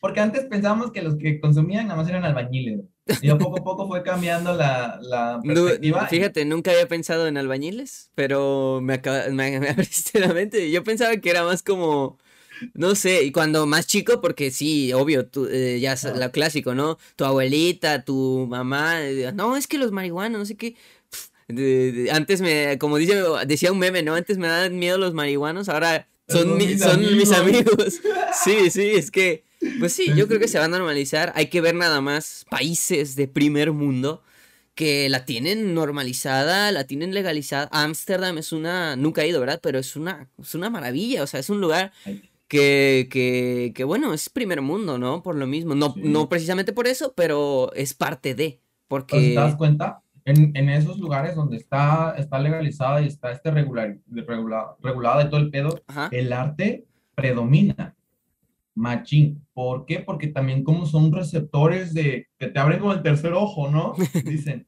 Porque 0.00 0.20
antes 0.20 0.44
pensábamos 0.44 0.92
que 0.92 1.02
los 1.02 1.16
que 1.16 1.40
consumían 1.40 1.86
nada 1.86 2.00
más 2.00 2.08
eran 2.08 2.24
albañiles. 2.24 2.80
Y 3.22 3.30
a 3.30 3.38
poco 3.38 3.60
a 3.60 3.64
poco 3.64 3.86
fue 3.86 4.02
cambiando 4.02 4.54
la, 4.54 4.98
la 5.00 5.40
perspectiva. 5.44 6.06
fíjate, 6.08 6.44
nunca 6.44 6.72
había 6.72 6.88
pensado 6.88 7.26
en 7.28 7.36
albañiles, 7.36 8.10
pero 8.14 8.80
me, 8.82 8.94
acaba, 8.94 9.28
me, 9.30 9.60
me 9.60 9.68
abriste 9.68 10.20
la 10.20 10.32
mente. 10.32 10.70
Yo 10.70 10.82
pensaba 10.84 11.16
que 11.16 11.30
era 11.30 11.44
más 11.44 11.62
como 11.62 12.18
no 12.74 12.94
sé, 12.94 13.24
y 13.24 13.32
cuando 13.32 13.66
más 13.66 13.86
chico, 13.86 14.20
porque 14.20 14.50
sí, 14.50 14.92
obvio, 14.92 15.26
tú, 15.26 15.46
eh, 15.46 15.78
ya 15.80 15.96
lo 16.14 16.30
clásico, 16.30 16.74
¿no? 16.74 16.98
Tu 17.16 17.24
abuelita, 17.24 18.04
tu 18.04 18.46
mamá, 18.48 19.02
eh, 19.02 19.32
no, 19.34 19.56
es 19.56 19.66
que 19.66 19.78
los 19.78 19.92
marihuanos, 19.92 20.38
no 20.38 20.44
sé 20.46 20.56
qué. 20.56 20.74
antes 22.10 22.40
me, 22.40 22.78
como 22.78 22.96
dice, 22.96 23.22
decía 23.46 23.72
un 23.72 23.78
meme, 23.78 24.02
¿no? 24.02 24.14
Antes 24.14 24.38
me 24.38 24.48
daban 24.48 24.78
miedo 24.78 24.98
los 24.98 25.14
marihuanos, 25.14 25.68
ahora 25.68 26.08
son, 26.28 26.56
mis, 26.56 26.80
son 26.80 27.04
amigos. 27.04 27.14
mis 27.16 27.32
amigos. 27.32 28.00
Sí, 28.44 28.70
sí, 28.70 28.90
es 28.94 29.10
que, 29.10 29.44
pues 29.78 29.92
sí, 29.92 30.12
yo 30.14 30.28
creo 30.28 30.40
que 30.40 30.48
se 30.48 30.58
va 30.58 30.66
a 30.66 30.68
normalizar. 30.68 31.32
Hay 31.34 31.46
que 31.46 31.60
ver 31.60 31.74
nada 31.74 32.00
más 32.00 32.44
países 32.50 33.16
de 33.16 33.28
primer 33.28 33.72
mundo 33.72 34.22
que 34.76 35.08
la 35.08 35.24
tienen 35.24 35.74
normalizada, 35.74 36.70
la 36.70 36.84
tienen 36.84 37.14
legalizada. 37.14 37.68
Ámsterdam 37.72 38.38
es 38.38 38.52
una, 38.52 38.94
nunca 38.94 39.22
he 39.22 39.28
ido, 39.28 39.40
¿verdad? 39.40 39.58
Pero 39.62 39.78
es 39.78 39.96
una, 39.96 40.28
es 40.38 40.54
una 40.54 40.68
maravilla, 40.68 41.22
o 41.22 41.26
sea, 41.26 41.40
es 41.40 41.48
un 41.48 41.62
lugar 41.62 41.92
que, 42.46 43.08
que, 43.10 43.72
que, 43.74 43.84
bueno, 43.84 44.12
es 44.12 44.28
primer 44.28 44.60
mundo, 44.60 44.98
¿no? 44.98 45.22
Por 45.22 45.34
lo 45.34 45.46
mismo. 45.46 45.74
No, 45.74 45.94
no 45.96 46.28
precisamente 46.28 46.74
por 46.74 46.86
eso, 46.86 47.14
pero 47.16 47.72
es 47.74 47.94
parte 47.94 48.34
de. 48.34 48.60
Porque... 48.86 49.18
¿Te 49.18 49.34
das 49.34 49.56
cuenta? 49.56 50.02
En, 50.26 50.54
en, 50.56 50.68
esos 50.68 50.98
lugares 50.98 51.36
donde 51.36 51.56
está, 51.56 52.14
está 52.18 52.38
legalizada 52.38 53.00
y 53.00 53.06
está 53.06 53.30
este 53.30 53.50
regular, 53.50 53.96
regular, 54.10 54.74
regulada 54.82 55.24
y 55.24 55.30
todo 55.30 55.40
el 55.40 55.50
pedo, 55.50 55.80
el 56.10 56.32
arte 56.32 56.84
predomina. 57.14 57.94
Machín. 58.76 59.42
¿Por 59.52 59.86
qué? 59.86 60.00
Porque 60.00 60.28
también 60.28 60.62
como 60.62 60.86
son 60.86 61.10
receptores 61.10 61.92
de 61.94 62.28
que 62.38 62.46
te 62.46 62.58
abren 62.58 62.78
como 62.78 62.92
el 62.92 63.02
tercer 63.02 63.32
ojo, 63.32 63.68
¿no? 63.70 63.94
Dicen, 64.24 64.66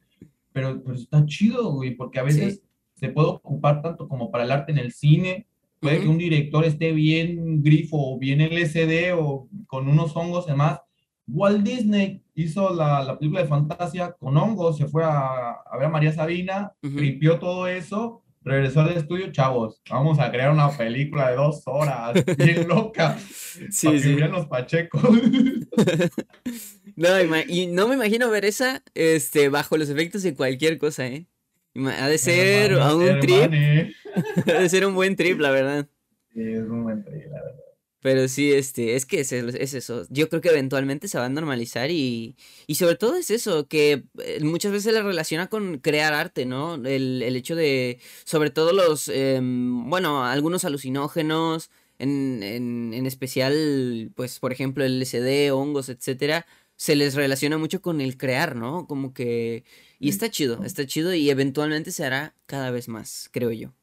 pero, 0.52 0.82
pero 0.82 0.96
está 0.96 1.24
chido, 1.26 1.72
güey, 1.72 1.94
porque 1.94 2.18
a 2.18 2.24
veces 2.24 2.62
se 2.94 3.10
puede 3.10 3.28
ocupar 3.28 3.80
tanto 3.82 4.08
como 4.08 4.30
para 4.30 4.44
el 4.44 4.50
arte 4.50 4.72
en 4.72 4.78
el 4.78 4.92
cine, 4.92 5.46
puede 5.78 6.00
que 6.00 6.08
un 6.08 6.18
director 6.18 6.64
esté 6.64 6.90
bien 6.92 7.62
grifo 7.62 8.14
o 8.14 8.18
bien 8.18 8.40
LCD 8.40 9.14
o 9.16 9.48
con 9.68 9.88
unos 9.88 10.16
hongos 10.16 10.46
y 10.46 10.50
demás. 10.50 10.80
Walt 11.28 11.62
Disney 11.62 12.22
hizo 12.34 12.74
la, 12.74 13.04
la, 13.04 13.18
película 13.18 13.42
de 13.42 13.48
fantasía 13.48 14.12
con 14.12 14.36
hongos, 14.36 14.78
se 14.78 14.86
fue 14.86 15.04
a, 15.04 15.52
a 15.52 15.76
ver 15.76 15.86
a 15.86 15.90
María 15.90 16.12
Sabina, 16.12 16.72
limpió 16.80 17.38
todo 17.38 17.68
eso, 17.68 18.22
regresó 18.42 18.80
al 18.80 18.96
estudio, 18.96 19.30
chavos, 19.32 19.80
vamos 19.90 20.18
a 20.18 20.30
crear 20.30 20.50
una 20.50 20.70
película 20.70 21.30
de 21.30 21.36
dos 21.36 21.62
horas, 21.66 22.14
bien 22.38 22.66
loca, 22.68 23.18
sí, 23.18 23.86
para 23.86 23.98
sí. 23.98 24.16
que 24.16 24.28
los 24.28 24.46
pachecos. 24.46 25.02
no, 26.96 27.08
y 27.48 27.66
no 27.66 27.88
me 27.88 27.94
imagino 27.94 28.30
ver 28.30 28.44
esa 28.44 28.82
este, 28.94 29.48
bajo 29.48 29.76
los 29.76 29.88
efectos 29.88 30.22
de 30.22 30.34
cualquier 30.34 30.78
cosa, 30.78 31.06
¿eh? 31.06 31.26
Ha 31.74 32.08
de 32.08 32.18
ser 32.18 32.74
un 32.74 33.20
trip. 33.20 33.94
ha 34.46 34.60
de 34.60 34.68
ser 34.68 34.84
un 34.86 34.94
buen 34.94 35.14
trip, 35.14 35.38
la 35.38 35.50
verdad. 35.50 35.86
Sí, 36.32 36.42
es 36.42 36.68
un 36.68 36.82
buen 36.82 37.04
trip, 37.04 37.30
la 37.30 37.42
verdad. 37.42 37.67
Pero 38.00 38.28
sí, 38.28 38.52
este, 38.52 38.94
es 38.94 39.06
que 39.06 39.20
es, 39.20 39.32
es, 39.32 39.74
eso. 39.74 40.06
Yo 40.08 40.28
creo 40.28 40.40
que 40.40 40.50
eventualmente 40.50 41.08
se 41.08 41.18
va 41.18 41.26
a 41.26 41.28
normalizar 41.28 41.90
y, 41.90 42.36
y 42.66 42.76
sobre 42.76 42.94
todo 42.96 43.16
es 43.16 43.30
eso, 43.30 43.66
que 43.66 44.04
eh, 44.22 44.38
muchas 44.42 44.70
veces 44.70 44.84
se 44.84 44.92
le 44.92 45.02
relaciona 45.02 45.48
con 45.48 45.78
crear 45.78 46.14
arte, 46.14 46.46
¿no? 46.46 46.76
El, 46.76 47.22
el 47.22 47.36
hecho 47.36 47.56
de, 47.56 48.00
sobre 48.24 48.50
todo 48.50 48.72
los, 48.72 49.08
em, 49.08 49.90
bueno, 49.90 50.24
algunos 50.24 50.64
alucinógenos, 50.64 51.70
en, 51.98 52.42
en, 52.42 52.94
en 52.94 53.06
especial, 53.06 54.12
pues, 54.14 54.38
por 54.38 54.52
ejemplo, 54.52 54.84
el 54.84 55.00
LSD, 55.00 55.50
hongos, 55.52 55.88
etcétera, 55.88 56.46
se 56.76 56.94
les 56.96 57.14
relaciona 57.14 57.58
mucho 57.58 57.82
con 57.82 58.00
el 58.00 58.16
crear, 58.16 58.54
¿no? 58.56 58.86
Como 58.86 59.12
que... 59.12 59.64
Y 59.98 60.08
está 60.10 60.30
chido, 60.30 60.62
está 60.64 60.86
chido 60.86 61.12
y 61.14 61.28
eventualmente 61.30 61.90
se 61.92 62.04
hará 62.04 62.36
cada 62.46 62.70
vez 62.70 62.88
más, 62.88 63.28
creo 63.32 63.50
yo. 63.52 63.74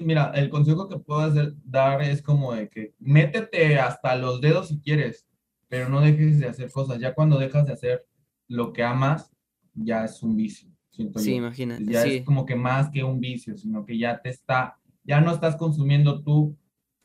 Sí, 0.00 0.06
mira, 0.06 0.32
el 0.34 0.48
consejo 0.48 0.88
que 0.88 0.98
puedo 0.98 1.20
hacer, 1.20 1.52
dar 1.62 2.00
es 2.00 2.22
como 2.22 2.54
de 2.54 2.70
que 2.70 2.94
métete 2.98 3.78
hasta 3.78 4.16
los 4.16 4.40
dedos 4.40 4.68
si 4.68 4.80
quieres, 4.80 5.26
pero 5.68 5.90
no 5.90 6.00
dejes 6.00 6.40
de 6.40 6.48
hacer 6.48 6.72
cosas. 6.72 6.98
Ya 6.98 7.12
cuando 7.12 7.38
dejas 7.38 7.66
de 7.66 7.74
hacer 7.74 8.06
lo 8.48 8.72
que 8.72 8.82
amas, 8.82 9.30
ya 9.74 10.06
es 10.06 10.22
un 10.22 10.38
vicio, 10.38 10.70
siento 10.90 11.18
sí, 11.18 11.34
imagina. 11.34 11.76
Ya 11.82 12.06
es 12.06 12.24
como 12.24 12.46
que 12.46 12.56
más 12.56 12.88
que 12.88 13.04
un 13.04 13.20
vicio, 13.20 13.58
sino 13.58 13.84
que 13.84 13.98
ya 13.98 14.22
te 14.22 14.30
está, 14.30 14.78
ya 15.04 15.20
no 15.20 15.34
estás 15.34 15.56
consumiendo 15.56 16.22
tú 16.22 16.56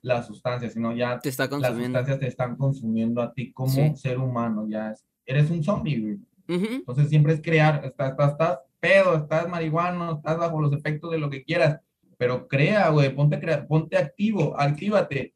la 0.02 0.24
sustancia, 0.24 0.70
sino 0.70 0.96
ya 0.96 1.20
te 1.20 1.28
está 1.28 1.50
las 1.50 1.76
sustancias 1.76 2.18
te 2.18 2.28
están 2.28 2.56
consumiendo 2.56 3.22
a 3.22 3.34
ti 3.34 3.52
como 3.52 3.98
ser 3.98 4.20
humano, 4.20 4.66
ya 4.70 4.91
es 4.91 5.06
eres 5.26 5.52
un 5.52 5.66
zombie, 5.66 6.00
güey. 6.00 6.20
Entonces 6.48 7.10
siempre 7.10 7.34
es 7.34 7.41
crear, 7.41 7.84
estás, 7.84 8.12
estás, 8.12 8.32
estás 8.32 8.60
pedo, 8.80 9.18
estás 9.18 9.50
marihuano, 9.50 10.16
estás 10.16 10.38
bajo 10.38 10.62
los 10.62 10.72
efectos 10.72 11.12
de 11.12 11.18
lo 11.18 11.30
que 11.30 11.43
quieras, 11.43 11.82
pero 12.18 12.47
crea, 12.47 12.89
güey, 12.89 13.13
ponte, 13.13 13.38
ponte 13.68 13.97
activo, 13.97 14.59
actívate. 14.59 15.34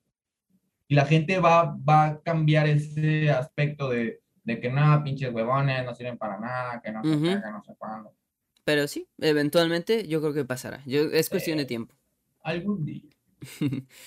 Y 0.88 0.96
la 0.96 1.06
gente 1.06 1.40
va, 1.40 1.76
va 1.88 2.06
a 2.06 2.22
cambiar 2.22 2.68
ese 2.68 3.30
aspecto 3.30 3.90
de, 3.90 4.22
de 4.44 4.60
que 4.60 4.72
nada, 4.72 5.04
pinches 5.04 5.32
huevones, 5.32 5.86
no 5.86 5.94
sirven 5.94 6.18
para 6.18 6.40
nada, 6.40 6.82
que 6.82 6.92
no 6.92 7.04
se 7.04 7.10
uh 7.10 7.52
no 7.52 7.64
sé 7.64 7.76
cuándo. 7.78 8.14
Pero 8.64 8.88
sí, 8.88 9.08
eventualmente 9.20 10.08
yo 10.08 10.22
creo 10.22 10.34
que 10.34 10.46
pasará. 10.46 10.82
Yo, 10.86 11.04
es 11.04 11.30
cuestión 11.30 11.58
de 11.58 11.66
tiempo. 11.66 11.96
Algún 12.42 12.86
día. 12.86 13.10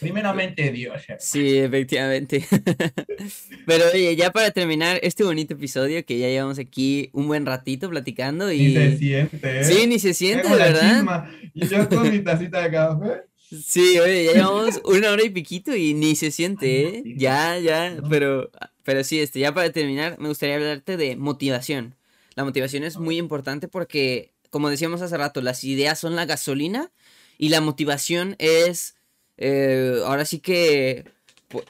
Primeramente 0.00 0.70
Dios. 0.72 1.02
Sí, 1.18 1.58
efectivamente. 1.58 2.46
Pero 3.66 3.84
oye, 3.92 4.14
ya 4.16 4.30
para 4.30 4.50
terminar 4.50 4.98
este 5.02 5.24
bonito 5.24 5.54
episodio 5.54 6.04
que 6.04 6.18
ya 6.18 6.28
llevamos 6.28 6.58
aquí 6.58 7.10
un 7.12 7.28
buen 7.28 7.46
ratito 7.46 7.88
platicando 7.88 8.52
y... 8.52 8.58
Ni 8.58 8.74
se 8.74 8.98
siente, 8.98 9.60
¿eh? 9.60 9.64
Sí, 9.64 9.86
ni 9.86 9.98
se 9.98 10.14
siente, 10.14 10.48
¿verdad? 10.48 11.28
Y 11.54 11.66
yo 11.66 11.88
con 11.88 12.10
mi 12.10 12.20
tacita 12.20 12.62
de 12.62 12.70
café. 12.70 13.32
Sí, 13.64 13.98
oye, 13.98 14.24
ya 14.24 14.32
llevamos 14.32 14.80
una 14.84 15.10
hora 15.10 15.22
y 15.24 15.30
piquito 15.30 15.76
y 15.76 15.92
ni 15.92 16.16
se 16.16 16.30
siente, 16.30 16.86
¿eh? 16.86 17.02
Ya, 17.16 17.58
ya, 17.58 17.96
pero, 18.08 18.50
pero 18.82 19.04
sí, 19.04 19.20
este, 19.20 19.40
ya 19.40 19.52
para 19.52 19.70
terminar, 19.70 20.18
me 20.18 20.28
gustaría 20.28 20.56
hablarte 20.56 20.96
de 20.96 21.16
motivación. 21.16 21.94
La 22.34 22.44
motivación 22.44 22.82
es 22.82 22.96
muy 22.96 23.18
importante 23.18 23.68
porque, 23.68 24.32
como 24.48 24.70
decíamos 24.70 25.02
hace 25.02 25.16
rato, 25.18 25.42
las 25.42 25.64
ideas 25.64 25.98
son 25.98 26.16
la 26.16 26.24
gasolina 26.24 26.90
y 27.36 27.50
la 27.50 27.60
motivación 27.60 28.36
es 28.38 28.94
eh, 29.36 30.00
ahora 30.04 30.24
sí 30.24 30.38
que 30.40 31.04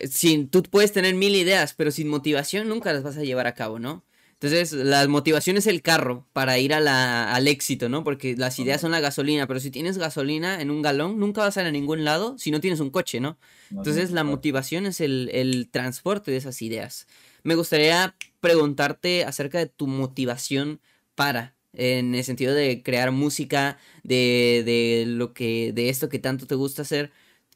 sin, 0.08 0.48
tú 0.48 0.62
puedes 0.62 0.92
tener 0.92 1.14
mil 1.14 1.34
ideas, 1.34 1.74
pero 1.74 1.90
sin 1.90 2.08
motivación 2.08 2.68
nunca 2.68 2.92
las 2.92 3.02
vas 3.02 3.16
a 3.16 3.22
llevar 3.22 3.46
a 3.46 3.54
cabo, 3.54 3.78
¿no? 3.78 4.04
Entonces, 4.34 4.72
la 4.72 5.06
motivación 5.06 5.56
es 5.56 5.68
el 5.68 5.82
carro 5.82 6.26
para 6.32 6.58
ir 6.58 6.74
a 6.74 6.80
la, 6.80 7.32
al 7.32 7.46
éxito, 7.46 7.88
¿no? 7.88 8.02
Porque 8.02 8.34
las 8.36 8.58
ideas 8.58 8.80
son 8.80 8.90
la 8.90 8.98
gasolina, 8.98 9.46
pero 9.46 9.60
si 9.60 9.70
tienes 9.70 9.98
gasolina 9.98 10.60
en 10.60 10.72
un 10.72 10.82
galón, 10.82 11.20
nunca 11.20 11.42
vas 11.42 11.56
a 11.56 11.60
ir 11.60 11.68
a 11.68 11.70
ningún 11.70 12.04
lado 12.04 12.36
si 12.38 12.50
no 12.50 12.60
tienes 12.60 12.80
un 12.80 12.90
coche, 12.90 13.20
¿no? 13.20 13.38
Entonces, 13.70 14.10
la 14.10 14.24
motivación 14.24 14.86
es 14.86 15.00
el, 15.00 15.30
el 15.32 15.68
transporte 15.70 16.32
de 16.32 16.38
esas 16.38 16.60
ideas. 16.60 17.06
Me 17.44 17.54
gustaría 17.54 18.16
preguntarte 18.40 19.24
acerca 19.24 19.58
de 19.58 19.66
tu 19.66 19.86
motivación 19.86 20.80
para, 21.14 21.54
en 21.72 22.12
el 22.16 22.24
sentido 22.24 22.52
de 22.52 22.82
crear 22.82 23.12
música, 23.12 23.78
de, 24.02 24.64
de 24.66 25.04
lo 25.06 25.34
que, 25.34 25.72
de 25.72 25.88
esto 25.88 26.08
que 26.08 26.18
tanto 26.18 26.48
te 26.48 26.56
gusta 26.56 26.82
hacer. 26.82 27.12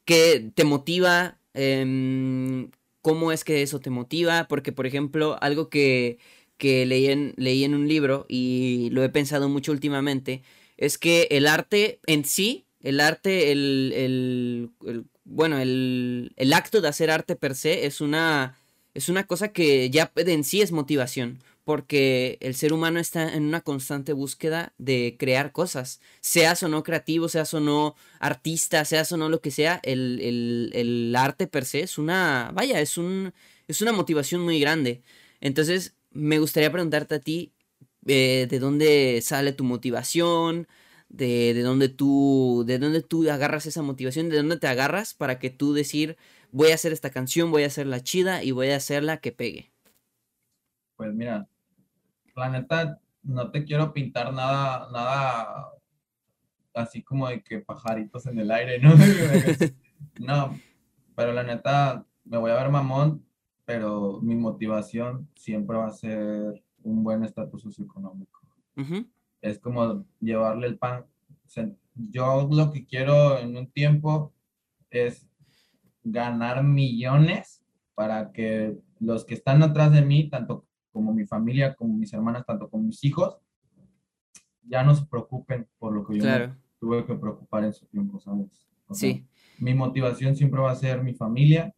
¿Qué 0.06 0.52
te 0.54 0.64
motiva? 0.64 1.40
Em, 1.52 2.70
¿Cómo 3.02 3.32
es 3.32 3.44
que 3.44 3.62
eso 3.62 3.80
te 3.80 3.90
motiva? 3.90 4.46
Porque, 4.48 4.72
por 4.72 4.86
ejemplo, 4.86 5.36
algo 5.42 5.68
que, 5.68 6.18
que 6.58 6.86
leí, 6.86 7.08
en, 7.08 7.34
leí 7.36 7.64
en 7.64 7.74
un 7.74 7.88
libro 7.88 8.24
y 8.28 8.88
lo 8.92 9.02
he 9.04 9.08
pensado 9.08 9.48
mucho 9.48 9.72
últimamente, 9.72 10.42
es 10.76 10.96
que 10.98 11.26
el 11.32 11.46
arte 11.48 12.00
en 12.06 12.24
sí, 12.24 12.66
el 12.80 13.00
arte, 13.00 13.50
el, 13.52 13.92
el, 13.96 14.70
el 14.86 15.04
bueno, 15.24 15.58
el, 15.58 16.32
el, 16.36 16.52
acto 16.52 16.80
de 16.80 16.88
hacer 16.88 17.10
arte 17.10 17.34
per 17.36 17.56
se 17.56 17.86
es 17.86 18.00
una, 18.00 18.56
es 18.94 19.08
una 19.08 19.26
cosa 19.26 19.48
que 19.52 19.90
ya 19.90 20.12
en 20.16 20.44
sí 20.44 20.62
es 20.62 20.70
motivación 20.72 21.40
porque 21.66 22.38
el 22.42 22.54
ser 22.54 22.72
humano 22.72 23.00
está 23.00 23.34
en 23.34 23.42
una 23.44 23.60
constante 23.60 24.12
búsqueda 24.12 24.72
de 24.78 25.16
crear 25.18 25.50
cosas, 25.50 26.00
seas 26.20 26.62
o 26.62 26.68
no 26.68 26.84
creativo, 26.84 27.28
seas 27.28 27.52
o 27.54 27.60
no 27.60 27.96
artista, 28.20 28.84
seas 28.84 29.10
o 29.10 29.16
no 29.16 29.28
lo 29.28 29.40
que 29.40 29.50
sea, 29.50 29.80
el, 29.82 31.12
arte 31.18 31.48
per 31.48 31.64
se 31.64 31.80
es 31.80 31.98
una, 31.98 32.52
vaya, 32.54 32.80
es, 32.80 32.98
un, 32.98 33.34
es 33.66 33.82
una 33.82 33.90
motivación 33.90 34.42
muy 34.42 34.60
grande. 34.60 35.02
Entonces, 35.40 35.96
me 36.12 36.38
gustaría 36.38 36.70
preguntarte 36.70 37.16
a 37.16 37.20
ti, 37.20 37.52
eh, 38.06 38.46
¿de 38.48 38.58
dónde 38.60 39.20
sale 39.20 39.52
tu 39.52 39.64
motivación? 39.64 40.68
De, 41.08 41.52
de, 41.52 41.62
dónde 41.62 41.88
tú, 41.88 42.62
de 42.64 42.78
dónde 42.78 43.02
tú 43.02 43.28
agarras 43.28 43.66
esa 43.66 43.82
motivación, 43.82 44.28
de 44.28 44.36
dónde 44.36 44.56
te 44.58 44.68
agarras 44.68 45.14
para 45.14 45.40
que 45.40 45.50
tú 45.50 45.74
decir, 45.74 46.16
voy 46.52 46.70
a 46.70 46.74
hacer 46.74 46.92
esta 46.92 47.10
canción, 47.10 47.50
voy 47.50 47.64
a 47.64 47.68
hacerla 47.68 48.02
chida 48.04 48.44
y 48.44 48.52
voy 48.52 48.70
a 48.70 48.76
hacerla 48.76 49.16
que 49.18 49.32
pegue. 49.32 49.72
Pues 50.96 51.12
mira, 51.12 51.48
la 52.36 52.50
neta, 52.50 53.00
no 53.22 53.50
te 53.50 53.64
quiero 53.64 53.92
pintar 53.92 54.32
nada, 54.32 54.88
nada 54.92 55.72
así 56.74 57.02
como 57.02 57.28
de 57.28 57.42
que 57.42 57.60
pajaritos 57.60 58.26
en 58.26 58.38
el 58.38 58.50
aire, 58.50 58.78
¿no? 58.78 58.94
no, 60.20 60.58
pero 61.14 61.32
la 61.32 61.42
neta, 61.42 62.04
me 62.24 62.38
voy 62.38 62.50
a 62.50 62.56
ver 62.56 62.70
mamón, 62.70 63.24
pero 63.64 64.20
mi 64.22 64.36
motivación 64.36 65.28
siempre 65.34 65.76
va 65.76 65.86
a 65.86 65.92
ser 65.92 66.62
un 66.82 67.02
buen 67.02 67.24
estatus 67.24 67.62
socioeconómico. 67.62 68.40
Es 69.40 69.58
como 69.58 70.04
llevarle 70.20 70.66
el 70.66 70.78
pan. 70.78 71.06
yo 71.94 72.48
lo 72.50 72.70
que 72.70 72.86
quiero 72.86 73.38
en 73.38 73.56
un 73.56 73.70
tiempo 73.70 74.34
es 74.90 75.26
ganar 76.04 76.62
millones 76.62 77.64
para 77.94 78.32
que 78.32 78.76
los 79.00 79.24
que 79.24 79.34
están 79.34 79.62
atrás 79.62 79.92
de 79.92 80.02
mí, 80.02 80.28
tanto 80.28 80.66
como 80.96 81.12
mi 81.12 81.26
familia, 81.26 81.74
como 81.74 81.94
mis 81.94 82.10
hermanas, 82.14 82.46
tanto 82.46 82.70
como 82.70 82.84
mis 82.84 83.04
hijos, 83.04 83.36
ya 84.62 84.82
no 84.82 84.94
se 84.94 85.04
preocupen 85.04 85.68
por 85.78 85.92
lo 85.92 86.06
que 86.06 86.18
yo 86.18 86.24
tuve 86.80 87.04
que 87.04 87.14
preocupar 87.14 87.64
en 87.64 87.74
su 87.74 87.84
tiempo, 87.84 88.18
¿sabes? 88.18 88.66
sí. 88.92 89.26
mi 89.58 89.74
motivación 89.74 90.34
siempre 90.36 90.58
va 90.58 90.70
a 90.70 90.76
ser 90.76 91.02
mi 91.02 91.12
familia 91.12 91.74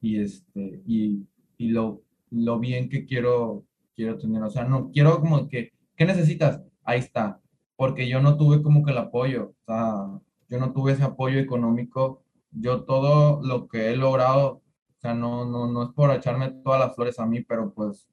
y, 0.00 0.20
este, 0.20 0.82
y, 0.86 1.26
y 1.58 1.68
lo, 1.68 2.02
lo 2.30 2.58
bien 2.58 2.88
que 2.88 3.04
quiero, 3.04 3.66
quiero 3.94 4.16
tener. 4.16 4.42
O 4.42 4.48
sea, 4.48 4.64
no 4.64 4.90
quiero 4.90 5.20
como 5.20 5.46
que, 5.48 5.74
¿qué 5.96 6.06
necesitas? 6.06 6.62
Ahí 6.82 7.00
está. 7.00 7.42
Porque 7.76 8.08
yo 8.08 8.22
no 8.22 8.38
tuve 8.38 8.62
como 8.62 8.82
que 8.82 8.92
el 8.92 8.98
apoyo, 8.98 9.54
o 9.60 9.64
sea, 9.66 10.18
yo 10.48 10.58
no 10.58 10.72
tuve 10.72 10.92
ese 10.92 11.02
apoyo 11.02 11.38
económico. 11.38 12.22
Yo 12.52 12.84
todo 12.84 13.42
lo 13.42 13.68
que 13.68 13.90
he 13.90 13.96
logrado 13.96 14.62
O 14.96 15.00
sea, 15.00 15.12
no, 15.12 15.44
no, 15.44 15.70
no 15.70 15.82
es 15.82 15.90
por 15.90 16.10
echarme 16.10 16.50
todas 16.64 16.80
las 16.80 16.94
flores 16.94 17.18
a 17.18 17.26
mí, 17.26 17.42
pero 17.42 17.74
pues 17.74 18.08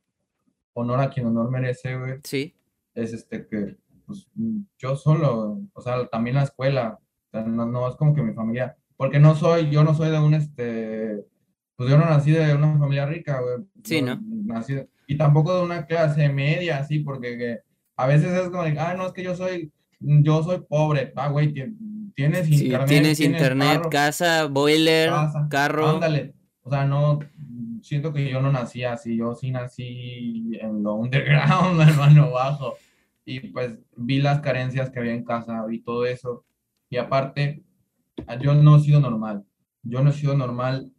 honor 0.73 0.99
a 1.01 1.09
quien 1.09 1.27
honor 1.27 1.49
merece, 1.49 1.95
güey. 1.97 2.19
Sí. 2.23 2.55
Es 2.93 3.13
este 3.13 3.47
que, 3.47 3.77
pues, 4.05 4.27
yo 4.77 4.95
solo, 4.95 5.61
o 5.73 5.81
sea, 5.81 6.07
también 6.07 6.35
la 6.35 6.43
escuela, 6.43 6.99
o 6.99 7.31
sea, 7.31 7.43
no, 7.43 7.65
no 7.65 7.87
es 7.87 7.95
como 7.95 8.13
que 8.13 8.21
mi 8.21 8.33
familia, 8.33 8.77
porque 8.97 9.19
no 9.19 9.35
soy, 9.35 9.69
yo 9.69 9.83
no 9.83 9.93
soy 9.93 10.11
de 10.11 10.19
un, 10.19 10.33
este, 10.33 11.25
pues 11.75 11.89
yo 11.89 11.97
no 11.97 12.05
nací 12.05 12.31
de 12.31 12.53
una 12.53 12.77
familia 12.77 13.05
rica, 13.05 13.41
güey. 13.41 13.67
Sí, 13.83 14.01
¿no? 14.01 14.19
Nací 14.21 14.75
y 15.07 15.17
tampoco 15.17 15.55
de 15.55 15.63
una 15.63 15.85
clase 15.85 16.29
media, 16.29 16.77
así, 16.77 16.99
porque 16.99 17.59
a 17.95 18.07
veces 18.07 18.31
es 18.31 18.49
como, 18.49 18.63
ah, 18.63 18.93
no, 18.95 19.07
es 19.07 19.13
que 19.13 19.23
yo 19.23 19.35
soy, 19.35 19.71
yo 19.99 20.43
soy 20.43 20.63
pobre, 20.67 21.11
ah, 21.15 21.29
güey, 21.29 21.53
tienes 21.53 22.49
internet. 22.49 22.87
Tienes, 22.87 23.19
internet, 23.19 23.81
casa, 23.89 24.45
boiler, 24.45 25.11
carro. 25.49 25.89
Ándale, 25.89 26.33
o 26.61 26.69
sea, 26.69 26.85
no, 26.85 27.19
siento 27.83 28.13
que 28.13 28.29
yo 28.29 28.41
no 28.41 28.51
nací 28.51 28.83
así, 28.83 29.17
yo 29.17 29.35
sí 29.35 29.51
nací 29.51 30.57
en 30.59 30.81
lo 30.83 30.95
underground, 30.95 31.79
hermano, 31.87 32.31
bajo. 32.31 32.75
Y 33.25 33.39
pues 33.49 33.77
vi 33.95 34.21
las 34.21 34.39
carencias 34.39 34.89
que 34.89 34.99
había 34.99 35.13
en 35.13 35.23
casa, 35.23 35.65
vi 35.65 35.79
todo 35.81 36.05
eso. 36.05 36.45
Y 36.89 36.97
aparte, 36.97 37.63
yo 38.41 38.53
no 38.53 38.77
he 38.77 38.79
sido 38.79 38.99
normal. 38.99 39.45
Yo 39.83 40.01
no 40.01 40.09
he 40.09 40.13
sido 40.13 40.35
normal 40.35 40.91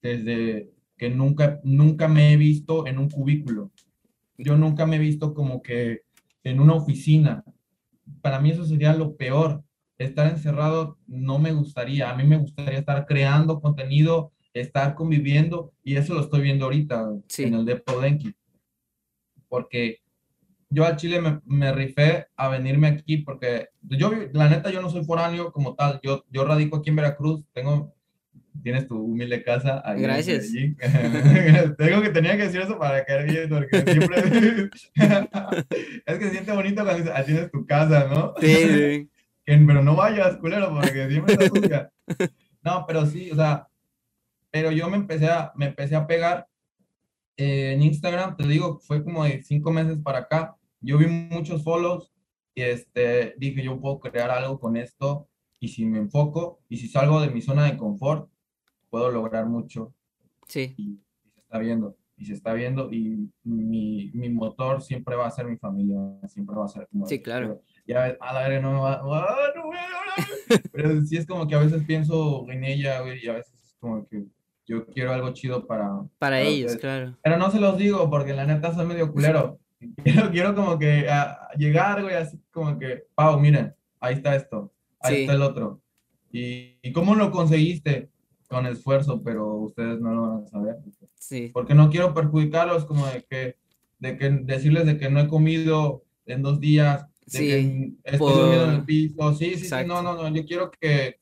desde 0.00 0.70
que 0.96 1.10
nunca, 1.10 1.60
nunca 1.64 2.08
me 2.08 2.32
he 2.32 2.36
visto 2.36 2.86
en 2.86 2.98
un 2.98 3.10
cubículo. 3.10 3.70
Yo 4.38 4.56
nunca 4.56 4.86
me 4.86 4.96
he 4.96 5.00
visto 5.00 5.34
como 5.34 5.62
que 5.62 6.02
en 6.44 6.60
una 6.60 6.74
oficina. 6.74 7.44
Para 8.20 8.40
mí 8.40 8.50
eso 8.50 8.64
sería 8.64 8.94
lo 8.94 9.16
peor. 9.16 9.62
Estar 9.98 10.28
encerrado 10.28 10.98
no 11.06 11.38
me 11.38 11.52
gustaría. 11.52 12.10
A 12.10 12.16
mí 12.16 12.24
me 12.24 12.38
gustaría 12.38 12.78
estar 12.78 13.06
creando 13.06 13.60
contenido, 13.60 14.32
estar 14.54 14.94
conviviendo 14.94 15.72
y 15.82 15.96
eso 15.96 16.14
lo 16.14 16.20
estoy 16.20 16.42
viendo 16.42 16.66
ahorita 16.66 17.10
en 17.38 17.54
el 17.54 17.64
Depo 17.64 18.00
Denki. 18.00 18.34
Porque 19.48 20.00
yo 20.70 20.84
al 20.84 20.96
Chile 20.96 21.20
me, 21.20 21.40
me, 21.44 21.72
rifé 21.72 22.26
a 22.36 22.48
venirme 22.48 22.88
aquí 22.88 23.18
porque 23.18 23.68
yo, 23.82 24.12
la 24.32 24.48
neta, 24.48 24.70
yo 24.70 24.80
no 24.80 24.90
soy 24.90 25.04
foráneo 25.04 25.52
como 25.52 25.74
tal. 25.74 26.00
Yo, 26.02 26.24
yo 26.30 26.44
radico 26.44 26.76
aquí 26.76 26.90
en 26.90 26.96
Veracruz, 26.96 27.44
tengo 27.52 27.94
tienes 28.62 28.86
tu 28.86 28.98
humilde 28.98 29.42
casa. 29.42 29.82
Gracias. 29.96 30.52
Tengo 31.78 32.02
que 32.02 32.10
tenía 32.10 32.36
que 32.36 32.44
decir 32.44 32.60
eso 32.60 32.78
para 32.78 33.04
caer 33.04 33.30
bien, 33.30 33.48
porque 33.48 33.82
siempre 33.92 34.20
es 36.06 36.18
que 36.18 36.24
se 36.24 36.30
siente 36.30 36.52
bonito 36.52 36.82
cuando 36.82 37.02
dices, 37.02 37.12
ah, 37.14 37.24
tienes 37.24 37.50
tu 37.50 37.66
casa, 37.66 38.08
¿no? 38.08 38.34
Sí, 38.40 38.54
sí. 38.54 39.10
pero 39.66 39.82
no 39.82 39.96
vayas, 39.96 40.36
culero, 40.36 40.72
porque 40.74 41.08
siempre 41.08 41.34
está 41.34 41.48
sucia. 41.48 41.92
No, 42.62 42.84
pero 42.86 43.06
sí, 43.06 43.30
o 43.30 43.34
sea, 43.34 43.66
pero 44.52 44.70
yo 44.70 44.88
me 44.90 44.98
empecé 44.98 45.28
a, 45.28 45.50
me 45.56 45.66
empecé 45.66 45.96
a 45.96 46.06
pegar 46.06 46.46
eh, 47.38 47.72
en 47.72 47.82
Instagram, 47.82 48.36
te 48.36 48.46
digo, 48.46 48.78
fue 48.78 49.02
como 49.02 49.24
de 49.24 49.42
cinco 49.42 49.72
meses 49.72 49.98
para 49.98 50.20
acá. 50.20 50.56
Yo 50.80 50.98
vi 50.98 51.06
muchos 51.06 51.64
follows 51.64 52.12
y 52.54 52.60
este, 52.62 53.34
dije, 53.38 53.64
yo 53.64 53.80
puedo 53.80 53.98
crear 53.98 54.30
algo 54.30 54.60
con 54.60 54.76
esto 54.76 55.26
y 55.58 55.68
si 55.68 55.86
me 55.86 55.98
enfoco 55.98 56.60
y 56.68 56.76
si 56.76 56.86
salgo 56.86 57.20
de 57.22 57.30
mi 57.30 57.40
zona 57.40 57.64
de 57.64 57.78
confort, 57.78 58.30
puedo 58.90 59.10
lograr 59.10 59.46
mucho. 59.46 59.94
Sí. 60.46 60.74
Y, 60.76 61.00
se 61.32 61.40
está 61.40 61.58
viendo, 61.58 61.96
y 62.18 62.26
se 62.26 62.34
está 62.34 62.52
viendo, 62.52 62.92
y 62.92 63.32
mi, 63.42 64.10
mi, 64.12 64.28
motor 64.28 64.82
siempre 64.82 65.16
va 65.16 65.28
a 65.28 65.30
ser 65.30 65.46
mi 65.46 65.56
familia, 65.56 65.98
siempre 66.28 66.56
va 66.56 66.66
a 66.66 66.68
ser 66.68 66.86
como... 66.88 67.06
Sí, 67.06 67.22
claro. 67.22 67.62
Ya, 67.86 68.16
a 68.20 68.32
la 68.34 68.60
no 68.60 68.72
me 68.72 68.80
va, 68.80 69.00
ah, 69.02 69.52
no 69.56 69.70
Pero 70.72 71.00
sí 71.02 71.16
es 71.16 71.26
como 71.26 71.46
que 71.46 71.54
a 71.54 71.60
veces 71.60 71.84
pienso 71.84 72.46
en 72.50 72.64
ella, 72.64 73.00
güey, 73.00 73.24
y 73.24 73.28
a 73.28 73.34
veces 73.34 73.54
es 73.54 73.76
como 73.80 74.06
que 74.06 74.26
yo 74.66 74.86
quiero 74.86 75.12
algo 75.12 75.32
chido 75.32 75.66
para... 75.66 75.90
Para, 76.18 76.40
ellos, 76.40 76.76
claro. 76.76 77.16
Pero 77.22 77.36
no 77.36 77.50
se 77.50 77.60
los 77.60 77.76
digo 77.76 78.08
porque 78.10 78.32
la 78.32 78.46
neta 78.46 78.74
soy 78.74 78.86
medio 78.86 79.12
culero. 79.12 79.58
Quiero, 80.04 80.30
quiero 80.30 80.54
como 80.54 80.78
que 80.78 81.08
a, 81.10 81.48
llegar, 81.56 82.02
güey, 82.02 82.14
así 82.14 82.40
como 82.52 82.78
que, 82.78 83.04
Pau, 83.16 83.40
miren, 83.40 83.74
ahí 83.98 84.14
está 84.14 84.36
esto, 84.36 84.72
ahí 85.00 85.22
está 85.22 85.32
el 85.32 85.42
otro. 85.42 85.80
¿Y, 86.30 86.78
¿Y 86.82 86.92
cómo 86.92 87.16
lo 87.16 87.32
conseguiste? 87.32 88.12
con 88.52 88.66
esfuerzo, 88.66 89.22
pero 89.22 89.54
ustedes 89.56 89.98
no 89.98 90.12
lo 90.12 90.22
van 90.28 90.44
a 90.44 90.46
saber. 90.46 90.76
Sí. 91.18 91.50
Porque 91.54 91.74
no 91.74 91.88
quiero 91.88 92.12
perjudicarlos 92.12 92.84
como 92.84 93.06
de 93.06 93.24
que, 93.24 93.56
de 93.98 94.18
que 94.18 94.28
decirles 94.28 94.84
de 94.84 94.98
que 94.98 95.08
no 95.08 95.20
he 95.20 95.26
comido 95.26 96.04
en 96.26 96.42
dos 96.42 96.60
días, 96.60 97.06
de 97.26 97.38
que 97.38 97.92
estoy 98.04 98.34
durmiendo 98.34 98.64
en 98.66 98.74
el 98.74 98.84
piso. 98.84 99.32
Sí, 99.32 99.54
sí, 99.54 99.64
sí, 99.64 99.74
no, 99.86 100.02
no, 100.02 100.14
no, 100.14 100.28
yo 100.28 100.44
quiero 100.44 100.70
que 100.70 101.18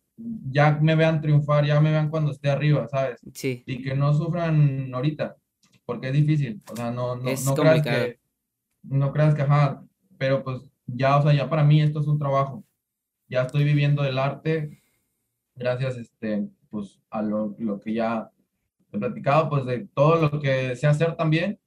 ya 0.51 0.79
me 0.81 0.95
vean 0.95 1.21
triunfar, 1.21 1.65
ya 1.65 1.81
me 1.81 1.91
vean 1.91 2.11
cuando 2.11 2.33
esté 2.33 2.51
arriba, 2.51 2.89
¿sabes? 2.89 3.21
Sí. 3.33 3.63
Y 3.67 3.83
que 3.83 3.95
no 3.95 4.13
sufran 4.15 4.93
ahorita, 4.93 5.37
porque 5.85 6.09
es 6.09 6.13
difícil. 6.13 6.61
O 6.71 6.77
sea, 6.77 6.91
no, 6.91 7.17
no, 7.17 7.31
no 7.31 7.55
creas 7.55 7.83
que, 7.83 8.19
no 8.83 9.13
creas 9.13 9.35
que, 9.35 9.43
ajá, 9.43 9.85
pero 10.19 10.43
pues 10.43 10.63
ya, 10.87 11.17
o 11.17 11.23
sea, 11.23 11.33
ya 11.33 11.49
para 11.49 11.65
mí 11.65 11.81
esto 11.81 12.01
es 12.01 12.07
un 12.07 12.19
trabajo. 12.19 12.65
Ya 13.29 13.43
estoy 13.43 13.65
viviendo 13.65 14.05
el 14.05 14.19
arte, 14.19 14.83
gracias, 15.55 15.97
este, 15.97 16.49
pues 16.69 17.01
a 17.11 17.23
lo, 17.23 17.55
lo, 17.59 17.81
que 17.81 17.95
ya 17.95 18.31
he 18.93 18.99
platicado, 18.99 19.49
pues 19.49 19.65
de 19.67 19.87
todo 19.95 20.21
lo 20.21 20.41
que 20.41 20.75
sé 20.77 20.87
hacer 20.87 21.17
también, 21.17 21.59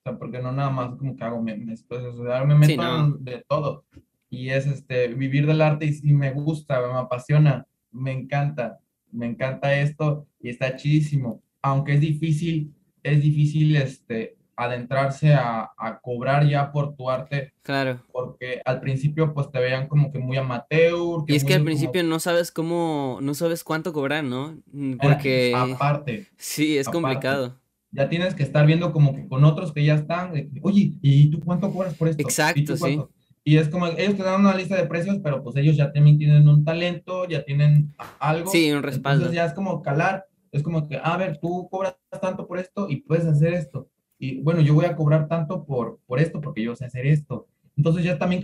o 0.00 0.02
sea, 0.02 0.18
porque 0.18 0.40
no 0.40 0.52
nada 0.52 0.70
más 0.70 0.94
como 0.96 1.16
que 1.16 1.24
hago 1.24 1.42
memes, 1.42 1.84
pues 1.84 2.02
me 2.02 2.54
meto 2.54 3.16
de 3.18 3.44
todo. 3.48 3.84
Y 4.28 4.50
es 4.50 4.66
este, 4.66 5.08
vivir 5.08 5.46
del 5.46 5.62
arte 5.62 5.86
y, 5.86 6.10
y, 6.10 6.12
me 6.12 6.32
gusta, 6.32 6.80
me 6.80 6.98
apasiona, 6.98 7.66
me 7.96 8.12
encanta, 8.12 8.80
me 9.10 9.26
encanta 9.26 9.74
esto 9.74 10.26
y 10.40 10.50
está 10.50 10.76
chidísimo. 10.76 11.42
Aunque 11.62 11.94
es 11.94 12.00
difícil, 12.00 12.74
es 13.02 13.22
difícil 13.22 13.76
este, 13.76 14.36
adentrarse 14.56 15.34
a, 15.34 15.70
a, 15.76 15.98
cobrar 16.00 16.46
ya 16.48 16.72
por 16.72 16.94
tu 16.96 17.10
arte. 17.10 17.52
Claro. 17.62 18.00
Porque 18.12 18.60
al 18.64 18.80
principio 18.80 19.32
pues 19.34 19.50
te 19.50 19.58
veían 19.58 19.88
como 19.88 20.12
que 20.12 20.18
muy 20.18 20.36
amateur. 20.36 21.24
y 21.26 21.34
es 21.34 21.44
que 21.44 21.54
al 21.54 21.64
principio 21.64 22.02
no 22.02 22.18
sabes 22.20 22.50
cómo, 22.50 23.18
no 23.22 23.34
sabes 23.34 23.64
cuánto 23.64 23.92
cobrar, 23.92 24.24
¿no? 24.24 24.58
Mm, 24.72 24.94
porque... 24.96 25.52
Aparte. 25.54 26.26
Sí, 26.36 26.78
es 26.78 26.88
complicado. 26.88 27.58
Ya 27.92 28.08
tienes 28.08 28.34
que 28.34 28.42
estar 28.42 28.66
viendo 28.66 28.92
como 28.92 29.14
que 29.14 29.26
con 29.26 29.44
otros 29.44 29.72
que 29.72 29.84
ya 29.84 29.94
están, 29.94 30.32
oye, 30.62 30.92
¿y 31.00 31.30
tú 31.30 31.40
cuánto 31.40 31.72
cobras 31.72 31.94
por 31.94 32.08
esto? 32.08 32.22
Exacto, 32.22 32.76
sí. 32.76 33.00
Y 33.46 33.58
es 33.58 33.68
como, 33.68 33.86
ellos 33.86 34.16
te 34.16 34.24
dan 34.24 34.40
una 34.40 34.54
lista 34.54 34.76
de 34.76 34.86
precios, 34.86 35.18
pero 35.22 35.42
pues 35.42 35.56
ellos 35.56 35.76
ya 35.76 35.92
también 35.92 36.18
tienen 36.18 36.48
un 36.48 36.64
talento, 36.64 37.26
ya 37.28 37.44
tienen 37.44 37.94
algo. 38.18 38.50
Sí, 38.50 38.70
un 38.72 38.82
respaldo. 38.82 39.26
Entonces 39.26 39.36
ya 39.36 39.46
es 39.46 39.54
como 39.54 39.82
calar, 39.82 40.26
es 40.50 40.62
como 40.62 40.88
que, 40.88 41.00
a 41.02 41.16
ver, 41.16 41.38
tú 41.38 41.68
cobras 41.70 41.96
tanto 42.20 42.46
por 42.46 42.58
esto 42.58 42.88
y 42.90 42.96
puedes 42.96 43.24
hacer 43.24 43.54
esto 43.54 43.88
y 44.18 44.40
bueno, 44.40 44.60
yo 44.60 44.74
voy 44.74 44.86
a 44.86 44.96
cobrar 44.96 45.28
tanto 45.28 45.64
por, 45.64 46.00
por 46.06 46.20
esto, 46.20 46.40
porque 46.40 46.62
yo 46.62 46.74
sé 46.74 46.86
hacer 46.86 47.06
esto. 47.06 47.46
Entonces 47.76 48.04
ya 48.04 48.18
también 48.18 48.42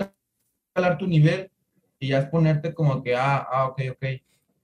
calar 0.75 0.99
tu 0.99 1.07
nivel 1.07 1.51
y 1.99 2.09
ya 2.09 2.19
es 2.19 2.27
ponerte 2.27 2.75
como 2.75 3.03
que, 3.03 3.15
ah, 3.15 3.47
ah, 3.51 3.67
ok, 3.69 3.83
ok. 3.93 4.05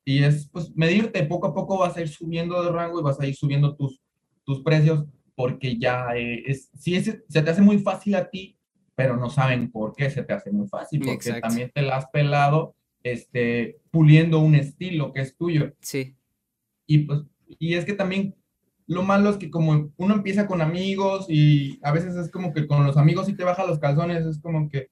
Y 0.05 0.23
es 0.23 0.48
pues 0.51 0.74
medirte, 0.74 1.23
poco 1.24 1.48
a 1.48 1.55
poco 1.55 1.78
vas 1.78 1.97
a 1.97 2.01
ir 2.01 2.09
subiendo 2.09 2.62
de 2.62 2.70
rango 2.70 3.01
y 3.01 3.02
vas 3.02 3.20
a 3.20 3.27
ir 3.27 3.35
subiendo 3.35 3.74
tus, 3.74 4.01
tus 4.44 4.62
precios 4.62 5.05
porque 5.35 5.78
ya 5.78 6.09
eh, 6.16 6.43
es, 6.47 6.70
si 6.74 7.01
se 7.01 7.23
te 7.28 7.51
hace 7.51 7.62
muy 7.62 7.78
fácil 7.78 8.15
a 8.16 8.28
ti, 8.28 8.57
pero 8.98 9.16
no 9.16 9.30
saben 9.30 9.70
por 9.70 9.94
qué 9.94 10.10
se 10.10 10.24
te 10.24 10.32
hace 10.32 10.50
muy 10.50 10.66
fácil, 10.66 11.00
porque 11.04 11.40
también 11.40 11.70
te 11.72 11.82
la 11.82 11.98
has 11.98 12.06
pelado 12.06 12.74
este, 13.04 13.78
puliendo 13.92 14.40
un 14.40 14.56
estilo 14.56 15.12
que 15.12 15.20
es 15.20 15.36
tuyo. 15.36 15.72
Sí. 15.80 16.16
Y 16.84 16.98
pues, 17.06 17.20
y 17.60 17.74
es 17.74 17.84
que 17.84 17.92
también 17.92 18.34
lo 18.88 19.04
malo 19.04 19.30
es 19.30 19.36
que 19.36 19.52
como 19.52 19.92
uno 19.96 20.14
empieza 20.14 20.48
con 20.48 20.60
amigos 20.60 21.26
y 21.28 21.78
a 21.84 21.92
veces 21.92 22.16
es 22.16 22.28
como 22.28 22.52
que 22.52 22.66
con 22.66 22.84
los 22.84 22.96
amigos 22.96 23.26
sí 23.26 23.34
te 23.34 23.44
baja 23.44 23.64
los 23.64 23.78
calzones, 23.78 24.26
es 24.26 24.40
como 24.40 24.68
que, 24.68 24.90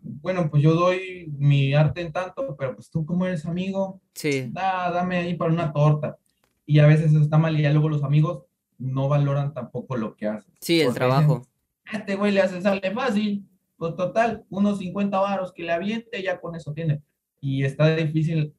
bueno, 0.00 0.48
pues 0.48 0.62
yo 0.62 0.74
doy 0.74 1.34
mi 1.36 1.74
arte 1.74 2.02
en 2.02 2.12
tanto, 2.12 2.54
pero 2.56 2.76
pues 2.76 2.88
tú 2.88 3.04
como 3.04 3.26
eres 3.26 3.46
amigo, 3.46 4.00
sí. 4.14 4.48
da, 4.52 4.92
dame 4.92 5.16
ahí 5.16 5.34
para 5.34 5.52
una 5.52 5.72
torta. 5.72 6.18
Y 6.66 6.78
a 6.78 6.86
veces 6.86 7.12
está 7.14 7.36
mal 7.36 7.58
y 7.58 7.62
ya 7.62 7.72
luego 7.72 7.88
los 7.88 8.04
amigos 8.04 8.44
no 8.78 9.08
valoran 9.08 9.54
tampoco 9.54 9.96
lo 9.96 10.14
que 10.14 10.28
haces. 10.28 10.54
Sí, 10.60 10.80
el 10.80 10.94
trabajo. 10.94 11.42
a 11.42 11.49
este 11.92 12.16
güey 12.16 12.32
le 12.32 12.42
hace 12.42 12.60
sale 12.60 12.90
fácil. 12.92 13.46
Pues 13.76 13.96
total, 13.96 14.44
unos 14.50 14.78
50 14.78 15.18
varos 15.18 15.52
que 15.52 15.62
le 15.62 15.72
aviente, 15.72 16.22
ya 16.22 16.40
con 16.40 16.54
eso 16.54 16.72
tiene. 16.74 17.02
Y 17.40 17.64
está 17.64 17.96
difícil 17.96 18.54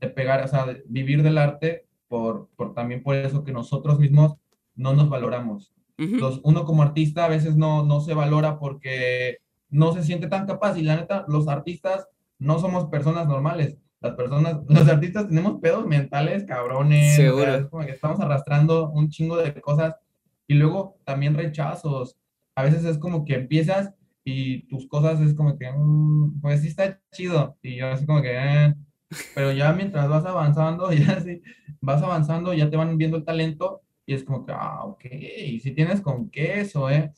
de 0.00 0.08
pegar, 0.08 0.44
o 0.44 0.48
sea, 0.48 0.66
vivir 0.86 1.22
del 1.22 1.38
arte 1.38 1.86
por, 2.06 2.48
por 2.56 2.72
también 2.72 3.02
por 3.02 3.16
eso 3.16 3.42
que 3.42 3.52
nosotros 3.52 3.98
mismos 3.98 4.36
no 4.74 4.94
nos 4.94 5.08
valoramos. 5.08 5.72
Los, 5.96 6.40
uno 6.42 6.64
como 6.64 6.82
artista 6.82 7.24
a 7.24 7.28
veces 7.28 7.56
no, 7.56 7.84
no 7.84 8.00
se 8.00 8.14
valora 8.14 8.58
porque 8.58 9.38
no 9.68 9.92
se 9.92 10.02
siente 10.02 10.26
tan 10.26 10.46
capaz 10.46 10.76
y 10.76 10.82
la 10.82 10.96
neta, 10.96 11.24
los 11.28 11.46
artistas 11.46 12.08
no 12.38 12.58
somos 12.58 12.86
personas 12.86 13.28
normales. 13.28 13.78
Las 14.00 14.14
personas, 14.14 14.58
los 14.68 14.88
artistas 14.88 15.28
tenemos 15.28 15.60
pedos 15.60 15.86
mentales, 15.86 16.44
cabrones. 16.44 17.14
Seguro. 17.14 17.70
como 17.70 17.84
que 17.84 17.92
estamos 17.92 18.20
arrastrando 18.20 18.90
un 18.90 19.10
chingo 19.10 19.36
de 19.36 19.54
cosas 19.60 19.94
y 20.46 20.54
luego 20.54 20.98
también 21.04 21.34
rechazos. 21.34 22.18
A 22.54 22.62
veces 22.62 22.84
es 22.84 22.98
como 22.98 23.24
que 23.24 23.34
empiezas 23.34 23.94
y 24.24 24.66
tus 24.68 24.86
cosas 24.86 25.20
es 25.20 25.34
como 25.34 25.58
que, 25.58 25.70
mm, 25.70 26.40
pues 26.40 26.60
sí 26.62 26.68
está 26.68 27.00
chido. 27.12 27.58
Y 27.62 27.76
yo 27.76 27.88
así 27.88 28.06
como 28.06 28.22
que, 28.22 28.32
eh, 28.34 28.74
pero 29.34 29.52
ya 29.52 29.72
mientras 29.72 30.08
vas 30.08 30.24
avanzando, 30.24 30.90
ya 30.92 31.20
sí, 31.20 31.42
vas 31.80 32.02
avanzando, 32.02 32.54
ya 32.54 32.70
te 32.70 32.76
van 32.76 32.96
viendo 32.96 33.16
el 33.16 33.24
talento 33.24 33.82
Y 34.06 34.14
es 34.14 34.24
como 34.24 34.44
que, 34.44 34.52
ah, 34.52 34.84
ok, 34.84 35.04
y 35.46 35.60
si 35.60 35.72
tienes 35.72 36.00
con 36.00 36.30
queso, 36.30 36.90
¿eh? 36.90 37.12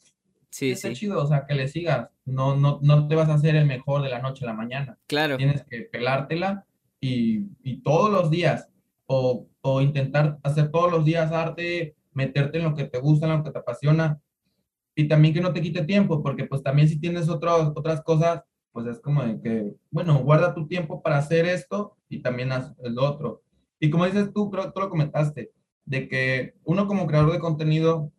Sí, 0.50 0.70
está 0.70 0.92
chido, 0.92 1.20
o 1.20 1.26
sea, 1.26 1.46
que 1.46 1.54
le 1.54 1.66
sigas. 1.66 2.10
No, 2.24 2.56
no, 2.56 2.78
no 2.82 3.08
te 3.08 3.16
vas 3.16 3.28
a 3.28 3.34
hacer 3.34 3.56
el 3.56 3.66
mejor 3.66 4.02
de 4.02 4.10
la 4.10 4.20
noche 4.20 4.44
a 4.44 4.48
la 4.48 4.54
mañana. 4.54 4.98
Claro. 5.08 5.36
Tienes 5.36 5.64
que 5.64 5.80
pelártela 5.80 6.64
y, 7.00 7.48
y 7.64 7.82
todos 7.82 8.10
los 8.10 8.30
días, 8.30 8.68
o, 9.06 9.48
o, 9.62 9.80
intentar 9.80 10.38
hacer 10.44 10.70
todos 10.70 10.92
los 10.92 11.04
días 11.04 11.32
arte, 11.32 11.96
meterte 12.12 12.58
en 12.58 12.64
lo 12.64 12.74
que 12.74 12.84
te 12.84 12.98
gusta, 12.98 13.26
en 13.26 13.38
lo 13.38 13.44
que 13.44 13.50
te 13.50 13.58
apasiona, 13.58 14.20
y 14.94 15.08
también 15.08 15.34
que 15.34 15.40
no 15.40 15.52
te 15.52 15.60
quite 15.60 15.84
tiempo, 15.84 16.22
porque 16.22 16.44
pues 16.44 16.62
también 16.62 16.88
si 16.88 16.98
tienes 16.98 17.28
otras 17.28 17.72
otras 17.74 18.02
cosas, 18.02 18.42
pues 18.72 18.86
es 18.86 19.00
como 19.00 19.24
de 19.24 19.40
que, 19.40 19.74
bueno, 19.90 20.18
guarda 20.22 20.54
tu 20.54 20.66
tiempo 20.66 21.02
para 21.02 21.18
hacer 21.18 21.46
esto 21.46 21.96
y 22.08 22.20
también 22.22 22.52
haz 22.52 22.74
el 22.82 22.98
otro. 22.98 23.42
Y 23.78 23.90
como 23.90 24.06
dices 24.06 24.32
tú, 24.32 24.50
creo 24.50 24.64
que 24.64 24.72
tú 24.72 24.80
lo 24.80 24.90
comentaste, 24.90 25.52
de 25.84 26.08
que 26.08 26.54
uno 26.64 26.86
como 26.86 27.06
creador 27.06 27.32
de 27.32 27.38
contenido 27.38 28.12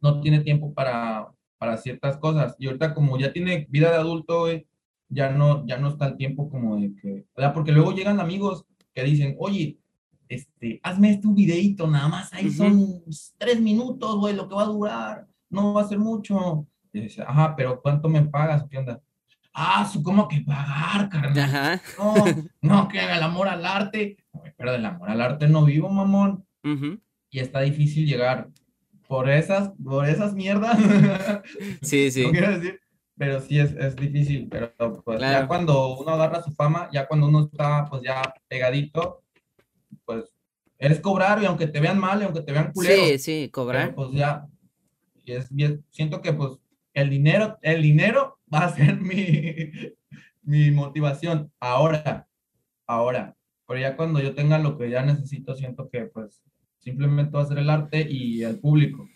no 0.00 0.20
tiene 0.20 0.40
tiempo 0.40 0.72
para, 0.74 1.32
para 1.58 1.76
ciertas 1.76 2.16
cosas. 2.18 2.54
Y 2.58 2.66
ahorita 2.66 2.94
como 2.94 3.18
ya 3.18 3.32
tiene 3.32 3.66
vida 3.70 3.90
de 3.90 3.96
adulto, 3.96 4.46
ya 5.08 5.30
no, 5.30 5.66
ya 5.66 5.78
no 5.78 5.88
está 5.88 6.06
el 6.06 6.16
tiempo 6.16 6.48
como 6.48 6.76
de 6.76 6.94
que, 6.94 7.26
¿verdad? 7.36 7.54
Porque 7.54 7.72
luego 7.72 7.92
llegan 7.92 8.20
amigos 8.20 8.64
que 8.94 9.02
dicen, 9.02 9.36
oye, 9.38 9.78
este, 10.28 10.80
hazme 10.82 11.10
este 11.10 11.28
videito, 11.28 11.86
nada 11.86 12.08
más, 12.08 12.32
ahí 12.34 12.50
son 12.50 13.02
tres 13.38 13.60
minutos, 13.60 14.16
güey, 14.16 14.36
lo 14.36 14.48
que 14.48 14.54
va 14.54 14.62
a 14.62 14.66
durar, 14.66 15.26
no 15.50 15.74
va 15.74 15.82
a 15.82 15.88
ser 15.88 15.98
mucho. 15.98 16.66
Y 16.92 17.00
dice, 17.00 17.22
ajá, 17.22 17.54
pero 17.56 17.80
¿cuánto 17.80 18.08
me 18.08 18.22
pagas? 18.22 18.64
¿Qué 18.70 18.78
onda? 18.78 19.00
Ah, 19.52 19.90
¿cómo 20.02 20.28
que 20.28 20.40
pagar, 20.42 21.08
carnal? 21.08 21.80
No, 21.98 22.14
no, 22.60 22.88
que 22.88 23.00
haga 23.00 23.16
el 23.16 23.22
amor 23.22 23.48
al 23.48 23.64
arte. 23.66 24.16
Pero 24.56 24.72
del 24.72 24.86
amor 24.86 25.10
al 25.10 25.20
arte 25.20 25.48
no 25.48 25.64
vivo, 25.64 25.88
mamón. 25.88 26.46
Y 27.30 27.40
está 27.40 27.60
difícil 27.60 28.06
llegar 28.06 28.48
por 29.08 29.28
esas, 29.28 29.72
por 29.82 30.06
esas 30.08 30.34
mierdas. 30.34 30.78
sí, 31.82 32.10
sí. 32.10 32.22
No 32.26 32.30
quiero 32.30 32.58
decir, 32.58 32.80
pero 33.16 33.40
sí 33.40 33.58
es, 33.58 33.72
es 33.72 33.96
difícil. 33.96 34.48
Pero 34.48 35.02
pues 35.02 35.20
ya 35.20 35.46
cuando 35.48 35.98
uno 35.98 36.12
agarra 36.12 36.42
su 36.42 36.52
fama, 36.52 36.88
ya 36.92 37.06
cuando 37.08 37.26
uno 37.26 37.44
está 37.52 37.86
pues 37.86 38.02
ya 38.02 38.22
pegadito, 38.46 39.24
pues 40.04 40.32
eres 40.78 41.00
cobrar 41.00 41.42
y 41.42 41.46
aunque 41.46 41.66
te 41.66 41.80
vean 41.80 41.98
mal 41.98 42.20
y 42.20 42.24
aunque 42.24 42.42
te 42.42 42.52
vean 42.52 42.72
culero. 42.72 43.04
Sí, 43.04 43.18
sí, 43.18 43.50
cobrar. 43.52 43.94
pues 43.94 44.12
ya, 44.12 44.46
y 45.28 45.32
es 45.32 45.52
bien, 45.52 45.84
siento 45.90 46.22
que 46.22 46.32
pues 46.32 46.58
el 46.94 47.10
dinero, 47.10 47.58
el 47.62 47.82
dinero 47.82 48.38
va 48.52 48.64
a 48.64 48.74
ser 48.74 49.00
mi, 49.00 49.70
mi 50.42 50.70
motivación. 50.70 51.52
Ahora, 51.60 52.28
ahora, 52.86 53.36
pero 53.66 53.80
ya 53.80 53.96
cuando 53.96 54.20
yo 54.20 54.34
tenga 54.34 54.58
lo 54.58 54.78
que 54.78 54.90
ya 54.90 55.04
necesito, 55.04 55.54
siento 55.54 55.88
que 55.90 56.06
pues 56.06 56.42
simplemente 56.78 57.36
va 57.36 57.42
a 57.42 57.46
ser 57.46 57.58
el 57.58 57.70
arte 57.70 58.06
y 58.08 58.42
el 58.42 58.58
público. 58.58 59.06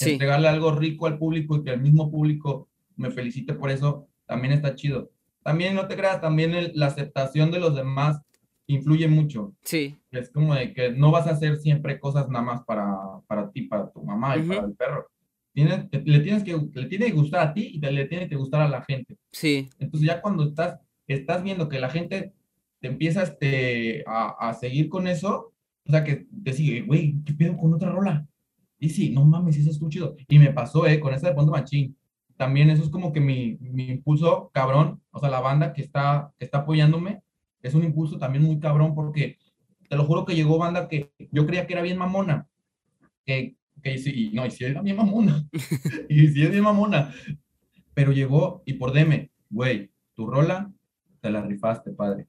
Entregarle 0.00 0.48
algo 0.48 0.72
rico 0.72 1.06
al 1.06 1.18
público 1.18 1.56
y 1.56 1.62
que 1.62 1.70
el 1.70 1.80
mismo 1.80 2.10
público 2.10 2.68
me 2.96 3.10
felicite 3.10 3.54
por 3.54 3.70
eso, 3.70 4.08
también 4.26 4.52
está 4.52 4.74
chido. 4.74 5.10
También 5.42 5.74
no 5.74 5.86
te 5.88 5.96
creas, 5.96 6.20
también 6.20 6.72
la 6.74 6.86
aceptación 6.86 7.50
de 7.50 7.60
los 7.60 7.74
demás 7.74 8.20
influye 8.66 9.08
mucho. 9.08 9.54
Sí. 9.62 9.98
Es 10.10 10.30
como 10.30 10.54
de 10.54 10.72
que 10.72 10.90
no 10.92 11.10
vas 11.10 11.26
a 11.26 11.32
hacer 11.32 11.56
siempre 11.56 11.98
cosas 11.98 12.28
nada 12.28 12.44
más 12.44 12.62
para, 12.64 12.96
para 13.26 13.50
ti, 13.50 13.62
para 13.62 13.90
tu 13.90 14.02
mamá 14.02 14.36
y 14.36 14.42
para 14.42 14.66
el 14.66 14.74
perro. 14.74 15.08
Tienes, 15.52 15.86
le, 15.92 16.20
tienes 16.20 16.44
que, 16.44 16.56
le 16.72 16.86
tiene 16.86 17.06
que 17.06 17.12
gustar 17.12 17.48
a 17.48 17.52
ti 17.52 17.72
y 17.74 17.80
le 17.80 18.06
tiene 18.06 18.28
que 18.28 18.36
gustar 18.36 18.62
a 18.62 18.68
la 18.68 18.82
gente. 18.82 19.16
Sí. 19.32 19.68
Entonces 19.78 20.06
ya 20.06 20.20
cuando 20.20 20.44
estás, 20.44 20.78
estás 21.06 21.42
viendo 21.42 21.68
que 21.68 21.80
la 21.80 21.90
gente 21.90 22.32
te 22.80 22.88
empieza 22.88 23.22
este, 23.22 24.04
a, 24.06 24.48
a 24.48 24.54
seguir 24.54 24.88
con 24.88 25.06
eso, 25.06 25.52
o 25.86 25.90
sea, 25.90 26.04
que 26.04 26.26
te 26.44 26.52
sigue, 26.52 26.82
güey, 26.82 27.16
¿qué 27.24 27.34
pedo 27.34 27.56
con 27.56 27.74
otra 27.74 27.90
rola? 27.90 28.26
Y 28.78 28.88
sí, 28.88 29.10
no 29.10 29.24
mames, 29.24 29.56
eso 29.58 29.70
es 29.70 29.80
muy 29.80 29.90
chido. 29.90 30.16
Y 30.28 30.38
me 30.38 30.52
pasó, 30.52 30.86
eh, 30.86 30.98
con 31.00 31.12
esa 31.12 31.28
de 31.28 31.34
Ponto 31.34 31.52
Machín. 31.52 31.96
También 32.36 32.70
eso 32.70 32.82
es 32.82 32.88
como 32.88 33.12
que 33.12 33.20
mi, 33.20 33.58
mi 33.60 33.88
impulso 33.88 34.50
cabrón, 34.54 35.02
o 35.10 35.20
sea, 35.20 35.28
la 35.28 35.40
banda 35.40 35.74
que 35.74 35.82
está, 35.82 36.32
que 36.38 36.46
está 36.46 36.58
apoyándome, 36.58 37.22
es 37.60 37.74
un 37.74 37.84
impulso 37.84 38.18
también 38.18 38.44
muy 38.44 38.58
cabrón 38.58 38.94
porque 38.94 39.36
te 39.90 39.96
lo 39.96 40.04
juro 40.04 40.24
que 40.24 40.34
llegó 40.34 40.56
banda 40.56 40.88
que 40.88 41.12
yo 41.30 41.46
creía 41.46 41.66
que 41.66 41.74
era 41.74 41.82
bien 41.82 41.98
mamona, 41.98 42.48
que, 43.26 43.56
que 43.82 43.94
y, 43.94 44.30
no, 44.30 44.46
y 44.46 44.50
si 44.50 44.64
era 44.64 44.82
bien 44.82 44.96
mamona, 44.96 45.46
y 46.08 46.28
si 46.28 46.42
es 46.42 46.50
bien 46.50 46.64
mamona, 46.64 47.12
pero 47.94 48.12
llegó 48.12 48.62
y 48.64 48.74
por 48.74 48.92
deme, 48.92 49.30
güey, 49.48 49.90
tu 50.14 50.26
rola, 50.26 50.72
te 51.20 51.30
la 51.30 51.42
rifaste, 51.42 51.92
padre. 51.92 52.26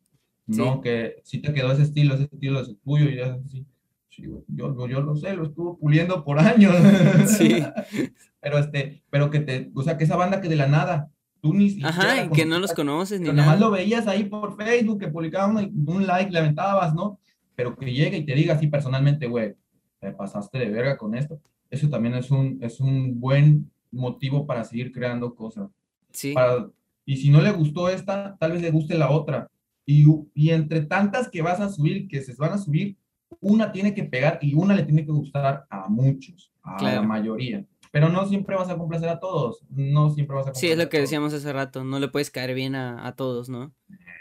No, 0.47 0.81
que 0.81 1.21
si 1.23 1.39
te 1.39 1.53
quedó 1.53 1.71
ese 1.71 1.83
estilo, 1.83 2.15
ese 2.15 2.23
estilo 2.25 2.59
es 2.61 2.75
tuyo 2.83 3.09
y 3.09 3.17
ya 3.17 3.35
así. 3.45 3.65
Sí, 4.09 4.23
yo, 4.23 4.87
yo 4.87 4.99
lo 4.99 5.15
sé, 5.15 5.33
lo 5.33 5.45
estuvo 5.45 5.77
puliendo 5.77 6.25
por 6.25 6.39
años. 6.39 6.75
Sí. 7.27 7.63
pero 8.41 8.57
este, 8.57 9.03
pero 9.09 9.29
que 9.29 9.39
te, 9.39 9.71
o 9.73 9.83
sea, 9.83 9.97
que 9.97 10.03
esa 10.03 10.17
banda 10.17 10.41
que 10.41 10.49
de 10.49 10.57
la 10.57 10.67
nada, 10.67 11.09
tú 11.41 11.53
ni 11.53 11.81
Ajá, 11.81 12.29
que 12.29 12.45
no 12.45 12.59
los 12.59 12.73
conoces 12.73 13.21
ni 13.21 13.27
nada. 13.27 13.37
Nada 13.37 13.51
más 13.51 13.59
lo 13.61 13.71
veías 13.71 14.07
ahí 14.07 14.25
por 14.25 14.57
Facebook, 14.57 14.99
que 14.99 15.07
publicaban 15.07 15.55
un, 15.55 15.83
un 15.87 16.05
like, 16.05 16.31
le 16.31 16.39
aventabas, 16.39 16.93
¿no? 16.93 17.19
Pero 17.55 17.77
que 17.77 17.93
llegue 17.93 18.17
y 18.17 18.25
te 18.25 18.35
diga 18.35 18.55
así 18.55 18.67
personalmente, 18.67 19.27
güey, 19.27 19.55
te 20.01 20.11
pasaste 20.11 20.57
de 20.57 20.69
verga 20.69 20.97
con 20.97 21.15
esto. 21.15 21.39
Eso 21.69 21.87
también 21.87 22.15
es 22.15 22.31
un, 22.31 22.57
es 22.61 22.79
un 22.81 23.19
buen 23.19 23.71
motivo 23.91 24.45
para 24.45 24.63
seguir 24.63 24.91
creando 24.91 25.35
cosas. 25.35 25.69
Sí. 26.11 26.35
y 27.05 27.15
si 27.17 27.29
no 27.29 27.39
le 27.39 27.51
gustó 27.51 27.87
esta, 27.87 28.35
tal 28.37 28.51
vez 28.51 28.61
le 28.61 28.71
guste 28.71 28.97
la 28.97 29.11
otra. 29.11 29.47
Y, 29.85 30.05
y, 30.33 30.49
entre 30.49 30.81
tantas 30.81 31.29
que 31.29 31.41
vas 31.41 31.59
a 31.59 31.69
subir, 31.69 32.07
que 32.07 32.21
se 32.21 32.33
van 32.35 32.53
a 32.53 32.57
subir, 32.57 32.97
una 33.39 33.71
tiene 33.71 33.93
que 33.93 34.03
pegar 34.03 34.39
y 34.41 34.53
una 34.53 34.75
le 34.75 34.83
tiene 34.83 35.05
que 35.05 35.11
gustar 35.11 35.65
a 35.69 35.87
muchos, 35.87 36.51
a 36.63 36.83
la 36.83 37.01
mayoría. 37.01 37.65
Pero 37.91 38.09
no 38.09 38.25
siempre 38.25 38.55
vas 38.55 38.69
a 38.69 38.77
complacer 38.77 39.09
a 39.09 39.19
todos, 39.19 39.65
no 39.69 40.09
siempre 40.11 40.35
vas 40.35 40.47
a 40.47 40.53
Sí, 40.53 40.67
es 40.67 40.77
lo 40.77 40.89
que 40.89 40.99
decíamos 40.99 41.33
hace 41.33 41.51
rato, 41.51 41.83
no 41.83 41.99
le 41.99 42.07
puedes 42.07 42.31
caer 42.31 42.53
bien 42.53 42.75
a, 42.75 43.05
a 43.05 43.15
todos, 43.15 43.49
¿no? 43.49 43.73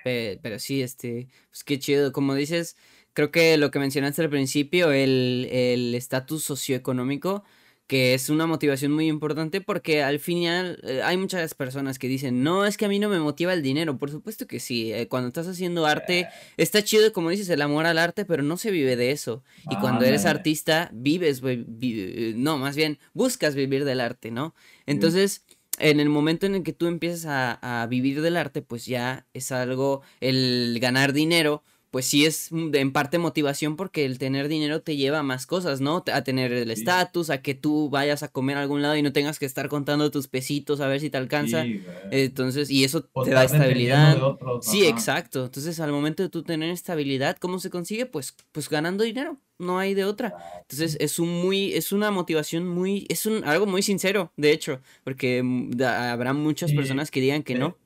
Pero, 0.02 0.40
pero, 0.42 0.58
sí, 0.58 0.82
este, 0.82 1.28
pues 1.50 1.62
qué 1.62 1.78
chido, 1.78 2.12
como 2.12 2.34
dices, 2.34 2.76
creo 3.12 3.30
que 3.30 3.56
lo 3.56 3.70
que 3.70 3.78
mencionaste 3.78 4.22
al 4.22 4.30
principio, 4.30 4.92
el 4.92 5.92
estatus 5.94 6.44
socioeconómico, 6.44 7.44
que 7.90 8.14
es 8.14 8.30
una 8.30 8.46
motivación 8.46 8.92
muy 8.92 9.08
importante 9.08 9.60
porque 9.60 10.04
al 10.04 10.20
final 10.20 10.78
eh, 10.84 11.02
hay 11.02 11.16
muchas 11.16 11.54
personas 11.54 11.98
que 11.98 12.06
dicen, 12.06 12.44
no, 12.44 12.64
es 12.64 12.76
que 12.76 12.84
a 12.84 12.88
mí 12.88 13.00
no 13.00 13.08
me 13.08 13.18
motiva 13.18 13.52
el 13.52 13.62
dinero, 13.62 13.98
por 13.98 14.12
supuesto 14.12 14.46
que 14.46 14.60
sí, 14.60 14.92
eh, 14.92 15.08
cuando 15.08 15.26
estás 15.26 15.48
haciendo 15.48 15.86
arte, 15.86 16.28
está 16.56 16.84
chido, 16.84 17.12
como 17.12 17.30
dices, 17.30 17.48
el 17.48 17.60
amor 17.60 17.86
al 17.86 17.98
arte, 17.98 18.24
pero 18.24 18.44
no 18.44 18.56
se 18.58 18.70
vive 18.70 18.94
de 18.94 19.10
eso. 19.10 19.42
Y 19.68 19.74
cuando 19.74 20.04
eres 20.04 20.24
artista, 20.24 20.88
vives, 20.92 21.42
eh, 21.44 22.34
no, 22.36 22.58
más 22.58 22.76
bien, 22.76 23.00
buscas 23.12 23.56
vivir 23.56 23.84
del 23.84 24.00
arte, 24.00 24.30
¿no? 24.30 24.54
Entonces... 24.86 25.44
En 25.78 25.98
el 25.98 26.10
momento 26.10 26.44
en 26.44 26.56
el 26.56 26.62
que 26.62 26.74
tú 26.74 26.88
empiezas 26.88 27.24
a, 27.24 27.82
a 27.82 27.86
vivir 27.86 28.20
del 28.20 28.36
arte, 28.36 28.60
pues 28.60 28.84
ya 28.84 29.26
es 29.32 29.50
algo, 29.50 30.02
el 30.20 30.76
ganar 30.78 31.14
dinero, 31.14 31.62
pues 31.90 32.06
sí 32.06 32.24
es 32.24 32.50
en 32.52 32.92
parte 32.92 33.18
motivación 33.18 33.76
porque 33.76 34.04
el 34.04 34.18
tener 34.18 34.48
dinero 34.48 34.80
te 34.80 34.96
lleva 34.96 35.18
a 35.18 35.22
más 35.24 35.46
cosas, 35.46 35.80
¿no? 35.80 36.04
A 36.12 36.22
tener 36.22 36.52
el 36.52 36.70
estatus, 36.70 37.30
a 37.30 37.42
que 37.42 37.54
tú 37.54 37.90
vayas 37.90 38.22
a 38.22 38.28
comer 38.28 38.56
a 38.56 38.62
algún 38.62 38.80
lado 38.80 38.96
y 38.96 39.02
no 39.02 39.12
tengas 39.12 39.38
que 39.38 39.46
estar 39.46 39.68
contando 39.68 40.10
tus 40.10 40.28
pesitos 40.28 40.80
a 40.80 40.86
ver 40.86 41.00
si 41.00 41.10
te 41.10 41.16
alcanza. 41.16 41.64
Entonces, 42.10 42.70
y 42.70 42.84
eso 42.84 43.02
te 43.02 43.30
da 43.30 43.44
estabilidad. 43.44 44.18
sí, 44.62 44.86
exacto. 44.86 45.46
Entonces, 45.46 45.80
al 45.80 45.90
momento 45.90 46.22
de 46.22 46.28
tú 46.28 46.44
tener 46.44 46.70
estabilidad, 46.70 47.36
¿cómo 47.38 47.58
se 47.58 47.70
consigue? 47.70 48.06
Pues, 48.06 48.36
pues 48.52 48.68
ganando 48.68 49.02
dinero. 49.02 49.38
No 49.58 49.78
hay 49.78 49.92
de 49.92 50.04
otra. 50.04 50.34
Entonces, 50.62 50.96
es 51.00 51.18
un 51.18 51.28
muy, 51.28 51.74
es 51.74 51.92
una 51.92 52.10
motivación 52.10 52.66
muy, 52.66 53.04
es 53.10 53.26
un, 53.26 53.44
algo 53.44 53.66
muy 53.66 53.82
sincero, 53.82 54.32
de 54.36 54.52
hecho, 54.52 54.80
porque 55.04 55.42
mm, 55.42 55.82
habrá 55.82 56.32
muchas 56.32 56.72
personas 56.72 57.10
que 57.10 57.20
digan 57.20 57.42
que 57.42 57.56
no 57.56 57.76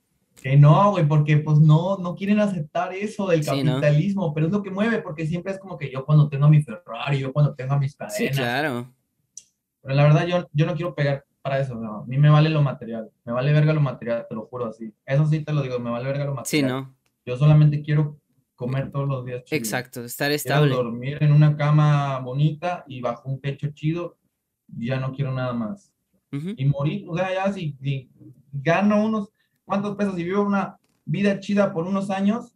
que 0.45 0.59
no, 0.59 0.91
güey, 0.91 1.09
porque 1.09 1.39
pues 1.39 1.59
no, 1.59 1.97
no 1.97 2.15
quieren 2.15 2.39
aceptar 2.39 2.93
eso 2.93 3.27
del 3.29 3.43
capitalismo, 3.43 4.35
pero 4.35 4.45
es 4.45 4.53
lo 4.53 4.63
que 4.63 4.71
mueve, 4.71 4.99
porque 4.99 5.27
siempre 5.27 5.53
es 5.53 5.59
como 5.59 5.79
que 5.79 5.91
yo 5.91 6.05
cuando 6.05 6.29
tengo 6.29 6.51
mi 6.51 6.63
Ferrari, 6.63 7.19
yo 7.19 7.33
cuando 7.33 7.55
tengo 7.55 7.79
mis 7.79 7.97
cadenas. 7.97 8.19
Sí, 8.19 8.29
claro. 8.29 8.95
Pero 9.81 9.95
la 9.95 10.03
verdad 10.03 10.27
yo, 10.27 10.47
yo 10.53 10.67
no 10.67 10.75
quiero 10.75 10.95
pegar 10.95 11.25
para 11.41 11.61
eso, 11.61 11.77
no. 11.77 12.03
A 12.03 12.05
mí 12.05 12.19
me 12.19 12.29
vale 12.29 12.51
lo 12.51 12.61
material, 12.61 13.11
me 13.25 13.33
vale 13.33 13.55
verga 13.55 13.73
lo 13.73 13.81
material, 13.81 14.27
te 14.29 14.35
lo 14.35 14.45
juro 14.45 14.67
así. 14.67 14.93
Eso 15.07 15.25
sí 15.25 15.41
te 15.41 15.51
lo 15.51 15.63
digo, 15.63 15.79
me 15.79 15.91
vale 15.91 16.05
verga 16.05 16.27
lo 16.27 16.35
material. 16.35 16.47
Sí, 16.47 16.63
¿no? 16.63 16.95
Yo 17.25 17.39
solamente 17.39 17.81
quiero 17.81 18.21
comer 18.55 18.93
todos 18.93 19.09
los 19.09 19.25
días 19.25 19.45
chido. 19.45 19.57
Exacto, 19.57 20.05
estar 20.05 20.31
estable. 20.31 20.69
Quiero 20.69 20.85
dormir 20.85 21.17
en 21.23 21.33
una 21.33 21.57
cama 21.57 22.19
bonita 22.19 22.85
y 22.87 23.01
bajo 23.01 23.31
un 23.31 23.41
techo 23.41 23.69
chido, 23.73 24.19
ya 24.67 25.01
no 25.01 25.15
quiero 25.15 25.33
nada 25.33 25.55
más. 25.55 25.91
Y 26.31 26.67
morir, 26.67 27.07
o 27.09 27.17
sea, 27.17 27.33
ya 27.33 27.51
si 27.51 27.79
gano 28.53 29.03
unos 29.07 29.34
cuántos 29.65 29.97
pesos 29.97 30.19
y 30.19 30.25
vivo 30.25 30.43
una 30.43 30.79
vida 31.05 31.41
chida 31.41 31.73
por 31.73 31.87
unos 31.87 32.11
años, 32.11 32.55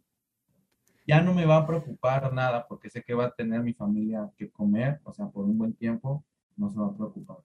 ya 1.09 1.21
no 1.21 1.33
me 1.33 1.45
va 1.45 1.57
a 1.57 1.67
preocupar 1.67 2.31
nada 2.33 2.67
porque 2.67 2.89
sé 2.89 3.03
que 3.03 3.15
va 3.15 3.25
a 3.25 3.31
tener 3.31 3.61
mi 3.63 3.73
familia 3.73 4.29
que 4.37 4.51
comer, 4.51 4.99
o 5.03 5.11
sea, 5.11 5.27
por 5.27 5.45
un 5.45 5.57
buen 5.57 5.73
tiempo, 5.73 6.23
no 6.55 6.69
se 6.69 6.77
va 6.77 6.85
a 6.85 6.95
preocupar. 6.95 7.37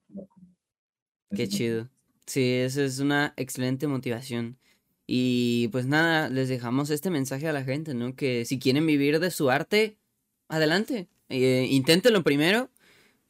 Qué 1.34 1.48
chido. 1.48 1.88
Sí, 2.26 2.52
esa 2.52 2.82
es 2.82 2.98
una 2.98 3.32
excelente 3.36 3.86
motivación. 3.86 4.58
Y 5.06 5.68
pues 5.68 5.86
nada, 5.86 6.28
les 6.28 6.50
dejamos 6.50 6.90
este 6.90 7.08
mensaje 7.08 7.48
a 7.48 7.52
la 7.52 7.64
gente, 7.64 7.94
¿no? 7.94 8.14
Que 8.14 8.44
si 8.44 8.58
quieren 8.58 8.86
vivir 8.86 9.18
de 9.18 9.30
su 9.30 9.50
arte, 9.50 9.98
adelante. 10.48 11.08
Eh, 11.30 11.66
inténtenlo 11.70 12.22
primero, 12.22 12.68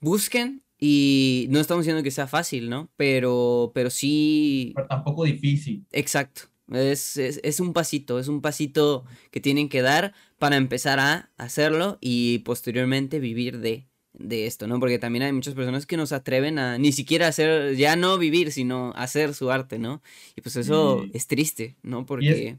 busquen 0.01 0.64
Y 0.87 1.47
no 1.49 1.61
estamos 1.61 1.85
diciendo 1.85 2.03
que 2.03 2.11
sea 2.11 2.27
fácil, 2.27 2.69
¿no? 2.69 2.91
Pero, 2.97 3.73
pero 3.75 3.89
sí... 3.89 4.73
Pero 4.75 4.87
tampoco 4.87 5.25
difícil. 5.25 5.87
Exacto. 5.93 6.43
Es, 6.71 7.17
es, 7.17 7.59
un 7.59 7.73
pasito, 7.73 8.19
es 8.19 8.29
un 8.29 8.43
pasito 8.43 9.07
que 9.31 9.41
tienen 9.41 9.71
que 9.71 9.81
dar 9.81 10.13
para 10.39 10.59
empezar 10.59 11.01
a 11.01 11.31
hacerlo 11.39 11.97
y 12.03 12.41
posteriormente 12.41 13.19
vivir 13.19 13.61
de, 13.61 13.89
de 14.13 14.45
esto, 14.45 14.67
¿no? 14.67 14.79
Porque 14.79 14.99
también 14.99 15.23
hay 15.23 15.33
muchas 15.33 15.55
personas 15.55 15.87
que 15.87 15.97
no 15.97 16.05
se 16.05 16.17
atreven 16.17 16.59
a 16.59 16.77
ni 16.77 16.93
siquiera 16.93 17.29
hacer, 17.29 17.77
ya 17.77 17.97
no 17.97 18.19
vivir, 18.19 18.53
sino 18.53 18.93
hacer 18.95 19.33
su 19.33 19.51
arte, 19.51 19.79
¿no? 19.79 20.03
Y 20.37 20.43
pues 20.43 20.55
eso 20.57 21.03
es 21.15 21.27
triste, 21.27 21.79
¿no? 21.83 22.05
Porque... 22.05 22.59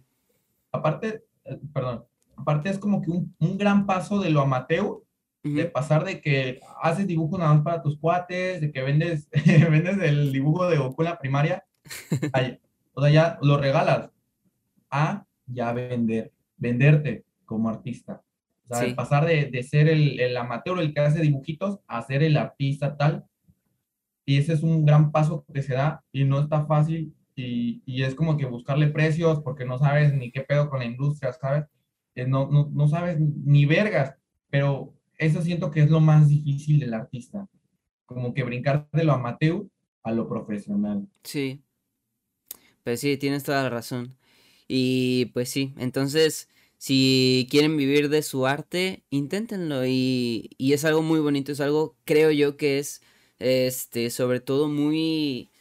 aparte, 0.72 1.26
eh, 1.44 1.60
perdón, 1.72 2.06
aparte 2.36 2.72
es 2.72 2.80
como 2.80 3.04
que 3.04 3.12
un, 3.12 3.36
un 3.38 3.56
gran 3.56 3.86
paso 3.86 4.20
de 4.20 4.32
lo 4.32 4.42
amateur 4.42 5.05
de 5.54 5.66
pasar 5.66 6.04
de 6.04 6.22
que 6.22 6.60
haces 6.82 7.06
dibujo 7.08 7.38
nada 7.38 7.54
más 7.54 7.64
para 7.64 7.82
tus 7.82 7.98
cuates, 8.00 8.62
de 8.62 8.72
que 8.72 8.82
vendes, 8.82 9.30
vendes 9.70 9.98
el 10.00 10.32
dibujo 10.32 10.68
de 10.68 10.78
Goku 10.78 11.04
en 11.04 11.10
la 11.10 11.20
primaria, 11.20 11.66
o 12.94 13.02
sea, 13.02 13.12
ya 13.12 13.38
lo 13.42 13.58
regalas, 13.58 14.10
a 14.90 15.26
ya 15.46 15.72
vender, 15.74 16.32
venderte 16.58 17.26
como 17.46 17.70
artista. 17.70 18.24
O 18.68 18.76
sea, 18.76 18.96
pasar 18.96 19.26
de, 19.26 19.46
de 19.46 19.62
ser 19.62 19.88
el, 19.88 20.20
el, 20.20 20.36
amateur, 20.36 20.80
el 20.80 20.92
que 20.92 21.02
hace 21.02 21.22
dibujitos, 21.22 21.80
a 21.88 22.02
ser 22.02 22.24
el 22.24 22.36
artista 22.36 22.98
tal. 22.98 23.26
Y 24.26 24.40
ese 24.40 24.54
es 24.54 24.64
un 24.64 24.86
gran 24.86 25.12
paso 25.12 25.46
que 25.54 25.62
se 25.62 25.76
da 25.76 26.04
y 26.12 26.24
no 26.24 26.40
está 26.40 26.66
fácil 26.66 27.14
y, 27.36 27.84
y 27.86 28.02
es 28.02 28.16
como 28.16 28.38
que 28.38 28.48
buscarle 28.48 28.88
precios 28.88 29.42
porque 29.42 29.66
no 29.66 29.78
sabes 29.78 30.14
ni 30.16 30.32
qué 30.32 30.42
pedo 30.42 30.68
con 30.68 30.80
la 30.80 30.86
industria, 30.86 31.32
¿sabes? 31.34 31.66
Eh, 32.16 32.26
no, 32.26 32.50
no, 32.50 32.72
no 32.74 32.88
sabes 32.88 33.20
ni 33.20 33.68
vergas, 33.68 34.16
pero 34.50 34.95
eso 35.18 35.42
siento 35.42 35.72
que 35.72 35.82
es 35.82 35.90
lo 35.90 36.00
más 36.00 36.30
difícil 36.30 36.80
del 36.80 36.94
artista, 36.94 37.48
como 38.06 38.34
que 38.34 38.44
brincar 38.44 38.88
de 38.94 39.04
lo 39.04 39.14
amateur 39.14 39.66
a 40.04 40.12
lo 40.12 40.28
profesional. 40.28 41.08
Sí, 41.24 41.64
pues 42.84 43.00
sí, 43.02 43.18
tienes 43.18 43.44
toda 43.44 43.64
la 43.64 43.70
razón. 43.70 44.18
Y 44.68 45.26
pues 45.34 45.50
sí, 45.50 45.74
entonces, 45.78 46.50
si 46.78 47.48
quieren 47.50 47.78
vivir 47.78 48.10
de 48.10 48.22
su 48.24 48.48
arte, 48.48 49.04
inténtenlo 49.10 49.86
y, 49.86 50.50
y 50.58 50.74
es 50.74 50.86
algo 50.86 51.02
muy 51.02 51.20
bonito, 51.20 51.52
es 51.52 51.62
algo, 51.62 51.98
creo 52.06 52.32
yo, 52.32 52.58
que 52.58 52.80
es, 52.80 53.02
este, 53.40 54.10
sobre 54.10 54.40
todo 54.42 54.70
muy 54.70 55.52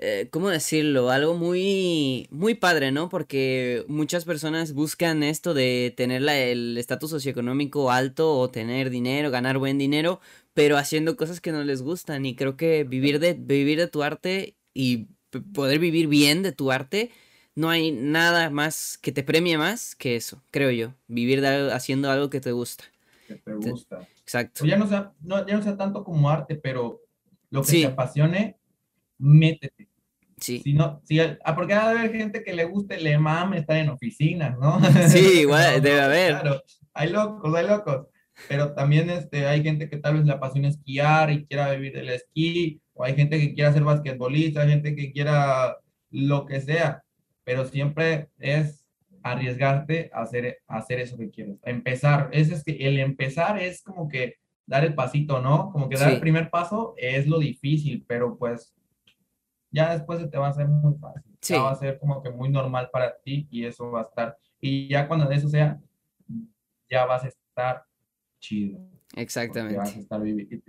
eh, 0.00 0.28
¿cómo 0.30 0.48
decirlo? 0.48 1.10
Algo 1.10 1.34
muy, 1.34 2.28
muy 2.30 2.54
padre, 2.54 2.92
¿no? 2.92 3.08
Porque 3.08 3.84
muchas 3.88 4.24
personas 4.24 4.72
buscan 4.72 5.24
esto 5.24 5.54
de 5.54 5.92
tener 5.96 6.22
el 6.28 6.78
estatus 6.78 7.10
socioeconómico 7.10 7.90
alto 7.90 8.38
o 8.38 8.48
tener 8.48 8.90
dinero, 8.90 9.32
ganar 9.32 9.58
buen 9.58 9.76
dinero, 9.76 10.20
pero 10.54 10.76
haciendo 10.76 11.16
cosas 11.16 11.40
que 11.40 11.50
no 11.50 11.64
les 11.64 11.82
gustan. 11.82 12.26
Y 12.26 12.36
creo 12.36 12.56
que 12.56 12.84
vivir 12.84 13.18
de, 13.18 13.34
vivir 13.34 13.78
de 13.78 13.88
tu 13.88 14.04
arte 14.04 14.56
y 14.72 15.08
poder 15.52 15.80
vivir 15.80 16.06
bien 16.06 16.44
de 16.44 16.52
tu 16.52 16.70
arte, 16.70 17.10
no 17.56 17.68
hay 17.68 17.90
nada 17.90 18.50
más 18.50 18.98
que 18.98 19.10
te 19.10 19.24
premie 19.24 19.58
más 19.58 19.96
que 19.96 20.14
eso, 20.14 20.40
creo 20.52 20.70
yo. 20.70 20.94
Vivir 21.08 21.44
haciendo 21.44 22.08
algo 22.08 22.30
que 22.30 22.40
te 22.40 22.52
gusta. 22.52 22.84
Que 23.26 23.34
te 23.34 23.52
gusta. 23.52 24.06
Exacto. 24.22 24.64
ya, 24.64 24.76
no 24.76 24.86
sea, 24.86 25.12
ya 25.20 25.56
no 25.56 25.62
sea 25.62 25.76
tanto 25.76 26.04
como 26.04 26.30
arte, 26.30 26.54
pero 26.54 27.02
lo 27.50 27.62
que 27.64 27.72
te 27.72 27.86
apasione, 27.86 28.58
métete 29.18 29.87
Sí. 30.40 30.60
Si 30.60 30.72
no, 30.72 31.00
si, 31.04 31.20
ah, 31.20 31.54
porque 31.54 31.74
de 31.74 31.80
haber 31.80 32.12
gente 32.12 32.42
que 32.42 32.52
le 32.52 32.64
guste, 32.64 33.00
le 33.00 33.18
mame 33.18 33.58
estar 33.58 33.76
en 33.76 33.88
oficinas, 33.88 34.58
¿no? 34.58 34.80
Sí, 35.08 35.18
igual, 35.40 35.82
debe 35.82 36.00
haber. 36.00 36.40
Claro, 36.40 36.62
hay 36.94 37.10
locos, 37.10 37.54
hay 37.54 37.66
locos. 37.66 38.06
Pero 38.46 38.72
también 38.72 39.10
este, 39.10 39.46
hay 39.46 39.62
gente 39.62 39.88
que 39.88 39.96
tal 39.96 40.14
vez 40.14 40.24
le 40.24 40.32
apasiona 40.32 40.68
esquiar 40.68 41.30
y 41.30 41.44
quiera 41.46 41.70
vivir 41.72 41.92
del 41.92 42.10
esquí, 42.10 42.80
o 42.94 43.04
hay 43.04 43.16
gente 43.16 43.38
que 43.38 43.54
quiera 43.54 43.72
ser 43.72 43.82
basquetbolista, 43.82 44.62
hay 44.62 44.70
gente 44.70 44.94
que 44.94 45.12
quiera 45.12 45.76
lo 46.10 46.46
que 46.46 46.60
sea, 46.60 47.02
pero 47.44 47.66
siempre 47.66 48.28
es 48.38 48.84
arriesgarte 49.22 50.10
a 50.12 50.22
hacer, 50.22 50.58
hacer 50.66 51.00
eso 51.00 51.18
que 51.18 51.30
quieres. 51.30 51.56
empezar, 51.64 52.30
ese 52.32 52.54
es 52.54 52.64
que 52.64 52.72
el 52.72 52.98
empezar 52.98 53.58
es 53.58 53.82
como 53.82 54.08
que 54.08 54.36
dar 54.66 54.84
el 54.84 54.94
pasito, 54.94 55.40
¿no? 55.40 55.70
Como 55.72 55.88
que 55.88 55.96
dar 55.96 56.12
el 56.12 56.20
primer 56.20 56.50
paso 56.50 56.94
es 56.96 57.26
lo 57.26 57.38
difícil, 57.38 58.04
pero 58.06 58.36
pues 58.38 58.74
ya 59.70 59.92
después 59.92 60.20
se 60.20 60.28
te 60.28 60.38
va 60.38 60.46
a 60.46 60.50
hacer 60.50 60.68
muy 60.68 60.94
fácil. 60.98 61.36
Ya 61.42 61.62
va 61.62 61.70
a 61.70 61.76
ser 61.76 61.98
como 61.98 62.22
que 62.22 62.30
muy 62.30 62.48
normal 62.48 62.88
para 62.92 63.16
ti 63.18 63.46
y 63.50 63.64
eso 63.64 63.90
va 63.90 64.00
a 64.00 64.04
estar. 64.04 64.38
Y 64.60 64.88
ya 64.88 65.06
cuando 65.06 65.30
eso 65.30 65.48
sea, 65.48 65.80
ya 66.90 67.04
vas 67.04 67.24
a 67.24 67.28
estar 67.28 67.84
chido. 68.40 68.80
Exactamente. 69.14 69.78
Vas 69.78 69.94
a, 69.96 69.98
estar 69.98 70.20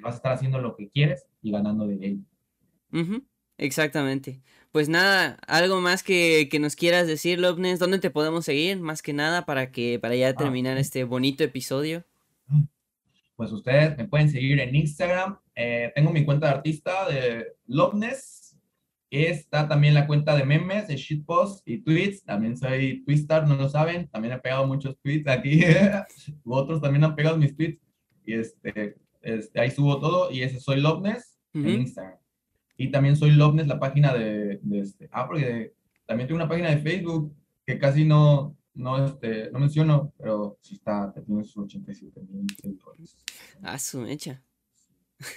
vas 0.02 0.14
a 0.14 0.18
estar 0.18 0.32
haciendo 0.34 0.60
lo 0.60 0.76
que 0.76 0.90
quieres 0.90 1.26
y 1.42 1.52
ganando 1.52 1.88
de 1.88 1.96
ello. 2.02 3.22
Exactamente. 3.58 4.42
Pues 4.72 4.88
nada, 4.88 5.38
algo 5.48 5.82
más 5.82 6.04
que, 6.04 6.48
que 6.50 6.60
nos 6.60 6.76
quieras 6.76 7.08
decir, 7.08 7.40
Lobnes, 7.40 7.80
¿dónde 7.80 8.00
te 8.00 8.12
podemos 8.12 8.46
seguir? 8.46 8.80
Más 8.80 9.02
que 9.02 9.14
nada 9.14 9.46
para 9.46 9.72
que 9.72 10.00
para 10.00 10.16
ya 10.16 10.30
ah, 10.30 10.36
terminar 10.36 10.78
este 10.78 11.04
bonito 11.04 11.44
episodio. 11.44 12.06
Pues 13.36 13.52
ustedes 13.52 13.98
me 13.98 14.08
pueden 14.08 14.30
seguir 14.30 14.60
en 14.60 14.76
Instagram. 14.76 15.40
Eh, 15.56 15.92
tengo 15.96 16.12
mi 16.12 16.26
cuenta 16.26 16.48
de 16.48 16.54
artista 16.54 17.10
de 17.10 17.56
Lobnes 17.66 18.39
Está 19.12 19.68
también 19.68 19.96
la 19.96 20.06
cuenta 20.06 20.36
de 20.36 20.46
memes, 20.46 20.88
de 20.88 20.96
shitpost 20.96 21.68
y 21.68 21.80
tweets. 21.80 22.24
También 22.24 22.56
soy 22.56 23.04
twistar, 23.04 23.48
no 23.48 23.56
lo 23.56 23.68
saben. 23.68 24.08
También 24.08 24.36
he 24.36 24.40
pegado 24.40 24.68
muchos 24.68 24.98
tweets 25.02 25.28
aquí. 25.28 25.62
Otros 26.46 26.82
también 26.82 27.04
han 27.04 27.16
pegado 27.16 27.38
mis 27.38 27.56
tweets. 27.56 27.82
Y 28.24 28.34
este, 28.34 28.98
este, 29.22 29.60
ahí 29.60 29.72
subo 29.72 30.00
todo. 30.00 30.32
Y 30.32 30.44
ese 30.44 30.60
soy 30.60 30.80
Loveness 30.80 31.40
en 31.54 31.70
Instagram. 31.70 32.20
Y 32.78 32.92
también 32.92 33.16
soy 33.16 33.32
Loveness, 33.32 33.68
la 33.68 33.80
página 33.80 34.14
de, 34.14 34.60
de 34.62 34.80
este. 34.80 35.10
Ah, 35.12 35.28
porque 35.28 35.74
también 36.06 36.28
tengo 36.28 36.38
una 36.38 36.48
página 36.48 36.70
de 36.70 36.78
Facebook 36.78 37.36
que 37.66 37.80
casi 37.80 38.06
no, 38.06 38.56
no, 38.76 39.06
este, 39.06 39.52
no 39.52 39.60
menciono, 39.60 40.14
pero 40.18 40.58
sí 40.62 40.76
está, 40.76 41.14
tiene 41.26 41.44
sus 41.44 41.66
87 41.66 42.22
mil 42.30 42.48
seguidores. 42.62 43.18
Ah, 43.62 43.78
su 43.78 44.00
mecha. 44.00 44.42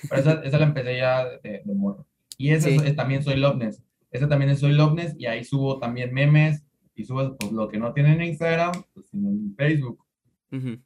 Pero 0.09 0.20
esa, 0.20 0.32
esa 0.44 0.59
la 0.59 0.66
empecé 0.66 0.99
ya 0.99 1.24
de, 1.43 1.62
de 1.65 1.74
morro. 1.74 2.07
Y 2.39 2.51
ese 2.51 2.93
también 2.95 3.23
soy 3.23 3.37
Loveness. 3.37 3.83
Ese 4.13 4.27
también 4.27 4.51
es 4.51 4.61
Soy 4.61 4.73
Loveness 4.73 5.15
y 5.19 5.25
ahí 5.27 5.43
subo 5.43 5.79
también 5.79 6.13
memes 6.13 6.63
y 6.95 7.05
subo 7.05 7.35
pues, 7.37 7.51
lo 7.51 7.67
que 7.69 7.79
no 7.79 7.95
tienen 7.95 8.21
en 8.21 8.29
Instagram, 8.29 8.73
pues 8.93 9.13
en 9.15 9.55
Facebook. 9.57 10.05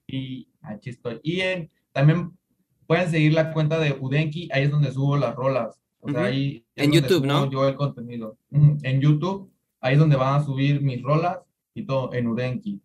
Y 0.07 0.49
aquí 0.63 0.91
estoy. 0.91 1.19
Y 1.25 1.41
en, 1.41 1.69
también 1.91 2.31
pueden 2.87 3.11
seguir 3.11 3.33
la 3.35 3.53
cuenta 3.53 3.81
de 3.81 3.97
Udenki, 3.99 4.49
ahí 4.53 4.63
es 4.63 4.71
donde 4.71 4.93
subo 4.93 5.17
las 5.17 5.35
rolas. 5.35 5.81
O 5.99 6.09
sea, 6.09 6.27
ahí 6.27 6.65
en 6.77 6.93
YouTube, 6.93 7.27
¿no? 7.27 7.51
Yo 7.51 7.69
el 7.69 7.75
contenido. 7.75 8.39
En 8.53 9.01
YouTube, 9.01 9.51
ahí 9.81 9.95
es 9.95 9.99
donde 9.99 10.15
van 10.15 10.41
a 10.41 10.45
subir 10.45 10.81
mis 10.81 11.03
rolas 11.03 11.39
y 11.75 11.85
todo 11.85 12.15
en 12.15 12.29
Udenki. 12.29 12.81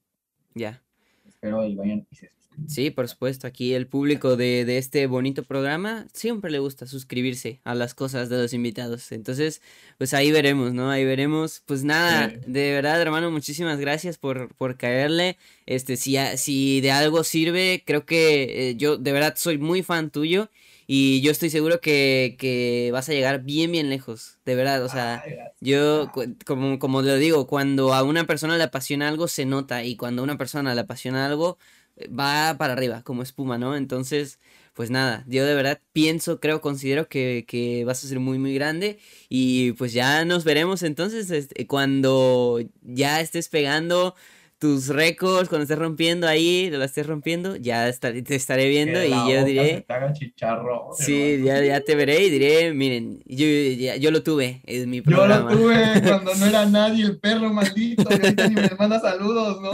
Ya. 0.56 0.82
Espero 1.24 1.62
ahí 1.62 1.76
vayan 1.76 2.08
y 2.10 2.16
se 2.16 2.32
Sí, 2.68 2.92
por 2.92 3.08
supuesto. 3.08 3.48
Aquí 3.48 3.74
el 3.74 3.88
público 3.88 4.36
de, 4.36 4.66
de, 4.66 4.78
este 4.78 5.08
bonito 5.08 5.44
programa 5.44 6.08
siempre 6.14 6.52
le 6.52 6.60
gusta 6.60 6.88
suscribirse 6.88 7.60
a 7.64 7.76
las 7.76 7.94
cosas 7.94 8.30
de 8.30 8.38
los 8.38 8.54
invitados. 8.54 9.12
Entonces, 9.12 9.62
pues 9.98 10.14
ahí 10.14 10.32
veremos, 10.32 10.74
¿no? 10.74 10.90
Ahí 10.90 11.06
veremos. 11.06 11.64
Pues 11.66 11.84
nada, 11.84 12.28
de 12.28 12.72
verdad, 12.72 13.02
hermano, 13.02 13.32
muchísimas 13.32 13.80
gracias 13.80 14.18
por, 14.18 14.54
por 14.56 14.78
caerle. 14.78 15.38
Este, 15.66 15.98
si, 15.98 16.18
si 16.38 16.82
de 16.82 16.92
algo 16.92 17.24
sirve, 17.24 17.84
creo 17.86 18.06
que 18.06 18.70
eh, 18.70 18.76
yo 18.76 18.98
de 18.98 19.12
verdad 19.12 19.36
soy 19.38 19.58
muy 19.58 19.84
fan 19.84 20.10
tuyo. 20.10 20.50
Y 20.94 21.22
yo 21.22 21.32
estoy 21.32 21.50
seguro 21.50 21.80
que, 21.80 22.36
que, 22.38 22.90
vas 22.92 23.08
a 23.08 23.14
llegar 23.14 23.44
bien, 23.44 23.72
bien 23.72 23.90
lejos. 23.90 24.40
De 24.44 24.56
verdad, 24.56 24.84
o 24.84 24.90
sea, 24.90 25.24
yo, 25.62 26.12
como, 26.46 26.80
como 26.80 27.02
lo 27.02 27.16
digo, 27.16 27.48
cuando 27.48 27.94
a 27.94 28.04
una 28.04 28.26
persona 28.26 28.58
le 28.58 28.64
apasiona 28.64 29.08
algo, 29.08 29.30
se 29.30 29.46
nota. 29.46 29.86
Y 29.86 29.96
cuando 29.96 30.22
a 30.22 30.26
una 30.26 30.38
persona 30.38 30.76
le 30.76 30.82
apasiona 30.82 31.26
algo, 31.26 31.58
va 32.08 32.58
para 32.58 32.74
arriba, 32.74 33.04
como 33.04 33.24
espuma, 33.24 33.58
¿no? 33.58 33.76
Entonces, 33.76 34.40
pues 34.74 34.90
nada, 34.90 35.26
yo 35.28 35.46
de 35.46 35.54
verdad 35.54 35.82
pienso, 35.94 36.40
creo, 36.40 36.62
considero 36.62 37.08
que, 37.10 37.46
que, 37.48 37.84
vas 37.86 38.04
a 38.04 38.08
ser 38.08 38.20
muy, 38.20 38.40
muy 38.40 38.54
grande. 38.54 39.00
Y 39.30 39.74
pues 39.74 39.94
ya 39.94 40.26
nos 40.26 40.44
veremos 40.44 40.84
entonces 40.84 41.30
este, 41.32 41.68
cuando 41.68 42.60
ya 42.82 43.22
estés 43.22 43.50
pegando 43.50 44.16
tus 44.62 44.90
récords, 44.90 45.50
cuando 45.50 45.64
estés 45.64 45.80
rompiendo 45.80 46.28
ahí, 46.28 46.70
lo 46.70 46.84
estés 46.84 47.08
rompiendo, 47.08 47.56
ya 47.56 47.92
te 47.92 48.36
estaré 48.36 48.70
viendo 48.70 49.04
y 49.04 49.10
yo 49.10 49.44
diré... 49.44 49.84
sí, 50.94 51.42
ya, 51.44 51.66
ya, 51.66 51.82
te 51.82 51.96
veré 51.96 52.24
y 52.26 52.30
diré, 52.30 52.72
miren, 52.72 53.24
yo, 53.26 53.48
yo 53.98 54.12
lo 54.12 54.22
tuve, 54.22 54.62
es 54.66 54.86
mi 54.86 55.02
programa. 55.02 55.52
Yo 55.52 55.58
lo 55.58 55.64
tuve 55.64 56.02
cuando 56.08 56.36
no 56.36 56.46
era 56.46 56.68
nadie, 56.68 57.06
el 57.06 57.20
perro 57.20 57.52
maldito, 57.52 58.08
que 58.08 58.14
ahorita 58.14 58.50
ni 58.50 58.54
me 58.54 58.70
manda 58.78 59.00
saludos, 59.00 59.60
¿no? 59.64 59.72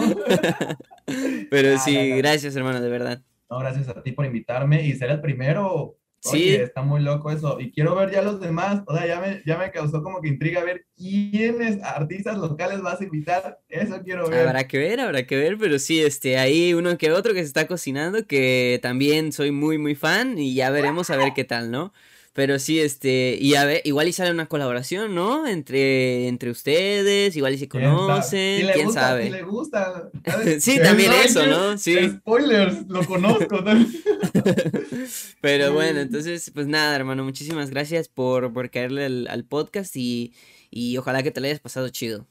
Pero 1.52 1.78
sí, 1.80 2.12
gracias 2.12 2.56
hermano, 2.56 2.80
de 2.80 2.88
verdad. 2.90 3.22
No, 3.50 3.60
gracias 3.60 3.90
a 3.90 4.02
ti 4.02 4.14
por 4.14 4.26
invitarme 4.26 4.86
y 4.86 4.94
ser 4.94 5.10
el 5.10 5.20
primero 5.20 5.98
sí. 6.20 6.56
está 6.56 6.82
muy 6.82 7.02
loco 7.02 7.32
eso. 7.32 7.60
Y 7.60 7.72
quiero 7.72 7.96
ver 7.96 8.12
ya 8.12 8.22
los 8.22 8.40
demás. 8.40 8.82
O 8.86 8.96
sea, 8.96 9.06
ya 9.06 9.20
me, 9.20 9.42
ya 9.46 9.58
me 9.58 9.72
causó 9.72 10.04
como 10.04 10.22
que 10.22 10.30
intriga 10.30 10.64
ver 10.64 10.86
quiénes 10.96 11.82
artistas 11.84 12.38
locales 12.38 12.82
vas 12.82 13.02
a 13.02 13.04
invitar. 13.04 13.60
Eso 13.70 14.02
quiero 14.04 14.28
ver. 14.30 14.48
Habrá 14.48 14.68
que 14.68 14.78
ver, 14.78 15.00
habrá 15.00 15.26
que 15.26 15.36
ver. 15.36 15.58
Pero 15.58 15.80
sí, 15.80 16.02
este, 16.02 16.38
hay 16.38 16.74
uno 16.74 16.98
que 16.98 17.12
otro 17.12 17.34
que 17.34 17.42
se 17.42 17.48
está 17.48 17.68
cocinando 17.68 18.26
que 18.26 18.80
también 18.82 19.32
soy 19.32 19.52
muy, 19.52 19.78
muy 19.78 19.96
fan. 19.96 20.38
Y 20.38 20.56
ya 20.56 20.70
veremos 20.70 21.10
a 21.10 21.18
ver 21.18 21.34
qué 21.36 21.44
tal, 21.44 21.72
¿no? 21.72 21.94
Pero 22.38 22.60
sí, 22.60 22.80
este, 22.80 23.36
y 23.42 23.56
a 23.56 23.66
ver, 23.66 23.82
igual 23.84 24.08
y 24.08 24.14
sale 24.14 24.30
una 24.30 24.46
colaboración, 24.46 25.16
¿no? 25.16 25.48
Entre, 25.48 26.28
entre 26.28 26.52
ustedes, 26.52 27.36
igual 27.36 27.56
y 27.56 27.58
se 27.58 27.68
conocen, 27.68 28.68
quién 28.76 28.92
sabe. 28.92 29.24
Si 29.24 29.30
le 29.32 29.42
gusta. 29.42 30.12
sí, 30.60 30.78
también 30.80 31.14
eso, 31.26 31.48
¿no? 31.48 31.80
Sí. 31.80 31.96
Spoilers, 32.08 32.88
lo 32.90 33.04
conozco. 33.08 33.64
Pero 35.42 35.74
bueno, 35.74 36.00
entonces, 36.00 36.52
pues 36.54 36.68
nada, 36.68 36.96
hermano, 36.96 37.24
muchísimas 37.24 37.72
gracias 37.72 38.08
por, 38.08 38.54
por 38.54 38.70
caerle 38.70 39.06
al, 39.28 39.44
podcast 39.46 39.96
y, 39.96 40.32
y 40.70 40.96
ojalá 40.98 41.24
que 41.24 41.32
te 41.32 41.42
lo 41.42 41.48
hayas 41.48 41.60
pasado 41.60 41.90
chido. 41.90 42.28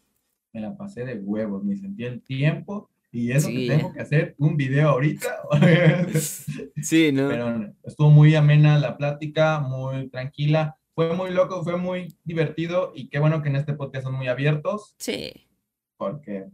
Me 0.52 0.60
la 0.60 0.76
pasé 0.76 1.04
de 1.04 1.16
huevos, 1.16 1.64
me 1.64 1.76
sentí 1.76 2.04
el 2.04 2.22
tiempo 2.22 2.88
y 3.10 3.32
eso 3.32 3.48
que 3.48 3.68
tengo 3.68 3.92
que 3.92 4.00
hacer 4.00 4.34
un 4.38 4.56
video 4.56 4.90
ahorita. 4.90 5.28
sí, 6.82 7.12
¿no? 7.12 7.28
Pero 7.28 7.72
estuvo 7.84 8.10
muy 8.10 8.34
amena 8.34 8.78
la 8.78 8.96
plática, 8.96 9.60
muy 9.60 10.08
tranquila. 10.10 10.76
Fue 10.94 11.14
muy 11.14 11.30
loco, 11.30 11.62
fue 11.62 11.76
muy 11.76 12.16
divertido 12.24 12.92
y 12.94 13.08
qué 13.08 13.18
bueno 13.18 13.42
que 13.42 13.48
en 13.48 13.56
este 13.56 13.74
podcast 13.74 14.04
son 14.04 14.14
muy 14.14 14.28
abiertos. 14.28 14.94
Sí. 14.98 15.48
Porque 15.96 16.46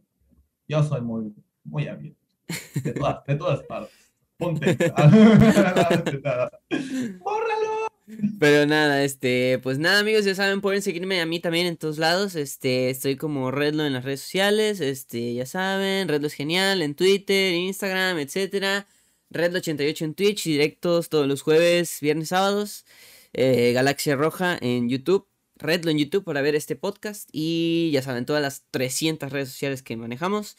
yo 0.68 0.82
soy 0.82 1.00
muy, 1.00 1.34
muy 1.64 1.88
abierto. 1.88 2.20
De 2.82 2.92
todas, 2.92 3.24
de 3.24 3.36
todas 3.36 3.62
partes. 3.64 4.12
Ponte. 4.36 4.76
¡Bórralo! 7.18 7.71
Pero 8.40 8.66
nada, 8.66 9.04
este, 9.04 9.60
pues 9.62 9.78
nada 9.78 10.00
amigos, 10.00 10.24
ya 10.24 10.34
saben, 10.34 10.60
pueden 10.60 10.82
seguirme 10.82 11.20
a 11.20 11.26
mí 11.26 11.38
también 11.38 11.66
en 11.66 11.76
todos 11.76 11.98
lados, 11.98 12.34
este, 12.34 12.90
estoy 12.90 13.16
como 13.16 13.52
Redlo 13.52 13.86
en 13.86 13.92
las 13.92 14.04
redes 14.04 14.20
sociales, 14.20 14.80
este, 14.80 15.34
ya 15.34 15.46
saben, 15.46 16.08
Redlo 16.08 16.26
es 16.26 16.34
genial 16.34 16.82
en 16.82 16.96
Twitter, 16.96 17.54
Instagram, 17.54 18.18
etcétera, 18.18 18.88
Redlo88 19.30 20.02
en 20.02 20.14
Twitch, 20.14 20.44
directos 20.44 21.08
todos 21.10 21.28
los 21.28 21.42
jueves, 21.42 21.98
viernes, 22.00 22.30
sábados, 22.30 22.84
eh, 23.32 23.72
Galaxia 23.72 24.16
Roja 24.16 24.58
en 24.60 24.88
YouTube, 24.88 25.28
Redlo 25.56 25.90
en 25.92 25.98
YouTube 25.98 26.24
para 26.24 26.42
ver 26.42 26.56
este 26.56 26.74
podcast 26.74 27.28
y 27.32 27.90
ya 27.92 28.02
saben, 28.02 28.26
todas 28.26 28.42
las 28.42 28.64
300 28.72 29.30
redes 29.30 29.48
sociales 29.50 29.82
que 29.82 29.96
manejamos. 29.96 30.56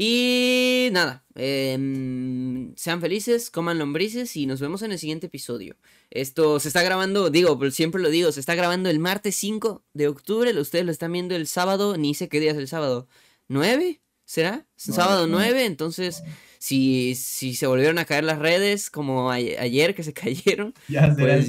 Y 0.00 0.90
nada, 0.92 1.24
em, 1.34 2.72
sean 2.76 3.00
felices, 3.00 3.50
coman 3.50 3.80
lombrices 3.80 4.36
y 4.36 4.46
nos 4.46 4.60
vemos 4.60 4.82
en 4.82 4.92
el 4.92 4.98
siguiente 5.00 5.26
episodio. 5.26 5.74
Esto 6.12 6.60
se 6.60 6.68
está 6.68 6.84
grabando, 6.84 7.30
digo, 7.30 7.58
siempre 7.72 8.00
lo 8.00 8.08
digo, 8.08 8.30
se 8.30 8.38
está 8.38 8.54
grabando 8.54 8.90
el 8.90 9.00
martes 9.00 9.34
5 9.34 9.82
de 9.94 10.06
octubre, 10.06 10.56
ustedes 10.56 10.84
lo 10.84 10.92
están 10.92 11.10
viendo 11.10 11.34
el 11.34 11.48
sábado, 11.48 11.96
ni 11.96 12.14
sé 12.14 12.28
qué 12.28 12.38
día 12.38 12.52
es 12.52 12.58
el 12.58 12.68
sábado. 12.68 13.08
¿9? 13.48 13.98
¿Será? 14.24 14.68
sábado 14.76 15.26
9, 15.26 15.64
entonces 15.64 16.22
si, 16.58 17.16
si 17.16 17.56
se 17.56 17.66
volvieron 17.66 17.98
a 17.98 18.04
caer 18.04 18.22
las 18.22 18.38
redes 18.38 18.90
como 18.90 19.32
ayer 19.32 19.96
que 19.96 20.04
se 20.04 20.12
cayeron. 20.12 20.74
Ya 20.86 21.12
será 21.12 21.38
pues, 21.38 21.48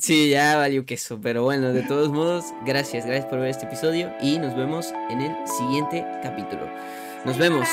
Sí, 0.00 0.30
ya 0.30 0.56
valió 0.56 0.84
queso, 0.84 1.20
pero 1.20 1.44
bueno, 1.44 1.72
de 1.72 1.82
todos 1.82 2.10
modos, 2.10 2.46
gracias, 2.66 3.06
gracias 3.06 3.26
por 3.26 3.38
ver 3.38 3.50
este 3.50 3.66
episodio 3.66 4.12
y 4.20 4.38
nos 4.38 4.56
vemos 4.56 4.92
en 5.10 5.20
el 5.20 5.32
siguiente 5.46 6.04
capítulo. 6.24 6.68
Nos 7.24 7.38
vemos. 7.38 7.68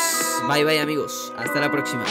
Bye 0.48 0.64
bye 0.64 0.80
amigos. 0.80 1.34
Hasta 1.38 1.60
la 1.60 1.72
próxima. 1.72 2.06